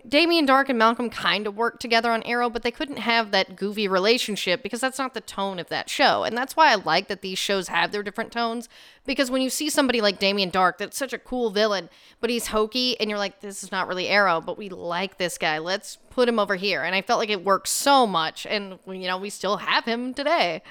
Damien 0.07 0.47
Darhk 0.47 0.69
and 0.69 0.79
Malcolm 0.79 1.09
kind 1.09 1.47
of 1.47 1.55
worked 1.55 1.81
together 1.81 2.11
on 2.11 2.23
Arrow, 2.23 2.49
but 2.49 2.63
they 2.63 2.71
couldn't 2.71 2.97
have 2.97 3.31
that 3.31 3.55
goofy 3.55 3.87
relationship 3.87 4.63
because 4.63 4.81
that's 4.81 4.97
not 4.97 5.13
the 5.13 5.21
tone 5.21 5.59
of 5.59 5.69
that 5.69 5.89
show. 5.89 6.23
And 6.23 6.37
that's 6.37 6.55
why 6.55 6.71
I 6.71 6.75
like 6.75 7.07
that 7.07 7.21
these 7.21 7.37
shows 7.37 7.67
have 7.67 7.91
their 7.91 8.03
different 8.03 8.31
tones 8.31 8.69
because 9.05 9.31
when 9.31 9.41
you 9.41 9.49
see 9.49 9.69
somebody 9.69 10.01
like 10.01 10.19
Damien 10.19 10.51
Darhk, 10.51 10.77
that's 10.77 10.97
such 10.97 11.13
a 11.13 11.17
cool 11.17 11.49
villain, 11.49 11.89
but 12.21 12.29
he's 12.29 12.47
hokey 12.47 12.99
and 12.99 13.09
you're 13.09 13.19
like, 13.19 13.41
this 13.41 13.63
is 13.63 13.71
not 13.71 13.87
really 13.87 14.07
Arrow, 14.07 14.41
but 14.41 14.57
we 14.57 14.69
like 14.69 15.17
this 15.17 15.37
guy. 15.37 15.57
Let's 15.57 15.97
put 16.09 16.29
him 16.29 16.39
over 16.39 16.55
here. 16.55 16.83
And 16.83 16.95
I 16.95 17.01
felt 17.01 17.19
like 17.19 17.29
it 17.29 17.43
worked 17.43 17.67
so 17.67 18.05
much. 18.05 18.45
And, 18.45 18.79
you 18.87 19.07
know, 19.07 19.17
we 19.17 19.29
still 19.29 19.57
have 19.57 19.85
him 19.85 20.13
today. 20.13 20.61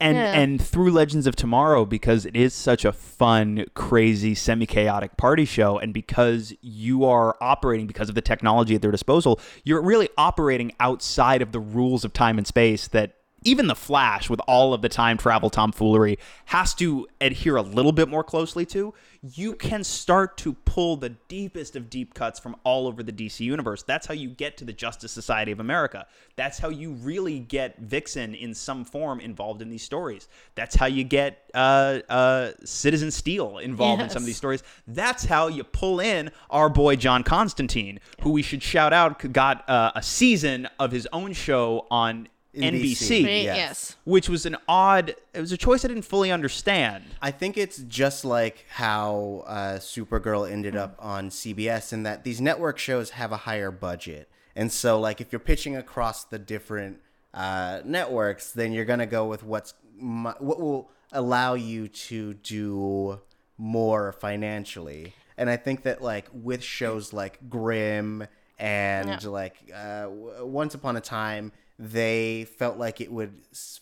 And 0.00 0.16
Yeah. 0.16 0.32
and 0.32 0.60
through 0.62 0.90
Legends 0.92 1.26
of 1.26 1.36
Tomorrow 1.36 1.84
because 1.84 2.24
it 2.26 2.36
is 2.36 2.54
such 2.54 2.84
a 2.84 2.92
fun, 2.92 3.64
crazy, 3.74 4.34
semi-chaotic 4.34 5.16
party 5.16 5.44
show, 5.44 5.78
and 5.78 5.92
because 5.92 6.52
you 6.60 7.04
are 7.04 7.36
operating 7.40 7.86
because 7.86 8.08
of 8.08 8.14
the 8.14 8.20
technology 8.20 8.74
at 8.74 8.82
their 8.82 8.90
disposal, 8.90 9.40
you're 9.64 9.82
really 9.82 10.08
operating 10.16 10.72
outside 10.80 11.42
of 11.42 11.52
the 11.52 11.60
rules 11.60 12.04
of 12.04 12.12
time 12.12 12.38
and 12.38 12.46
space 12.46 12.88
that 12.88 13.15
even 13.46 13.68
the 13.68 13.76
Flash, 13.76 14.28
with 14.28 14.40
all 14.48 14.74
of 14.74 14.82
the 14.82 14.88
time 14.88 15.16
travel 15.16 15.48
tomfoolery, 15.50 16.18
has 16.46 16.74
to 16.74 17.06
adhere 17.20 17.56
a 17.56 17.62
little 17.62 17.92
bit 17.92 18.08
more 18.08 18.24
closely 18.24 18.66
to. 18.66 18.92
You 19.22 19.54
can 19.54 19.84
start 19.84 20.36
to 20.38 20.54
pull 20.64 20.96
the 20.96 21.10
deepest 21.10 21.76
of 21.76 21.88
deep 21.88 22.14
cuts 22.14 22.40
from 22.40 22.56
all 22.64 22.86
over 22.86 23.02
the 23.02 23.12
DC 23.12 23.40
universe. 23.40 23.82
That's 23.82 24.06
how 24.06 24.14
you 24.14 24.28
get 24.28 24.56
to 24.58 24.64
the 24.64 24.72
Justice 24.72 25.12
Society 25.12 25.52
of 25.52 25.60
America. 25.60 26.06
That's 26.34 26.58
how 26.58 26.68
you 26.68 26.92
really 26.92 27.38
get 27.38 27.78
Vixen 27.78 28.34
in 28.34 28.52
some 28.52 28.84
form 28.84 29.20
involved 29.20 29.62
in 29.62 29.70
these 29.70 29.82
stories. 29.82 30.28
That's 30.54 30.74
how 30.74 30.86
you 30.86 31.04
get 31.04 31.50
uh, 31.54 32.00
uh, 32.08 32.50
Citizen 32.64 33.10
Steel 33.10 33.58
involved 33.58 34.02
in 34.02 34.10
some 34.10 34.22
of 34.22 34.26
these 34.26 34.36
stories. 34.36 34.62
That's 34.88 35.24
how 35.24 35.46
you 35.48 35.64
pull 35.64 36.00
in 36.00 36.30
our 36.50 36.68
boy 36.68 36.96
John 36.96 37.22
Constantine, 37.22 38.00
who 38.22 38.30
we 38.30 38.42
should 38.42 38.62
shout 38.62 38.92
out 38.92 39.32
got 39.32 39.68
uh, 39.68 39.92
a 39.94 40.02
season 40.02 40.68
of 40.78 40.90
his 40.90 41.08
own 41.12 41.32
show 41.32 41.86
on 41.90 42.28
NBC, 42.56 43.22
NBC. 43.22 43.44
Yes. 43.44 43.56
Yes. 43.56 43.96
which 44.04 44.28
was 44.28 44.46
an 44.46 44.56
odd. 44.68 45.14
It 45.34 45.40
was 45.40 45.52
a 45.52 45.56
choice 45.56 45.84
I 45.84 45.88
didn't 45.88 46.04
fully 46.04 46.30
understand. 46.32 47.04
I 47.22 47.30
think 47.30 47.56
it's 47.56 47.78
just 47.78 48.24
like 48.24 48.64
how 48.68 49.44
uh, 49.46 49.78
Supergirl 49.78 50.50
ended 50.50 50.74
up 50.76 50.96
on 50.98 51.30
CBS, 51.30 51.92
in 51.92 52.02
that 52.04 52.24
these 52.24 52.40
network 52.40 52.78
shows 52.78 53.10
have 53.10 53.32
a 53.32 53.36
higher 53.38 53.70
budget, 53.70 54.28
and 54.54 54.72
so 54.72 54.98
like 54.98 55.20
if 55.20 55.32
you're 55.32 55.38
pitching 55.40 55.76
across 55.76 56.24
the 56.24 56.38
different 56.38 56.98
uh, 57.34 57.80
networks, 57.84 58.52
then 58.52 58.72
you're 58.72 58.84
gonna 58.86 59.06
go 59.06 59.26
with 59.26 59.42
what's 59.42 59.74
mu- 59.98 60.32
what 60.38 60.58
will 60.60 60.90
allow 61.12 61.54
you 61.54 61.86
to 61.88 62.34
do 62.34 63.20
more 63.58 64.12
financially. 64.12 65.12
And 65.38 65.50
I 65.50 65.56
think 65.56 65.82
that 65.82 66.00
like 66.02 66.28
with 66.32 66.62
shows 66.62 67.12
like 67.12 67.38
Grimm 67.50 68.26
and 68.58 69.22
Yeah. 69.22 69.28
like 69.28 69.56
uh, 69.74 70.08
Once 70.40 70.74
Upon 70.74 70.96
a 70.96 71.00
Time, 71.00 71.52
they 71.78 72.46
felt 72.58 72.78
like 72.78 73.00
it 73.02 73.12
would 73.12 73.34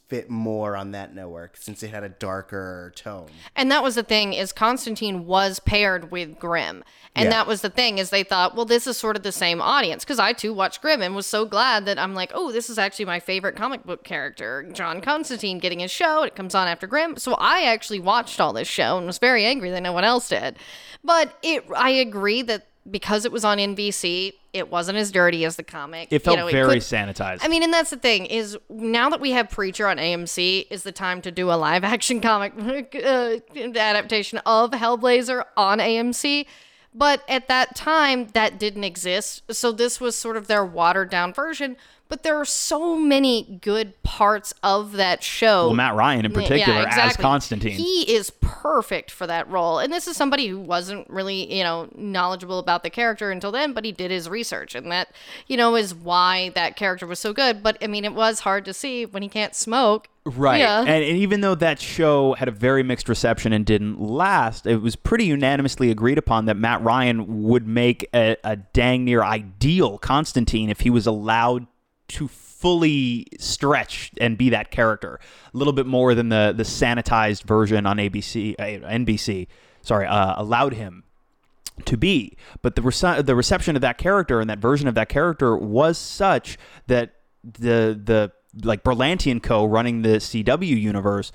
fit 0.08 0.28
more 0.28 0.76
on 0.76 0.90
that 0.90 1.14
network 1.14 1.56
since 1.56 1.80
it 1.82 1.90
had 1.90 2.02
a 2.02 2.08
darker 2.08 2.92
tone. 2.96 3.28
And 3.54 3.70
that 3.70 3.82
was 3.84 3.94
the 3.94 4.02
thing 4.02 4.32
is 4.32 4.52
Constantine 4.52 5.26
was 5.26 5.60
paired 5.60 6.10
with 6.10 6.38
Grimm. 6.40 6.82
And 7.14 7.26
Yeah. 7.26 7.30
that 7.30 7.46
was 7.46 7.60
the 7.60 7.70
thing 7.70 7.98
is 7.98 8.10
they 8.10 8.24
thought, 8.24 8.56
well, 8.56 8.64
this 8.64 8.88
is 8.88 8.96
sort 8.96 9.16
of 9.16 9.22
the 9.22 9.30
same 9.30 9.62
audience 9.62 10.02
because 10.04 10.18
I 10.18 10.32
too 10.32 10.52
watched 10.52 10.82
Grimm 10.82 11.02
and 11.02 11.14
was 11.14 11.26
so 11.26 11.44
glad 11.44 11.86
that 11.86 11.96
I'm 11.98 12.14
like, 12.14 12.32
oh, 12.34 12.50
this 12.50 12.68
is 12.68 12.78
actually 12.78 13.04
my 13.04 13.20
favorite 13.20 13.54
comic 13.54 13.84
book 13.84 14.02
character, 14.02 14.68
John 14.72 15.00
Constantine 15.00 15.60
getting 15.60 15.78
his 15.78 15.92
show. 15.92 16.24
It 16.24 16.34
comes 16.34 16.56
on 16.56 16.66
after 16.66 16.88
Grimm. 16.88 17.16
So 17.16 17.34
I 17.34 17.62
actually 17.62 18.00
watched 18.00 18.40
all 18.40 18.52
this 18.52 18.66
show 18.66 18.98
and 18.98 19.06
was 19.06 19.18
very 19.18 19.44
angry 19.44 19.70
that 19.70 19.82
no 19.84 19.92
one 19.92 20.04
else 20.04 20.28
did. 20.28 20.56
But 21.04 21.38
it, 21.42 21.64
I 21.76 21.90
agree 21.90 22.42
that 22.42 22.66
because 22.90 23.24
it 23.24 23.32
was 23.32 23.44
on 23.44 23.58
NBC, 23.58 24.32
it 24.52 24.70
wasn't 24.70 24.98
as 24.98 25.10
dirty 25.10 25.44
as 25.44 25.56
the 25.56 25.62
comic. 25.62 26.08
It 26.10 26.20
felt 26.20 26.36
You 26.38 26.44
know, 26.44 26.50
very 26.50 26.74
could- 26.74 26.82
sanitized. 26.82 27.38
I 27.42 27.48
mean, 27.48 27.62
and 27.62 27.72
that's 27.72 27.90
the 27.90 27.96
thing 27.96 28.26
is 28.26 28.56
now 28.68 29.08
that 29.10 29.20
we 29.20 29.30
have 29.32 29.50
Preacher 29.50 29.88
on 29.88 29.96
AMC, 29.96 30.66
is 30.70 30.82
the 30.82 30.92
time 30.92 31.22
to 31.22 31.30
do 31.30 31.50
a 31.50 31.54
live 31.54 31.82
action 31.84 32.20
comic 32.20 32.52
uh, 32.94 33.36
adaptation 33.56 34.38
of 34.46 34.70
Hellblazer 34.72 35.44
on 35.56 35.78
AMC. 35.78 36.46
But 36.96 37.24
at 37.28 37.48
that 37.48 37.74
time, 37.74 38.28
that 38.34 38.58
didn't 38.58 38.84
exist. 38.84 39.42
So 39.50 39.72
this 39.72 40.00
was 40.00 40.16
sort 40.16 40.36
of 40.36 40.46
their 40.46 40.64
watered 40.64 41.10
down 41.10 41.32
version. 41.34 41.76
But 42.14 42.22
there 42.22 42.38
are 42.38 42.44
so 42.44 42.94
many 42.96 43.58
good 43.60 44.00
parts 44.04 44.54
of 44.62 44.92
that 44.92 45.24
show. 45.24 45.66
well, 45.66 45.74
Matt 45.74 45.96
Ryan 45.96 46.24
in 46.24 46.30
Yeah, 46.30 46.40
particular 46.42 46.86
as. 46.86 47.16
Constantine. 47.16 47.72
He 47.72 48.14
is 48.14 48.30
perfect 48.40 49.10
for 49.10 49.26
that 49.26 49.50
role. 49.50 49.80
And 49.80 49.92
this 49.92 50.06
is 50.06 50.16
somebody 50.16 50.46
who 50.46 50.60
wasn't 50.60 51.10
really, 51.10 51.52
you 51.52 51.64
know, 51.64 51.88
knowledgeable 51.96 52.60
about 52.60 52.84
the 52.84 52.90
character 52.90 53.32
until 53.32 53.50
then, 53.50 53.72
but 53.72 53.84
he 53.84 53.90
did 53.90 54.12
his 54.12 54.28
research. 54.28 54.76
And 54.76 54.92
that, 54.92 55.08
you 55.48 55.56
know, 55.56 55.74
is 55.74 55.92
why 55.92 56.50
that 56.50 56.76
character 56.76 57.04
was 57.04 57.18
so 57.18 57.32
good. 57.32 57.64
But 57.64 57.78
I 57.82 57.88
mean, 57.88 58.04
it 58.04 58.14
was 58.14 58.38
hard 58.38 58.64
to 58.66 58.72
see 58.72 59.06
when 59.06 59.24
he 59.24 59.28
can't 59.28 59.56
smoke. 59.56 60.06
Right. 60.24 60.60
Yeah. 60.60 60.82
And, 60.82 60.88
and 60.88 61.18
even 61.18 61.40
though 61.40 61.56
that 61.56 61.80
show 61.80 62.34
had 62.34 62.46
a 62.46 62.52
very 62.52 62.84
mixed 62.84 63.08
reception 63.08 63.52
and 63.52 63.66
didn't 63.66 64.00
last, 64.00 64.66
it 64.68 64.76
was 64.76 64.94
pretty 64.94 65.24
unanimously 65.24 65.90
agreed 65.90 66.16
upon 66.16 66.44
that 66.44 66.56
Matt 66.56 66.80
Ryan 66.84 67.42
would 67.42 67.66
make 67.66 68.08
a, 68.14 68.36
a 68.44 68.54
dang 68.54 69.04
near 69.04 69.24
ideal 69.24 69.98
Constantine 69.98 70.70
if 70.70 70.82
he 70.82 70.90
was 70.90 71.08
allowed 71.08 71.66
to 72.08 72.28
fully 72.28 73.26
stretch 73.38 74.10
and 74.20 74.38
be 74.38 74.50
that 74.50 74.70
character. 74.70 75.20
A 75.52 75.56
little 75.56 75.72
bit 75.72 75.86
more 75.86 76.14
than 76.14 76.28
the, 76.28 76.54
the 76.56 76.62
sanitized 76.62 77.44
version 77.44 77.86
on 77.86 77.98
ABC, 77.98 78.54
uh, 78.58 78.88
NBC, 78.88 79.48
sorry, 79.82 80.06
uh, 80.06 80.34
allowed 80.36 80.74
him 80.74 81.04
to 81.84 81.96
be. 81.96 82.36
But 82.62 82.76
the 82.76 82.82
rece- 82.82 83.24
the 83.24 83.34
reception 83.34 83.76
of 83.76 83.82
that 83.82 83.98
character 83.98 84.40
and 84.40 84.48
that 84.48 84.58
version 84.58 84.88
of 84.88 84.94
that 84.94 85.08
character 85.08 85.56
was 85.56 85.98
such 85.98 86.56
that 86.86 87.14
the 87.42 88.00
the 88.02 88.32
like 88.62 88.84
Berlanti 88.84 89.30
and 89.30 89.42
Co. 89.42 89.64
running 89.64 90.02
the 90.02 90.16
CW 90.16 90.80
universe 90.80 91.32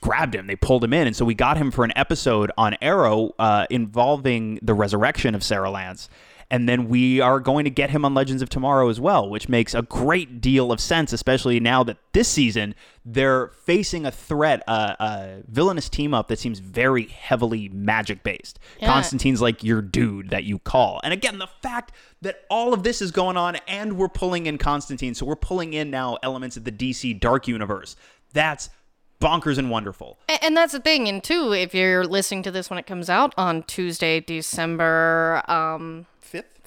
grabbed 0.00 0.34
him. 0.34 0.46
They 0.46 0.56
pulled 0.56 0.84
him 0.84 0.92
in, 0.92 1.06
and 1.06 1.16
so 1.16 1.24
we 1.24 1.34
got 1.34 1.58
him 1.58 1.70
for 1.70 1.84
an 1.84 1.92
episode 1.96 2.50
on 2.56 2.76
Arrow 2.80 3.32
uh, 3.38 3.66
involving 3.68 4.58
the 4.62 4.74
resurrection 4.74 5.34
of 5.34 5.42
Sara 5.42 5.70
Lance. 5.70 6.08
And 6.52 6.68
then 6.68 6.88
we 6.88 7.20
are 7.20 7.38
going 7.38 7.62
to 7.64 7.70
get 7.70 7.90
him 7.90 8.04
on 8.04 8.12
Legends 8.12 8.42
of 8.42 8.48
Tomorrow 8.48 8.88
as 8.88 8.98
well, 8.98 9.30
which 9.30 9.48
makes 9.48 9.72
a 9.72 9.82
great 9.82 10.40
deal 10.40 10.72
of 10.72 10.80
sense, 10.80 11.12
especially 11.12 11.60
now 11.60 11.84
that 11.84 11.96
this 12.12 12.26
season 12.28 12.74
they're 13.04 13.48
facing 13.64 14.04
a 14.04 14.10
threat, 14.10 14.62
uh, 14.68 14.94
a 14.98 15.42
villainous 15.48 15.88
team 15.88 16.12
up 16.12 16.26
that 16.28 16.38
seems 16.38 16.58
very 16.58 17.04
heavily 17.06 17.68
magic 17.70 18.22
based. 18.24 18.58
Yeah. 18.80 18.88
Constantine's 18.88 19.40
like 19.40 19.62
your 19.64 19.80
dude 19.80 20.30
that 20.30 20.42
you 20.44 20.58
call. 20.58 21.00
And 21.04 21.12
again, 21.14 21.38
the 21.38 21.46
fact 21.62 21.92
that 22.20 22.42
all 22.50 22.74
of 22.74 22.82
this 22.82 23.00
is 23.00 23.10
going 23.12 23.36
on 23.36 23.56
and 23.68 23.96
we're 23.96 24.08
pulling 24.08 24.46
in 24.46 24.58
Constantine, 24.58 25.14
so 25.14 25.24
we're 25.24 25.36
pulling 25.36 25.72
in 25.72 25.90
now 25.90 26.18
elements 26.22 26.56
of 26.56 26.64
the 26.64 26.72
DC 26.72 27.18
Dark 27.20 27.46
Universe. 27.48 27.94
That's 28.32 28.70
bonkers 29.20 29.56
and 29.58 29.70
wonderful. 29.70 30.18
A- 30.28 30.42
And 30.44 30.56
that's 30.56 30.72
the 30.72 30.80
thing. 30.80 31.08
And 31.08 31.22
two, 31.22 31.52
if 31.52 31.74
you're 31.74 32.04
listening 32.06 32.42
to 32.42 32.50
this 32.50 32.68
when 32.70 32.78
it 32.78 32.86
comes 32.86 33.08
out 33.08 33.32
on 33.38 33.62
Tuesday, 33.62 34.18
December 34.20 35.42
um? 35.48 36.06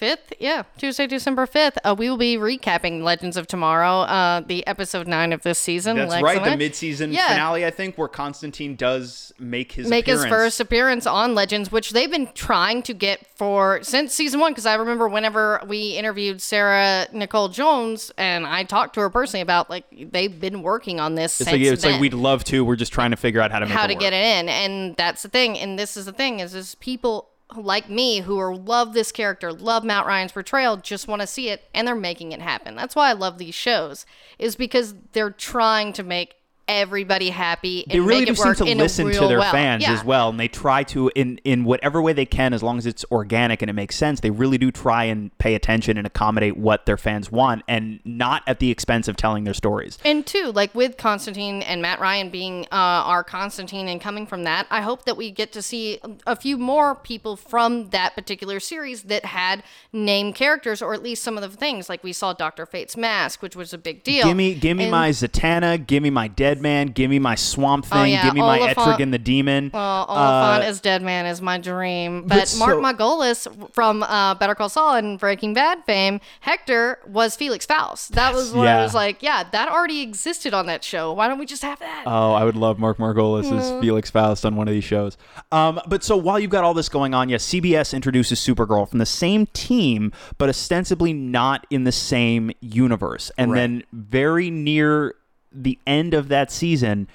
5th, 0.03 0.33
yeah, 0.39 0.63
Tuesday, 0.77 1.07
December 1.07 1.45
5th, 1.45 1.77
uh, 1.83 1.95
we 1.97 2.09
will 2.09 2.17
be 2.17 2.35
recapping 2.37 3.01
Legends 3.03 3.37
of 3.37 3.47
Tomorrow, 3.47 4.01
uh, 4.01 4.41
the 4.41 4.65
episode 4.67 5.07
9 5.07 5.31
of 5.31 5.43
this 5.43 5.59
season. 5.59 5.95
That's 5.95 6.11
Lex 6.11 6.23
right, 6.23 6.43
the 6.43 6.51
I- 6.51 6.55
mid-season 6.55 7.13
Yeah. 7.13 7.29
finale, 7.29 7.65
I 7.65 7.71
think, 7.71 7.97
where 7.97 8.07
Constantine 8.07 8.75
does 8.75 9.31
make 9.39 9.71
his 9.73 9.87
make 9.87 10.05
his 10.07 10.25
first 10.25 10.59
appearance 10.59 11.05
on 11.07 11.33
Legends, 11.35 11.71
which 11.71 11.91
they've 11.91 12.11
been 12.11 12.29
trying 12.33 12.81
to 12.83 12.93
get 12.93 13.25
for 13.35 13.79
since 13.83 14.13
season 14.13 14.39
one. 14.39 14.51
Because 14.51 14.65
I 14.65 14.75
remember 14.75 15.07
whenever 15.07 15.61
we 15.67 15.91
interviewed 15.91 16.41
Sarah 16.41 17.07
Nicole 17.13 17.49
Jones, 17.49 18.11
and 18.17 18.45
I 18.45 18.63
talked 18.63 18.95
to 18.95 19.01
her 19.01 19.09
personally 19.09 19.41
about 19.41 19.69
like 19.69 19.85
they've 20.11 20.39
been 20.39 20.61
working 20.61 20.99
on 20.99 21.15
this. 21.15 21.39
It's 21.39 21.49
since 21.49 21.51
like 21.51 21.61
it's 21.61 21.81
then 21.83 21.93
like 21.93 22.01
we'd 22.01 22.13
love 22.13 22.43
to. 22.45 22.65
We're 22.65 22.75
just 22.75 22.91
trying 22.93 23.11
to 23.11 23.17
figure 23.17 23.41
out 23.41 23.51
how 23.51 23.59
to 23.59 23.65
make 23.65 23.73
how 23.73 23.85
it 23.85 23.87
to 23.89 23.93
work. 23.95 24.01
get 24.01 24.13
it 24.13 24.39
in, 24.39 24.49
and 24.49 24.95
that's 24.97 25.23
the 25.23 25.29
thing. 25.29 25.57
And 25.57 25.79
this 25.79 25.95
is 25.95 26.05
the 26.05 26.13
thing: 26.13 26.39
is 26.39 26.53
is 26.53 26.75
people 26.75 27.29
like 27.55 27.89
me 27.89 28.21
who 28.21 28.39
are 28.39 28.55
love 28.55 28.93
this 28.93 29.11
character, 29.11 29.51
love 29.51 29.83
Matt 29.83 30.05
Ryan's 30.05 30.31
portrayal, 30.31 30.77
just 30.77 31.07
want 31.07 31.21
to 31.21 31.27
see 31.27 31.49
it, 31.49 31.63
and 31.73 31.87
they're 31.87 31.95
making 31.95 32.31
it 32.31 32.41
happen. 32.41 32.75
That's 32.75 32.95
why 32.95 33.09
I 33.09 33.13
love 33.13 33.37
these 33.37 33.55
shows, 33.55 34.05
is 34.39 34.55
because 34.55 34.95
they're 35.11 35.31
trying 35.31 35.93
to 35.93 36.03
make 36.03 36.35
everybody 36.67 37.29
happy. 37.29 37.85
they 37.89 37.99
really 37.99 38.25
do 38.25 38.33
seem 38.35 38.53
to 38.55 38.63
listen 38.63 39.11
to 39.11 39.27
their 39.27 39.39
well. 39.39 39.51
fans 39.51 39.83
Yeah. 39.83 39.93
as 39.93 40.03
well 40.03 40.29
and 40.29 40.39
they 40.39 40.47
try 40.47 40.83
to 40.83 41.11
in 41.15 41.39
in 41.43 41.65
whatever 41.65 42.01
way 42.01 42.13
they 42.13 42.25
can 42.25 42.53
as 42.53 42.63
long 42.63 42.77
as 42.77 42.85
it's 42.85 43.03
organic 43.11 43.61
and 43.61 43.69
it 43.69 43.73
makes 43.73 43.95
sense 43.95 44.21
they 44.21 44.31
really 44.31 44.57
do 44.57 44.71
try 44.71 45.03
and 45.03 45.37
pay 45.39 45.55
attention 45.55 45.97
and 45.97 46.07
accommodate 46.07 46.55
what 46.57 46.85
their 46.85 46.97
fans 46.97 47.31
want 47.31 47.63
and 47.67 47.99
not 48.05 48.43
at 48.47 48.59
the 48.59 48.71
expense 48.71 49.07
of 49.07 49.17
telling 49.17 49.43
their 49.43 49.53
stories 49.53 49.97
And 50.05 50.25
two, 50.25 50.51
like 50.53 50.73
with 50.73 50.95
Constantine 50.97 51.61
and 51.63 51.81
Matt 51.81 51.99
Ryan 51.99 52.29
being 52.29 52.63
uh, 52.71 52.75
our 53.11 53.23
Constantine 53.23 53.87
and 53.87 53.99
coming 53.99 54.25
from 54.25 54.43
that, 54.45 54.65
I 54.69 54.81
hope 54.81 55.05
that 55.05 55.17
we 55.17 55.31
get 55.31 55.51
to 55.53 55.61
see 55.61 55.99
a 56.25 56.35
few 56.35 56.57
more 56.57 56.95
people 56.95 57.35
from 57.35 57.89
that 57.89 58.15
particular 58.15 58.59
series 58.59 59.03
that 59.03 59.25
had 59.25 59.63
name 59.91 60.33
characters, 60.33 60.81
or 60.81 60.93
at 60.93 61.03
least 61.03 61.23
some 61.23 61.37
of 61.37 61.41
the 61.49 61.55
things. 61.57 61.89
Like 61.89 62.03
we 62.03 62.13
saw 62.13 62.33
Doctor 62.33 62.65
Fate's 62.65 62.95
mask, 62.97 63.41
which 63.41 63.55
was 63.55 63.73
a 63.73 63.77
big 63.77 64.03
deal. 64.03 64.25
Give 64.27 64.37
me, 64.37 64.53
give 64.55 64.77
me 64.77 64.85
And- 64.85 64.91
my 64.91 65.09
Zatanna. 65.09 65.85
Give 65.85 66.01
me 66.03 66.09
my 66.09 66.27
Dead 66.27 66.52
Man. 66.61 66.87
Give 66.87 67.09
me 67.09 67.19
my 67.19 67.35
Swamp 67.35 67.85
Thing. 67.85 67.99
Oh, 67.99 68.03
yeah, 68.03 68.23
Give 68.23 68.33
me 68.33 68.41
my 68.41 68.59
Olyphant- 68.59 68.77
Etrigan 68.99 69.11
the 69.11 69.17
Demon. 69.19 69.71
Well, 69.73 70.05
Uh, 70.09 70.13
Olyphant 70.13 70.63
as 70.65 70.79
Dead 70.81 71.01
Man 71.01 71.25
is 71.25 71.41
my 71.41 71.57
dream. 71.57 72.21
But, 72.27 72.29
but 72.29 72.55
Mark 72.57 72.73
so- 72.73 72.81
Margolis 72.81 73.73
from 73.73 74.03
uh, 74.03 74.35
Better 74.35 74.55
Call 74.55 74.69
Saul 74.69 74.95
and 74.95 75.19
Breaking 75.19 75.53
Bad 75.53 75.83
fame, 75.85 76.19
Hector 76.41 76.99
was 77.07 77.35
Felix 77.35 77.65
Faust. 77.65 78.13
That 78.13 78.33
was 78.33 78.51
what 78.53 78.67
I 78.67 78.81
was 78.83 78.93
like, 78.93 79.21
yeah, 79.23 79.43
that 79.51 79.67
already 79.69 80.01
existed 80.01 80.53
on 80.53 80.65
that 80.67 80.83
show. 80.83 81.13
Why 81.13 81.27
don't 81.27 81.39
we 81.39 81.45
just 81.45 81.63
have 81.63 81.79
that? 81.79 82.03
Oh, 82.05 82.33
I 82.33 82.43
would 82.43 82.55
love 82.55 82.79
Mark 82.79 82.97
Margolis 82.97 83.45
as 83.57 83.71
Mm. 83.71 83.81
Felix 83.81 84.09
Faust 84.09 84.45
on 84.45 84.55
one 84.55 84.67
of 84.67 84.73
these 84.73 84.83
shows. 84.83 85.17
Um, 85.51 85.79
but 85.87 86.03
so 86.03 86.17
while 86.17 86.39
you've 86.39 86.51
got 86.51 86.63
all 86.63 86.73
this 86.73 86.89
going 86.89 87.13
on, 87.13 87.29
yes, 87.29 87.43
CBS 87.45 87.93
introduces 87.93 88.39
Supergirl 88.39 88.87
from 88.89 88.99
the 88.99 89.05
same 89.05 89.45
team, 89.47 90.11
but 90.37 90.49
ostensibly 90.49 91.13
not 91.13 91.65
in 91.69 91.83
the 91.83 91.91
same 91.91 92.51
universe. 92.61 93.31
And 93.37 93.51
Right. 93.51 93.59
then 93.59 93.83
very 93.93 94.49
near 94.49 95.15
the 95.53 95.77
end 95.85 96.13
of 96.13 96.27
that 96.29 96.51
season, 96.51 97.07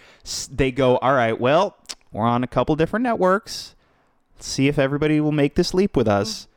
they 0.50 0.70
go, 0.70 0.98
"All 0.98 1.14
right, 1.14 1.38
well, 1.38 1.76
we're 2.12 2.26
on 2.26 2.44
a 2.44 2.48
couple 2.48 2.76
different 2.76 3.02
networks. 3.02 3.74
Let's 4.36 4.48
see 4.48 4.68
if 4.68 4.78
everybody 4.78 5.20
will 5.20 5.32
make 5.32 5.54
this 5.54 5.74
leap 5.74 5.96
with 5.96 6.08
us." 6.08 6.48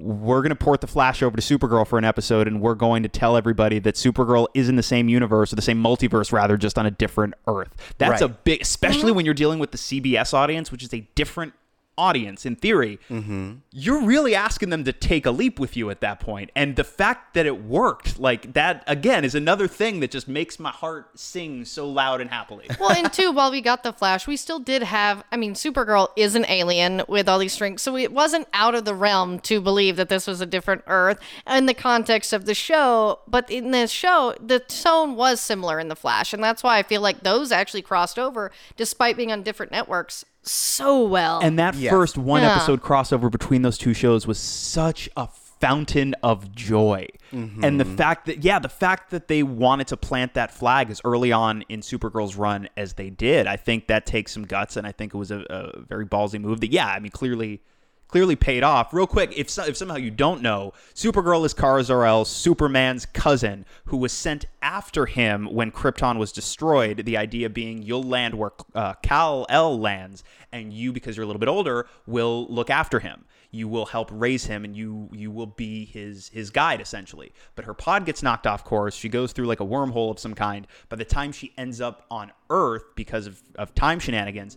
we're 0.00 0.40
going 0.40 0.50
to 0.50 0.56
port 0.56 0.80
the 0.80 0.86
Flash 0.86 1.22
over 1.22 1.36
to 1.36 1.42
Supergirl 1.42 1.86
for 1.86 1.98
an 1.98 2.04
episode, 2.04 2.46
and 2.46 2.60
we're 2.60 2.74
going 2.74 3.02
to 3.02 3.08
tell 3.08 3.36
everybody 3.36 3.78
that 3.80 3.94
Supergirl 3.94 4.46
is 4.54 4.68
in 4.68 4.76
the 4.76 4.82
same 4.82 5.08
universe 5.08 5.52
or 5.52 5.56
the 5.56 5.62
same 5.62 5.82
multiverse, 5.82 6.32
rather, 6.32 6.56
just 6.56 6.78
on 6.78 6.86
a 6.86 6.90
different 6.90 7.34
Earth. 7.46 7.94
That's 7.98 8.22
a 8.22 8.28
big, 8.28 8.62
especially 8.62 9.10
mm-hmm. 9.10 9.16
when 9.16 9.24
you're 9.24 9.34
dealing 9.34 9.58
with 9.58 9.72
the 9.72 9.78
CBS 9.78 10.32
audience, 10.32 10.72
which 10.72 10.82
is 10.82 10.92
a 10.94 11.06
different 11.14 11.52
audience 11.96 12.46
in 12.46 12.56
theory. 12.56 12.98
Mm-hmm. 13.10 13.56
You're 13.70 14.02
really 14.02 14.34
asking 14.34 14.70
them 14.70 14.84
to 14.84 14.92
take 14.92 15.26
a 15.26 15.30
leap 15.30 15.58
with 15.58 15.76
you 15.76 15.90
at 15.90 16.00
that 16.00 16.20
point, 16.20 16.50
and 16.56 16.76
the 16.76 16.84
fact 16.84 17.34
that 17.34 17.46
it 17.46 17.62
worked, 17.62 18.18
like 18.18 18.54
that, 18.54 18.82
again, 18.86 19.24
is 19.24 19.34
another 19.34 19.68
thing 19.68 20.00
that 20.00 20.10
just 20.10 20.26
makes 20.26 20.58
my 20.58 20.70
heart 20.70 21.18
sing 21.18 21.64
so 21.64 21.88
loud 21.88 22.20
and 22.20 22.30
happily. 22.30 22.66
well, 22.80 22.92
and 22.92 23.12
two, 23.12 23.30
while 23.32 23.50
we 23.50 23.60
got 23.60 23.82
the 23.82 23.92
Flash, 23.92 24.26
we 24.26 24.36
still 24.36 24.58
did 24.58 24.82
have. 24.82 25.22
I 25.30 25.36
mean, 25.36 25.54
Supergirl 25.54 26.08
is 26.16 26.34
an 26.34 26.46
alien 26.48 27.02
with 27.08 27.28
all 27.28 27.38
these 27.38 27.52
strengths, 27.52 27.82
so 27.82 27.96
it 27.96 28.12
wasn't 28.12 28.48
out 28.52 28.74
of 28.74 28.84
the 28.84 28.94
realm 28.94 29.38
to 29.40 29.60
believe 29.60 29.96
that 29.96 30.08
this 30.08 30.26
was 30.26 30.40
a 30.40 30.46
different 30.46 30.82
Earth 30.86 31.18
in 31.46 31.66
the 31.66 31.74
context 31.74 32.32
of 32.32 32.46
the 32.46 32.54
show. 32.54 33.20
But 33.28 33.50
in 33.50 33.70
the 33.70 33.86
show, 33.86 34.34
the 34.40 34.60
tone 34.60 35.16
was 35.16 35.40
similar 35.40 35.78
in 35.78 35.88
the 35.88 35.96
Flash, 35.96 36.32
and 36.32 36.42
that's 36.42 36.62
why 36.62 36.78
I 36.78 36.82
feel 36.82 37.00
like 37.00 37.22
those 37.22 37.52
actually 37.52 37.82
crossed 37.82 38.18
over, 38.18 38.50
despite 38.76 39.16
being 39.16 39.32
on 39.32 39.42
different 39.42 39.72
networks, 39.72 40.24
so 40.42 41.02
well. 41.02 41.40
And 41.40 41.58
that 41.58 41.74
Yeah. 41.74 41.90
first 41.90 42.16
one 42.18 42.42
Yeah. 42.42 42.56
episode 42.56 42.82
crossover 42.82 43.30
between 43.30 43.62
those 43.62 43.78
two 43.78 43.94
shows 43.94 44.26
was 44.26 44.38
such 44.38 45.08
a 45.16 45.28
fountain 45.60 46.14
of 46.22 46.54
joy. 46.54 47.06
Mm-hmm. 47.32 47.62
And 47.62 47.78
the 47.78 47.84
fact 47.84 48.24
that, 48.26 48.42
yeah, 48.42 48.58
the 48.58 48.68
fact 48.70 49.10
that 49.10 49.28
they 49.28 49.42
wanted 49.42 49.88
to 49.88 49.96
plant 49.96 50.32
that 50.34 50.50
flag 50.50 50.90
as 50.90 51.00
early 51.04 51.32
on 51.32 51.62
in 51.68 51.80
Supergirl's 51.80 52.34
run 52.36 52.68
as 52.78 52.94
they 52.94 53.10
did, 53.10 53.46
I 53.46 53.56
think 53.56 53.86
that 53.88 54.06
takes 54.06 54.32
some 54.32 54.44
guts. 54.44 54.76
And 54.78 54.86
I 54.86 54.92
think 54.92 55.12
it 55.14 55.18
was 55.18 55.30
a, 55.30 55.40
a 55.50 55.80
very 55.82 56.06
ballsy 56.06 56.40
move 56.40 56.60
that, 56.60 56.72
yeah, 56.72 56.86
I 56.86 56.98
mean, 56.98 57.10
clearly. 57.10 57.60
Clearly 58.10 58.34
paid 58.34 58.64
off. 58.64 58.92
Real 58.92 59.06
quick, 59.06 59.32
if 59.38 59.48
so, 59.48 59.64
if 59.64 59.76
somehow 59.76 59.94
you 59.94 60.10
don't 60.10 60.42
know, 60.42 60.72
Supergirl 60.96 61.46
is 61.46 61.54
Kara 61.54 61.84
Zor-El, 61.84 62.24
Superman's 62.24 63.06
cousin, 63.06 63.64
who 63.84 63.96
was 63.96 64.12
sent 64.12 64.46
after 64.60 65.06
him 65.06 65.46
when 65.46 65.70
Krypton 65.70 66.18
was 66.18 66.32
destroyed. 66.32 67.04
The 67.04 67.16
idea 67.16 67.48
being 67.48 67.82
you'll 67.82 68.02
land 68.02 68.34
where 68.34 68.50
uh, 68.74 68.94
Kal 68.94 69.46
El 69.48 69.78
lands, 69.78 70.24
and 70.50 70.72
you, 70.72 70.92
because 70.92 71.16
you're 71.16 71.22
a 71.22 71.26
little 71.28 71.38
bit 71.38 71.48
older, 71.48 71.86
will 72.08 72.48
look 72.48 72.68
after 72.68 72.98
him. 72.98 73.26
You 73.52 73.68
will 73.68 73.86
help 73.86 74.10
raise 74.12 74.46
him, 74.46 74.64
and 74.64 74.76
you 74.76 75.08
you 75.12 75.30
will 75.30 75.46
be 75.46 75.84
his 75.84 76.30
his 76.30 76.50
guide 76.50 76.80
essentially. 76.80 77.32
But 77.54 77.64
her 77.64 77.74
pod 77.74 78.06
gets 78.06 78.24
knocked 78.24 78.48
off 78.48 78.64
course. 78.64 78.96
She 78.96 79.08
goes 79.08 79.30
through 79.30 79.46
like 79.46 79.60
a 79.60 79.64
wormhole 79.64 80.10
of 80.10 80.18
some 80.18 80.34
kind. 80.34 80.66
By 80.88 80.96
the 80.96 81.04
time 81.04 81.30
she 81.30 81.52
ends 81.56 81.80
up 81.80 82.06
on 82.10 82.32
Earth, 82.48 82.82
because 82.96 83.28
of, 83.28 83.40
of 83.54 83.72
time 83.76 84.00
shenanigans, 84.00 84.56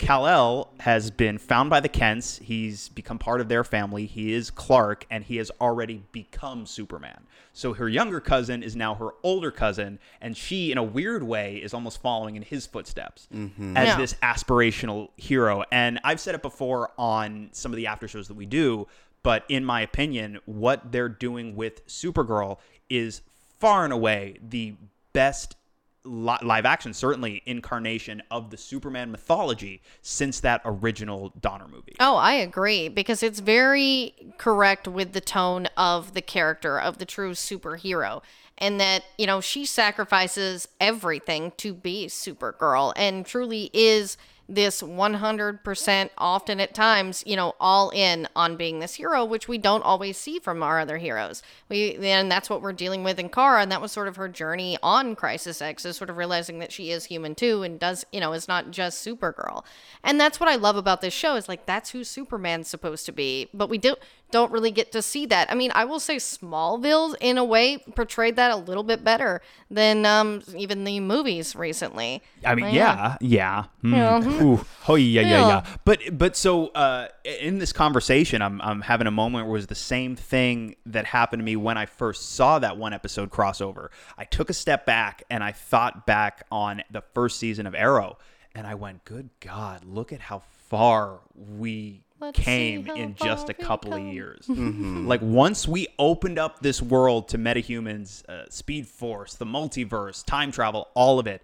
Kal-El 0.00 0.72
has 0.80 1.10
been 1.10 1.38
found 1.38 1.68
by 1.70 1.80
the 1.80 1.88
Kents. 1.88 2.38
He's 2.38 2.88
become 2.88 3.18
part 3.18 3.40
of 3.40 3.48
their 3.48 3.62
family. 3.62 4.06
He 4.06 4.32
is 4.32 4.50
Clark, 4.50 5.06
and 5.10 5.22
he 5.22 5.36
has 5.36 5.50
already 5.60 6.02
become 6.10 6.66
Superman. 6.66 7.26
So 7.52 7.74
her 7.74 7.88
younger 7.88 8.20
cousin 8.20 8.62
is 8.62 8.74
now 8.74 8.94
her 8.94 9.10
older 9.22 9.50
cousin, 9.50 9.98
and 10.20 10.36
she, 10.36 10.72
in 10.72 10.78
a 10.78 10.82
weird 10.82 11.22
way, 11.22 11.56
is 11.56 11.74
almost 11.74 12.00
following 12.00 12.36
in 12.36 12.42
his 12.42 12.66
footsteps 12.66 13.28
mm-hmm. 13.34 13.76
as 13.76 13.88
Yeah. 13.88 13.96
this 13.98 14.14
aspirational 14.22 15.10
hero. 15.16 15.64
And 15.70 16.00
I've 16.02 16.20
said 16.20 16.34
it 16.34 16.42
before 16.42 16.90
on 16.96 17.50
some 17.52 17.70
of 17.72 17.76
the 17.76 17.86
after 17.86 18.08
shows 18.08 18.28
that 18.28 18.34
we 18.36 18.46
do, 18.46 18.86
but 19.22 19.44
in 19.48 19.64
my 19.64 19.82
opinion, 19.82 20.38
what 20.46 20.92
they're 20.92 21.08
doing 21.10 21.54
with 21.54 21.86
Supergirl 21.86 22.58
is 22.88 23.20
far 23.58 23.84
and 23.84 23.92
away 23.92 24.38
the 24.48 24.74
best 25.12 25.56
li- 25.56 25.59
live 26.04 26.64
action, 26.64 26.94
certainly 26.94 27.42
incarnation 27.46 28.22
of 28.30 28.50
the 28.50 28.56
Superman 28.56 29.10
mythology 29.10 29.82
since 30.02 30.40
that 30.40 30.62
original 30.64 31.32
Donner 31.40 31.68
movie. 31.68 31.96
Oh, 32.00 32.16
I 32.16 32.34
agree 32.34 32.88
because 32.88 33.22
it's 33.22 33.40
very 33.40 34.14
correct 34.38 34.88
with 34.88 35.12
the 35.12 35.20
tone 35.20 35.66
of 35.76 36.14
the 36.14 36.22
character 36.22 36.80
of 36.80 36.98
the 36.98 37.04
true 37.04 37.32
superhero. 37.32 38.22
And 38.58 38.78
that, 38.78 39.04
you 39.16 39.26
know, 39.26 39.40
she 39.40 39.64
sacrifices 39.64 40.68
everything 40.80 41.52
to 41.56 41.72
be 41.72 42.06
Supergirl 42.06 42.92
and 42.94 43.24
truly 43.24 43.70
is 43.72 44.18
this 44.50 44.82
100% 44.82 46.10
often 46.18 46.60
at 46.60 46.74
times, 46.74 47.22
you 47.24 47.36
know, 47.36 47.54
all 47.60 47.90
in 47.90 48.26
on 48.34 48.56
being 48.56 48.80
this 48.80 48.96
hero, 48.96 49.24
which 49.24 49.46
we 49.46 49.56
don't 49.56 49.82
always 49.82 50.18
see 50.18 50.40
from 50.40 50.62
our 50.62 50.80
other 50.80 50.98
heroes. 50.98 51.40
We 51.68 51.96
then 51.96 52.28
that's 52.28 52.50
what 52.50 52.60
we're 52.60 52.72
dealing 52.72 53.04
with 53.04 53.20
in 53.20 53.28
Kara, 53.28 53.62
and 53.62 53.70
that 53.70 53.80
was 53.80 53.92
sort 53.92 54.08
of 54.08 54.16
her 54.16 54.28
journey 54.28 54.76
on 54.82 55.14
Crisis 55.14 55.62
X, 55.62 55.84
is 55.84 55.96
sort 55.96 56.10
of 56.10 56.16
realizing 56.16 56.58
that 56.58 56.72
she 56.72 56.90
is 56.90 57.04
human 57.04 57.36
too 57.36 57.62
and 57.62 57.78
does, 57.78 58.04
you 58.12 58.18
know, 58.18 58.32
is 58.32 58.48
not 58.48 58.72
just 58.72 59.06
Supergirl. 59.06 59.64
And 60.02 60.20
that's 60.20 60.40
what 60.40 60.48
I 60.48 60.56
love 60.56 60.76
about 60.76 61.00
this 61.00 61.14
show 61.14 61.36
is 61.36 61.48
like 61.48 61.66
that's 61.66 61.90
who 61.90 62.02
Superman's 62.02 62.68
supposed 62.68 63.06
to 63.06 63.12
be, 63.12 63.48
but 63.54 63.70
we 63.70 63.78
do 63.78 63.94
don't 64.30 64.52
really 64.52 64.70
get 64.70 64.92
to 64.92 65.02
see 65.02 65.26
that. 65.26 65.50
I 65.50 65.54
mean, 65.54 65.72
I 65.74 65.84
will 65.84 66.00
say 66.00 66.16
Smallville 66.16 67.14
in 67.20 67.38
a 67.38 67.44
way 67.44 67.78
portrayed 67.94 68.36
that 68.36 68.50
a 68.50 68.56
little 68.56 68.82
bit 68.82 69.02
better 69.04 69.40
than 69.70 70.04
um 70.06 70.42
even 70.56 70.84
the 70.84 71.00
movies 71.00 71.54
recently. 71.54 72.22
I 72.44 72.54
mean, 72.54 72.66
But 72.66 72.72
yeah, 72.74 73.16
yeah. 73.20 73.64
Mm. 73.84 74.42
Ooh, 74.42 74.64
oh, 74.88 74.94
yeah, 74.96 75.20
yeah, 75.20 75.28
Yeah. 75.28 75.48
yeah. 75.48 75.64
But 75.84 76.00
but 76.18 76.36
so 76.36 76.68
uh, 76.68 77.08
in 77.24 77.58
this 77.58 77.72
conversation, 77.72 78.42
I'm 78.42 78.60
I'm 78.60 78.80
having 78.82 79.06
a 79.06 79.10
moment 79.10 79.46
where 79.46 79.54
it 79.56 79.58
was 79.58 79.66
the 79.66 79.74
same 79.74 80.16
thing 80.16 80.76
that 80.86 81.04
happened 81.06 81.40
to 81.40 81.44
me 81.44 81.56
when 81.56 81.76
I 81.78 81.86
first 81.86 82.30
saw 82.32 82.58
that 82.58 82.76
one 82.76 82.92
episode 82.92 83.30
crossover. 83.30 83.88
I 84.18 84.24
took 84.24 84.50
a 84.50 84.54
step 84.54 84.86
back 84.86 85.22
and 85.30 85.42
I 85.42 85.52
thought 85.52 86.06
back 86.06 86.46
on 86.50 86.82
the 86.90 87.02
first 87.14 87.38
season 87.38 87.66
of 87.66 87.74
Arrow, 87.74 88.18
and 88.54 88.66
I 88.66 88.74
went, 88.74 89.04
"Good 89.04 89.30
God, 89.40 89.84
look 89.84 90.12
at 90.12 90.20
how 90.20 90.42
far 90.68 91.20
we." 91.34 92.02
Let's 92.20 92.38
came 92.38 92.86
in 92.88 93.14
just 93.14 93.48
a 93.48 93.54
far 93.54 93.56
we 93.58 93.64
couple 93.64 93.92
of 93.94 93.98
come. 94.00 94.08
years. 94.08 94.46
Like 95.10 95.22
once 95.22 95.66
we 95.66 95.88
opened 95.98 96.38
up 96.38 96.60
this 96.60 96.80
world 96.82 97.28
to 97.30 97.38
metahumans, 97.38 98.24
uh, 98.28 98.44
Speed 98.50 98.86
Force, 98.86 99.34
the 99.34 99.46
multiverse, 99.46 100.24
time 100.24 100.52
travel, 100.52 100.88
all 100.94 101.18
of 101.18 101.26
it, 101.26 101.42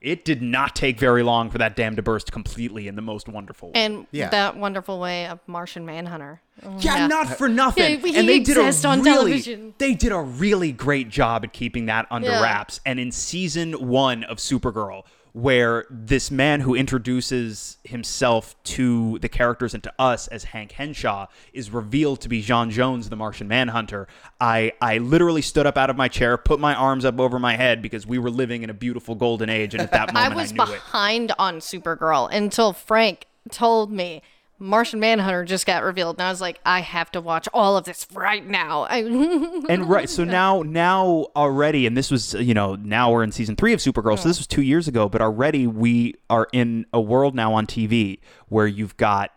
it 0.00 0.24
did 0.24 0.42
not 0.42 0.74
take 0.74 0.98
very 0.98 1.22
long 1.22 1.48
for 1.50 1.58
that 1.58 1.76
dam 1.76 1.94
to 1.96 2.02
burst 2.02 2.32
completely 2.32 2.88
in 2.88 2.96
the 2.96 3.02
most 3.02 3.28
wonderful 3.28 3.68
way. 3.68 3.72
And 3.76 4.06
Yeah. 4.10 4.30
that 4.30 4.56
wonderful 4.56 4.98
way 4.98 5.26
of 5.26 5.38
Martian 5.46 5.86
Manhunter. 5.86 6.40
Oh, 6.64 6.76
yeah, 6.80 7.06
not 7.06 7.28
for 7.38 7.48
nothing. 7.48 8.00
Yeah, 8.04 8.18
and 8.18 8.28
they 8.28 8.40
did 8.40 8.56
a 8.56 8.62
on 8.88 9.02
really, 9.02 9.30
television. 9.32 9.74
they 9.78 9.94
did 9.94 10.10
a 10.12 10.20
really 10.20 10.72
great 10.72 11.08
job 11.08 11.44
at 11.44 11.52
keeping 11.52 11.86
that 11.86 12.06
under 12.10 12.28
Yeah. 12.30 12.42
wraps. 12.42 12.80
And 12.84 12.98
in 12.98 13.12
season 13.12 13.88
one 13.88 14.24
of 14.24 14.38
Supergirl, 14.38 15.04
where 15.32 15.86
this 15.88 16.30
man 16.30 16.60
who 16.60 16.74
introduces 16.74 17.78
himself 17.84 18.54
to 18.64 19.18
the 19.20 19.28
characters 19.28 19.72
and 19.72 19.82
to 19.82 19.92
us 19.98 20.28
as 20.28 20.44
Hank 20.44 20.72
Henshaw 20.72 21.26
is 21.52 21.70
revealed 21.70 22.20
to 22.20 22.28
be 22.28 22.42
J'onn 22.42 22.70
J'onzz, 22.70 23.08
the 23.08 23.16
Martian 23.16 23.48
Manhunter, 23.48 24.08
I 24.40 24.72
I 24.80 24.98
literally 24.98 25.42
stood 25.42 25.66
up 25.66 25.78
out 25.78 25.90
of 25.90 25.96
my 25.96 26.08
chair, 26.08 26.36
put 26.36 26.60
my 26.60 26.74
arms 26.74 27.04
up 27.04 27.18
over 27.18 27.38
my 27.38 27.56
head 27.56 27.80
because 27.80 28.06
we 28.06 28.18
were 28.18 28.30
living 28.30 28.62
in 28.62 28.70
a 28.70 28.74
beautiful 28.74 29.14
golden 29.14 29.48
age, 29.48 29.74
and 29.74 29.82
at 29.82 29.92
that 29.92 30.12
moment 30.12 30.32
I, 30.32 30.36
was 30.36 30.52
it. 30.52 30.56
behind 30.56 31.32
on 31.38 31.58
Supergirl 31.58 32.28
until 32.32 32.72
Frank 32.72 33.26
told 33.50 33.90
me, 33.90 34.22
Martian 34.62 35.00
Manhunter 35.00 35.44
just 35.44 35.66
got 35.66 35.82
revealed, 35.82 36.16
and 36.16 36.22
I 36.26 36.30
was 36.30 36.40
like, 36.40 36.60
I 36.64 36.80
have 36.80 37.10
to 37.12 37.20
watch 37.20 37.48
all 37.52 37.76
of 37.76 37.84
this 37.84 38.06
right 38.12 38.46
now. 38.46 38.86
And 39.68 39.88
right 39.88 40.08
so 40.08 40.24
now 40.24 40.62
now 40.62 41.26
already 41.36 41.86
and 41.86 41.96
this 41.96 42.10
was 42.10 42.34
you 42.34 42.54
know 42.54 42.74
now 42.76 43.10
we're 43.10 43.22
in 43.22 43.32
season 43.32 43.56
three 43.56 43.72
of 43.72 43.80
supergirl 43.80 44.18
so 44.18 44.28
this 44.28 44.38
was 44.38 44.46
two 44.46 44.60
years 44.62 44.86
ago 44.88 45.08
but 45.08 45.20
already 45.22 45.66
we 45.66 46.14
are 46.28 46.46
in 46.52 46.84
a 46.92 47.00
world 47.00 47.34
now 47.34 47.54
on 47.54 47.66
tv 47.66 48.18
where 48.48 48.66
you've 48.66 48.96
got 48.96 49.30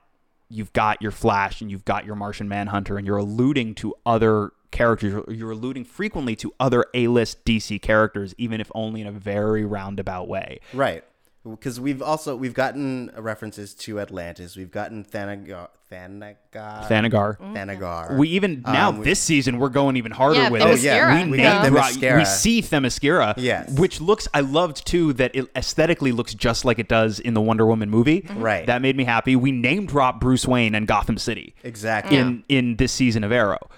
you've 0.50 0.74
got 0.74 1.02
your 1.02 1.12
flash 1.12 1.62
and 1.62 1.72
you've 1.72 1.86
got 1.86 2.06
your 2.06 2.16
martian 2.16 2.50
manhunter 2.50 2.98
and 2.98 3.08
you're 3.08 3.18
alluding 3.18 3.76
to 3.76 3.94
other 4.06 4.52
characters 4.72 5.14
You're- 5.14 5.36
you're 5.38 5.52
alluding 5.52 5.86
frequently 5.86 6.36
to 6.38 6.54
other 6.60 6.86
a-list 6.94 7.46
dc 7.46 7.82
characters 7.82 8.34
even 8.38 8.60
if 8.60 8.70
only 8.76 9.02
in 9.02 9.08
a 9.08 9.12
very 9.12 9.64
roundabout 9.64 10.28
way 10.28 10.60
Right. 10.74 11.04
Because 11.48 11.80
we've 11.80 12.02
also 12.02 12.36
we've 12.36 12.54
gotten 12.56 13.12
references 13.18 13.74
to 13.76 14.00
Atlantis. 14.00 14.56
We've 14.58 14.72
gotten 14.72 15.04
Thanagar. 15.06 15.70
Thanagar. 15.92 16.88
thanagar 16.88 17.38
Thanagar. 17.54 18.18
we 18.18 18.30
even 18.30 18.64
now 18.66 18.90
Um, 18.90 18.98
we- 19.00 19.06
this 19.06 19.20
season 19.20 19.60
we're 19.60 19.70
going 19.70 19.98
even 19.98 20.12
harder 20.12 20.40
Yeah, 20.42 20.50
with 20.50 20.62
Themyscira. 20.64 20.76
it. 20.78 20.84
yeah, 20.84 21.24
we, 21.26 21.30
we 21.32 21.38
name 21.38 21.46
got 21.46 21.72
Themyscira. 21.72 22.18
we 22.18 22.26
see 22.26 22.62
Themyscira, 22.64 23.36
Yes. 23.38 23.70
which 23.78 24.02
looks. 24.02 24.28
I 24.34 24.40
loved 24.42 24.86
too 24.88 25.14
that 25.14 25.32
it 25.36 25.46
aesthetically 25.56 26.12
looks 26.12 26.34
just 26.34 26.66
like 26.66 26.80
it 26.80 26.88
does 26.88 27.20
in 27.20 27.36
the 27.36 27.42
Wonder 27.42 27.66
Woman 27.68 27.90
movie. 27.92 28.26
Right. 28.36 28.66
that 28.66 28.82
made 28.82 28.98
me 28.98 29.04
happy. 29.04 29.36
We 29.36 29.52
name 29.52 29.86
drop 29.86 30.20
Bruce 30.20 30.48
Wayne 30.48 30.74
and 30.74 30.88
Gotham 30.88 31.18
City 31.20 31.54
exactly. 31.64 32.18
in 32.18 32.44
in 32.50 32.76
this 32.78 32.92
season 32.92 33.24
of 33.24 33.32
Arrow, 33.32 33.70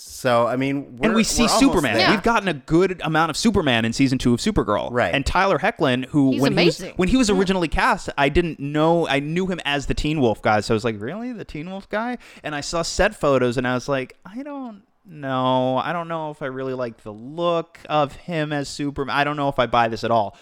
So 0.00 0.46
I 0.46 0.54
mean, 0.54 0.96
we're, 0.96 1.06
and 1.06 1.16
we 1.16 1.24
see 1.24 1.42
we're 1.42 1.48
Superman. 1.48 1.98
Yeah. 1.98 2.12
We've 2.12 2.22
gotten 2.22 2.48
a 2.48 2.54
good 2.54 3.00
amount 3.02 3.30
of 3.30 3.36
Superman 3.36 3.84
in 3.84 3.92
season 3.92 4.16
two 4.18 4.32
of 4.32 4.40
Supergirl, 4.40 4.90
Right. 4.92 5.12
And 5.12 5.26
Tyler 5.26 5.58
Hoechlin, 5.58 6.04
who 6.06 6.32
He's 6.32 6.40
when 6.40 6.56
he 6.56 6.64
was 6.66 6.80
when 6.96 7.08
he 7.08 7.16
was 7.16 7.30
originally 7.30 7.66
cast, 7.66 8.08
I 8.16 8.28
didn't 8.28 8.60
know. 8.60 9.08
I 9.08 9.18
knew 9.18 9.46
him 9.46 9.60
as 9.64 9.86
the 9.86 9.94
Teen 9.94 10.20
Wolf 10.20 10.40
guy, 10.40 10.60
so 10.60 10.72
I 10.72 10.76
was 10.76 10.84
like, 10.84 11.00
really, 11.00 11.32
the 11.32 11.44
Teen 11.44 11.68
Wolf 11.68 11.88
guy? 11.88 12.18
And 12.44 12.54
I 12.54 12.60
saw 12.60 12.82
set 12.82 13.14
photos, 13.14 13.56
and 13.56 13.66
I 13.66 13.74
was 13.74 13.88
like, 13.88 14.16
I 14.24 14.42
don't 14.44 14.82
know. 15.04 15.78
I 15.78 15.92
don't 15.92 16.06
know 16.06 16.30
if 16.30 16.42
I 16.42 16.46
really 16.46 16.74
like 16.74 17.02
the 17.02 17.12
look 17.12 17.80
of 17.88 18.14
him 18.14 18.52
as 18.52 18.68
Superman. 18.68 19.16
I 19.16 19.24
don't 19.24 19.36
know 19.36 19.48
if 19.48 19.58
I 19.58 19.66
buy 19.66 19.88
this 19.88 20.04
at 20.04 20.12
all. 20.12 20.36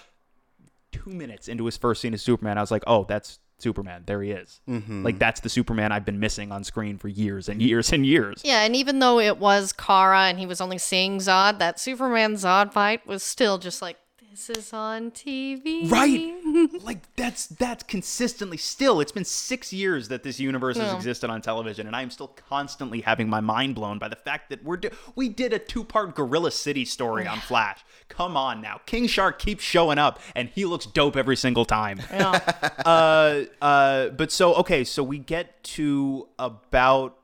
Two 0.92 1.10
minutes 1.10 1.48
into 1.48 1.64
his 1.64 1.76
first 1.76 2.02
scene 2.02 2.12
as 2.14 2.20
Superman, 2.20 2.58
I 2.58 2.60
was 2.60 2.70
like, 2.70 2.84
oh, 2.86 3.04
that's 3.04 3.38
Superman. 3.58 4.02
There 4.06 4.22
he 4.22 4.32
is. 4.32 4.60
Mm-hmm. 4.68 5.04
Like 5.04 5.18
that's 5.18 5.40
the 5.40 5.48
Superman 5.48 5.92
I've 5.92 6.04
been 6.04 6.20
missing 6.20 6.52
on 6.52 6.62
screen 6.64 6.98
for 6.98 7.08
years 7.08 7.48
and 7.48 7.62
years 7.62 7.92
and 7.92 8.04
years. 8.04 8.42
yeah, 8.44 8.62
and 8.62 8.76
even 8.76 8.98
though 8.98 9.18
it 9.18 9.38
was 9.38 9.72
Kara 9.72 10.22
and 10.24 10.38
he 10.38 10.46
was 10.46 10.60
only 10.60 10.78
seeing 10.78 11.18
Zod, 11.18 11.58
that 11.58 11.80
Superman 11.80 12.34
Zod 12.34 12.72
fight 12.72 13.06
was 13.06 13.22
still 13.22 13.58
just 13.58 13.80
like, 13.80 13.96
this 14.36 14.50
is 14.50 14.72
on 14.74 15.10
TV. 15.12 15.90
Right. 15.90 16.34
like 16.84 17.14
that's 17.16 17.46
that's 17.46 17.82
consistently 17.84 18.58
still 18.58 19.00
it's 19.00 19.10
been 19.12 19.24
6 19.24 19.72
years 19.72 20.08
that 20.08 20.22
this 20.24 20.38
universe 20.38 20.76
has 20.76 20.88
Yeah. 20.88 20.96
existed 20.96 21.30
on 21.30 21.40
television 21.40 21.86
and 21.86 21.96
I'm 21.96 22.10
still 22.10 22.28
constantly 22.48 23.00
having 23.00 23.30
my 23.30 23.40
mind 23.40 23.74
blown 23.74 23.98
by 23.98 24.08
the 24.08 24.16
fact 24.16 24.50
that 24.50 24.62
we're 24.62 24.76
do- 24.76 24.90
we 25.14 25.30
did 25.30 25.54
a 25.54 25.58
two-part 25.58 26.14
Gorilla 26.14 26.50
City 26.50 26.84
story 26.84 27.26
on 27.26 27.38
Flash. 27.40 27.80
Come 28.10 28.36
on 28.36 28.60
now. 28.60 28.80
King 28.84 29.06
Shark 29.06 29.38
keeps 29.38 29.64
showing 29.64 29.96
up 29.96 30.20
and 30.34 30.50
he 30.50 30.66
looks 30.66 30.84
dope 30.84 31.16
every 31.16 31.36
single 31.36 31.64
time. 31.64 32.02
Yeah. 32.10 32.32
uh 32.84 33.44
uh 33.62 34.08
but 34.10 34.30
so 34.30 34.54
okay, 34.56 34.84
so 34.84 35.02
we 35.02 35.16
get 35.18 35.64
to 35.64 36.28
about 36.38 37.16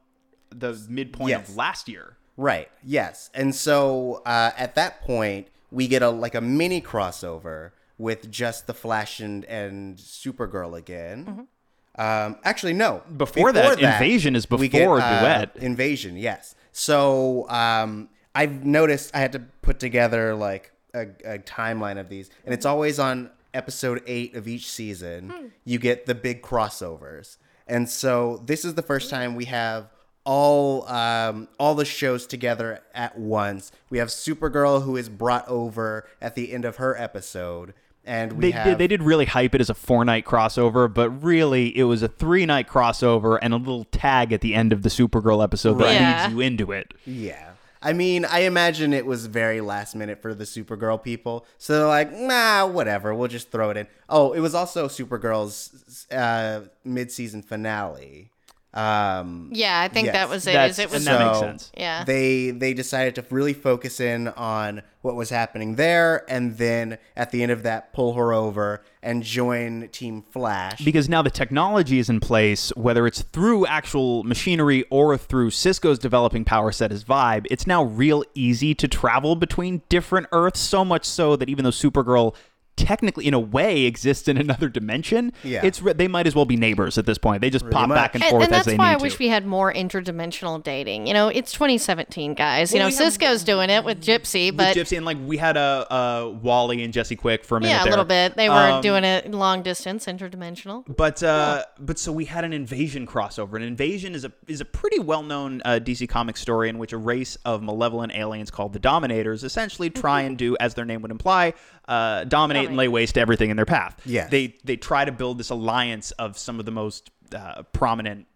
the 0.48 0.82
midpoint 0.89 1.28
Yes. 1.30 1.51
of 1.51 1.56
last 1.56 1.90
year. 1.90 2.16
Right. 2.39 2.70
Yes. 2.82 3.28
And 3.34 3.55
so 3.55 4.22
uh, 4.24 4.52
at 4.56 4.74
that 4.76 5.02
point, 5.02 5.48
we 5.73 5.89
get 5.89 6.03
a 6.03 6.11
like 6.11 6.35
a 6.35 6.40
mini 6.40 6.81
crossover 6.81 7.73
with 7.99 8.31
just 8.31 8.66
the 8.66 8.74
Flash 8.74 9.20
and, 9.20 9.44
and 9.47 9.97
Supergirl 9.97 10.77
again. 10.77 11.49
Um, 11.97 12.36
actually, 12.44 12.73
no. 12.73 13.03
Before 13.16 13.53
that, 13.53 13.78
Invasion 13.81 14.35
is 14.36 14.47
before 14.47 14.99
Duet. 14.99 15.57
Invasion, 15.57 16.16
yes. 16.16 16.55
So 16.73 17.49
um, 17.49 18.09
I've 18.35 18.65
noticed 18.65 19.15
I 19.15 19.19
had 19.19 19.32
to 19.32 19.40
put 19.61 19.78
together 19.78 20.35
like 20.35 20.73
a, 20.94 21.03
a 21.24 21.39
timeline 21.39 21.99
of 21.99 22.09
these, 22.09 22.31
and 22.44 22.55
it's 22.55 22.66
always 22.66 22.99
on 22.99 23.31
episode 23.55 24.03
eight 24.07 24.35
of 24.35 24.49
each 24.49 24.70
season. 24.70 25.53
You 25.65 25.78
get 25.78 26.07
the 26.07 26.15
big 26.15 26.43
crossovers, 26.43 27.36
and 27.66 27.89
so 27.89 28.43
this 28.47 28.65
is 28.65 28.74
the 28.74 28.82
first 28.82 29.11
time 29.11 29.35
we 29.35 29.44
have 29.47 29.90
all 30.24 30.86
um, 30.89 31.49
all 31.59 31.74
the 31.74 31.85
shows 31.85 32.27
together 32.27 32.81
at 32.94 33.19
once. 33.19 33.73
We 33.90 33.99
have 33.99 34.09
Supergirl 34.09 34.85
who 34.85 34.97
is 34.97 35.09
brought 35.09 35.47
over 35.49 36.07
at 36.20 36.35
the 36.35 36.53
end 36.53 36.65
of 36.65 36.77
her 36.77 36.97
episode, 36.97 37.74
and 38.05 38.32
we 38.35 38.40
They 38.47 38.51
have 38.53 38.65
did, 38.66 38.78
they 38.78 38.86
did 38.86 39.03
really 39.03 39.27
hype 39.27 39.55
it 39.55 39.61
as 39.61 39.70
a 39.70 39.74
four 39.74 40.05
night 40.05 40.24
crossover, 40.24 40.93
but 40.93 41.11
really 41.23 41.77
it 41.77 41.85
was 41.85 42.03
a 42.03 42.09
three 42.09 42.47
night 42.47 42.69
crossover 42.69 43.39
and 43.40 43.53
a 43.53 43.57
little 43.57 43.85
tag 43.85 44.32
at 44.32 44.40
the 44.40 44.55
end 44.55 44.73
of 44.73 44.82
the 44.82 44.89
Supergirl 44.89 45.43
episode 45.43 45.74
that 45.78 45.93
Yeah. 45.94 46.23
leads 46.24 46.35
you 46.35 46.40
into 46.40 46.73
it. 46.73 46.94
Yeah. 47.05 47.49
I 47.85 47.93
mean, 47.93 48.24
I 48.24 48.40
imagine 48.40 48.93
it 48.93 49.07
was 49.07 49.27
very 49.27 49.61
last 49.61 49.97
minute 49.97 50.23
for 50.23 50.35
the 50.35 50.44
Supergirl 50.44 51.03
people. 51.03 51.44
So 51.59 51.77
they're 51.81 51.89
like, 51.89 52.12
nah, 52.12 52.65
whatever. 52.65 53.12
We'll 53.12 53.27
just 53.27 53.51
throw 53.51 53.70
it 53.70 53.77
in. 53.77 53.89
Oh, 54.09 54.32
it 54.35 54.39
was 54.39 54.55
also 54.55 54.86
Supergirl's 54.86 56.07
uh, 56.12 56.61
mid 56.85 57.11
season 57.11 57.43
finale. 57.43 58.31
Um, 58.74 59.51
Yeah, 59.53 59.81
I 59.81 59.89
think 59.89 60.07
Yes. 60.07 60.15
that 60.15 60.28
was 60.31 60.47
it. 60.47 60.53
That's- 60.53 60.78
it 60.78 60.90
was 60.90 61.07
and 61.07 61.15
that 61.19 61.27
makes 61.27 61.39
sense. 61.40 61.73
Yeah. 61.77 62.05
They 62.05 62.51
they 62.51 62.73
decided 62.74 63.15
to 63.16 63.24
really 63.31 63.53
focus 63.53 64.01
in 64.01 64.28
on 64.28 64.82
what 65.03 65.15
was 65.16 65.31
happening 65.31 65.74
there, 65.74 66.24
and 66.28 66.57
then 66.59 66.97
at 67.16 67.32
the 67.32 67.43
end 67.43 67.51
of 67.51 67.65
that, 67.65 67.93
pull 67.93 68.15
her 68.15 68.32
over 68.32 68.82
and 69.03 69.24
join 69.24 69.89
Team 69.89 70.23
Flash. 70.31 70.81
Because 70.85 71.09
now 71.09 71.23
the 71.23 71.31
technology 71.31 71.99
is 71.99 72.09
in 72.09 72.20
place, 72.20 72.70
whether 72.77 73.05
it's 73.07 73.23
through 73.23 73.66
actual 73.66 74.23
machinery 74.23 74.85
or 74.90 75.19
through 75.19 75.51
Cisco's 75.51 75.99
developing 75.99 76.44
power 76.44 76.70
set 76.70 76.93
as 76.93 77.03
Vibe, 77.03 77.47
it's 77.51 77.66
now 77.66 77.82
real 77.82 78.23
easy 78.35 78.74
to 78.77 78.86
travel 78.86 79.35
between 79.35 79.82
different 79.89 80.28
Earths, 80.31 80.61
so 80.61 80.85
much 80.85 81.05
so 81.05 81.35
that 81.35 81.49
even 81.49 81.65
though 81.65 81.70
Supergirl 81.70 82.35
technically 82.77 83.27
in 83.27 83.35
a 83.35 83.39
way 83.40 83.82
exists 83.82 84.28
in 84.28 84.36
another 84.39 84.69
dimension 84.69 85.32
Yeah. 85.44 85.61
it's 85.65 85.81
they 85.81 86.09
might 86.09 86.27
as 86.27 86.35
well 86.35 86.44
be 86.47 86.57
neighbors 86.57 86.97
at 86.99 87.07
this 87.07 87.19
point 87.19 87.40
they 87.43 87.51
just 87.51 87.69
pop 87.70 87.89
much. 87.89 87.97
back 87.97 88.15
and 88.15 88.23
and, 88.24 88.31
forth 88.31 88.44
and 88.44 88.53
as 88.53 88.59
that's 88.59 88.66
they 88.66 88.77
why 88.77 88.90
need 88.93 88.99
I 89.01 89.03
wish 89.03 89.12
to 89.15 89.19
we 89.19 89.28
had 89.28 89.47
more 89.47 89.73
interdimensional 89.73 90.62
dating. 90.62 91.07
You 91.07 91.15
know, 91.15 91.28
it's 91.28 91.53
2017, 91.53 92.35
guys. 92.35 92.73
You 92.73 92.78
know, 92.78 92.86
we 92.86 92.93
have- 92.93 92.99
Cisco's 92.99 93.44
doing 93.44 93.69
it 93.70 93.85
with 93.85 94.01
Gypsy, 94.03 94.47
With 94.49 94.57
but 94.57 94.77
Gypsy 94.77 94.97
and 94.97 95.05
like 95.07 95.19
we 95.24 95.36
had 95.36 95.57
a 95.57 95.86
uh, 95.90 96.28
Wally 96.43 96.82
and 96.82 96.93
Jesse 96.93 97.16
Quick 97.16 97.44
for 97.44 97.57
a 97.57 97.61
minute 97.61 97.73
yeah, 97.74 97.81
a 97.81 97.85
there. 97.85 97.93
little 97.93 98.05
bit. 98.05 98.36
They 98.36 98.49
were 98.49 98.55
Um, 98.55 98.81
doing 98.82 99.05
it 99.05 99.31
long 99.31 99.62
distance, 99.62 100.07
interdimensional. 100.07 100.85
But 100.97 101.23
uh, 101.23 101.65
but 101.78 101.99
so 101.99 102.12
we 102.12 102.24
had 102.27 102.44
an 102.44 102.53
invasion 102.53 103.07
crossover. 103.07 103.57
An 103.57 103.62
invasion 103.62 104.15
is 104.15 104.24
a 104.24 104.32
is 104.47 104.61
a 104.61 104.65
pretty 104.65 104.99
well 104.99 105.23
known 105.23 105.62
uh, 105.65 105.78
DC 105.82 106.09
comic 106.09 106.36
story 106.36 106.69
in 106.69 106.78
which 106.78 106.93
a 106.93 106.99
race 106.99 107.36
of 107.44 107.62
malevolent 107.62 108.12
aliens 108.15 108.51
called 108.51 108.73
the 108.73 108.78
Dominators 108.78 109.44
essentially 109.44 109.90
try 109.90 110.23
and 110.23 110.36
do, 110.39 110.57
as 110.61 110.74
their 110.74 110.85
name 110.85 111.03
would 111.03 111.11
imply, 111.11 111.53
uh, 111.93 112.24
dominate 112.24 112.69
and 112.69 112.77
lay 112.77 112.89
waste 112.89 113.14
to 113.14 113.20
everything 113.20 113.51
in 113.51 113.56
their 113.56 113.66
path. 113.66 114.01
Yeah, 114.06 114.28
They 114.28 114.56
they 114.64 114.77
try 114.77 115.05
to 115.05 115.12
build 115.12 115.39
this 115.39 115.51
alliance 115.51 116.10
of 116.12 116.39
some 116.39 116.59
of 116.59 116.64
the 116.64 116.73
most 116.73 117.10
uh, 117.35 117.64
prominent 117.73 118.27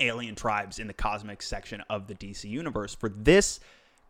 alien 0.00 0.34
tribes 0.34 0.78
in 0.78 0.86
the 0.86 0.92
cosmic 0.92 1.40
section 1.40 1.82
of 1.88 2.08
the 2.08 2.14
DC 2.14 2.44
universe. 2.44 2.94
For 2.94 3.08
this 3.08 3.60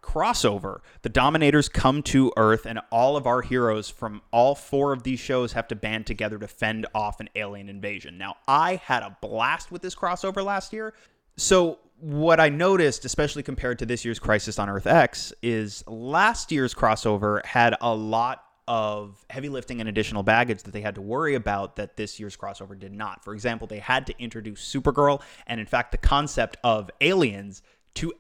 crossover, 0.03 0.81
the 1.03 1.09
Dominators 1.09 1.69
come 1.69 2.03
to 2.05 2.33
Earth, 2.37 2.67
and 2.67 2.81
all 2.91 3.17
of 3.17 3.27
our 3.27 3.43
heroes 3.43 3.89
from 3.89 4.23
all 4.33 4.55
four 4.55 4.93
of 4.93 5.05
these 5.05 5.21
shows 5.21 5.53
have 5.53 5.69
to 5.69 5.77
band 5.77 6.07
together 6.07 6.39
to 6.39 6.49
fend 6.49 6.87
off 6.95 7.21
an 7.21 7.29
alien 7.37 7.69
invasion. 7.69 8.19
Now, 8.19 8.37
I 8.49 8.77
had 8.77 9.03
a 9.03 9.17
blast 9.21 9.71
with 9.71 9.83
this 9.83 9.95
crossover 9.95 10.45
last 10.45 10.73
year. 10.73 10.95
So, 11.37 11.79
what 12.01 12.41
I 12.41 12.49
noticed, 12.49 13.05
especially 13.05 13.45
compared 13.45 13.79
to 13.79 13.87
this 13.87 14.05
year's 14.05 14.19
Crisis 14.19 14.59
on 14.59 14.69
Earth 14.69 14.87
X, 14.87 15.33
is 15.43 15.85
last 15.87 16.51
year's 16.51 16.75
crossover 16.75 17.45
had 17.47 17.77
a 17.81 17.95
lot 17.95 18.44
of 18.67 19.25
heavy 19.31 19.49
lifting 19.49 19.81
and 19.81 19.89
additional 19.89 20.23
baggage 20.23 20.63
that 20.63 20.71
they 20.73 20.81
had 20.81 20.95
to 20.95 21.03
worry 21.03 21.35
about 21.35 21.77
that 21.77 21.97
this 21.97 22.19
year's 22.19 22.37
crossover 22.37 22.79
did 22.79 22.93
not. 22.93 23.23
For 23.25 23.35
example, 23.35 23.67
they 23.67 23.79
had 23.79 24.07
to 24.07 24.15
introduce 24.19 24.61
Supergirl 24.73 25.21
and, 25.47 25.61
in 25.61 25.67
fact, 25.67 25.93
the 25.93 25.99
concept 25.99 26.57
of 26.65 26.91
aliens 27.01 27.63
to 27.95 28.13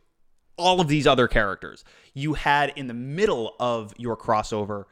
all 0.57 0.81
of 0.81 0.89
these 0.89 1.07
other 1.07 1.27
characters. 1.29 1.85
You 2.13 2.35
had 2.35 2.73
in 2.77 2.87
the 2.87 2.95
middle 2.95 3.55
of 3.59 3.93
your 3.97 4.17
crossover, 4.17 4.85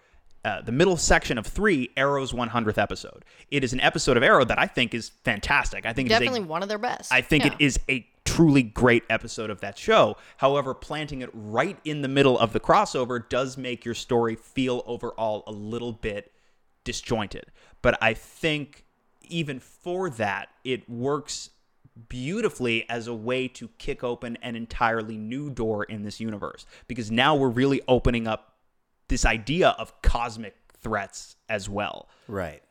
uh, 0.45 0.61
the 0.62 0.73
middle 0.73 0.97
section 0.97 1.39
of 1.39 1.47
three, 1.47 1.91
Arrow's 1.97 2.33
100th 2.33 2.79
episode. 2.79 3.24
It 3.51 3.62
is 3.62 3.73
an 3.73 3.81
episode 3.81 4.16
of 4.16 4.23
Arrow 4.24 4.45
that 4.45 4.59
I 4.59 4.66
think 4.66 4.93
is 4.95 5.11
fantastic. 5.23 5.87
I 5.87 5.93
think 5.93 6.09
it 6.09 6.12
is 6.12 6.16
a 6.16 6.20
Definitely 6.24 6.49
one 6.49 6.62
of 6.65 6.69
their 6.69 6.79
best. 6.79 7.12
I 7.12 7.20
think 7.20 7.45
Yeah. 7.45 7.53
it 7.53 7.57
is 7.61 7.79
a 7.89 8.07
truly 8.24 8.62
great 8.62 9.05
episode 9.11 9.51
of 9.51 9.61
that 9.61 9.77
show. 9.77 10.16
However, 10.39 10.74
planting 10.74 11.23
it 11.23 11.31
right 11.32 11.78
in 11.85 12.03
the 12.03 12.09
middle 12.09 12.39
of 12.39 12.53
the 12.53 12.61
crossover 12.61 13.28
does 13.28 13.57
make 13.57 13.85
your 13.85 13.94
story 13.94 14.36
feel 14.36 14.82
overall 14.86 15.43
a 15.47 15.53
little 15.53 15.93
bit 15.93 16.32
disjointed. 16.85 17.47
But 17.82 17.99
I 18.03 18.15
think 18.15 18.85
even 19.28 19.61
for 19.61 20.11
that, 20.11 20.49
it 20.65 20.89
works 20.89 21.51
beautifully 22.09 22.89
as 22.89 23.07
a 23.07 23.15
way 23.15 23.49
to 23.49 23.69
kick 23.78 24.03
open 24.03 24.39
an 24.43 24.57
entirely 24.57 25.16
new 25.19 25.51
door 25.51 25.85
in 25.85 26.03
this 26.03 26.20
universe 26.20 26.65
because 26.89 27.11
now 27.11 27.35
we're 27.35 27.49
really 27.49 27.82
opening 27.86 28.27
up 28.27 28.57
this 29.09 29.27
idea 29.27 29.70
of 29.78 30.01
cosmic 30.01 30.57
threats 30.81 31.36
as 31.49 31.69
well. 31.69 32.09
Right. 32.28 32.62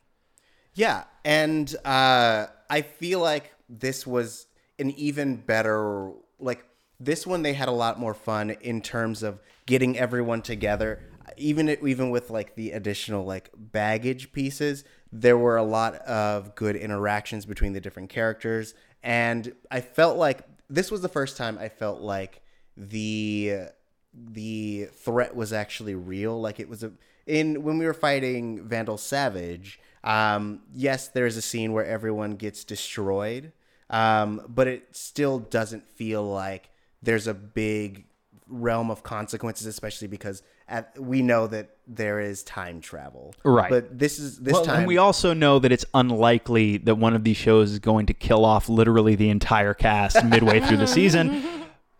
Yeah, 0.73 1.03
and 1.25 1.73
uh, 1.85 2.47
I 2.69 2.81
feel 2.81 3.19
like 3.19 3.53
this 3.69 4.07
was 4.07 4.47
an 4.81 4.91
even 4.91 5.37
better 5.37 6.11
like 6.39 6.65
this 6.99 7.25
one. 7.25 7.43
They 7.43 7.53
had 7.53 7.69
a 7.69 7.73
lot 7.73 7.99
more 7.99 8.13
fun 8.13 8.49
in 8.49 8.81
terms 8.81 9.23
of 9.23 9.39
getting 9.65 9.97
everyone 9.97 10.41
together. 10.41 11.01
Even 11.37 11.69
even 11.69 12.09
with 12.09 12.29
like 12.29 12.55
the 12.55 12.71
additional 12.71 13.23
like 13.23 13.49
baggage 13.55 14.33
pieces, 14.33 14.83
there 15.13 15.37
were 15.37 15.55
a 15.55 15.63
lot 15.63 15.95
of 15.95 16.55
good 16.55 16.75
interactions 16.75 17.45
between 17.45 17.71
the 17.71 17.79
different 17.79 18.09
characters, 18.09 18.73
and 19.01 19.53
I 19.69 19.79
felt 19.79 20.17
like 20.17 20.41
this 20.69 20.91
was 20.91 21.01
the 21.01 21.09
first 21.09 21.37
time 21.37 21.57
I 21.57 21.69
felt 21.69 22.01
like 22.01 22.41
the 22.75 23.67
the 24.13 24.89
threat 24.93 25.35
was 25.35 25.53
actually 25.53 25.95
real. 25.95 26.39
Like 26.39 26.59
it 26.59 26.67
was 26.67 26.83
a 26.83 26.91
in 27.25 27.63
when 27.63 27.77
we 27.77 27.85
were 27.85 27.93
fighting 27.93 28.67
Vandal 28.67 28.97
Savage. 28.97 29.79
Um, 30.03 30.61
yes, 30.73 31.07
there's 31.09 31.37
a 31.37 31.41
scene 31.41 31.73
where 31.73 31.85
everyone 31.85 32.35
gets 32.35 32.63
destroyed, 32.63 33.51
um, 33.91 34.41
but 34.49 34.67
it 34.67 34.87
still 34.95 35.37
doesn't 35.39 35.87
feel 35.87 36.23
like 36.23 36.69
there's 37.03 37.27
a 37.27 37.33
big 37.35 38.05
realm 38.47 38.89
of 38.89 39.03
consequences, 39.03 39.67
especially 39.67 40.07
because 40.07 40.41
at, 40.67 40.97
we 40.99 41.21
know 41.21 41.47
that 41.47 41.69
there 41.87 42.19
is 42.19 42.43
time 42.43 42.81
travel. 42.81 43.33
Right. 43.43 43.69
But 43.69 43.97
this 43.99 44.17
is 44.19 44.39
this 44.39 44.53
Well, 44.53 44.65
time. 44.65 44.77
and 44.79 44.87
we 44.87 44.97
also 44.97 45.33
know 45.33 45.59
that 45.59 45.71
it's 45.71 45.85
unlikely 45.93 46.77
that 46.79 46.95
one 46.95 47.13
of 47.13 47.23
these 47.23 47.37
shows 47.37 47.71
is 47.71 47.79
going 47.79 48.05
to 48.07 48.13
kill 48.13 48.43
off 48.45 48.67
literally 48.69 49.15
the 49.15 49.29
entire 49.29 49.73
cast 49.73 50.23
midway 50.25 50.59
through 50.61 50.77
the 50.77 50.87
season. 50.87 51.43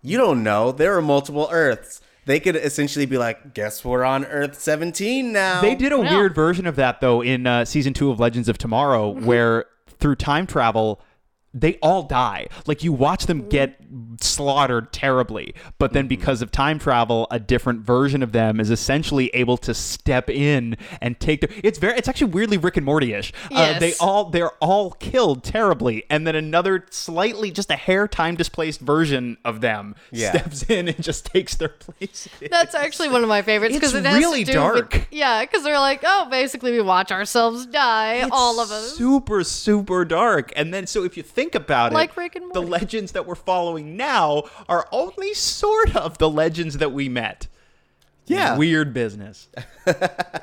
You 0.04 0.18
don't 0.18 0.42
know. 0.42 0.72
There 0.72 0.98
are 0.98 1.02
multiple 1.04 1.48
Earths. 1.52 2.02
They 2.26 2.40
could 2.40 2.56
essentially 2.56 3.06
be 3.06 3.20
like, 3.20 3.54
guess 3.54 3.86
we're 3.86 4.04
on 4.04 4.26
Earth 4.26 4.60
17 4.60 5.32
now. 5.32 5.62
They 5.62 5.76
did 5.76 5.92
a 5.94 5.98
No. 5.98 6.18
weird 6.18 6.34
version 6.34 6.66
of 6.66 6.76
that 6.78 7.02
though 7.02 7.22
in 7.22 7.46
uh, 7.46 7.66
season 7.66 7.94
two 7.94 8.10
of 8.10 8.20
Legends 8.20 8.50
of 8.50 8.58
Tomorrow, 8.58 9.10
where 9.12 9.66
through 10.00 10.16
time 10.16 10.48
travel, 10.48 11.02
they 11.54 11.78
all 11.82 12.04
die. 12.04 12.48
Like 12.66 12.84
you 12.84 12.94
watch 12.94 13.26
them 13.26 13.50
get 13.50 13.80
slaughtered 14.22 14.92
terribly, 14.94 15.54
but 15.78 15.94
then 15.94 16.08
because 16.08 16.42
of 16.42 16.52
time 16.52 16.80
travel, 16.80 17.28
a 17.32 17.40
different 17.40 17.82
version 17.82 18.24
of 18.24 18.32
them 18.32 18.60
is 18.60 18.70
essentially 18.70 19.28
able 19.34 19.58
to 19.58 19.74
step 19.74 20.30
in 20.30 20.78
and 21.02 21.20
take 21.20 21.42
their. 21.42 21.50
It's 21.64 21.78
very. 21.80 21.98
It's 21.98 22.08
actually 22.08 22.32
weirdly 22.32 22.58
Rick 22.58 22.78
and 22.78 22.86
Morty-ish. 22.86 23.34
Uh, 23.52 23.80
they 23.80 23.94
all 24.00 24.30
they're 24.30 24.52
all 24.62 24.92
killed 24.92 25.44
terribly, 25.44 26.04
and 26.10 26.26
then 26.26 26.36
another 26.36 26.86
slightly 26.90 27.52
just 27.52 27.70
a 27.72 27.76
hair 27.76 28.08
time 28.08 28.36
displaced 28.36 28.80
version 28.80 29.38
of 29.44 29.62
them 29.62 29.96
Yeah. 30.12 30.32
steps 30.32 30.64
in 30.70 30.88
and 30.88 31.02
just 31.04 31.26
takes 31.26 31.56
their 31.56 31.70
place. 31.70 32.28
That's 32.50 32.76
actually 32.76 33.10
one 33.10 33.24
of 33.24 33.30
my 33.30 33.42
favorites 33.42 33.76
because 33.76 33.94
It's 33.94 34.06
it 34.06 34.10
has 34.10 34.20
really 34.20 34.44
to 34.46 34.52
do 34.54 34.60
with- 34.64 34.90
dark. 34.90 35.08
yeah, 35.12 35.42
because 35.44 35.64
they're 35.64 35.80
like, 35.80 36.02
oh, 36.04 36.28
basically 36.30 36.72
we 36.72 36.82
watch 36.82 37.12
ourselves 37.12 37.66
die, 37.66 38.28
all 38.32 38.60
of 38.60 38.72
us. 38.72 38.94
super 38.96 39.44
super 39.44 40.06
dark 40.06 40.52
and 40.56 40.74
then 40.74 40.86
so 40.88 41.04
if 41.04 41.18
you 41.18 41.24
think 41.24 41.41
about 41.56 41.94
Like 41.94 42.12
it 42.12 42.18
Rick 42.18 42.36
and 42.36 42.54
the 42.54 42.62
legends 42.62 43.12
that 43.14 43.26
we're 43.26 43.36
following 43.36 43.98
now 43.98 44.44
are 44.68 44.88
only 44.92 45.34
sort 45.34 45.96
of 45.96 46.18
the 46.18 46.30
legends 46.30 46.78
that 46.78 46.92
we 46.92 47.10
met 47.10 47.48
Yeah. 48.32 48.58
weird 48.58 48.94
business 48.94 49.48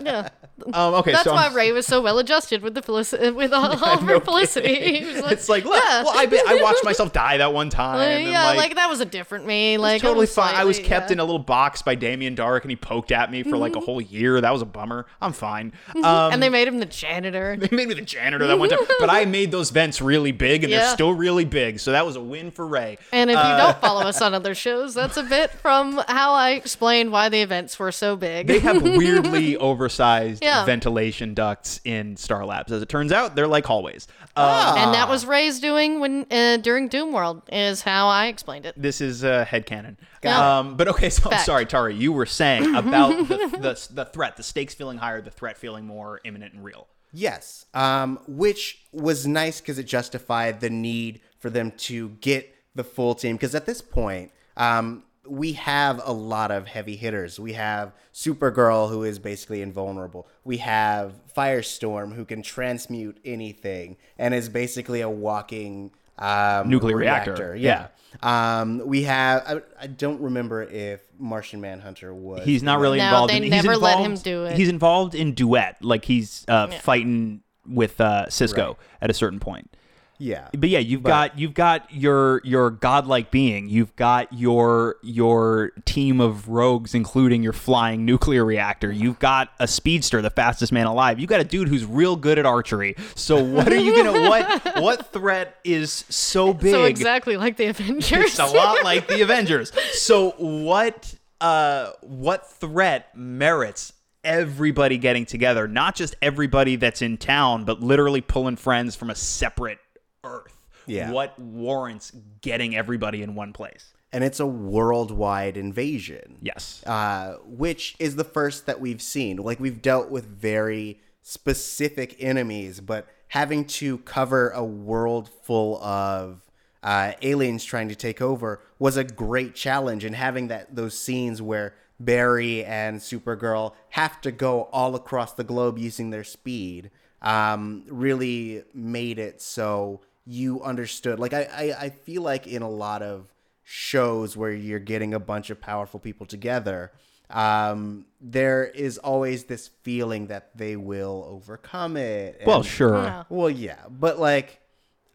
Yeah, 0.00 0.28
um 0.74 0.94
okay 0.94 1.12
that's 1.12 1.24
so 1.24 1.32
why 1.32 1.44
I'm- 1.44 1.54
Ray 1.54 1.72
was 1.72 1.86
so 1.86 2.00
well 2.00 2.18
adjusted 2.18 2.62
with 2.62 2.74
the 2.74 2.82
felici- 2.82 3.34
with 3.34 3.52
all, 3.52 3.66
all 3.84 3.94
of 3.94 4.02
No 4.02 4.14
her 4.14 4.20
felicity. 4.20 4.98
He 4.98 5.04
was 5.06 5.22
like, 5.22 5.32
it's 5.32 5.48
like 5.48 5.64
look 5.64 5.82
yeah. 5.82 6.02
well 6.02 6.12
I, 6.16 6.26
be- 6.26 6.40
I 6.46 6.58
watched 6.62 6.84
myself 6.84 7.12
die 7.12 7.36
that 7.38 7.52
one 7.52 7.70
time 7.70 7.98
Like, 7.98 8.08
and 8.08 8.28
yeah, 8.28 8.46
like, 8.48 8.56
like, 8.58 8.74
that 8.76 8.88
was 8.90 9.00
a 9.00 9.04
different 9.04 9.46
me. 9.46 9.74
it's 9.74 9.80
Like 9.82 10.02
totally 10.02 10.26
fine. 10.26 10.54
I 10.54 10.64
was 10.64 10.78
kept 10.78 11.10
yeah. 11.10 11.14
in 11.14 11.20
a 11.20 11.24
little 11.24 11.38
box 11.38 11.82
by 11.82 11.94
Damien 11.94 12.34
Darhk, 12.36 12.62
and 12.62 12.70
he 12.70 12.76
poked 12.76 13.12
at 13.12 13.30
me 13.30 13.42
for 13.42 13.56
like 13.56 13.72
Mm-hmm. 13.72 13.82
a 13.82 13.84
whole 13.84 14.00
year. 14.00 14.40
That 14.40 14.52
was 14.52 14.62
a 14.62 14.66
bummer. 14.66 15.06
I'm 15.20 15.32
fine. 15.32 15.72
Um, 15.94 16.04
and 16.32 16.42
they 16.42 16.48
made 16.48 16.66
him 16.68 16.78
the 16.78 16.86
janitor. 16.86 17.56
They 17.60 17.74
made 17.74 17.88
me 17.88 17.94
the 17.94 18.00
janitor 18.02 18.46
that 18.46 18.58
one 18.58 18.68
time, 18.70 18.78
but 18.98 19.10
I 19.10 19.24
made 19.24 19.50
those 19.52 19.70
vents 19.70 20.00
really 20.00 20.32
big, 20.32 20.64
and 20.64 20.72
they're 20.72 20.88
still 20.92 21.12
really 21.12 21.44
big. 21.44 21.80
So 21.80 21.92
that 21.92 22.04
was 22.06 22.16
a 22.16 22.20
win 22.20 22.50
for 22.50 22.66
Ray. 22.66 22.98
And 23.12 23.30
if 23.30 23.34
you 23.34 23.40
Uh, 23.40 23.56
don't 23.58 23.80
follow 23.80 24.02
us 24.02 24.20
on 24.22 24.34
other 24.34 24.54
shows, 24.54 24.94
that's 24.94 25.16
a 25.16 25.22
bit 25.22 25.50
from 25.50 26.02
how 26.08 26.32
I 26.32 26.50
explained 26.52 27.12
why 27.12 27.28
the 27.28 27.40
events 27.42 27.77
were 27.78 27.92
so 27.92 28.16
big. 28.16 28.46
They 28.46 28.58
have 28.60 28.82
weirdly 28.98 29.56
oversized 29.56 30.42
Yeah. 30.42 30.64
ventilation 30.64 31.34
ducts 31.34 31.80
in 31.84 32.16
Star 32.16 32.44
Labs. 32.44 32.72
As 32.72 32.82
it 32.82 32.88
turns 32.88 33.12
out, 33.12 33.34
they're 33.36 33.46
like 33.46 33.64
hallways. 33.66 34.06
Uh, 34.36 34.74
and 34.78 34.94
that 34.94 35.08
was 35.08 35.26
Ray's 35.26 35.58
doing 35.60 36.00
when 36.00 36.26
uh, 36.30 36.58
during 36.58 36.88
Doom 36.88 37.12
World 37.12 37.42
is 37.52 37.82
how 37.82 38.08
I 38.08 38.26
explained 38.26 38.66
it. 38.66 38.74
this 38.76 39.00
is 39.00 39.24
uh, 39.24 39.44
headcanon. 39.48 39.96
Yeah. 40.22 40.58
Um, 40.58 40.76
but 40.76 40.88
okay, 40.88 41.10
so 41.10 41.30
I'm 41.30 41.40
sorry, 41.40 41.66
Tauri. 41.66 41.98
You 41.98 42.12
were 42.12 42.26
saying 42.26 42.74
about 42.76 43.28
the, 43.28 43.36
the, 43.36 43.88
the 43.94 44.04
threat, 44.04 44.36
the 44.36 44.42
stakes 44.42 44.74
feeling 44.74 44.98
higher, 44.98 45.20
the 45.20 45.30
threat 45.30 45.56
feeling 45.58 45.84
more 45.86 46.20
imminent 46.24 46.54
and 46.54 46.62
real. 46.64 46.86
Yes, 47.12 47.64
um, 47.74 48.18
which 48.28 48.82
was 48.92 49.26
nice 49.26 49.60
because 49.60 49.78
it 49.78 49.84
justified 49.84 50.60
the 50.60 50.70
need 50.70 51.20
for 51.38 51.48
them 51.50 51.72
to 51.78 52.10
get 52.20 52.54
the 52.74 52.84
full 52.84 53.14
team. 53.14 53.36
Because 53.36 53.54
at 53.54 53.64
this 53.66 53.80
point, 53.80 54.30
um, 54.56 55.04
we 55.28 55.52
have 55.54 56.00
a 56.04 56.12
lot 56.12 56.50
of 56.50 56.66
heavy 56.66 56.96
hitters. 56.96 57.38
We 57.38 57.52
have 57.54 57.92
Supergirl, 58.14 58.88
who 58.90 59.04
is 59.04 59.18
basically 59.18 59.62
invulnerable. 59.62 60.26
We 60.44 60.58
have 60.58 61.14
Firestorm, 61.36 62.14
who 62.14 62.24
can 62.24 62.42
transmute 62.42 63.18
anything 63.24 63.96
and 64.18 64.34
is 64.34 64.48
basically 64.48 65.00
a 65.00 65.08
walking 65.10 65.92
um, 66.18 66.68
Nuclear 66.68 66.96
reactor, 66.96 67.54
Yeah. 67.54 67.88
Um, 68.22 68.82
we 68.84 69.04
have. 69.04 69.42
I, 69.46 69.84
I 69.84 69.86
don't 69.86 70.20
remember 70.20 70.62
if 70.64 71.00
Martian 71.18 71.60
Manhunter 71.60 72.12
was. 72.12 72.44
He's 72.44 72.62
not 72.62 72.80
really 72.80 72.98
No, 72.98 73.04
involved. 73.04 73.32
they 73.32 73.36
in, 73.36 73.42
he's 73.44 73.52
never 73.52 73.76
let 73.76 73.98
him 74.00 74.14
do 74.16 74.44
it. 74.46 74.56
He's 74.56 74.68
involved 74.70 75.14
in 75.14 75.34
duet, 75.34 75.76
like 75.82 76.06
he's 76.06 76.44
uh, 76.48 76.68
fighting 76.68 77.42
with 77.66 78.00
uh, 78.00 78.28
Cisco 78.30 78.66
Right. 78.68 78.76
at 79.02 79.10
a 79.10 79.14
certain 79.14 79.38
point. 79.38 79.70
Yeah. 80.18 80.48
But 80.56 80.68
yeah, 80.68 80.80
you've 80.80 81.02
got 81.02 81.38
you've 81.38 81.54
got 81.54 81.92
your 81.92 82.40
your 82.44 82.70
godlike 82.70 83.30
being. 83.30 83.68
You've 83.68 83.94
got 83.96 84.32
your 84.32 84.96
your 85.02 85.70
team 85.84 86.20
of 86.20 86.48
rogues, 86.48 86.94
including 86.94 87.42
your 87.42 87.52
flying 87.52 88.04
nuclear 88.04 88.44
reactor. 88.44 88.90
You've 88.90 89.18
got 89.18 89.50
a 89.60 89.68
speedster, 89.68 90.20
the 90.20 90.30
fastest 90.30 90.72
man 90.72 90.86
alive. 90.86 91.20
You've 91.20 91.30
got 91.30 91.40
a 91.40 91.44
dude 91.44 91.68
who's 91.68 91.84
real 91.84 92.16
good 92.16 92.38
at 92.38 92.46
archery. 92.46 92.96
So 93.14 93.42
what 93.42 93.72
are 93.72 93.76
you 93.76 93.94
gonna 93.96 94.28
what 94.28 94.82
what 94.82 95.12
threat 95.12 95.56
is 95.64 96.04
so 96.08 96.52
big? 96.52 96.72
So 96.72 96.84
exactly 96.84 97.36
like 97.36 97.56
the 97.56 97.66
Avengers. 97.66 98.10
It's 98.10 98.38
a 98.38 98.46
lot 98.46 98.82
like 98.84 99.06
the 99.06 99.22
Avengers. 99.22 99.72
So 99.92 100.30
what 100.32 101.14
uh 101.40 101.92
what 102.02 102.50
threat 102.50 103.16
merits 103.16 103.92
everybody 104.24 104.98
getting 104.98 105.26
together? 105.26 105.68
Not 105.68 105.94
just 105.94 106.16
everybody 106.20 106.74
that's 106.74 107.02
in 107.02 107.18
town, 107.18 107.64
but 107.64 107.80
literally 107.80 108.20
pulling 108.20 108.56
friends 108.56 108.96
from 108.96 109.10
a 109.10 109.14
separate 109.14 109.78
earth. 110.24 110.54
Yeah. 110.86 111.10
What 111.10 111.38
warrants 111.38 112.12
getting 112.40 112.74
everybody 112.74 113.22
in 113.22 113.34
one 113.34 113.52
place? 113.52 113.92
and 114.12 114.24
it's 114.24 114.40
a 114.40 114.46
worldwide 114.46 115.56
invasion. 115.56 116.38
Yes. 116.40 116.82
uh, 116.86 117.36
which 117.44 117.94
is 117.98 118.16
the 118.16 118.24
first 118.24 118.66
that 118.66 118.80
we've 118.80 119.02
seen. 119.02 119.36
Like 119.36 119.60
we've 119.60 119.82
dealt 119.82 120.10
with 120.10 120.24
very 120.24 121.00
specific 121.22 122.16
enemies, 122.18 122.80
but 122.80 123.06
having 123.28 123.66
to 123.66 123.98
cover 123.98 124.50
a 124.50 124.64
world 124.64 125.28
full 125.42 125.82
of 125.82 126.40
uh, 126.82 127.12
aliens 127.22 127.64
trying 127.64 127.88
to 127.88 127.94
take 127.94 128.22
over 128.22 128.62
was 128.78 128.96
a 128.96 129.04
great 129.04 129.54
challenge. 129.54 130.04
And 130.04 130.14
having 130.14 130.48
that 130.48 130.74
those 130.74 130.98
scenes 130.98 131.42
where 131.42 131.74
Barry 132.00 132.64
and 132.64 133.00
Supergirl 133.00 133.74
have 133.90 134.20
to 134.22 134.30
go 134.30 134.64
all 134.72 134.94
across 134.94 135.34
the 135.34 135.44
globe 135.44 135.78
using 135.78 136.10
their 136.10 136.24
speed 136.24 136.90
um, 137.20 137.84
really 137.88 138.62
made 138.72 139.18
it 139.18 139.42
so 139.42 140.00
you 140.28 140.62
understood. 140.62 141.18
Like 141.18 141.32
I, 141.32 141.48
I, 141.52 141.84
I 141.86 141.90
feel 141.90 142.20
like 142.20 142.46
in 142.46 142.60
a 142.60 142.68
lot 142.68 143.02
of 143.02 143.32
shows 143.64 144.36
where 144.36 144.52
you're 144.52 144.78
getting 144.78 145.14
a 145.14 145.18
bunch 145.18 145.48
of 145.48 145.58
powerful 145.58 145.98
people 145.98 146.26
together, 146.26 146.92
um, 147.30 148.04
there 148.20 148.64
is 148.64 148.98
always 148.98 149.44
this 149.44 149.68
feeling 149.82 150.26
that 150.26 150.56
they 150.56 150.76
will 150.76 151.26
overcome 151.28 151.96
it. 151.96 152.42
Well, 152.44 152.62
sure. 152.62 153.02
Yeah. 153.02 153.24
Well, 153.30 153.50
yeah, 153.50 153.78
but 153.88 154.18
like, 154.18 154.60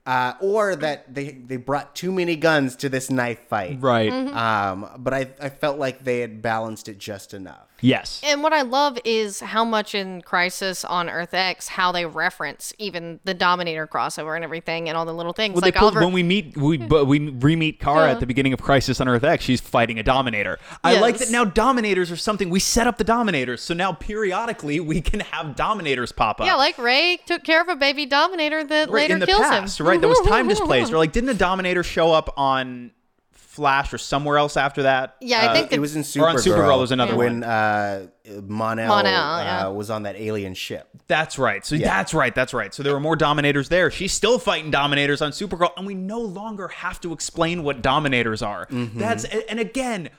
uh, 0.05 0.33
or 0.41 0.75
that 0.75 1.13
they 1.13 1.31
they 1.31 1.57
brought 1.57 1.95
too 1.95 2.11
many 2.11 2.35
guns 2.35 2.75
to 2.77 2.89
this 2.89 3.09
knife 3.09 3.39
fight. 3.47 3.77
Right. 3.79 4.11
Um, 4.11 4.89
but 4.99 5.13
I 5.13 5.27
I 5.41 5.49
felt 5.49 5.77
like 5.79 6.03
they 6.03 6.19
had 6.19 6.41
balanced 6.41 6.87
it 6.89 6.97
just 6.97 7.33
enough. 7.33 7.67
Yes. 7.81 8.21
And 8.23 8.41
what 8.41 8.53
I 8.53 8.61
love 8.61 8.97
is 9.03 9.41
how 9.41 9.65
much 9.65 9.93
in 9.93 10.21
Crisis 10.21 10.85
on 10.85 11.09
Earth 11.09 11.33
X, 11.33 11.67
how 11.67 11.91
they 11.91 12.05
reference 12.05 12.71
even 12.77 13.19
the 13.25 13.33
Dominator 13.33 13.87
crossover 13.87 14.35
and 14.35 14.43
everything, 14.45 14.87
and 14.87 14.97
all 14.97 15.03
the 15.05 15.13
little 15.13 15.33
things. 15.33 15.53
Well, 15.53 15.61
like 15.63 15.73
they 15.73 15.79
pulled, 15.79 15.91
Oliver, 15.97 16.05
when 16.05 16.13
we 16.13 16.23
meet, 16.23 16.55
we 16.55 16.77
but 16.77 17.05
we 17.05 17.19
re-meet 17.27 17.81
Kara 17.81 18.05
Yeah. 18.05 18.11
at 18.11 18.19
the 18.21 18.25
beginning 18.25 18.53
of 18.53 18.61
Crisis 18.61 19.01
on 19.01 19.09
Earth 19.09 19.25
X. 19.25 19.43
She's 19.43 19.59
fighting 19.59 19.99
a 19.99 20.03
Dominator. 20.03 20.59
I 20.81 20.97
like 21.01 21.17
that 21.17 21.29
now. 21.29 21.43
Dominators 21.43 22.09
are 22.09 22.15
something 22.15 22.49
we 22.49 22.61
set 22.61 22.87
up 22.87 22.97
the 22.97 23.03
Dominators, 23.03 23.61
so 23.61 23.73
now 23.73 23.91
periodically 23.91 24.79
we 24.79 25.01
can 25.01 25.19
have 25.19 25.57
Dominators 25.57 26.13
pop 26.13 26.39
up. 26.39 26.47
yeah, 26.47 26.55
like 26.55 26.77
Ray 26.77 27.19
took 27.25 27.43
care 27.43 27.61
of 27.61 27.67
a 27.67 27.75
baby 27.75 28.05
Dominator 28.05 28.63
that 28.63 28.89
right 28.91 29.09
later 29.09 29.25
kills 29.25 29.41
past, 29.41 29.79
him. 29.81 29.87
right? 29.87 29.92
That 30.01 30.07
was 30.07 30.19
time 30.27 30.47
displaced. 30.47 30.91
Or 30.91 30.97
like, 30.97 31.11
didn't 31.11 31.27
the 31.27 31.33
Dominator 31.45 31.83
show 31.83 32.11
up 32.11 32.33
on 32.37 32.91
Flash 33.31 33.93
or 33.93 33.99
somewhere 33.99 34.37
else 34.39 34.57
after 34.57 34.81
that. 34.83 35.15
Yeah, 35.21 35.41
I 35.41 35.45
Uh, 35.45 35.53
think 35.53 35.73
it 35.73 35.79
was 35.79 35.95
in 35.95 36.01
Or 36.01 36.03
Supergirl. 36.03 36.27
on 36.29 36.35
Supergirl 36.37 36.79
was 36.79 36.91
another 36.91 37.15
when 37.15 37.43
uh, 37.43 38.07
Mon-El, 38.47 38.87
Mon-El, 38.87 39.13
uh, 39.13 39.43
yeah. 39.43 39.67
was 39.67 39.91
on 39.91 40.03
that 40.03 40.15
alien 40.15 40.55
ship. 40.55 40.87
That's 41.07 41.37
right. 41.37 41.63
So 41.63 41.75
Yeah. 41.75 41.85
that's 41.87 42.15
right. 42.15 42.33
That's 42.33 42.51
right. 42.55 42.73
So 42.73 42.81
there 42.81 42.93
were 42.93 42.99
more 42.99 43.15
Dominators 43.15 43.69
there. 43.69 43.91
She's 43.91 44.11
still 44.11 44.39
fighting 44.39 44.71
Dominators 44.71 45.21
on 45.21 45.31
Supergirl, 45.33 45.69
and 45.77 45.85
we 45.85 45.93
no 45.93 46.19
longer 46.19 46.67
have 46.69 46.99
to 47.01 47.13
explain 47.13 47.61
what 47.61 47.83
Dominators 47.83 48.41
are. 48.41 48.65
Mm-hmm. 48.67 48.97
That's 48.97 49.23
and 49.25 49.59
again, 49.59 50.09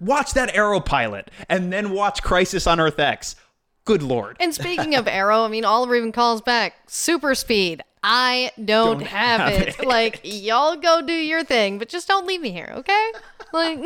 watch 0.00 0.32
that 0.34 0.52
Arrow 0.56 0.80
pilot, 0.80 1.30
and 1.48 1.72
then 1.72 1.90
watch 1.90 2.24
Crisis 2.24 2.66
on 2.66 2.80
Earth 2.80 2.98
X. 2.98 3.36
Good 3.84 4.02
lord. 4.02 4.36
And 4.40 4.52
speaking 4.52 4.96
of 4.96 5.06
Arrow, 5.06 5.44
I 5.44 5.48
mean, 5.48 5.64
Oliver 5.64 5.94
even 5.94 6.10
calls 6.12 6.42
back 6.42 6.74
super 6.88 7.36
speed. 7.36 7.82
I 8.10 8.52
don't, 8.64 9.02
have, 9.02 9.40
have 9.40 9.52
it. 9.68 9.84
Like, 9.86 10.20
y'all 10.24 10.76
go 10.76 11.02
do 11.02 11.12
your 11.12 11.44
thing, 11.44 11.78
but 11.78 11.88
just 11.90 12.08
don't 12.08 12.26
leave 12.26 12.40
me 12.40 12.50
here, 12.50 12.72
okay? 12.76 13.12
Like, 13.52 13.78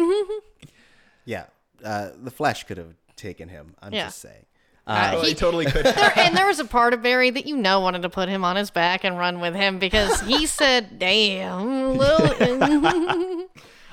Yeah, 1.24 1.46
uh, 1.84 2.10
the 2.22 2.30
Flash 2.30 2.64
could 2.64 2.78
have 2.78 2.94
taken 3.16 3.48
him. 3.48 3.74
I'm 3.82 3.92
Yeah. 3.92 4.04
just 4.06 4.20
saying. 4.20 4.46
uh, 4.86 5.12
Oh, 5.16 5.20
he, 5.22 5.30
he 5.30 5.34
totally 5.34 5.64
could. 5.66 5.84
there, 5.86 6.12
and 6.18 6.36
there 6.36 6.46
was 6.46 6.58
a 6.60 6.64
part 6.64 6.94
of 6.94 7.02
Barry 7.02 7.30
that 7.30 7.46
you 7.46 7.56
know 7.56 7.80
wanted 7.80 8.02
to 8.02 8.08
put 8.08 8.28
him 8.28 8.44
on 8.44 8.56
his 8.56 8.70
back 8.70 9.04
and 9.04 9.18
run 9.18 9.40
with 9.40 9.54
him 9.54 9.78
because 9.78 10.20
he 10.22 10.46
said, 10.58 10.98
"Damn, 10.98 11.96
little." 11.96 13.46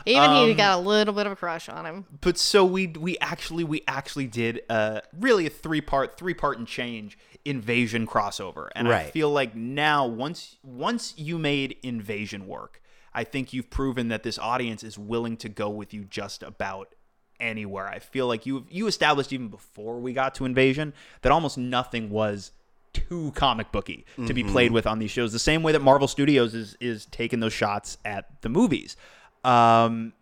Even 0.06 0.24
Um, 0.32 0.48
he 0.48 0.54
got 0.56 0.80
a 0.80 0.82
little 0.82 1.14
bit 1.14 1.26
of 1.28 1.34
a 1.34 1.36
crush 1.36 1.68
on 1.70 1.86
him. 1.86 2.06
but 2.22 2.38
so 2.38 2.64
we 2.66 2.88
we 2.88 3.18
actually 3.20 3.64
we 3.64 3.84
actually 3.88 4.26
did 4.28 4.62
uh 4.70 5.02
really 5.20 5.46
a 5.46 5.50
three 5.50 5.82
part 5.82 6.18
three 6.18 6.34
part 6.34 6.58
and 6.58 6.66
change 6.68 7.18
invasion 7.50 8.06
crossover. 8.06 8.70
And 8.76 8.88
right. 8.88 9.08
i 9.08 9.10
feel 9.10 9.30
like 9.30 9.56
now 9.56 10.06
once 10.06 10.58
once 10.64 11.14
you 11.18 11.38
made 11.40 11.78
invasion 11.84 12.48
work 12.48 12.82
i 13.14 13.24
think 13.24 13.54
you've 13.54 13.70
proven 13.70 14.10
that 14.10 14.24
this 14.24 14.38
audience 14.38 14.84
is 14.84 14.98
willing 14.98 15.36
to 15.38 15.50
go 15.50 15.70
with 15.70 15.94
you 15.94 16.04
just 16.04 16.44
about 16.44 16.94
anywhere. 17.40 17.88
I 17.88 18.00
feel 18.00 18.28
like 18.28 18.46
you 18.46 18.66
you 18.70 18.88
established 18.88 19.34
even 19.34 19.48
before 19.48 20.00
we 20.00 20.14
got 20.14 20.36
to 20.36 20.46
invasion 20.46 20.94
that 21.22 21.32
almost 21.32 21.58
nothing 21.58 22.10
was 22.10 22.52
too 22.92 23.32
comic 23.36 23.72
booky 23.72 24.06
to 24.26 24.34
be 24.34 24.44
played 24.44 24.72
with 24.72 24.88
on 24.88 24.98
these 24.98 25.12
shows 25.12 25.32
the 25.32 25.40
same 25.40 25.62
way 25.62 25.72
that 25.72 25.82
marvel 25.82 26.08
studios 26.08 26.56
is 26.56 26.76
is 26.82 27.06
taking 27.06 27.40
those 27.40 27.54
shots 27.54 27.98
at 28.04 28.42
the 28.42 28.50
movies. 28.50 28.98
Um 29.44 30.14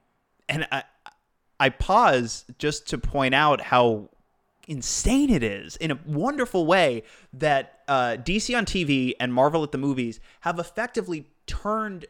and 0.47 0.67
I 0.71 0.83
I 1.59 1.69
pause 1.69 2.45
just 2.59 2.87
to 2.89 2.97
point 2.97 3.33
out 3.33 3.61
how 3.61 4.09
insane 4.67 5.29
it 5.29 5.43
is 5.43 5.75
in 5.77 5.91
a 5.91 5.99
wonderful 6.05 6.65
way 6.65 7.03
that 7.33 7.79
uh, 7.87 8.17
DC 8.19 8.55
on 8.57 8.65
TV 8.65 9.13
and 9.19 9.33
Marvel 9.33 9.63
at 9.63 9.71
the 9.71 9.77
movies 9.77 10.19
have 10.41 10.59
effectively 10.59 11.27
turned 11.45 12.05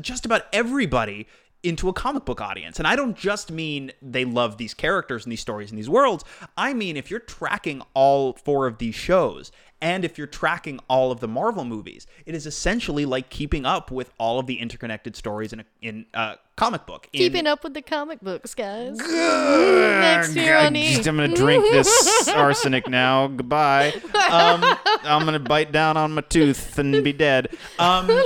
just 0.00 0.24
about 0.24 0.46
everybody 0.52 1.26
into 1.62 1.88
a 1.88 1.92
comic 1.92 2.24
book 2.24 2.40
audience. 2.40 2.78
And 2.78 2.88
I 2.88 2.96
don't 2.96 3.16
just 3.16 3.50
mean 3.50 3.92
they 4.02 4.24
love 4.24 4.56
these 4.58 4.74
characters 4.74 5.24
and 5.24 5.30
these 5.32 5.40
stories 5.40 5.70
and 5.70 5.78
these 5.78 5.88
worlds. 5.88 6.24
I 6.56 6.74
mean, 6.74 6.96
if 6.96 7.10
you're 7.10 7.20
tracking 7.20 7.82
all 7.94 8.32
four 8.34 8.66
of 8.66 8.78
these 8.78 8.94
shows 8.96 9.52
and 9.80 10.04
if 10.04 10.16
you're 10.18 10.26
tracking 10.28 10.78
all 10.88 11.10
of 11.10 11.20
the 11.20 11.26
Marvel 11.28 11.64
movies, 11.64 12.06
it 12.26 12.34
is 12.34 12.46
essentially 12.46 13.04
like 13.04 13.30
keeping 13.30 13.64
up 13.66 13.90
with 13.90 14.10
all 14.18 14.38
of 14.38 14.46
the 14.46 14.60
interconnected 14.60 15.16
stories 15.16 15.52
in 15.52 15.60
a 15.60 15.64
in 15.80 16.06
a 16.14 16.36
comic 16.56 16.86
book. 16.86 17.08
In- 17.12 17.18
Keeping 17.18 17.46
up 17.48 17.64
with 17.64 17.74
the 17.74 17.82
comic 17.82 18.20
books, 18.20 18.54
guys. 18.54 18.96
Next 18.98 20.34
year 20.36 20.56
on 20.56 20.76
E! 20.76 20.96
I'm 20.96 21.02
gonna 21.02 21.28
drink 21.34 21.64
this 21.70 22.28
arsenic 22.34 22.88
now. 22.88 23.26
Goodbye. 23.28 23.92
Um, 24.14 24.62
I'm 25.04 25.24
gonna 25.24 25.38
bite 25.40 25.72
down 25.72 25.96
on 25.96 26.12
my 26.12 26.20
tooth 26.22 26.78
and 26.78 27.02
be 27.04 27.12
dead. 27.12 27.48
Um, 27.78 28.06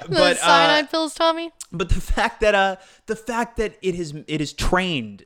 The 0.00 0.16
but 0.16 0.36
uh, 0.38 0.46
cyanide 0.46 0.90
pills, 0.90 1.14
Tommy. 1.14 1.52
But 1.72 1.88
the 1.88 2.00
fact 2.00 2.40
that 2.40 2.54
uh, 2.54 2.76
the 3.06 3.16
fact 3.16 3.56
that 3.56 3.76
it 3.82 3.94
has 3.94 4.14
it 4.26 4.40
has 4.40 4.52
trained 4.52 5.24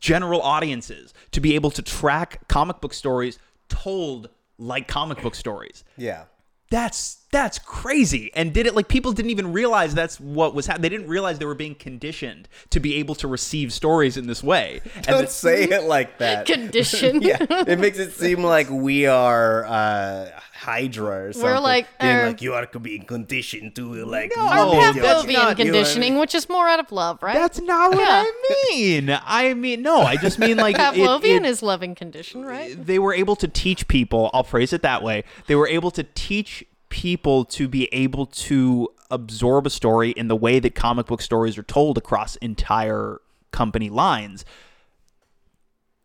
general 0.00 0.40
audiences 0.40 1.12
to 1.30 1.40
be 1.40 1.54
able 1.54 1.70
to 1.70 1.82
track 1.82 2.48
comic 2.48 2.80
book 2.80 2.94
stories 2.94 3.38
told 3.68 4.30
like 4.58 4.88
comic 4.88 5.22
book 5.22 5.34
stories. 5.34 5.84
Yeah. 5.96 6.24
That's 6.70 7.17
that's 7.30 7.58
crazy. 7.58 8.30
And 8.34 8.54
did 8.54 8.66
it 8.66 8.74
like 8.74 8.88
people 8.88 9.12
didn't 9.12 9.30
even 9.30 9.52
realize 9.52 9.94
that's 9.94 10.18
what 10.18 10.54
was 10.54 10.66
happening. 10.66 10.82
They 10.82 10.88
didn't 10.96 11.08
realize 11.08 11.38
they 11.38 11.44
were 11.44 11.54
being 11.54 11.74
conditioned 11.74 12.48
to 12.70 12.80
be 12.80 12.94
able 12.96 13.14
to 13.16 13.28
receive 13.28 13.72
stories 13.72 14.16
in 14.16 14.26
this 14.26 14.42
way. 14.42 14.80
And 14.96 15.06
Don't 15.06 15.24
the- 15.26 15.30
say 15.30 15.64
it 15.64 15.84
like 15.84 16.18
that. 16.18 16.46
Condition. 16.46 17.20
yeah, 17.22 17.36
it 17.40 17.78
makes 17.78 17.98
it 17.98 18.12
seem 18.12 18.42
like 18.42 18.70
we 18.70 19.04
are 19.06 19.66
uh, 19.66 20.30
Hydra 20.54 21.26
or 21.28 21.32
something. 21.34 21.50
We're 21.50 21.58
like, 21.60 21.86
being 22.00 22.16
uh, 22.16 22.26
like 22.28 22.40
you 22.42 22.54
are 22.54 22.66
being 22.66 23.04
conditioned 23.04 23.74
to 23.76 23.92
like. 24.06 24.32
No, 24.34 24.70
limit 24.70 25.02
that's 25.02 25.26
your- 25.26 25.40
Pavlovian 25.42 25.56
conditioning, 25.56 26.16
are- 26.16 26.20
which 26.20 26.34
is 26.34 26.48
more 26.48 26.66
out 26.66 26.80
of 26.80 26.90
love, 26.92 27.22
right? 27.22 27.34
That's 27.34 27.60
not 27.60 27.90
what 27.90 28.00
Yeah. 28.00 28.24
I 28.26 28.66
mean. 28.70 29.18
I 29.24 29.52
mean, 29.54 29.82
no, 29.82 30.00
I 30.00 30.16
just 30.16 30.38
mean 30.38 30.56
like 30.56 30.74
it- 30.78 30.80
Pavlovian 30.80 31.40
it- 31.40 31.44
is 31.46 31.62
loving 31.62 31.94
condition, 31.94 32.44
right? 32.44 32.74
They 32.86 32.98
were 32.98 33.12
able 33.12 33.36
to 33.36 33.48
teach 33.48 33.86
people. 33.86 34.30
I'll 34.32 34.42
phrase 34.44 34.72
it 34.72 34.80
that 34.82 35.02
way. 35.02 35.24
They 35.46 35.54
were 35.56 35.68
able 35.68 35.90
to 35.92 36.02
teach 36.14 36.64
people 36.88 37.44
to 37.44 37.68
be 37.68 37.92
able 37.92 38.26
to 38.26 38.88
absorb 39.10 39.66
a 39.66 39.70
story 39.70 40.10
in 40.10 40.28
the 40.28 40.36
way 40.36 40.58
that 40.58 40.74
comic 40.74 41.06
book 41.06 41.22
stories 41.22 41.56
are 41.58 41.62
told 41.62 41.98
across 41.98 42.36
entire 42.36 43.20
company 43.50 43.88
lines. 43.90 44.44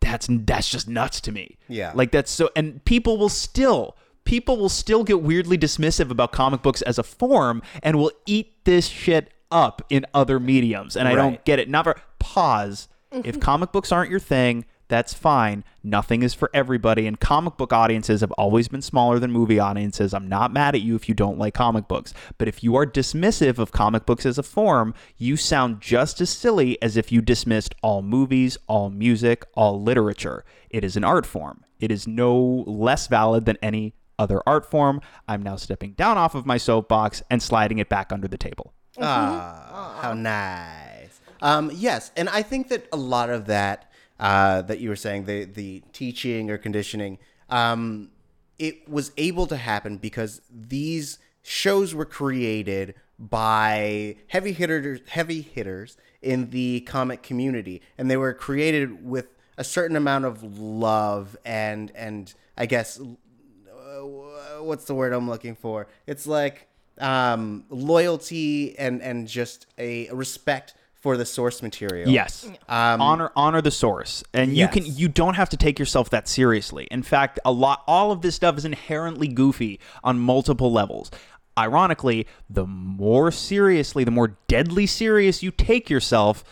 That's 0.00 0.28
that's 0.30 0.68
just 0.68 0.88
nuts 0.88 1.20
to 1.22 1.32
me. 1.32 1.56
Yeah. 1.68 1.92
like 1.94 2.10
that's 2.12 2.30
so. 2.30 2.50
And 2.54 2.84
people 2.84 3.16
will 3.16 3.28
still. 3.28 3.96
People 4.24 4.56
will 4.56 4.70
still 4.70 5.04
get 5.04 5.20
weirdly 5.20 5.58
dismissive 5.58 6.10
about 6.10 6.32
comic 6.32 6.62
books 6.62 6.80
as 6.82 6.98
a 6.98 7.02
form 7.02 7.60
and 7.82 7.98
will 7.98 8.12
eat 8.24 8.64
this 8.64 8.86
shit 8.88 9.30
up 9.50 9.82
in 9.90 10.06
other 10.14 10.40
mediums. 10.40 10.96
And 10.96 11.06
I 11.06 11.14
don't 11.14 11.44
get 11.44 11.58
it. 11.58 11.68
Never 11.68 11.96
pause. 12.18 12.88
if 13.12 13.38
comic 13.48 13.70
books 13.70 13.92
aren't 13.92 14.10
your 14.10 14.20
thing, 14.20 14.64
that's 14.88 15.14
fine. 15.14 15.64
Nothing 15.82 16.22
is 16.22 16.34
for 16.34 16.50
everybody. 16.52 17.06
And 17.06 17.18
comic 17.18 17.56
book 17.56 17.72
audiences 17.72 18.20
have 18.20 18.32
always 18.32 18.68
been 18.68 18.82
smaller 18.82 19.18
than 19.18 19.30
movie 19.30 19.58
audiences. 19.58 20.12
I'm 20.12 20.28
not 20.28 20.52
mad 20.52 20.74
at 20.74 20.82
you 20.82 20.94
if 20.94 21.08
you 21.08 21.14
don't 21.14 21.38
like 21.38 21.54
comic 21.54 21.88
books. 21.88 22.12
But 22.38 22.48
if 22.48 22.62
you 22.62 22.76
are 22.76 22.86
dismissive 22.86 23.58
of 23.58 23.72
comic 23.72 24.06
books 24.06 24.26
as 24.26 24.38
a 24.38 24.42
form, 24.42 24.94
you 25.16 25.36
sound 25.36 25.80
just 25.80 26.20
as 26.20 26.30
silly 26.30 26.80
as 26.82 26.96
if 26.96 27.10
you 27.10 27.20
dismissed 27.20 27.74
all 27.82 28.02
movies, 28.02 28.58
all 28.66 28.90
music, 28.90 29.44
all 29.54 29.82
literature. 29.82 30.44
It 30.70 30.84
is 30.84 30.96
an 30.96 31.04
art 31.04 31.26
form. 31.26 31.64
It 31.80 31.90
is 31.90 32.06
no 32.06 32.64
less 32.66 33.06
valid 33.06 33.44
than 33.44 33.58
any 33.62 33.94
other 34.18 34.40
art 34.46 34.64
form. 34.70 35.00
I'm 35.28 35.42
now 35.42 35.56
stepping 35.56 35.92
down 35.92 36.18
off 36.18 36.34
of 36.34 36.46
my 36.46 36.56
soapbox 36.56 37.22
and 37.30 37.42
sliding 37.42 37.78
it 37.78 37.88
back 37.88 38.12
under 38.12 38.28
the 38.28 38.38
table. 38.38 38.72
Ah, 39.00 39.98
how 40.00 40.12
nice. 40.12 41.20
Um, 41.42 41.70
yes, 41.74 42.12
and 42.16 42.28
I 42.28 42.42
think 42.42 42.68
that 42.68 42.86
a 42.92 42.96
lot 42.96 43.28
of 43.28 43.46
that 43.46 43.90
uh, 44.18 44.62
that 44.62 44.80
you 44.80 44.88
were 44.88 44.96
saying, 44.96 45.24
the 45.24 45.44
the 45.44 45.82
teaching 45.92 46.50
or 46.50 46.58
conditioning, 46.58 47.18
um, 47.50 48.10
it 48.58 48.88
was 48.88 49.12
able 49.16 49.46
to 49.46 49.56
happen 49.56 49.96
because 49.96 50.40
these 50.50 51.18
shows 51.42 51.94
were 51.94 52.04
created 52.04 52.94
by 53.18 54.16
heavy 54.28 54.52
hitters, 54.52 55.00
heavy 55.08 55.40
hitters 55.40 55.96
in 56.22 56.50
the 56.50 56.80
comic 56.80 57.22
community, 57.22 57.82
and 57.98 58.10
they 58.10 58.16
were 58.16 58.32
created 58.34 59.04
with 59.04 59.28
a 59.56 59.64
certain 59.64 59.96
amount 59.96 60.24
of 60.24 60.58
love 60.58 61.36
and 61.44 61.92
and 61.94 62.34
I 62.56 62.66
guess 62.66 63.00
uh, 63.00 64.62
what's 64.62 64.84
the 64.84 64.94
word 64.94 65.12
I'm 65.12 65.28
looking 65.28 65.54
for? 65.54 65.86
It's 66.06 66.26
like 66.26 66.68
um, 66.98 67.64
loyalty 67.68 68.78
and 68.78 69.02
and 69.02 69.28
just 69.28 69.66
a 69.78 70.08
respect 70.10 70.74
for 71.04 71.18
the 71.18 71.26
source 71.26 71.62
material. 71.62 72.08
Yes. 72.08 72.46
Um, 72.66 73.02
honor 73.02 73.30
honor 73.36 73.60
the 73.60 73.70
source. 73.70 74.24
And 74.32 74.56
you 74.56 74.68
can 74.68 74.86
you 74.86 75.06
don't 75.06 75.34
have 75.34 75.50
to 75.50 75.56
take 75.58 75.78
yourself 75.78 76.08
that 76.08 76.26
seriously. 76.26 76.88
In 76.90 77.02
fact, 77.02 77.38
a 77.44 77.52
lot 77.52 77.84
all 77.86 78.10
of 78.10 78.22
this 78.22 78.34
stuff 78.34 78.56
is 78.56 78.64
inherently 78.64 79.28
goofy 79.28 79.80
on 80.02 80.18
multiple 80.18 80.72
levels. 80.72 81.10
Ironically, 81.58 82.26
the 82.48 82.66
more 82.66 83.30
seriously, 83.30 84.02
the 84.02 84.10
more 84.10 84.38
deadly 84.48 84.86
serious 84.86 85.42
you 85.42 85.50
take 85.50 85.90
yourself, 85.90 86.42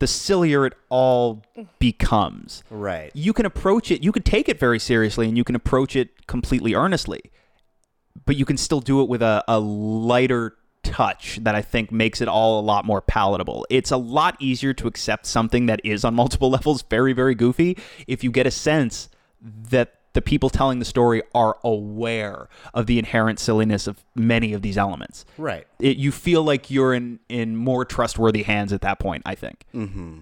the 0.00 0.08
sillier 0.08 0.66
it 0.66 0.72
all 0.88 1.44
becomes. 1.78 2.64
Right. 2.70 3.12
You 3.14 3.32
can 3.32 3.46
approach 3.46 3.92
it, 3.92 4.02
you 4.02 4.10
could 4.10 4.24
take 4.24 4.48
it 4.48 4.58
very 4.58 4.80
seriously 4.80 5.28
and 5.28 5.38
you 5.38 5.44
can 5.44 5.54
approach 5.54 5.94
it 5.94 6.26
completely 6.26 6.74
earnestly 6.74 7.30
but 8.26 8.36
you 8.36 8.44
can 8.44 8.56
still 8.56 8.80
do 8.80 9.02
it 9.02 9.08
with 9.08 9.22
a, 9.22 9.44
a 9.48 9.58
lighter 9.58 10.56
touch 10.84 11.38
that 11.42 11.54
I 11.54 11.62
think 11.62 11.90
makes 11.90 12.20
it 12.20 12.28
all 12.28 12.60
a 12.60 12.62
lot 12.62 12.84
more 12.84 13.00
palatable. 13.00 13.66
It's 13.70 13.90
a 13.90 13.96
lot 13.96 14.36
easier 14.38 14.72
to 14.74 14.86
accept 14.86 15.26
something 15.26 15.66
that 15.66 15.80
is 15.84 16.04
on 16.04 16.14
multiple 16.24 16.50
levels 16.50 16.82
very, 16.82 17.12
very 17.12 17.34
goofy 17.34 17.76
if 18.06 18.22
you 18.22 18.30
get 18.30 18.46
a 18.46 18.50
sense 18.50 19.08
that 19.40 19.94
the 20.14 20.22
people 20.22 20.48
telling 20.48 20.78
the 20.78 20.84
story 20.84 21.22
are 21.34 21.58
aware 21.64 22.48
of 22.72 22.86
the 22.86 22.98
inherent 22.98 23.40
silliness 23.40 23.86
of 23.86 24.04
many 24.14 24.52
of 24.52 24.62
these 24.62 24.78
elements. 24.78 25.24
Right. 25.36 25.66
It, 25.80 25.96
you 25.96 26.12
feel 26.12 26.42
like 26.42 26.70
you're 26.70 26.94
in, 26.94 27.18
in 27.28 27.56
more 27.56 27.84
trustworthy 27.84 28.44
hands 28.44 28.72
at 28.72 28.80
that 28.82 29.00
point, 29.00 29.24
I 29.26 29.34
think. 29.34 29.64
Mm-hmm. 29.74 30.20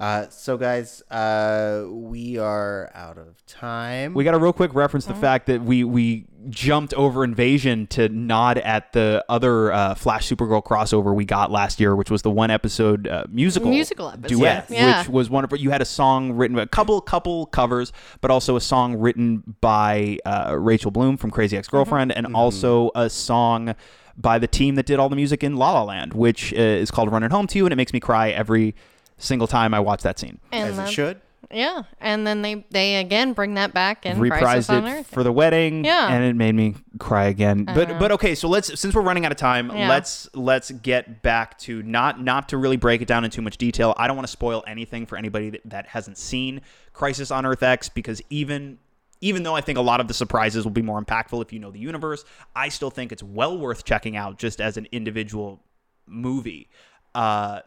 Uh, 0.00 0.28
so 0.30 0.56
guys, 0.56 1.02
uh, 1.10 1.84
we 1.90 2.38
are 2.38 2.88
out 2.94 3.18
of 3.18 3.44
time. 3.46 4.14
We 4.14 4.22
got 4.22 4.30
to 4.30 4.38
real 4.38 4.52
quick 4.52 4.72
reference 4.72 5.06
the 5.06 5.14
fact 5.14 5.46
that 5.46 5.62
we 5.62 5.82
we 5.82 6.26
jumped 6.50 6.94
over 6.94 7.24
Invasion 7.24 7.88
to 7.88 8.08
nod 8.08 8.58
at 8.58 8.92
the 8.92 9.24
other 9.28 9.72
uh, 9.72 9.94
Flash 9.96 10.28
Supergirl 10.28 10.62
crossover 10.62 11.12
we 11.12 11.24
got 11.24 11.50
last 11.50 11.80
year, 11.80 11.96
which 11.96 12.12
was 12.12 12.22
the 12.22 12.30
one 12.30 12.48
episode 12.52 13.08
uh, 13.08 13.24
musical 13.28 13.70
Musical 13.70 14.08
episode, 14.10 14.28
duet, 14.28 14.66
yeah. 14.70 15.00
which 15.00 15.08
was 15.08 15.28
wonderful. 15.30 15.58
You 15.58 15.70
had 15.70 15.82
a 15.82 15.84
song 15.86 16.30
written, 16.32 16.56
a 16.60 16.66
couple 16.68 17.00
couple 17.00 17.46
covers, 17.46 17.92
but 18.20 18.30
also 18.30 18.54
a 18.54 18.60
song 18.60 18.94
written 18.98 19.56
by 19.60 20.18
uh, 20.24 20.54
Rachel 20.56 20.92
Bloom 20.92 21.16
from 21.16 21.32
Crazy 21.32 21.56
Ex 21.56 21.66
Girlfriend, 21.66 22.12
Mm-hmm. 22.12 22.24
and 22.26 22.36
also 22.36 22.92
a 22.94 23.10
song 23.10 23.74
by 24.16 24.38
the 24.38 24.46
team 24.46 24.76
that 24.76 24.86
did 24.86 25.00
all 25.00 25.08
the 25.08 25.16
music 25.16 25.42
in 25.42 25.56
La 25.56 25.72
La 25.72 25.82
Land, 25.82 26.12
which 26.14 26.52
uh, 26.54 26.56
is 26.56 26.92
called 26.92 27.10
"Running 27.10 27.30
Home 27.30 27.48
to 27.48 27.58
You," 27.58 27.66
and 27.66 27.72
it 27.72 27.76
makes 27.76 27.92
me 27.92 27.98
cry 27.98 28.30
every 28.30 28.76
single 29.18 29.46
time 29.46 29.74
I 29.74 29.80
watch 29.80 30.02
that 30.02 30.18
scene. 30.18 30.38
And 30.52 30.70
As 30.70 30.76
then- 30.76 30.86
it 30.86 30.90
should. 30.90 31.20
Yeah, 31.50 31.84
and 31.98 32.26
then 32.26 32.42
they 32.42 32.66
they 32.70 32.96
again 32.96 33.32
bring 33.32 33.54
that 33.54 33.72
back 33.72 34.04
and 34.04 34.18
Crisis 34.18 34.66
reprised 34.68 34.76
on 34.76 34.86
it 34.86 34.90
Earth. 35.00 35.06
for 35.06 35.22
the 35.22 35.32
wedding 35.32 35.82
Yeah. 35.82 35.96
Uh-huh. 36.04 36.14
and 36.14 36.24
it 36.24 36.36
made 36.36 36.54
me 36.54 36.74
cry 36.98 37.24
again 37.24 37.64
but 37.64 37.98
but 37.98 38.12
okay 38.12 38.34
so 38.34 38.48
let's 38.48 38.78
since 38.78 38.94
we're 38.94 39.00
running 39.00 39.24
out 39.24 39.32
of 39.32 39.38
time 39.38 39.70
Yeah. 39.74 39.88
let's 39.88 40.28
let's 40.34 40.70
get 40.70 41.22
back 41.22 41.58
to 41.60 41.82
not 41.84 42.22
not 42.22 42.50
to 42.50 42.58
really 42.58 42.76
break 42.76 43.00
it 43.00 43.08
down 43.08 43.24
in 43.24 43.30
too 43.30 43.40
much 43.40 43.56
detail 43.56 43.94
i 43.96 44.06
don't 44.06 44.14
want 44.16 44.26
to 44.26 44.30
spoil 44.32 44.62
anything 44.66 45.06
for 45.06 45.16
anybody 45.16 45.48
that, 45.48 45.62
that 45.64 45.86
hasn't 45.86 46.18
seen 46.18 46.60
crisis 46.92 47.30
on 47.30 47.46
earth 47.46 47.62
x 47.62 47.88
because 47.88 48.20
even 48.28 48.76
even 49.22 49.42
though 49.42 49.56
I 49.56 49.62
think 49.62 49.78
a 49.78 49.82
lot 49.82 50.00
of 50.00 50.06
the 50.08 50.14
surprises 50.14 50.64
will 50.64 50.70
be 50.70 50.82
more 50.82 51.02
impactful 51.02 51.40
if 51.42 51.52
you 51.52 51.58
know 51.58 51.70
the 51.72 51.80
universe, 51.80 52.24
I 52.54 52.68
still 52.68 52.90
think 52.90 53.10
it's 53.10 53.22
well 53.22 53.56
worth 53.58 53.84
checking 53.84 54.16
out 54.16 54.38
just 54.38 54.60
as 54.60 54.76
an 54.76 54.86
individual 54.92 55.60
movie. 56.06 56.68
Uh, 57.16 57.60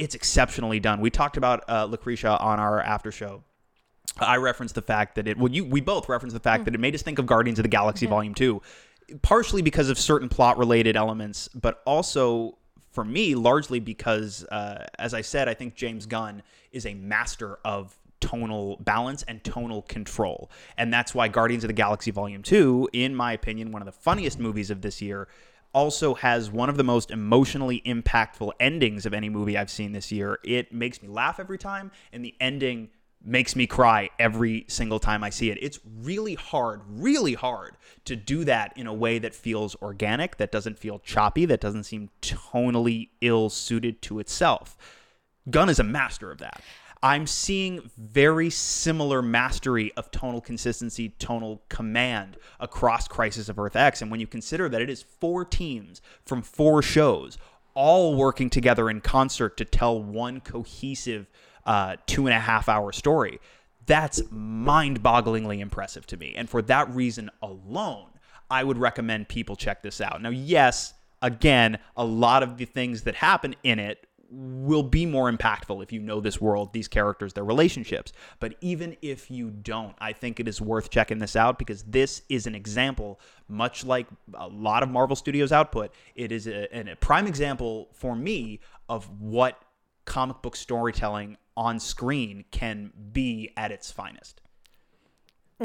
it's 0.00 0.14
exceptionally 0.14 0.80
done. 0.80 1.00
We 1.00 1.10
talked 1.10 1.36
about 1.36 1.62
uh, 1.68 1.84
Lucretia 1.84 2.38
on 2.38 2.58
our 2.58 2.80
after 2.80 3.12
show. 3.12 3.44
I 4.18 4.36
referenced 4.36 4.74
the 4.74 4.82
fact 4.82 5.14
that 5.16 5.28
it. 5.28 5.38
Well, 5.38 5.52
you 5.52 5.64
we 5.64 5.80
both 5.80 6.08
referenced 6.08 6.34
the 6.34 6.40
fact 6.40 6.64
that 6.64 6.74
it 6.74 6.78
made 6.78 6.94
us 6.94 7.02
think 7.02 7.18
of 7.18 7.26
Guardians 7.26 7.58
of 7.58 7.64
the 7.64 7.68
Galaxy 7.68 8.06
Volume 8.06 8.34
Two, 8.34 8.62
partially 9.22 9.62
because 9.62 9.90
of 9.90 9.98
certain 9.98 10.28
plot 10.28 10.58
related 10.58 10.96
elements, 10.96 11.48
but 11.48 11.82
also 11.86 12.56
for 12.90 13.04
me 13.04 13.34
largely 13.34 13.78
because, 13.78 14.44
uh, 14.46 14.86
as 14.98 15.14
I 15.14 15.20
said, 15.20 15.48
I 15.48 15.54
think 15.54 15.76
James 15.76 16.06
Gunn 16.06 16.42
is 16.72 16.86
a 16.86 16.94
master 16.94 17.58
of 17.64 17.96
tonal 18.20 18.78
balance 18.80 19.22
and 19.24 19.44
tonal 19.44 19.82
control, 19.82 20.50
and 20.76 20.92
that's 20.92 21.14
why 21.14 21.28
Guardians 21.28 21.62
of 21.62 21.68
the 21.68 21.74
Galaxy 21.74 22.10
Volume 22.10 22.42
Two, 22.42 22.88
in 22.92 23.14
my 23.14 23.32
opinion, 23.34 23.70
one 23.70 23.82
of 23.82 23.86
the 23.86 23.92
funniest 23.92 24.38
movies 24.38 24.70
of 24.70 24.80
this 24.80 25.02
year. 25.02 25.28
Also 25.72 26.14
has 26.14 26.50
one 26.50 26.68
of 26.68 26.76
the 26.76 26.84
most 26.84 27.10
emotionally 27.10 27.80
impactful 27.86 28.52
endings 28.58 29.06
of 29.06 29.14
any 29.14 29.28
movie 29.28 29.56
I've 29.56 29.70
seen 29.70 29.92
this 29.92 30.10
year. 30.10 30.38
It 30.44 30.72
makes 30.72 31.02
me 31.02 31.08
laugh 31.08 31.38
every 31.38 31.58
time, 31.58 31.92
and 32.12 32.24
the 32.24 32.34
ending 32.40 32.90
makes 33.22 33.54
me 33.54 33.66
cry 33.66 34.08
every 34.18 34.64
single 34.68 34.98
time 34.98 35.22
I 35.22 35.30
see 35.30 35.50
it. 35.50 35.58
It's 35.60 35.78
really 36.00 36.34
hard, 36.34 36.80
really 36.88 37.34
hard 37.34 37.76
to 38.06 38.16
do 38.16 38.44
that 38.44 38.72
in 38.76 38.86
a 38.86 38.94
way 38.94 39.18
that 39.18 39.34
feels 39.34 39.76
organic, 39.82 40.38
that 40.38 40.50
doesn't 40.50 40.78
feel 40.78 40.98
choppy, 41.00 41.44
that 41.44 41.60
doesn't 41.60 41.84
seem 41.84 42.08
tonally 42.22 43.10
ill 43.20 43.50
suited 43.50 44.00
to 44.02 44.18
itself. 44.20 44.76
Gunn 45.50 45.68
is 45.68 45.78
a 45.78 45.84
master 45.84 46.30
of 46.30 46.38
that. 46.38 46.62
I'm 47.02 47.26
seeing 47.26 47.90
very 47.96 48.50
similar 48.50 49.22
mastery 49.22 49.90
of 49.96 50.10
tonal 50.10 50.40
consistency, 50.42 51.10
tonal 51.18 51.62
command 51.70 52.36
across 52.58 53.08
Crisis 53.08 53.48
of 53.48 53.58
Earth 53.58 53.74
X. 53.74 54.02
And 54.02 54.10
when 54.10 54.20
you 54.20 54.26
consider 54.26 54.68
that 54.68 54.82
it 54.82 54.90
is 54.90 55.02
four 55.02 55.44
teams 55.44 56.02
from 56.26 56.42
four 56.42 56.82
shows, 56.82 57.38
all 57.74 58.16
working 58.16 58.50
together 58.50 58.90
in 58.90 59.00
concert 59.00 59.56
to 59.56 59.64
tell 59.64 60.02
one 60.02 60.40
cohesive 60.40 61.30
uh, 61.64 61.96
two 62.06 62.26
and 62.26 62.36
a 62.36 62.40
half 62.40 62.68
hour 62.68 62.92
story, 62.92 63.40
that's 63.86 64.20
mind 64.30 65.02
bogglingly 65.02 65.60
impressive 65.60 66.06
to 66.08 66.16
me. 66.18 66.34
And 66.36 66.50
for 66.50 66.60
that 66.62 66.90
reason 66.94 67.30
alone, 67.42 68.08
I 68.50 68.62
would 68.62 68.76
recommend 68.76 69.28
people 69.28 69.56
check 69.56 69.82
this 69.82 70.00
out. 70.02 70.20
Now, 70.20 70.30
yes, 70.30 70.92
again, 71.22 71.78
a 71.96 72.04
lot 72.04 72.42
of 72.42 72.58
the 72.58 72.66
things 72.66 73.02
that 73.02 73.14
happen 73.14 73.54
in 73.62 73.78
it 73.78 74.06
will 74.30 74.82
be 74.82 75.06
more 75.06 75.30
impactful 75.30 75.82
if 75.82 75.92
you 75.92 76.00
know 76.00 76.20
this 76.20 76.40
world, 76.40 76.72
these 76.72 76.88
characters, 76.88 77.32
their 77.32 77.44
relationships. 77.44 78.12
But 78.38 78.54
even 78.60 78.96
if 79.02 79.30
you 79.30 79.50
don't, 79.50 79.94
I 79.98 80.12
think 80.12 80.38
it 80.38 80.46
is 80.46 80.60
worth 80.60 80.90
checking 80.90 81.18
this 81.18 81.34
out 81.34 81.58
because 81.58 81.82
this 81.82 82.22
is 82.28 82.46
an 82.46 82.54
example, 82.54 83.20
much 83.48 83.84
like 83.84 84.06
a 84.34 84.48
lot 84.48 84.82
of 84.82 84.88
Marvel 84.88 85.16
Studios 85.16 85.52
output, 85.52 85.92
it 86.14 86.30
is 86.30 86.46
a, 86.46 86.90
a 86.90 86.96
prime 86.96 87.26
example 87.26 87.88
for 87.92 88.14
me 88.14 88.60
of 88.88 89.10
what 89.20 89.60
comic 90.04 90.42
book 90.42 90.56
storytelling 90.56 91.36
on 91.56 91.78
screen 91.80 92.44
can 92.50 92.92
be 93.12 93.52
at 93.56 93.70
its 93.72 93.90
finest. 93.90 94.40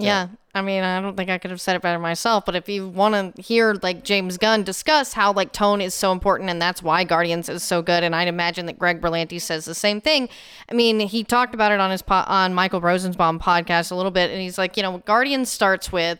Yeah. 0.03 0.27
I 0.53 0.61
mean, 0.61 0.83
I 0.83 1.01
don't 1.01 1.17
think 1.17 1.29
I 1.29 1.37
could 1.37 1.51
have 1.51 1.59
said 1.59 1.75
it 1.75 1.81
better 1.81 1.99
myself, 1.99 2.45
but 2.45 2.55
if 2.55 2.69
you 2.69 2.87
want 2.87 3.35
to 3.35 3.41
hear 3.41 3.73
like 3.83 4.05
James 4.05 4.37
Gunn 4.37 4.63
discuss 4.63 5.11
how 5.11 5.33
like 5.33 5.51
tone 5.51 5.81
is 5.81 5.93
so 5.93 6.13
important 6.13 6.49
and 6.49 6.61
that's 6.61 6.81
why 6.81 7.03
Guardians 7.03 7.49
is 7.49 7.61
so 7.61 7.81
good, 7.81 8.03
and 8.03 8.15
I'd 8.15 8.29
imagine 8.29 8.65
that 8.67 8.79
Greg 8.79 9.01
Berlanti 9.01 9.41
says 9.41 9.65
the 9.65 9.75
same 9.75 9.99
thing. 9.99 10.29
I 10.69 10.73
mean, 10.73 11.01
he 11.01 11.25
talked 11.25 11.53
about 11.53 11.73
it 11.73 11.81
on 11.81 11.91
his 11.91 12.01
po- 12.01 12.23
on 12.25 12.53
Michael 12.53 12.79
Rosenbaum 12.79 13.39
podcast 13.39 13.91
a 13.91 13.95
little 13.95 14.11
bit, 14.11 14.31
and 14.31 14.39
he's 14.39 14.57
like, 14.57 14.77
you 14.77 14.83
know, 14.83 14.99
Guardians 14.99 15.49
starts 15.49 15.91
with 15.91 16.19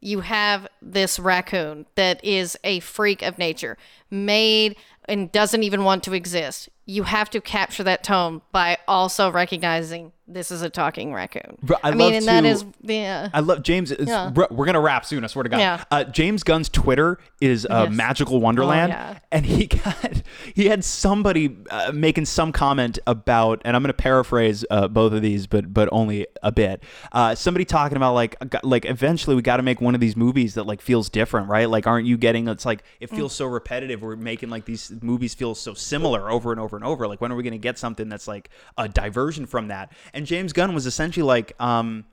you 0.00 0.20
have 0.20 0.66
this 0.80 1.18
raccoon 1.18 1.84
that 1.96 2.24
is 2.24 2.56
a 2.64 2.80
freak 2.80 3.22
of 3.22 3.38
nature, 3.38 3.76
made 4.10 4.76
and 5.06 5.30
doesn't 5.32 5.62
even 5.62 5.84
want 5.84 6.02
to 6.04 6.14
exist. 6.14 6.68
You 6.88 7.02
have 7.02 7.28
to 7.30 7.40
capture 7.40 7.82
that 7.84 8.04
tone 8.04 8.42
by 8.52 8.78
also 8.86 9.30
recognizing 9.30 10.12
this 10.28 10.50
is 10.50 10.60
a 10.62 10.68
talking 10.68 11.12
raccoon. 11.14 11.56
Bro, 11.62 11.76
I 11.84 11.92
mean, 11.92 12.12
and 12.14 12.26
that 12.26 12.40
to- 12.40 12.48
is 12.48 12.64
yeah. 12.82 13.28
I 13.32 13.38
love 13.40 13.62
James. 13.62 13.92
It's, 13.92 14.08
Yeah. 14.08 14.30
bro, 14.30 14.46
We're 14.50 14.66
gonna 14.66 14.80
wrap 14.80 15.04
soon. 15.04 15.22
I 15.22 15.28
swear 15.28 15.44
to 15.44 15.48
God. 15.48 15.58
Yeah. 15.58 15.84
Uh, 15.88 16.02
James 16.02 16.42
Gunn's 16.42 16.68
Twitter 16.68 17.18
is 17.40 17.64
a 17.70 17.84
Yes. 17.84 17.92
magical 17.92 18.40
wonderland, 18.40 18.92
Oh, 18.92 18.96
yeah. 18.96 19.18
and 19.30 19.46
he 19.46 19.66
got 19.84 20.22
he 20.52 20.66
had 20.66 20.84
somebody 20.84 21.56
uh, 21.70 21.92
making 21.94 22.24
some 22.24 22.50
comment 22.50 22.98
about, 23.06 23.62
and 23.64 23.76
I'm 23.76 23.82
gonna 23.84 23.92
paraphrase 23.92 24.64
uh, 24.68 24.88
both 24.88 25.12
of 25.12 25.22
these, 25.22 25.46
but 25.46 25.72
but 25.72 25.88
only 25.92 26.26
a 26.42 26.50
bit. 26.50 26.82
Uh, 27.12 27.36
somebody 27.36 27.64
talking 27.64 27.96
about 27.96 28.14
like 28.14 28.34
like 28.64 28.84
eventually 28.84 29.36
we 29.36 29.42
got 29.42 29.58
to 29.58 29.62
make 29.62 29.80
one 29.80 29.94
of 29.94 30.00
these 30.00 30.16
movies 30.16 30.54
that 30.54 30.66
like 30.66 30.80
feels 30.82 31.08
different, 31.08 31.48
right? 31.48 31.70
Like, 31.70 31.86
aren't 31.86 32.06
you 32.06 32.16
getting? 32.16 32.48
It's 32.48 32.66
like 32.66 32.82
it 32.98 33.10
feels 33.10 33.32
so 33.32 33.46
repetitive. 33.46 34.02
We're 34.02 34.16
making 34.16 34.50
like 34.50 34.64
these 34.64 34.92
movies 35.02 35.34
feel 35.34 35.54
so 35.54 35.72
similar 35.74 36.28
over 36.32 36.50
and 36.50 36.60
over 36.60 36.75
and 36.76 36.84
over. 36.84 37.08
Like, 37.08 37.20
when 37.20 37.32
are 37.32 37.36
we 37.36 37.42
gonna 37.42 37.58
get 37.58 37.78
something 37.78 38.08
that's 38.08 38.28
like 38.28 38.50
a 38.78 38.88
diversion 38.88 39.46
from 39.46 39.68
that? 39.68 39.92
And 40.14 40.26
James 40.26 40.52
Gunn 40.52 40.74
was 40.74 40.86
essentially 40.86 41.24
like, 41.24 41.52
um, 41.60 42.04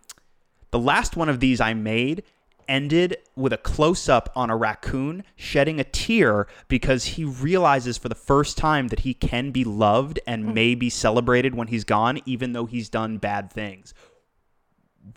the 0.72 0.80
last 0.80 1.16
one 1.16 1.30
of 1.30 1.40
these 1.40 1.62
I 1.62 1.74
made 1.74 2.24
ended 2.68 3.18
with 3.36 3.52
a 3.52 3.58
close 3.58 4.08
up 4.08 4.32
on 4.38 4.50
a 4.50 4.56
raccoon 4.56 5.24
shedding 5.36 5.80
a 5.82 5.84
tear 5.84 6.48
because 6.70 7.04
he 7.04 7.26
realizes 7.26 7.98
for 7.98 8.08
the 8.08 8.16
first 8.16 8.58
time 8.58 8.88
that 8.88 9.02
he 9.02 9.14
can 9.14 9.52
be 9.52 9.66
loved 9.66 10.18
and 10.26 10.56
may 10.56 10.74
be 10.74 10.90
celebrated 10.90 11.54
when 11.54 11.68
he's 11.68 11.84
gone, 11.84 12.20
even 12.26 12.54
though 12.54 12.66
he's 12.66 12.88
done 12.88 13.18
bad 13.18 13.52
things. 13.52 13.94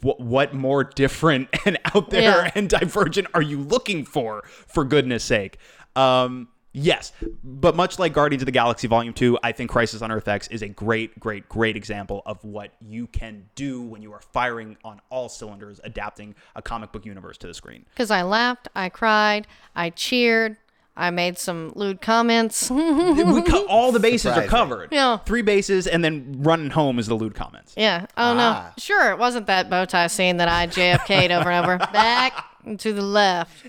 What, 0.03 0.19
what 0.21 0.53
more 0.55 0.83
different 0.83 1.49
and 1.65 1.79
out 1.95 2.11
there 2.11 2.23
Yeah. 2.47 2.51
and 2.57 2.69
divergent 2.69 3.29
are 3.35 3.43
you 3.43 3.61
looking 3.61 4.05
for, 4.05 4.43
for 4.67 4.85
goodness 4.85 5.23
sake? 5.23 5.59
Um, 5.95 6.49
yes, 6.77 7.13
but 7.43 7.75
much 7.75 7.99
like 7.99 8.13
Guardians 8.13 8.43
of 8.43 8.47
the 8.47 8.53
Galaxy 8.53 8.87
Volume 8.87 9.15
2, 9.15 9.39
I 9.43 9.53
think 9.53 9.71
Crisis 9.71 10.03
on 10.03 10.11
Earth 10.13 10.29
X 10.29 10.47
is 10.49 10.63
a 10.63 10.69
great, 10.69 11.19
great, 11.19 11.49
great 11.49 11.75
example 11.77 12.23
of 12.27 12.45
what 12.45 12.73
you 12.81 13.07
can 13.07 13.49
do 13.55 13.81
when 13.83 14.03
you 14.03 14.13
are 14.13 14.21
firing 14.21 14.77
on 14.85 15.01
all 15.11 15.29
cylinders, 15.29 15.81
adapting 15.83 16.35
a 16.55 16.63
comic 16.63 16.93
book 16.93 17.05
universe 17.07 17.39
to 17.39 17.47
the 17.47 17.55
screen. 17.55 17.85
Because 17.91 18.11
I 18.11 18.23
laughed, 18.23 18.69
I 18.77 18.89
cried, 18.91 19.47
I 19.75 19.91
cheered, 19.91 20.57
I 20.99 21.11
made 21.11 21.37
some 21.39 21.73
lewd 21.75 22.01
comments. 22.01 22.71
we 22.71 23.43
co- 23.43 23.67
all 23.69 23.93
the 23.93 24.01
bases 24.01 24.33
are 24.35 24.45
covered. 24.47 24.93
Yeah. 24.93 25.19
Three 25.19 25.43
bases, 25.43 25.87
and 25.87 26.03
then 26.03 26.37
running 26.39 26.71
home 26.71 26.99
is 26.99 27.07
the 27.07 27.15
lewd 27.15 27.35
comments. 27.35 27.75
yeah. 27.77 28.07
Oh 28.17 28.33
Ah. 28.39 28.73
no. 28.77 28.83
Sure, 28.83 29.11
it 29.11 29.19
wasn't 29.19 29.47
that 29.47 29.69
bow 29.69 29.85
tie 29.85 30.07
scene 30.07 30.39
that 30.39 30.49
I 30.49 30.67
JFK'd 30.69 31.33
over 31.33 31.51
and 31.51 31.65
over. 31.67 31.79
Back 31.93 32.33
to 32.79 32.93
the 32.93 33.03
left. 33.03 33.67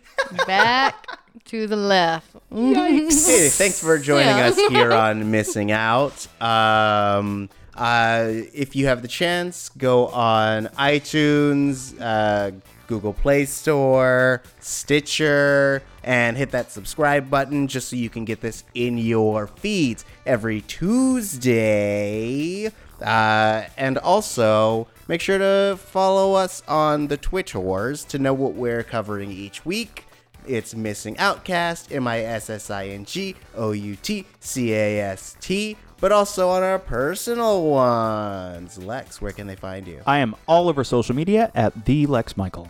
Back 0.47 1.05
to 1.45 1.67
the 1.67 1.75
left. 1.75 2.31
Hey, 2.51 3.49
thanks 3.49 3.79
for 3.79 3.97
joining 3.99 4.35
Yeah. 4.37 4.47
us 4.47 4.55
here 4.69 4.91
on 4.93 5.29
Missing 5.31 5.71
Out. 5.71 6.25
Um, 6.41 7.49
uh, 7.75 8.25
if 8.53 8.75
you 8.75 8.87
have 8.87 9.01
the 9.03 9.07
chance, 9.07 9.69
go 9.77 10.07
on 10.07 10.65
iTunes, 10.77 11.93
uh, 12.01 12.51
Google 12.87 13.13
Play 13.13 13.45
Store, 13.45 14.41
Stitcher, 14.61 15.83
and 16.03 16.37
hit 16.37 16.49
that 16.51 16.71
subscribe 16.71 17.29
button 17.29 17.67
just 17.67 17.89
so 17.89 17.95
you 17.97 18.09
can 18.09 18.23
get 18.25 18.41
this 18.41 18.63
in 18.73 18.97
your 18.97 19.45
feeds 19.47 20.05
every 20.25 20.61
Tuesday. 20.61 22.71
Uh, 23.01 23.65
and 23.77 23.97
also, 23.97 24.87
make 25.07 25.21
sure 25.21 25.37
to 25.37 25.77
follow 25.77 26.33
us 26.33 26.63
on 26.67 27.07
the 27.07 27.17
Twitch 27.17 27.53
Wars 27.53 28.03
to 28.05 28.19
know 28.19 28.33
what 28.33 28.53
we're 28.53 28.83
covering 28.83 29.31
each 29.31 29.65
week. 29.65 30.05
It's 30.47 30.73
Missing 30.73 31.17
Outcast, 31.17 31.91
M 31.91 32.07
I 32.07 32.21
S 32.21 32.49
S 32.49 32.69
I 32.69 32.87
N 32.87 33.05
G 33.05 33.35
O 33.55 33.71
U 33.71 33.95
T 33.97 34.25
C 34.39 34.73
A 34.73 35.01
S 35.01 35.35
T, 35.41 35.75
but 35.99 36.11
also 36.11 36.47
on 36.49 36.63
our 36.63 36.79
personal 36.79 37.65
ones. 37.65 38.81
Lex, 38.81 39.21
where 39.21 39.33
can 39.33 39.45
they 39.45 39.57
find 39.57 39.85
you? 39.87 40.01
I 40.05 40.19
am 40.19 40.35
all 40.47 40.69
over 40.69 40.83
social 40.83 41.15
media 41.15 41.51
at 41.53 41.85
the 41.85 42.07
Lex 42.07 42.37
Michael. 42.37 42.69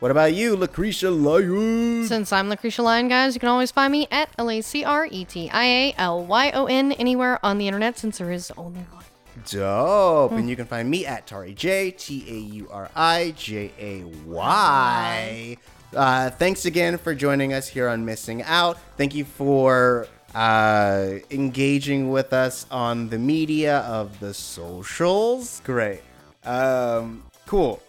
What 0.00 0.10
about 0.12 0.34
you, 0.34 0.54
Lucretia 0.54 1.10
Lyon? 1.10 2.06
Since 2.06 2.32
I'm 2.32 2.48
Lucretia 2.48 2.82
Lyon, 2.82 3.08
guys, 3.08 3.34
you 3.34 3.40
can 3.40 3.48
always 3.48 3.72
find 3.72 3.90
me 3.90 4.06
at 4.12 4.28
L 4.38 4.50
A 4.50 4.60
C 4.60 4.84
R 4.84 5.08
E 5.10 5.24
T 5.24 5.50
I 5.50 5.64
A 5.64 5.94
L 5.96 6.24
Y 6.24 6.50
O 6.52 6.66
N 6.66 6.92
anywhere 6.92 7.44
on 7.44 7.58
the 7.58 7.66
internet 7.66 7.98
since 7.98 8.18
there 8.18 8.30
is 8.30 8.52
only 8.56 8.80
one. 8.92 9.04
Dope. 9.50 10.32
And 10.32 10.48
you 10.48 10.56
can 10.56 10.66
find 10.66 10.88
me 10.90 11.06
at 11.06 11.26
Tauri 11.26 11.54
Jay, 11.54 11.90
T 11.90 12.24
A 12.28 12.54
U 12.54 12.68
R 12.70 12.90
I 12.94 13.34
J 13.36 13.72
A 13.78 14.04
Y. 14.04 15.56
Uh, 15.94 16.30
thanks 16.30 16.66
again 16.66 16.98
for 16.98 17.14
joining 17.14 17.52
us 17.52 17.66
here 17.68 17.88
on 17.88 18.04
Missing 18.04 18.42
Out. 18.42 18.78
Thank 18.96 19.14
you 19.14 19.24
for 19.24 20.06
uh, 20.34 21.14
engaging 21.30 22.10
with 22.10 22.32
us 22.32 22.66
on 22.70 23.08
the 23.08 23.18
media 23.18 23.78
of 23.78 24.20
the 24.20 24.34
socials. 24.34 25.62
Great. 25.64 26.02
Um, 26.44 27.24
cool. 27.46 27.82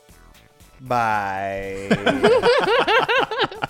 Bye. 0.82 1.90